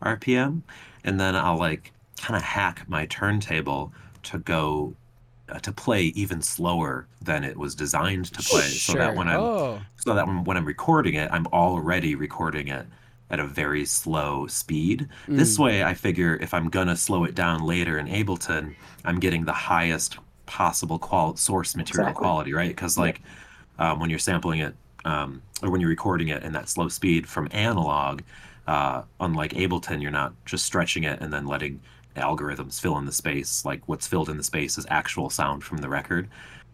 [0.04, 0.62] RPM,
[1.04, 3.92] and then I'll like kind of hack my turntable
[4.24, 4.96] to go
[5.62, 9.82] to play even slower than it was designed to play, so that when I'm oh,
[9.98, 12.86] so that when, when I'm recording it, I'm already recording it
[13.30, 15.08] at a very slow speed.
[15.36, 15.60] This Mm.
[15.60, 19.54] way, I figure if I'm gonna slow it down later in Ableton, I'm getting the
[19.54, 22.14] highest possible qual- source material Exactly.
[22.14, 22.70] quality, right?
[22.70, 23.22] Because like
[23.80, 27.28] um, when you're sampling it um, or when you're recording it in that slow speed
[27.28, 28.22] from analog,
[28.68, 31.80] uh, unlike Ableton, you're not just stretching it and then letting
[32.18, 33.64] algorithms fill in the space.
[33.66, 36.28] Like what's filled in the space is actual sound from the record.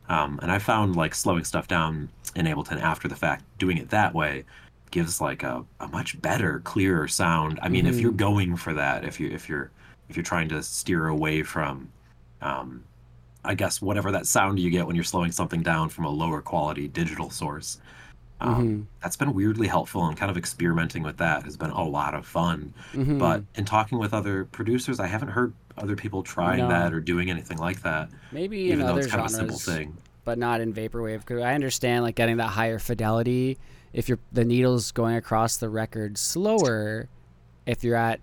[0.09, 3.89] Um, and I found like slowing stuff down in Ableton after the fact, doing it
[3.89, 4.45] that way
[4.91, 7.59] gives like a, a much better, clearer sound.
[7.63, 9.71] I mean, if you're going for that, if you if you're
[10.09, 11.91] if you're trying to steer away from
[12.41, 12.83] um,
[13.43, 16.41] I guess whatever that sound you get when you're slowing something down from a lower
[16.41, 17.79] quality digital source.
[18.43, 18.85] Um, Mhm.
[19.01, 22.25] That's been weirdly helpful, and kind of experimenting with that has been a lot of
[22.25, 22.73] fun.
[22.93, 23.17] Mhm.
[23.17, 26.67] But in talking with other producers, I haven't heard other people trying No.
[26.69, 29.49] that or doing anything like that, maybe in even though other it's kind genres, of
[29.49, 29.97] a simple thing.
[30.25, 31.19] but not in vaporwave.
[31.19, 33.57] Because I understand like getting that higher fidelity.
[33.93, 37.07] If you're the needle's going across the record slower,
[37.65, 38.19] if you're at,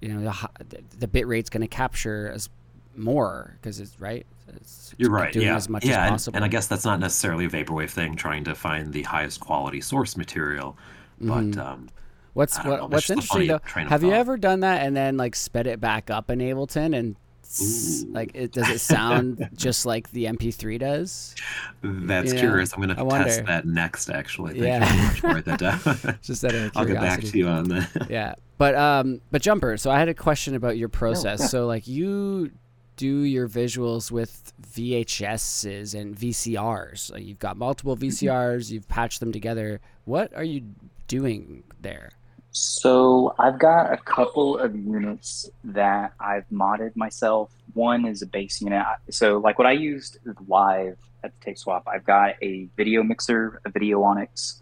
[0.00, 2.48] you know, the the, the bit rate's going to capture as
[2.96, 4.26] more because it's right.
[4.56, 5.32] It's, You're right.
[5.32, 6.36] Doing yeah, as much yeah, as and, possible.
[6.36, 9.80] and I guess that's not necessarily a vaporwave thing, trying to find the highest quality
[9.80, 10.76] source material.
[11.22, 11.54] Mhm.
[11.54, 11.88] But um,
[12.34, 13.60] What's what, know, what's interesting though?
[13.64, 14.16] Have you thought.
[14.16, 17.16] ever done that and then like sped it back up in Ableton and
[17.60, 18.12] Ooh.
[18.12, 21.34] like it does it sound just like the MP3 does?
[21.82, 22.72] that's curious.
[22.74, 23.24] I'm gonna I wonder.
[23.24, 24.08] test that next.
[24.10, 24.78] Actually, thank Yeah.
[24.80, 26.18] you very much for that down.
[26.22, 28.06] Just out of I'll get back to you on that.
[28.10, 29.76] Yeah, but um, but jumper.
[29.76, 31.40] So I had a question about your process.
[31.40, 31.46] yeah.
[31.46, 32.50] So like you
[32.98, 36.98] do your visuals with VHSs and VCRs.
[36.98, 38.08] So you've got multiple mm-hmm.
[38.08, 38.70] VCRs.
[38.70, 39.80] You've patched them together.
[40.04, 40.64] What are you
[41.06, 42.10] doing there?
[42.50, 47.52] So I've got a couple of units that I've modded myself.
[47.74, 48.84] One is a base unit.
[49.10, 50.18] So like what I used
[50.48, 54.60] live at the tape swap, I've got a video mixer, a Videonics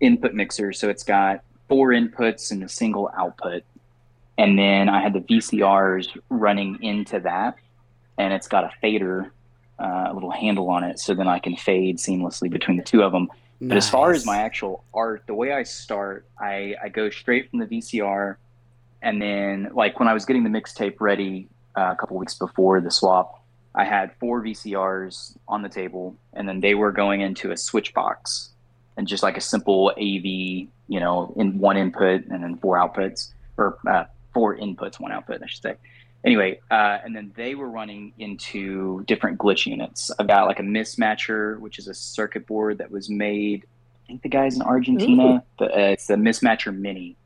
[0.00, 0.72] input mixer.
[0.72, 3.64] So it's got four inputs and a single output.
[4.40, 7.56] And then I had the VCRs running into that.
[8.16, 9.30] And it's got a fader,
[9.78, 10.98] uh, a little handle on it.
[10.98, 13.28] So then I can fade seamlessly between the two of them.
[13.60, 17.50] But as far as my actual art, the way I start, I, I go straight
[17.50, 18.36] from the VCR,
[19.02, 21.46] and then like when I was getting the mixtape ready
[21.76, 23.44] uh, a couple weeks before the swap,
[23.74, 27.92] I had four VCRs on the table, and then they were going into a switch
[27.92, 28.48] box,
[28.96, 33.34] and just like a simple AV, you know, in one input and then four outputs,
[33.58, 35.74] or uh, four inputs, one output, I should say.
[36.24, 40.10] Anyway, uh, and then they were running into different glitch units.
[40.18, 43.64] I've got like a mismatcher, which is a circuit board that was made.
[44.04, 47.16] I think the guy's in Argentina, but uh, it's a mismatcher mini.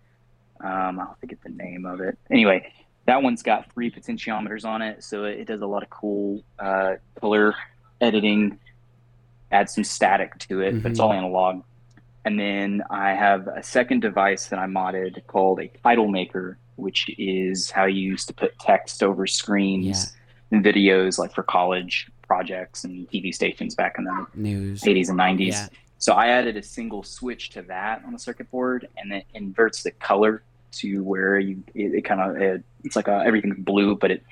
[0.61, 2.17] Um, I'll forget the name of it.
[2.31, 2.73] Anyway,
[3.07, 6.43] that one's got three potentiometers on it, so it, it does a lot of cool
[6.59, 7.55] uh, color
[8.01, 8.59] editing.
[9.51, 11.63] Adds some static to it, but it's all analog.
[12.25, 17.11] And then I have a second device that I modded called a title maker, which
[17.19, 20.13] is how you used to put text over screens
[20.51, 24.83] and videos, like for college projects and TV stations back in the News.
[24.83, 25.49] 80s and 90s.
[25.49, 25.69] Yeah.
[25.99, 29.83] So I added a single switch to that on the circuit board, and it inverts
[29.83, 33.97] the color to where you it, it kind of it, it's like a, everything's blue,
[33.97, 34.23] but it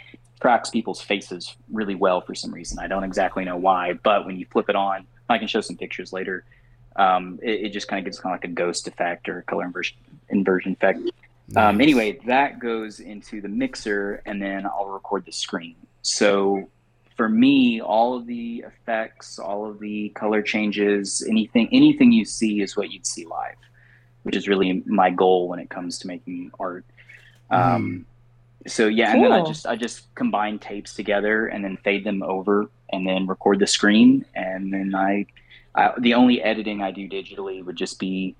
[0.40, 2.78] tracks people's faces really well for some reason.
[2.78, 5.76] I don't exactly know why, but when you flip it on, I can show some
[5.76, 6.44] pictures later.
[6.96, 9.42] Um, it, it just kind of gives kind of like a ghost effect or a
[9.42, 9.96] color inversion
[10.28, 11.00] inversion effect.
[11.56, 15.76] Um, anyway, that goes into the mixer, and then I'll record the screen.
[16.02, 16.68] So
[17.16, 22.62] for me, all of the effects, all of the color changes, anything anything you see
[22.62, 23.56] is what you'd see live,
[24.22, 26.84] which is really my goal when it comes to making art.
[27.50, 28.06] Um,
[28.66, 32.22] so yeah, and then I just I just combine tapes together and then fade them
[32.22, 35.26] over and then record the screen, and then I,
[35.74, 38.36] I the only editing I do digitally would just be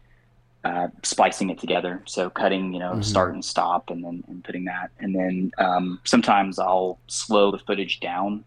[0.65, 2.03] uh, splicing it together.
[2.07, 3.05] So cutting, you know, Mhm.
[3.05, 7.59] start and stop, and then and putting that, and then um, sometimes I'll slow the
[7.59, 8.45] footage down.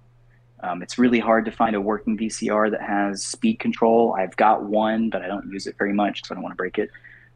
[0.62, 4.16] Um, it's really hard to find a working VCR that has speed control.
[4.18, 6.58] I've got one, but I don't use it very much because I don't want to
[6.58, 6.90] break it.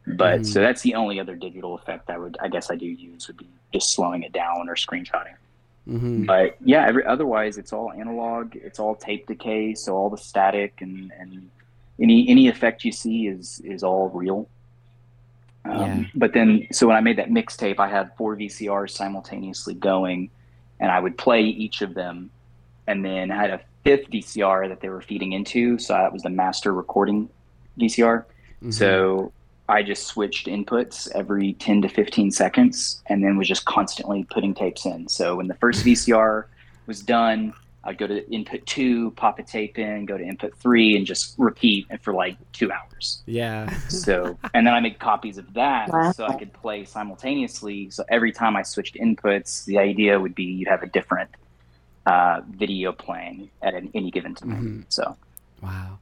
[0.07, 0.45] But Mhm.
[0.45, 3.37] so that's the only other digital effect I would, I guess, I do use would
[3.37, 5.35] be just slowing it down or screenshotting.
[5.87, 6.25] Mhm.
[6.25, 8.55] But yeah, every, otherwise it's all analog.
[8.55, 11.49] It's all tape decay, so all the static and, and
[12.01, 14.47] any any effect you see is is all real.
[15.69, 16.03] Um, Yeah.
[16.15, 20.29] But then, so when I made that mixtape, I had four VCRs simultaneously going,
[20.79, 22.29] and I would play each of them,
[22.87, 25.77] and then I had a fifth VCR that they were feeding into.
[25.79, 27.29] So that was the master recording
[27.77, 28.25] VCR.
[28.63, 28.73] Mhm.
[28.73, 29.31] So
[29.69, 34.53] I just switched inputs every 10 to 15 seconds and then was just constantly putting
[34.53, 35.07] tapes in.
[35.07, 36.45] So when the first VCR
[36.87, 40.97] was done, I'd go to input two, pop a tape in, go to input three,
[40.97, 43.23] and just repeat it for like two hours.
[43.25, 43.73] yeah.
[43.89, 46.11] So, and then I made copies of that Wow.
[46.11, 47.89] so I could play simultaneously.
[47.89, 51.29] So every time I switched inputs, the idea would be you'd have a different
[52.05, 54.85] uh, video playing at an, any given time.
[54.89, 54.93] Mhm.
[54.93, 55.15] So,
[55.61, 55.99] Wow.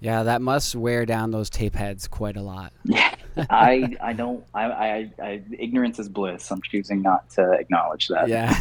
[0.00, 2.72] Yeah, that must wear down those tape heads quite a lot.
[2.84, 3.14] yeah,
[3.48, 6.50] I I don't I, I, I ignorance is bliss.
[6.50, 8.28] I'm choosing not to acknowledge that.
[8.28, 8.52] Yeah.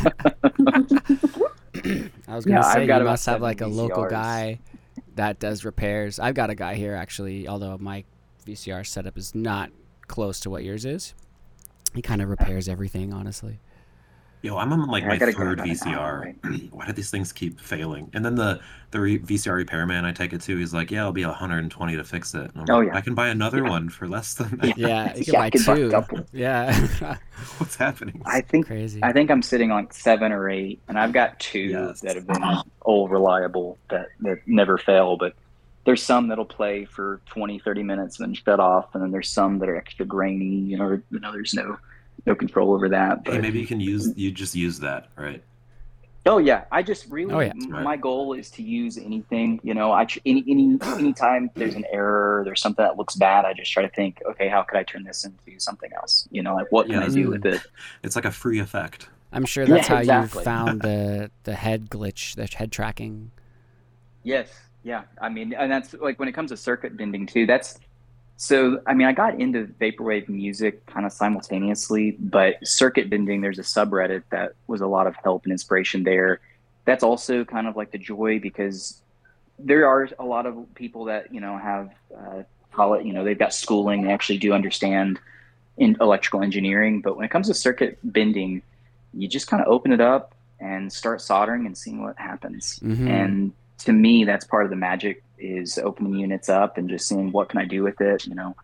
[2.27, 4.59] I was gonna I've say got you must have like a local guy
[5.15, 6.19] that does repairs.
[6.19, 8.03] I've got a guy here actually, although my
[8.45, 9.71] VCR setup is not
[10.07, 11.13] close to what yours is.
[11.93, 13.59] He kind of repairs everything, honestly.
[14.45, 16.71] Yo, I'm on like Yeah, my third about an VCR.
[16.71, 18.11] Why do these things keep failing?
[18.13, 18.59] And then the
[18.91, 22.03] the re- VCR repairman I take it to, he's like, "Yeah, it'll be 120 to
[22.03, 22.95] fix it." And I'm Oh, like, yeah.
[22.95, 23.69] I can buy another Yeah.
[23.71, 24.77] one for less than that.
[24.77, 26.25] Yeah, you can Yeah, buy I could buy two.
[26.31, 27.17] Yeah.
[27.57, 28.21] What's happening?
[28.27, 28.99] I think Crazy.
[29.01, 32.01] I think I'm sitting on seven or eight, and I've got two Yes.
[32.01, 32.43] that have been
[32.83, 35.17] old reliable that, that never fail.
[35.17, 35.33] But
[35.85, 39.29] there's some that'll play for 20, 30 minutes and then shut off, and then there's
[39.29, 40.45] some that are extra grainy.
[40.45, 41.79] You know, you know, there's no
[42.25, 43.23] no control over that.
[43.23, 45.43] But Hey, maybe you can use you just use that, right?
[46.27, 47.51] Oh yeah, I just really Oh, yeah.
[47.51, 49.59] m- my goal is to use anything.
[49.63, 53.45] You know, I tr- any any anytime there's an error, there's something that looks bad,
[53.45, 56.27] I just try to think, okay, how could I turn this into something else?
[56.31, 57.13] You know, like what can I Yes.
[57.13, 57.61] do with it?
[58.01, 59.07] It's like a free effect.
[59.31, 60.39] I'm sure that's Yeah, how exactly.
[60.39, 63.29] you found the the head glitch, the head tracking.
[64.23, 64.49] Yes,
[64.83, 65.03] yeah.
[65.21, 67.45] I mean, and that's like when it comes to circuit bending too.
[67.45, 67.77] That's
[68.37, 68.81] so.
[68.85, 73.41] I mean, I got into vaporwave music kind of simultaneously, but circuit bending.
[73.41, 76.39] There's a subreddit that was a lot of help and inspiration there.
[76.85, 79.01] That's also kind of like the joy because
[79.57, 83.05] there are a lot of people that you know have uh, call it.
[83.05, 84.03] You know, they've got schooling.
[84.03, 85.19] They actually do understand
[85.77, 88.61] in electrical engineering, but when it comes to circuit bending,
[89.13, 92.79] you just kind of open it up and start soldering and seeing what happens.
[92.79, 93.09] Mhm.
[93.09, 97.31] And to me, that's part of the magic is opening units up and just seeing
[97.31, 98.55] what can I do with it, you know,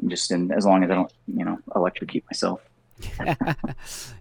[0.00, 2.60] and just in, as long as I don't, you know, electrocute myself.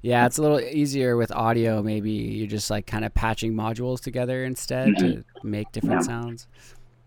[0.02, 1.82] yeah, it's a little easier with audio.
[1.84, 6.08] Maybe you're just like kind of patching modules together instead to make different Yeah.
[6.08, 6.48] sounds.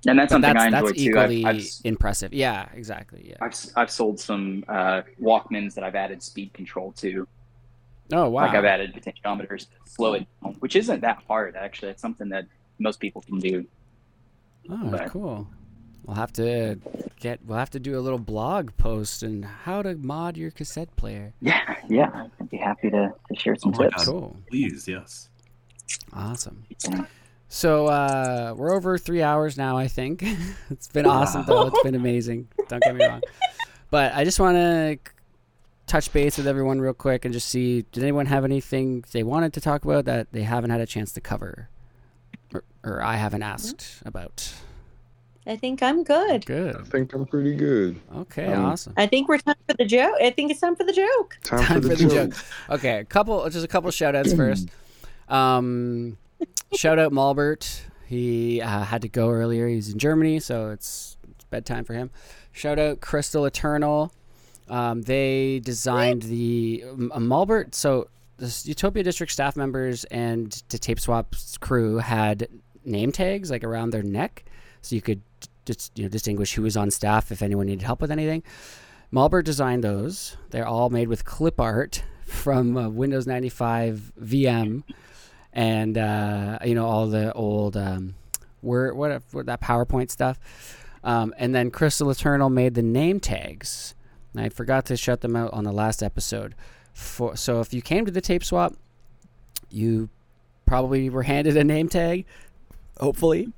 [0.07, 1.09] And that's But something that's I enjoy that's too.
[1.11, 2.33] equally I've, I've, impressive.
[2.33, 3.27] Yeah, exactly.
[3.31, 3.37] Yeah.
[3.41, 7.27] I've, I've sold some uh, Walkmans that I've added speed control to.
[8.13, 8.43] Oh wow.
[8.43, 11.91] Like I've added potentiometers to slow it down, which isn't that hard actually.
[11.91, 12.47] It's something that
[12.79, 13.67] most people can do.
[14.71, 15.49] Oh, but- cool.
[16.05, 16.79] We'll have to
[17.19, 17.41] get.
[17.45, 21.33] We'll have to do a little blog post and how to mod your cassette player.
[21.41, 22.27] Yeah, yeah.
[22.41, 24.05] I'd be happy to, to share some Oh tips.
[24.05, 24.07] God.
[24.07, 24.37] Cool.
[24.49, 25.29] Please, yes.
[26.13, 26.63] Awesome.
[26.89, 27.07] Yeah.
[27.49, 29.77] So uh, we're over three hours now.
[29.77, 30.23] I think
[30.71, 31.67] it's been awesome though.
[31.67, 32.47] It's been amazing.
[32.69, 33.23] Don't get me wrong.
[33.91, 34.99] But I just want to
[35.89, 39.53] touch base with everyone real quick and just see did anyone have anything they wanted
[39.55, 41.69] to talk about that they haven't had a chance to cover,
[42.55, 44.53] or, or I haven't asked about.
[45.47, 46.45] I think I'm good.
[46.45, 46.77] Good.
[46.77, 48.01] I think I'm pretty good.
[48.15, 48.53] Okay.
[48.53, 48.95] Um, awesome.
[48.97, 50.17] I think we're time for the joke.
[50.21, 51.39] I think it's time for the joke.
[51.45, 52.35] Time, Time for the, joke.
[52.69, 54.69] Okay, a couple, just a couple shout outs first.
[55.29, 56.19] Um,
[56.75, 57.83] shout out Mallbert.
[58.07, 59.69] He uh, had to go earlier.
[59.69, 62.11] He's in Germany, so it's, it's bedtime for him.
[62.51, 64.13] Shout out Crystal Eternal.
[64.69, 67.75] Um, they designed the um, uh, Mallbert.
[67.75, 68.09] So
[68.39, 72.49] the Utopia District staff members and the Tape Swap's crew had
[72.85, 74.45] name tags like around their neck,
[74.83, 75.23] so you could
[75.65, 78.43] just you know distinguish who was on staff if anyone needed help with anything.
[79.13, 80.37] Mallbert designed those.
[80.51, 84.83] They're all made with clip art from uh, Windows 95 VM,
[85.53, 88.15] and uh, you know all the old um,
[88.63, 90.39] Word, what, what that PowerPoint stuff.
[91.05, 93.95] Um, and then Crystal Eternal made the name tags.
[94.37, 96.55] I forgot to shut them out on the last episode.
[96.97, 98.75] For so if you came to the tape swap,
[99.69, 100.09] you
[100.65, 102.25] probably were handed a name tag,
[102.99, 103.53] hopefully,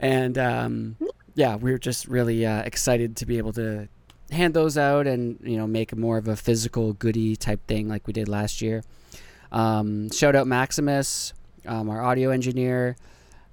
[0.00, 0.96] and um,
[1.34, 3.88] yeah, we are just really uh, excited to be able to
[4.30, 8.06] hand those out and you know make more of a physical goodie type thing like
[8.06, 8.82] we did last year.
[9.52, 11.34] Um, shout out Maximus,
[11.66, 12.96] um, our audio engineer.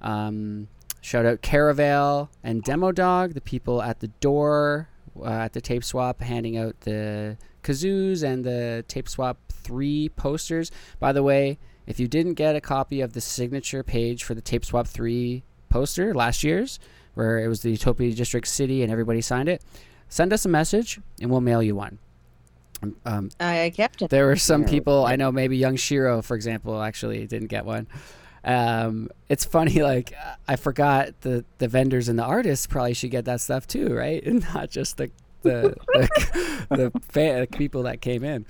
[0.01, 0.69] Um,
[1.01, 4.87] shout out Caravel and Demo Dog, the people at the door
[5.21, 10.71] uh, at the tape swap, handing out the kazoos and the tape swap three posters.
[10.99, 14.41] By the way, if you didn't get a copy of the signature page for the
[14.41, 16.79] tape swap three poster last year's,
[17.15, 19.61] where it was the Utopia District City and everybody signed it,
[20.09, 21.97] send us a message and we'll mail you one.
[22.83, 24.09] Um, Um, I kept it.
[24.09, 27.87] there were some people I know, maybe Yung Shiro, for example, actually didn't get one.
[28.43, 30.13] Um, it's funny, like
[30.47, 34.23] I forgot the the vendors and the artists probably should get that stuff too, right?
[34.23, 35.09] And not just the
[35.45, 38.45] the the, the fan, people that came in.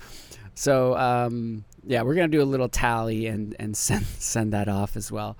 [0.54, 4.96] So um, yeah, we're gonna do a little tally and and send send that off
[4.96, 5.36] as well.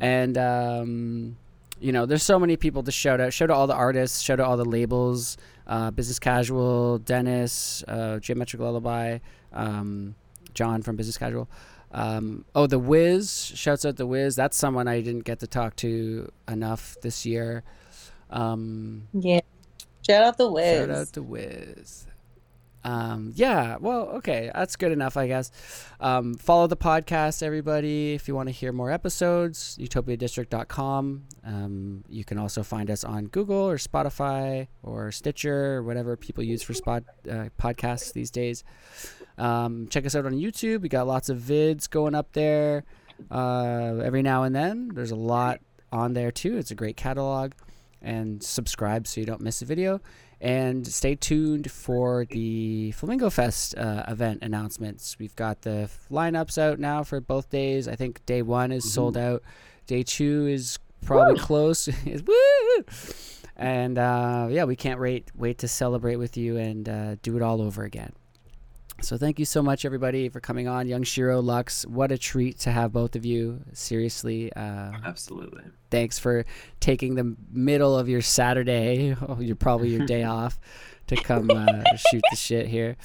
[0.00, 1.36] And um,
[1.80, 3.32] you know, there's so many people to shout out.
[3.32, 4.20] Shout out all the artists.
[4.20, 5.36] Shout out all the labels.
[5.66, 9.18] Uh, Business Casual, Dennis, uh, Geometric Lullaby,
[9.52, 10.14] um,
[10.54, 11.48] John from Business Casual.
[11.92, 13.52] Um, oh, the Wiz.
[13.54, 14.34] Shouts out the Wiz.
[14.34, 17.62] That's someone I didn't get to talk to enough this year.
[18.30, 19.40] Um, Yeah.
[20.08, 20.78] Shout out the Wiz.
[20.78, 22.06] Shout out to Wiz.
[22.84, 25.50] Um, yeah, well, okay, that's good enough, I guess.
[26.00, 28.14] Um, follow the podcast, everybody.
[28.14, 31.24] If you want to hear more episodes, utopiadistrict.com.
[31.44, 36.42] Um, you can also find us on Google or Spotify or Stitcher or whatever people
[36.44, 38.64] use for spot uh, podcasts these days.
[39.36, 40.80] Um, check us out on YouTube.
[40.80, 42.84] We got lots of vids going up there
[43.30, 44.92] uh, every now and then.
[44.94, 45.60] There's a lot
[45.92, 46.56] on there too.
[46.56, 47.52] It's a great catalog.
[48.00, 50.00] And subscribe so you don't miss a video.
[50.40, 55.16] And stay tuned for the Flamingo Fest uh, event announcements.
[55.18, 57.88] We've got the lineups out now for both days.
[57.88, 59.42] I think day one is sold out.
[59.86, 61.88] Day two is probably close.
[62.06, 62.84] Woo!
[63.56, 67.42] And uh, yeah, we can't wait wait to celebrate with you and uh, do it
[67.42, 68.12] all over again.
[69.00, 70.88] So thank you so much, everybody, for coming on.
[70.88, 73.60] Yung Shiro, Lux, what a treat to have both of you.
[73.72, 75.62] Seriously, uh, Absolutely.
[75.90, 76.44] thanks for
[76.80, 80.58] taking the middle of your Saturday, oh, you're probably your day off,
[81.06, 82.96] to come uh, shoot the shit here.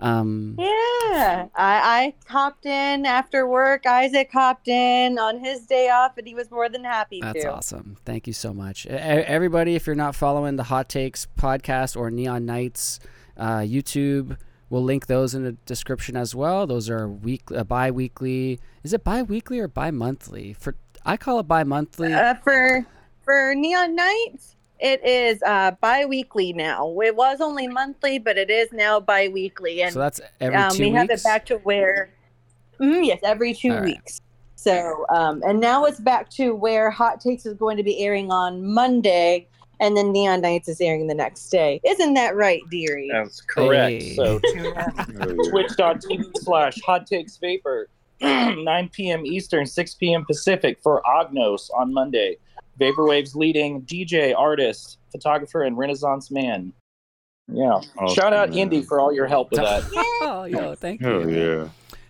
[0.00, 3.84] Um, Yeah, I, I hopped in after work.
[3.84, 7.52] Isaac hopped in on his day off, and he was more than happy That's to.
[7.52, 7.96] awesome.
[8.04, 8.86] Thank you so much.
[8.86, 13.00] Everybody, if you're not following the Hot Takes podcast or Neon Nights
[13.36, 14.38] uh, YouTube,
[14.70, 16.66] we'll link those in the description as well.
[16.66, 18.60] Those are week uh, bi-weekly.
[18.82, 20.52] Is it bi-weekly or bi-monthly?
[20.54, 20.74] For
[21.04, 22.12] I call it bi-monthly.
[22.12, 22.86] Uh, for
[23.24, 26.98] for Neon Nights, it is uh, bi-weekly now.
[27.00, 30.84] It was only monthly, but it is now bi-weekly, and so that's every um, two
[30.84, 32.10] we have it back to where
[32.80, 33.84] Mhm, yes every two All right.
[33.86, 34.20] weeks
[34.54, 38.30] so um, and now it's back to where hot takes is going to be airing
[38.30, 39.48] on monday
[39.80, 44.02] and then neon nights is airing the next day isn't that right dearie That's correct.
[44.02, 44.14] Hey.
[44.14, 45.50] So Oh, yeah.
[45.50, 47.88] twitch.tv slash hot takes vapor
[48.20, 52.36] 9 p.m eastern 6 p.m pacific for Augnos on monday
[52.80, 56.72] vaporwave's leading dj artist photographer and renaissance man
[57.50, 58.58] yeah Awesome, shout out man.
[58.58, 59.84] indy for all your help with that
[60.22, 61.06] oh, yo, thank you.
[61.06, 61.68] Hell yeah.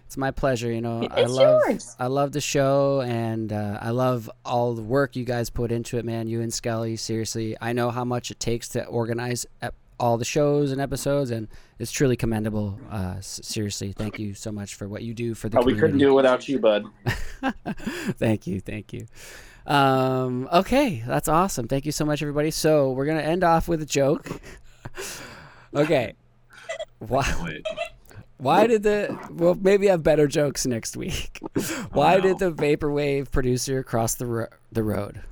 [0.09, 0.73] It's my pleasure.
[0.73, 1.95] You know, I It's love yours.
[1.99, 5.99] I love the show, and uh, I love all the work you guys put into
[5.99, 6.28] it, man.
[6.28, 10.25] You and Skelly, seriously, I know how much it takes to organize ep- all the
[10.25, 11.47] shows and episodes, and
[11.78, 12.81] it's truly commendable.
[12.91, 15.75] Uh, s- seriously, thank you so much for what you do for the oh, we
[15.75, 16.87] couldn't do it without you bud
[18.17, 19.07] thank you, thank you.
[19.67, 21.69] Um, okay, that's awesome.
[21.69, 22.51] Thank you so much, everybody.
[22.51, 24.27] So we're gonna end off with a joke.
[25.75, 26.15] okay.
[26.99, 27.61] Why?
[28.41, 28.44] Wait.
[28.44, 31.41] Why did the well maybe I have better jokes next week.
[31.92, 32.20] Why no.
[32.23, 35.23] did the vaporwave producer cross the ro- the road?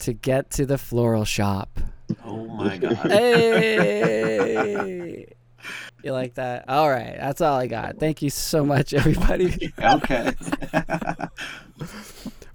[0.00, 1.80] To get to the floral shop.
[2.24, 2.96] Oh my god.
[3.96, 5.26] Hey.
[6.04, 6.68] you like that?
[6.68, 7.98] All right, that's all I got.
[7.98, 9.72] Thank you so much everybody.
[9.82, 10.32] okay.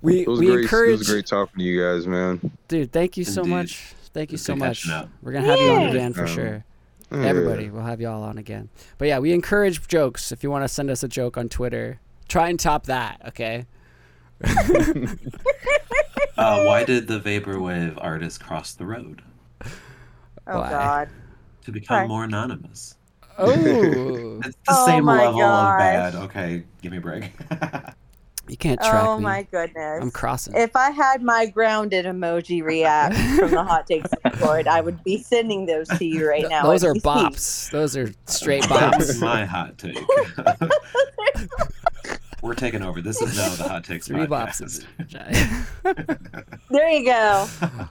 [0.03, 0.89] We It was we great.
[0.93, 2.51] It was great talking to you guys, man.
[2.67, 3.51] Dude, thank you so Indeed.
[3.55, 3.93] much.
[4.13, 4.87] Thank you It's so much.
[4.89, 5.09] up.
[5.21, 6.63] We're going to have you on again for Um, sure.
[7.11, 7.23] Yeah.
[7.23, 8.69] Everybody, we'll have you all on again.
[8.97, 10.31] But yeah, we encourage jokes.
[10.31, 11.99] If you want to send us a joke on Twitter,
[12.29, 13.65] try and top that, okay?
[16.37, 19.21] Uh, why did the vaporwave artist cross the road?
[20.47, 20.69] oh Why?
[20.69, 21.09] god
[21.65, 22.07] To become Sorry.
[22.07, 22.95] more anonymous.
[23.37, 23.51] Oh,
[24.43, 25.73] It's the Oh same level gosh.
[25.73, 26.15] of bad.
[26.23, 27.31] Okay, give me a break.
[28.51, 29.23] you can't track oh me.
[29.23, 30.55] my goodness I'm crossing.
[30.57, 35.17] if I had my grounded emoji react from the hot takes Discord, I would be
[35.23, 36.63] sending those to you right now.
[36.63, 37.71] Those are we bops.
[37.71, 39.21] Those are straight That's bops.
[39.21, 39.97] my hot take.
[42.41, 43.01] We're taking over.
[43.01, 44.27] This is now the hot takes Three podcast.
[44.27, 44.85] bopses.
[46.71, 47.47] There you go.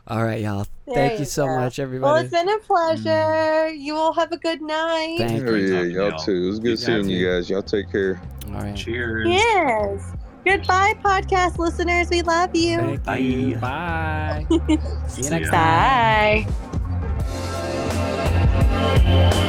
[0.08, 0.66] all right, y'all.
[0.86, 1.56] There Thank you you so go.
[1.56, 2.12] much, everybody.
[2.12, 3.68] Well, it's been a pleasure.
[3.68, 5.18] You all have a good night.
[5.18, 5.54] Thank you.
[5.54, 6.18] Yeah, y'all, y'all.
[6.18, 6.32] too.
[6.32, 7.48] It was good You seeing you guys.
[7.48, 8.20] Y'all take care.
[8.48, 8.74] All right.
[8.76, 9.28] Cheers.
[9.28, 10.12] Yes.
[10.44, 12.08] Goodbye, podcast listeners.
[12.10, 12.78] We love you.
[12.78, 13.16] Thank Bye.
[13.18, 13.56] you.
[13.56, 14.46] Bye.
[15.08, 16.46] See you next ya.
[16.46, 16.46] time.
[19.04, 19.46] Bye.